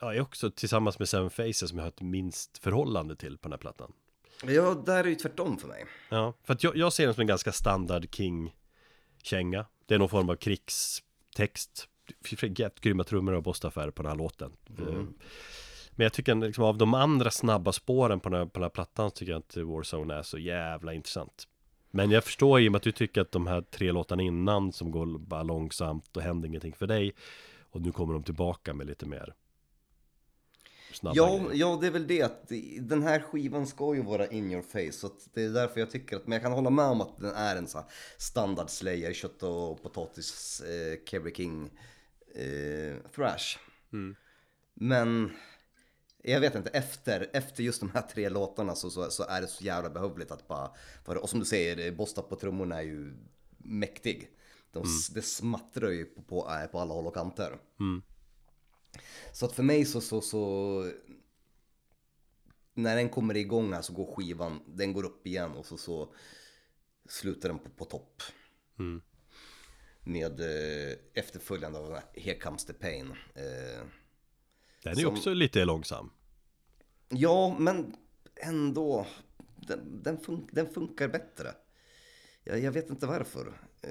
Ja, 0.00 0.14
är 0.14 0.20
också 0.20 0.50
tillsammans 0.50 0.98
med 0.98 1.08
Seven 1.08 1.30
Faces 1.30 1.68
som 1.68 1.78
jag 1.78 1.84
har 1.84 1.88
ett 1.88 2.00
minst 2.00 2.58
förhållande 2.58 3.16
till 3.16 3.38
på 3.38 3.48
den 3.48 3.52
här 3.52 3.58
plattan. 3.58 3.92
Ja, 4.44 4.82
där 4.86 4.98
är 4.98 5.02
det 5.04 5.10
ju 5.10 5.14
tvärtom 5.14 5.58
för 5.58 5.68
mig. 5.68 5.84
Ja, 6.08 6.34
för 6.44 6.54
att 6.54 6.64
jag, 6.64 6.76
jag 6.76 6.92
ser 6.92 7.04
den 7.04 7.14
som 7.14 7.20
en 7.20 7.26
ganska 7.26 7.52
standard 7.52 8.14
King-känga. 8.14 9.66
Det 9.86 9.94
är 9.94 9.98
någon 9.98 10.08
form 10.08 10.30
av 10.30 10.36
krigstext. 10.36 11.88
Jävligt 12.40 12.80
grymma 12.80 13.04
trummor 13.04 13.32
och 13.32 13.42
bostaffärer 13.42 13.90
på 13.90 14.02
den 14.02 14.10
här 14.10 14.18
låten. 14.18 14.52
Eh, 14.78 15.02
Men 15.96 16.04
jag 16.04 16.12
tycker 16.12 16.34
liksom, 16.34 16.64
av 16.64 16.78
de 16.78 16.94
andra 16.94 17.30
snabba 17.30 17.72
spåren 17.72 18.20
på 18.20 18.28
den, 18.28 18.38
här, 18.38 18.46
på 18.46 18.52
den 18.58 18.62
här 18.62 18.70
plattan 18.70 19.10
så 19.10 19.16
tycker 19.16 19.32
jag 19.32 19.38
inte 19.38 19.62
Warzone 19.62 20.14
är 20.14 20.22
så 20.22 20.38
jävla 20.38 20.92
intressant 20.94 21.48
Men 21.90 22.10
jag 22.10 22.24
förstår 22.24 22.60
i 22.60 22.68
och 22.68 22.72
med 22.72 22.76
att 22.76 22.82
du 22.82 22.92
tycker 22.92 23.20
att 23.20 23.32
de 23.32 23.46
här 23.46 23.60
tre 23.62 23.92
låtarna 23.92 24.22
innan 24.22 24.72
som 24.72 24.90
går 24.90 25.18
bara 25.18 25.42
långsamt 25.42 26.16
och 26.16 26.22
händer 26.22 26.48
ingenting 26.48 26.72
för 26.74 26.86
dig 26.86 27.12
Och 27.70 27.80
nu 27.80 27.92
kommer 27.92 28.14
de 28.14 28.22
tillbaka 28.22 28.74
med 28.74 28.86
lite 28.86 29.06
mer 29.06 29.34
Snabba 30.92 31.16
Ja, 31.16 31.36
grejer. 31.38 31.50
ja, 31.54 31.78
det 31.80 31.86
är 31.86 31.90
väl 31.90 32.06
det 32.06 32.22
att 32.22 32.52
den 32.80 33.02
här 33.02 33.20
skivan 33.20 33.66
ska 33.66 33.94
ju 33.94 34.02
vara 34.02 34.26
in 34.26 34.50
your 34.52 34.62
face. 34.62 34.92
Så 34.92 35.10
det 35.34 35.42
är 35.42 35.50
därför 35.50 35.80
jag 35.80 35.90
tycker 35.90 36.16
att, 36.16 36.26
men 36.26 36.32
jag 36.32 36.42
kan 36.42 36.52
hålla 36.52 36.70
med 36.70 36.84
om 36.84 37.00
att 37.00 37.18
den 37.18 37.34
är 37.34 37.56
en 37.56 37.66
sån 37.66 37.80
här 37.80 37.90
standard 38.18 38.70
Slayer, 38.70 39.12
kött 39.12 39.42
och 39.42 39.82
potatis, 39.82 40.60
eh, 40.60 40.98
Kerry 41.10 41.34
King, 41.34 41.70
eh, 42.34 43.10
thrash. 43.14 43.58
Men 44.74 45.32
Jag 46.28 46.40
vet 46.40 46.54
inte, 46.54 46.70
efter, 46.70 47.30
efter 47.32 47.62
just 47.62 47.80
de 47.80 47.90
här 47.90 48.02
tre 48.02 48.28
låtarna 48.28 48.74
så, 48.74 48.90
så, 48.90 49.10
så 49.10 49.22
är 49.22 49.40
det 49.40 49.46
så 49.48 49.64
jävla 49.64 49.90
behövligt 49.90 50.30
att 50.30 50.48
bara... 50.48 50.70
För, 51.04 51.16
och 51.16 51.30
som 51.30 51.40
du 51.40 51.44
säger, 51.46 51.92
Bosta 51.92 52.22
på 52.22 52.36
trummorna 52.36 52.76
är 52.78 52.82
ju 52.82 53.14
mäktig. 53.58 54.30
De, 54.72 54.84
Det 55.14 55.22
smattrar 55.22 55.90
ju 55.90 56.04
på, 56.04 56.22
på, 56.22 56.50
äh, 56.62 56.66
på 56.66 56.78
alla 56.80 56.94
håll 56.94 57.06
och 57.06 57.14
kanter. 57.14 57.58
Så 59.32 59.46
att 59.46 59.52
för 59.52 59.62
mig 59.62 59.84
så, 59.84 60.00
så, 60.00 60.20
så... 60.20 60.90
När 62.74 62.96
den 62.96 63.08
kommer 63.08 63.36
igång 63.36 63.72
här 63.72 63.82
så 63.82 63.92
går 63.92 64.14
skivan, 64.14 64.60
den 64.66 64.92
går 64.92 65.04
upp 65.04 65.26
igen 65.26 65.52
och 65.52 65.66
så, 65.66 65.76
så 65.78 66.14
slutar 67.08 67.48
den 67.48 67.58
på, 67.58 67.70
på 67.70 67.84
topp. 67.84 68.22
Med 70.00 70.40
eh, 70.40 70.96
efterföljande 71.14 71.78
av 71.78 71.98
Here 72.14 72.38
Comes 72.38 72.64
the 72.64 72.72
Pain. 72.72 73.10
Eh, 73.34 73.86
Den 74.82 74.92
är 74.92 74.96
ju 74.96 75.02
Som- 75.02 75.14
också 75.14 75.34
lite 75.34 75.64
långsam. 75.64 76.10
Ja, 77.08 77.56
men 77.58 77.94
ändå. 78.36 79.06
Den, 79.56 80.02
den, 80.02 80.18
fun- 80.18 80.48
den 80.52 80.68
funkar 80.74 81.08
bättre. 81.08 81.48
Jag, 82.44 82.60
jag 82.60 82.72
vet 82.72 82.90
inte 82.90 83.06
varför. 83.06 83.60
Eh, 83.82 83.90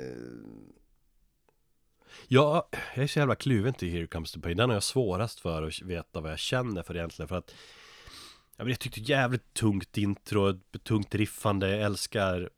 Ja, 2.28 2.70
jag 2.96 3.04
är 3.04 3.08
så 3.08 3.20
jävla 3.20 3.36
kluven 3.36 3.74
till 3.74 3.92
Here 3.92 4.08
Comes 4.08 4.32
the 4.32 4.40
Pain. 4.40 4.58
Den 4.58 4.70
har 4.70 4.76
jag 4.76 4.84
svårast 4.84 5.40
för 5.40 5.64
att 5.64 5.82
veta 5.82 6.22
vad 6.22 6.32
jag 6.32 6.40
känner 6.40 6.84
för 6.84 6.96
egentligen. 6.98 7.28
För 7.28 7.36
att 7.38 7.54
jag, 8.58 8.70
jag 8.70 8.80
tyckte 8.80 9.00
jävligt 9.00 9.54
tungt 9.54 9.98
intro, 9.98 10.60
tungt 10.84 11.16
riffande. 11.16 11.70
Jag 11.70 11.82
älskar 11.82 12.50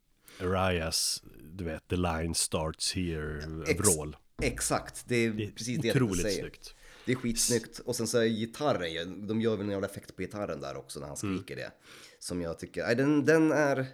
Arias, 0.41 1.23
du 1.51 1.63
vet, 1.63 1.87
the 1.87 1.95
line 1.95 2.35
starts 2.35 2.93
here, 2.95 3.43
Ex- 3.67 3.79
vrål. 3.79 4.17
exakt, 4.41 5.03
det 5.07 5.15
är 5.15 5.29
Det 5.31 5.47
precis 5.51 5.81
det 5.81 5.87
jag 5.87 5.93
tänkte 5.93 6.03
otroligt 6.03 6.39
snyggt. 6.39 6.75
Det 7.07 7.11
är 7.11 7.15
skitsnyggt. 7.15 7.79
Och 7.79 7.95
sen 7.95 8.07
så 8.07 8.17
är 8.17 8.25
gitarren, 8.25 9.27
de 9.27 9.41
gör 9.41 9.55
väl 9.55 9.65
en 9.65 9.71
jävla 9.71 9.87
effekt 9.87 10.15
på 10.15 10.21
gitarren 10.21 10.61
där 10.61 10.77
också 10.77 10.99
när 10.99 11.07
han 11.07 11.17
Mm. 11.23 11.37
skriker 11.37 11.55
det. 11.55 11.71
Som 12.19 12.41
jag 12.41 12.59
tycker, 12.59 12.83
nej, 12.83 12.95
den, 12.95 13.25
den 13.25 13.51
är... 13.51 13.85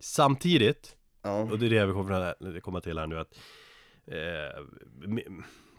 Samtidigt, 0.00 0.96
Ja, 1.22 1.40
och 1.40 1.58
det 1.58 1.66
är 1.66 1.70
det 1.70 1.86
vi 1.86 1.92
kommer 1.92 2.60
komma 2.60 2.80
till 2.80 2.98
här 2.98 3.06
nu 3.06 3.18
att 3.18 3.34
eh, 4.06 4.64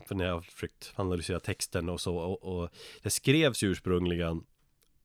För 0.07 0.15
när 0.15 0.26
jag 0.26 0.34
har 0.34 0.41
försökt 0.41 0.93
analysera 0.95 1.39
texten 1.39 1.89
och 1.89 2.01
så 2.01 2.18
och, 2.18 2.43
och 2.43 2.69
Det 3.01 3.09
skrevs 3.09 3.63
ju 3.63 3.68
ursprungligen 3.68 4.43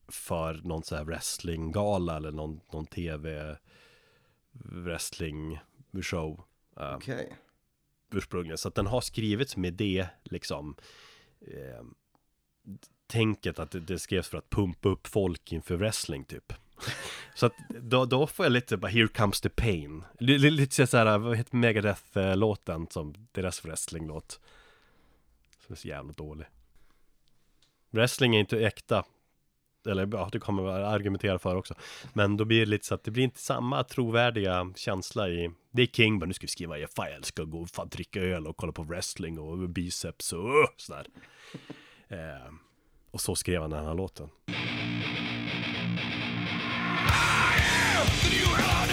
För 0.09 0.55
någon 0.55 0.83
sån 0.83 0.99
här 0.99 1.05
wrestlinggala 1.05 2.17
eller 2.17 2.33
någon, 2.33 2.61
någon 2.73 2.87
tv 2.87 3.57
Wrestling 4.65 5.61
show 6.03 6.43
eh, 6.81 6.95
okej. 6.97 7.37
ursprungligen 8.13 8.59
Så 8.59 8.69
att 8.69 8.75
den 8.75 8.87
har 8.87 9.01
skrivits 9.01 9.57
med 9.57 9.75
det 9.75 10.07
liksom 10.25 10.77
eh, 11.41 11.85
Tänket 13.07 13.59
att 13.59 13.71
det, 13.71 13.81
det 13.81 13.99
skrevs 13.99 14.29
för 14.29 14.39
att 14.39 14.51
pumpa 14.51 14.89
upp 14.89 15.07
folk 15.07 15.53
inför 15.53 15.77
wrestling 15.77 16.25
typ. 16.25 16.53
Så 17.35 17.47
att 17.47 17.53
då, 17.69 18.05
då 18.05 18.27
får 18.27 18.45
jag 18.47 18.53
lite 18.53 18.77
bara 18.77 18.89
Here 18.91 19.09
comes 19.09 19.41
the 19.41 19.49
pain. 19.49 20.05
L- 20.21 20.27
Lite 20.41 20.87
såhär, 20.87 21.19
vad 21.19 21.37
heter 21.37 21.57
Megadeth-låten 21.57 22.87
som 22.91 23.15
deras 23.33 23.65
wrestlinglåt. 23.65 24.41
Som 25.67 25.73
är 25.73 25.77
så 25.77 25.89
jävla 25.89 26.13
dålig. 26.13 26.47
Wrestling 27.91 28.37
är 28.37 28.41
inte 28.41 28.61
äkta. 28.67 29.05
Eller 29.87 30.09
ja, 30.13 30.29
det 30.33 30.39
kommer 30.39 30.63
jag 30.63 30.93
argumentera 30.95 31.39
för 31.39 31.57
också. 31.57 31.75
Men 32.13 32.37
då 32.37 32.45
blir 32.45 32.61
det 32.61 32.67
lite 32.67 32.87
så 32.87 32.95
att 32.95 33.05
det 33.05 33.11
blir 33.11 33.25
inte 33.25 33.41
samma 33.41 33.85
trovärdiga 33.85 34.73
känsla 34.77 35.29
i 35.29 35.51
Det 35.71 35.83
är 35.83 35.87
King, 35.87 36.19
bara 36.19 36.27
nu 36.27 36.33
ska 36.33 36.45
vi 36.45 36.49
skriva 36.49 36.79
i 36.79 36.87
jag 36.97 37.25
ska 37.25 37.45
gå 37.45 37.61
och 37.61 37.71
fan 37.71 37.89
dricka 37.89 38.21
öl 38.21 38.47
och 38.47 38.57
kolla 38.57 38.73
på 38.73 38.83
wrestling 38.83 39.39
och 39.39 39.69
biceps 39.69 40.33
och 40.33 40.45
uh, 40.45 40.67
sådär. 40.77 41.07
Eh, 42.09 42.53
Och 43.11 43.21
så 43.21 43.35
skrev 43.35 43.61
han 43.61 43.71
den 43.71 43.85
här 43.85 43.95
låten. 43.95 44.29
The 48.23 48.31
new 48.31 48.86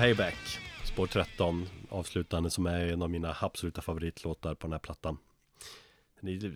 Payback 0.00 0.58
Spår 0.84 1.06
13 1.06 1.66
Avslutande 1.88 2.50
som 2.50 2.66
är 2.66 2.86
en 2.86 3.02
av 3.02 3.10
mina 3.10 3.36
absoluta 3.40 3.82
favoritlåtar 3.82 4.54
på 4.54 4.66
den 4.66 4.72
här 4.72 4.78
plattan. 4.78 5.18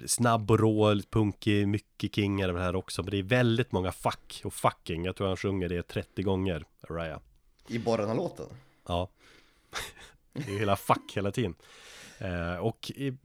Snabb 0.07 0.51
och 0.51 0.59
rå, 0.59 1.01
punkig, 1.11 1.69
mycket 1.69 2.15
King 2.15 2.41
är 2.41 2.49
det 2.49 2.61
här 2.61 2.77
också 2.77 3.03
Men 3.03 3.11
det 3.11 3.19
är 3.19 3.23
väldigt 3.23 3.73
många 3.73 3.93
fuck 3.93 4.43
och 4.45 4.55
fucking. 4.55 5.05
Jag 5.05 5.17
tror 5.17 5.27
han 5.27 5.37
sjunger 5.37 5.69
det 5.69 5.83
30 5.83 6.23
gånger, 6.23 6.65
Araya. 6.81 7.21
I 7.69 7.79
bara 7.79 8.01
den 8.01 8.09
här 8.09 8.17
låten? 8.17 8.47
Ja. 8.87 9.09
Det 10.33 10.55
är 10.55 10.59
hela 10.59 10.77
fuck 10.77 11.13
hela 11.17 11.31
tiden. 11.31 11.55
Eh, 12.19 12.57
Och 12.57 12.93
i, 12.95 13.17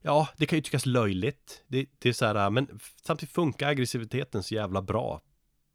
Ja, 0.00 0.28
det 0.36 0.46
kan 0.46 0.58
ju 0.58 0.62
tyckas 0.62 0.86
löjligt. 0.86 1.62
Det, 1.66 1.86
det 1.98 2.08
är 2.08 2.12
så 2.12 2.26
här, 2.26 2.50
men 2.50 2.80
samtidigt 3.02 3.34
funkar 3.34 3.68
aggressiviteten 3.68 4.42
så 4.42 4.54
jävla 4.54 4.82
bra 4.82 5.20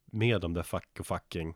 Med 0.06 0.42
de 0.42 0.54
där 0.54 0.64
fuck 0.64 1.00
och 1.00 1.08
fucking 1.08 1.56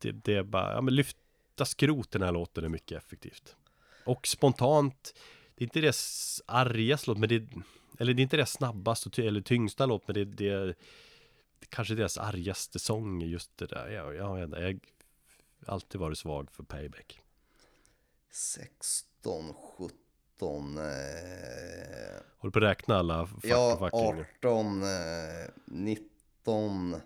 det, 0.00 0.12
det 0.12 0.34
är 0.34 0.42
bara, 0.42 0.74
ja 0.74 0.80
men 0.80 0.94
lyfta 0.94 1.64
skrot 1.64 2.10
den 2.10 2.22
här 2.22 2.32
låten 2.32 2.64
är 2.64 2.68
mycket 2.68 2.98
effektivt. 2.98 3.56
Och 4.04 4.26
spontant 4.26 5.14
Det 5.54 5.62
är 5.62 5.66
inte 5.66 5.80
deras 5.80 6.42
argaste 6.46 7.10
låt 7.10 7.18
men 7.18 7.28
det 7.28 7.48
Eller 7.98 8.14
det 8.14 8.20
är 8.20 8.22
inte 8.22 8.36
deras 8.36 8.52
snabbaste 8.52 9.22
eller 9.22 9.40
tyngsta 9.40 9.86
låt 9.86 10.08
men 10.08 10.14
det, 10.14 10.24
det 10.24 10.48
är 10.48 10.74
Kanske 11.68 11.94
deras 11.94 12.18
argaste 12.18 12.78
sång 12.78 13.22
just 13.22 13.56
det 13.56 13.66
där. 13.66 13.88
Jag, 13.88 14.14
jag, 14.14 14.38
jag, 14.38 14.60
jag 14.60 14.80
alltid 15.66 16.00
varit 16.00 16.18
svag 16.18 16.50
för 16.50 16.62
payback. 16.62 17.20
16, 18.30 19.54
17, 20.38 20.78
eh, 20.78 20.84
Håller 22.38 22.52
på 22.52 22.58
att 22.58 22.62
räkna 22.62 22.96
alla 22.96 23.28
ja, 23.42 23.72
och 23.72 23.78
fucking 23.78 24.24
18, 24.42 24.82
eh, 24.82 24.88
19, 25.64 26.96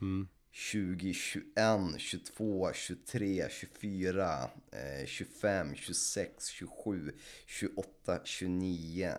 mm. 0.00 0.28
20, 0.54 1.14
21, 1.14 1.98
22, 1.98 2.72
23, 2.74 3.48
24, 3.50 4.50
eh, 4.72 5.06
25, 5.06 5.74
26, 5.74 6.48
27, 6.48 7.12
28, 7.46 8.20
29. 8.24 9.14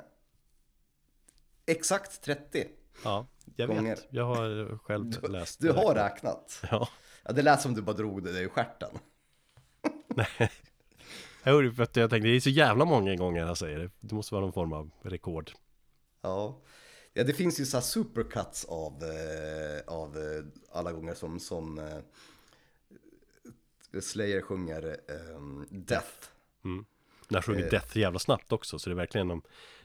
Exakt 1.66 2.22
30. 2.22 2.68
Ja, 3.04 3.28
jag 3.56 3.68
Gånger. 3.70 3.96
vet. 3.96 4.08
Jag 4.10 4.26
har 4.26 4.78
själv 4.78 5.30
läst 5.30 5.62
Du 5.62 5.72
har 5.72 5.96
räknat. 5.96 6.62
Ja. 6.72 6.90
Ja, 7.24 7.32
det 7.32 7.42
lät 7.42 7.62
som 7.62 7.74
du 7.74 7.82
bara 7.82 7.96
drog 7.96 8.24
det 8.24 8.42
i 8.42 8.48
stjärten. 8.48 8.90
Jag 11.46 11.54
gjorde 11.54 11.72
för 11.72 11.84
att 11.84 11.96
jag 11.96 12.10
tänkte, 12.10 12.28
det 12.28 12.36
är 12.36 12.40
så 12.40 12.50
jävla 12.50 12.86
många 12.86 13.16
gånger 13.16 13.42
jag 13.42 13.58
säger 13.58 13.80
det. 13.80 13.90
Det 14.00 14.16
måste 14.16 14.34
vara 14.34 14.46
någon 14.46 14.54
form 14.54 14.74
av 14.74 14.92
rekord. 15.02 15.52
Ja. 16.22 16.62
Ja, 17.14 17.24
det 17.24 17.34
finns 17.34 17.60
ju 17.60 17.66
så 17.66 17.82
supercuts 17.82 18.66
av, 18.66 19.04
eh, 19.04 19.94
av 19.94 20.18
eh, 20.18 20.44
alla 20.72 20.92
gånger 20.92 21.14
som, 21.14 21.40
som 21.40 21.80
eh, 21.80 22.00
Slayer 24.02 24.42
sjunger 24.42 24.98
eh, 25.08 25.40
Death. 25.70 26.28
När 27.28 27.40
Eh. 27.40 27.42
sjunger 27.42 27.70
Death 27.70 27.98
jävla 27.98 28.20
snabbt 28.20 28.52
också, 28.52 28.80
så 28.80 28.90
det 28.90 28.94
är 28.94 28.96
verkligen 28.96 29.32
om 29.32 29.42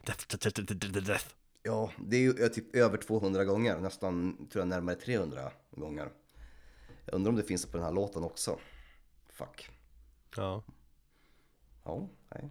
Death, 0.06 0.24
death, 0.28 0.60
death, 0.60 1.06
death. 1.06 1.26
Ja, 1.62 1.92
det 2.06 2.16
är 2.16 2.20
ju 2.20 2.44
eh, 2.44 2.48
typ 2.48 2.76
över 2.76 2.98
200 2.98 3.44
gånger, 3.44 3.78
nästan 3.80 4.36
tror 4.52 4.60
jag 4.60 4.68
närmare 4.68 4.96
300 4.96 5.52
gånger. 5.70 6.10
Jag 7.04 7.14
undrar 7.14 7.30
om 7.30 7.36
det 7.36 7.42
finns 7.42 7.66
på 7.66 7.76
den 7.76 7.86
här 7.86 7.92
låten 7.92 8.24
också. 8.24 8.58
Fuck. 9.28 9.70
Ja. 10.36 10.64
Ja, 11.84 12.08
nej. 12.34 12.50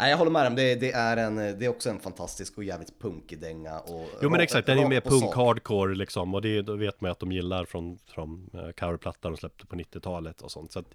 Nej, 0.00 0.10
jag 0.10 0.18
håller 0.18 0.30
med 0.30 0.56
dig. 0.56 0.74
Det, 0.74 0.80
det, 0.80 0.92
är 0.92 1.16
en, 1.16 1.36
det 1.36 1.64
är 1.64 1.68
också 1.68 1.90
en 1.90 2.00
fantastisk 2.00 2.58
och 2.58 2.64
jävligt 2.64 2.98
punkig 2.98 3.40
dänga. 3.40 3.78
Och 3.78 4.08
Jo 4.22 4.30
men 4.30 4.40
exakt, 4.40 4.66
den 4.66 4.78
är 4.78 4.82
ju 4.82 4.88
mer 4.88 5.00
på 5.00 5.10
punk 5.10 5.22
sak. 5.22 5.34
hardcore 5.34 5.94
liksom 5.94 6.34
Och 6.34 6.42
det 6.42 6.62
vet 6.62 7.00
man 7.00 7.08
ju 7.08 7.12
att 7.12 7.18
de 7.18 7.32
gillar 7.32 7.64
från, 7.64 7.98
från 8.06 8.50
uh, 8.54 8.70
coverplattan 8.70 9.32
de 9.32 9.38
släppte 9.38 9.66
på 9.66 9.76
90-talet 9.76 10.42
och 10.42 10.50
sånt 10.50 10.72
Så 10.72 10.78
att 10.78 10.94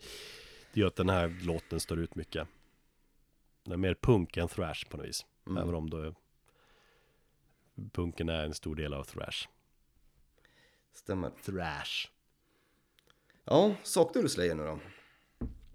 det 0.74 0.80
gör 0.80 0.88
att 0.88 0.96
den 0.96 1.10
här 1.10 1.38
låten 1.42 1.80
står 1.80 2.00
ut 2.00 2.16
mycket 2.16 2.48
Den 3.64 3.74
är 3.74 3.78
mer 3.78 3.96
punk 4.02 4.38
än 4.38 4.48
thrash 4.48 4.90
på 4.90 4.98
något 4.98 5.06
vis 5.06 5.26
Mm. 5.48 5.64
Även 5.64 5.76
om 5.76 5.90
då 5.90 6.14
Punken 7.92 8.30
är 8.30 8.44
en 8.44 8.54
stor 8.54 8.76
del 8.76 8.94
av 8.94 9.04
thrash 9.04 9.48
Stämmer. 10.94 11.32
Thrash 11.46 12.08
Ja, 13.44 13.76
saknar 13.84 14.22
du 14.22 14.30
Slayer 14.30 14.56
nu 14.56 14.64
då? 14.64 14.80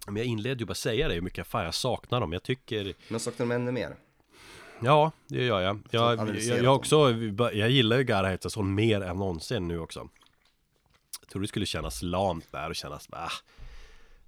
Men 0.07 0.17
jag 0.17 0.27
inledde 0.27 0.61
ju 0.61 0.67
bara 0.67 0.75
säga 0.75 1.09
det 1.09 1.15
hur 1.15 1.21
mycket 1.21 1.47
fan 1.47 1.65
jag 1.65 1.75
saknar 1.75 2.21
dem 2.21 2.33
Jag 2.33 2.43
tycker 2.43 2.95
Men 3.09 3.21
saknar 3.21 3.47
dem 3.47 3.53
ännu 3.53 3.73
mer? 3.73 3.97
Ja, 4.83 5.13
det 5.27 5.45
gör 5.45 5.61
jag. 5.61 5.81
Jag, 5.91 6.19
jag, 6.19 6.63
jag, 6.63 6.75
också, 6.75 7.11
jag 7.53 7.71
gillar 7.71 7.97
ju 7.97 8.05
Gara 8.05 8.29
Hetason 8.29 8.75
mer 8.75 9.01
än 9.01 9.17
någonsin 9.17 9.69
nu 9.69 9.79
också. 9.79 10.09
Jag 11.21 11.29
tror 11.29 11.43
det 11.43 11.49
skulle 11.49 11.67
kännas 11.67 12.03
lamt 12.03 12.53
där 12.53 12.69
och 12.69 12.77
kännas, 12.77 13.09
ah, 13.11 13.31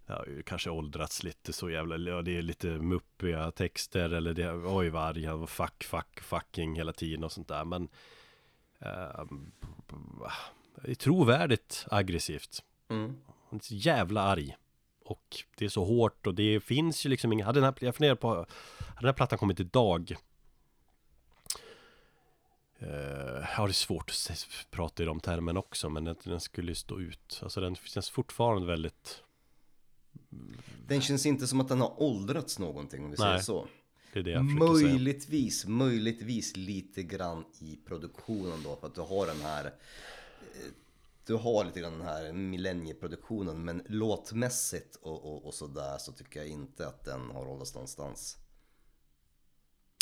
jag 0.06 0.14
har 0.14 0.26
ju 0.26 0.42
kanske 0.42 0.70
åldrats 0.70 1.22
lite 1.22 1.52
så 1.52 1.70
jävla, 1.70 1.96
ja, 1.96 2.22
det 2.22 2.38
är 2.38 2.42
lite 2.42 2.66
muppiga 2.66 3.50
texter 3.50 4.10
eller 4.10 4.34
det, 4.34 4.52
oj 4.52 4.88
vad 4.88 5.02
arg 5.02 5.26
han 5.26 5.40
var, 5.40 5.46
fuck, 5.46 5.84
fuck, 5.84 6.20
fucking 6.20 6.76
hela 6.76 6.92
tiden 6.92 7.24
och 7.24 7.32
sånt 7.32 7.48
där. 7.48 7.64
Men 7.64 7.88
eh, 8.78 9.24
det 10.82 10.90
är 10.90 10.94
trovärdigt 10.94 11.86
aggressivt. 11.90 12.62
Mm. 12.88 13.16
Han 13.50 13.58
är 13.58 13.62
så 13.62 13.74
jävla 13.74 14.22
arg. 14.22 14.56
Och 15.12 15.44
det 15.56 15.64
är 15.64 15.68
så 15.68 15.84
hårt 15.84 16.26
och 16.26 16.34
det 16.34 16.60
finns 16.60 17.06
ju 17.06 17.10
liksom 17.10 17.32
inga, 17.32 17.44
hade 17.44 17.60
den 17.60 17.64
här, 17.64 17.74
jag 17.80 17.94
funderar 17.96 18.14
på, 18.14 18.28
hade 18.28 18.46
den 19.00 19.06
här 19.06 19.12
plattan 19.12 19.38
kommit 19.38 19.60
idag 19.60 20.16
Eh, 22.82 23.48
Ja, 23.56 23.66
det 23.66 23.70
är 23.70 23.72
svårt 23.72 24.10
att 24.10 24.66
prata 24.70 25.02
i 25.02 25.06
de 25.06 25.20
termerna 25.20 25.60
också, 25.60 25.88
men 25.88 26.04
den, 26.04 26.16
den 26.24 26.40
skulle 26.40 26.70
ju 26.70 26.74
stå 26.74 27.00
ut. 27.00 27.40
Alltså 27.42 27.60
den 27.60 27.76
känns 27.76 28.10
fortfarande 28.10 28.66
väldigt, 28.66 29.22
Den 30.86 31.00
känns 31.00 31.26
inte 31.26 31.46
som 31.46 31.60
att 31.60 31.68
den 31.68 31.80
har 31.80 32.02
åldrats 32.02 32.58
någonting 32.58 33.04
om 33.04 33.10
vi 33.10 33.16
säger 33.16 33.32
Nej, 33.32 33.42
så. 33.42 33.66
det 34.12 34.18
är 34.18 34.22
det 34.22 34.30
jag 34.30 34.50
försöker 34.50 34.74
säga. 34.74 34.88
Möjligtvis, 34.88 35.66
möjligtvis 35.66 36.56
lite 36.56 37.02
grann 37.02 37.44
i 37.60 37.78
produktionen 37.86 38.62
då 38.64 38.76
för 38.76 38.86
att 38.86 38.94
du 38.94 39.00
har 39.00 39.26
den 39.26 39.40
här 39.40 39.64
eh, 39.64 39.70
du 41.26 41.34
har 41.34 41.64
lite 41.64 41.80
grann 41.80 41.92
den 41.92 42.02
här 42.08 42.32
millennieproduktionen 42.32 43.64
men 43.64 43.82
låtmässigt 43.88 44.96
och, 44.96 45.24
och, 45.32 45.46
och 45.46 45.54
sådär 45.54 45.98
så 45.98 46.12
tycker 46.12 46.40
jag 46.40 46.48
inte 46.48 46.86
att 46.88 47.04
den 47.04 47.30
har 47.30 47.48
åldrats 47.48 47.74
någonstans. 47.74 48.38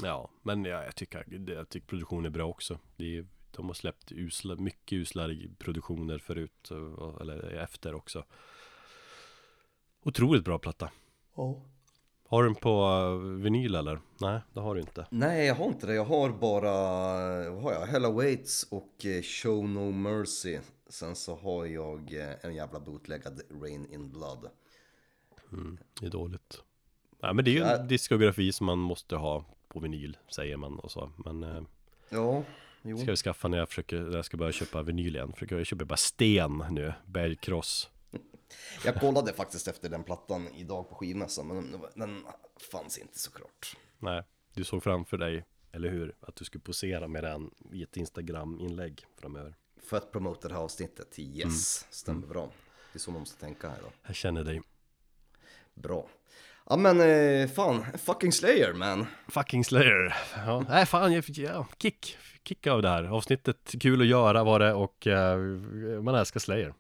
Ja, 0.03 0.31
men 0.43 0.65
ja, 0.65 0.85
jag, 0.85 0.97
tycker, 0.97 1.51
jag 1.51 1.69
tycker 1.69 1.87
produktionen 1.87 2.25
är 2.27 2.31
bra 2.31 2.45
också. 2.47 2.79
Det 2.97 3.17
är, 3.19 3.27
de 3.51 3.67
har 3.67 3.75
släppt 3.75 4.13
usla, 4.13 4.57
mycket 4.57 4.97
uslare 4.97 5.49
produktioner 5.59 6.19
förut, 6.19 6.71
och- 6.97 7.21
eller 7.21 7.51
efter 7.57 7.95
också. 7.95 8.25
Otroligt 10.03 10.45
bra 10.45 10.59
platta. 10.59 10.91
Har 12.29 12.43
du 12.43 12.49
den 12.49 12.55
på 12.55 12.71
eh, 12.83 13.43
vinyl 13.43 13.75
eller? 13.75 14.01
Nej, 14.21 14.41
det 14.53 14.61
har 14.61 14.75
du 14.75 14.81
inte. 14.81 15.07
Nej, 15.11 15.47
jag 15.47 15.55
har 15.55 15.65
inte 15.67 15.87
det. 15.87 15.95
Jag 15.95 16.05
har 16.05 16.31
bara, 16.31 16.71
vad 17.51 17.63
har 17.63 17.73
jag? 17.73 17.87
Hella 17.87 18.11
Waits 18.11 18.63
och 18.71 19.07
eh, 19.07 19.23
Show 19.23 19.69
No 19.69 19.91
Mercy. 19.93 20.59
Sen 20.91 21.17
så 21.17 21.35
har 21.37 21.67
jag 21.67 22.13
eh, 22.15 22.35
en 22.45 22.55
jävla 22.55 22.81
bootleggad 22.81 23.41
Rain 23.63 23.93
in 23.93 24.11
Blood. 24.11 24.51
Det 26.01 26.07
är 26.07 26.11
dåligt. 26.11 26.63
Nej, 27.23 27.35
men 27.35 27.45
det 27.45 27.51
är 27.51 27.53
ju 27.53 27.63
en 27.63 27.89
diskografi 27.89 28.53
som 28.53 28.67
man 28.67 28.79
måste 28.79 29.17
ha 29.17 29.45
på 29.69 29.81
vinyl, 29.81 30.17
säger 30.29 30.57
man 30.57 30.79
och 30.79 30.91
så. 30.91 31.13
Men 31.25 31.43
eh, 31.43 31.63
Ja, 32.09 32.43
jo. 32.83 32.99
ska 32.99 33.07
jag 33.11 33.19
skaffa 33.19 33.49
när 33.49 33.59
jag 33.59 33.69
försöker, 33.69 34.01
när 34.01 34.17
jag 34.17 34.25
ska 34.25 34.37
börja 34.37 34.53
köpa 34.53 34.83
vinyl 34.83 35.17
igen. 35.17 35.33
Försöker 35.33 35.57
jag 35.57 35.67
köpa 35.67 35.85
bara 35.85 35.97
sten 35.97 36.65
nu, 36.71 36.93
bergkross. 37.07 37.91
Jag 38.85 39.01
kollade 39.01 39.33
faktiskt 39.33 39.69
efter 39.69 39.89
den 39.89 40.05
plattan 40.05 40.49
idag 40.49 40.89
på 40.89 40.95
skivmässan 40.95 41.47
men 41.47 41.57
den- 41.73 41.81
den 41.95 42.25
fanns 42.73 42.99
inte 42.99 43.19
såklart. 43.19 43.77
Nej, 43.99 44.23
du 44.55 44.65
såg 44.65 44.83
framför 44.83 45.19
dig, 45.19 45.45
eller 45.73 45.91
hur? 45.91 46.15
Att 46.21 46.37
du 46.37 46.45
skulle 46.45 46.63
posera 46.63 47.09
med 47.09 47.25
den 47.25 47.51
i 47.73 47.83
ett 47.83 47.97
Instagram-inlägg 47.97 49.07
framöver. 49.21 49.57
För 49.91 49.97
att 49.97 50.13
promota 50.13 50.49
det 50.49 50.55
här 50.55 50.63
avsnittet, 50.63 51.19
yes, 51.19 51.87
stämmer 51.91 52.27
bra. 52.27 52.51
Det 52.93 52.97
är 52.97 53.01
så 53.01 53.11
man 53.11 53.21
måste 53.21 53.41
tänka 53.41 53.69
här 53.69 53.77
då. 53.83 53.89
Jag 54.07 54.17
känner 54.17 54.45
dig. 54.45 54.63
Bra. 55.75 56.09
Ja 56.67 56.77
men 56.77 57.01
eh, 57.01 57.49
fan, 57.49 57.87
fucking 57.99 58.33
Slayer 58.33 58.73
man. 58.73 59.07
Fucking 59.29 59.65
Slayer. 59.65 60.17
Ja, 60.37 60.65
nej 60.69 60.87
fan, 60.87 61.13
jag 61.13 61.25
fick 61.25 61.39
ja, 61.39 61.67
kick. 61.79 62.17
Kick 62.45 62.67
av 62.67 62.83
det 62.83 62.89
här. 62.89 63.05
Avsnittet, 63.05 63.75
kul 63.81 64.01
att 64.01 64.07
göra 64.07 64.45
var 64.45 64.59
det 64.59 64.75
och 64.75 65.07
eh, 65.07 65.39
man 66.03 66.15
älskar 66.15 66.41
Slayer. 66.41 66.75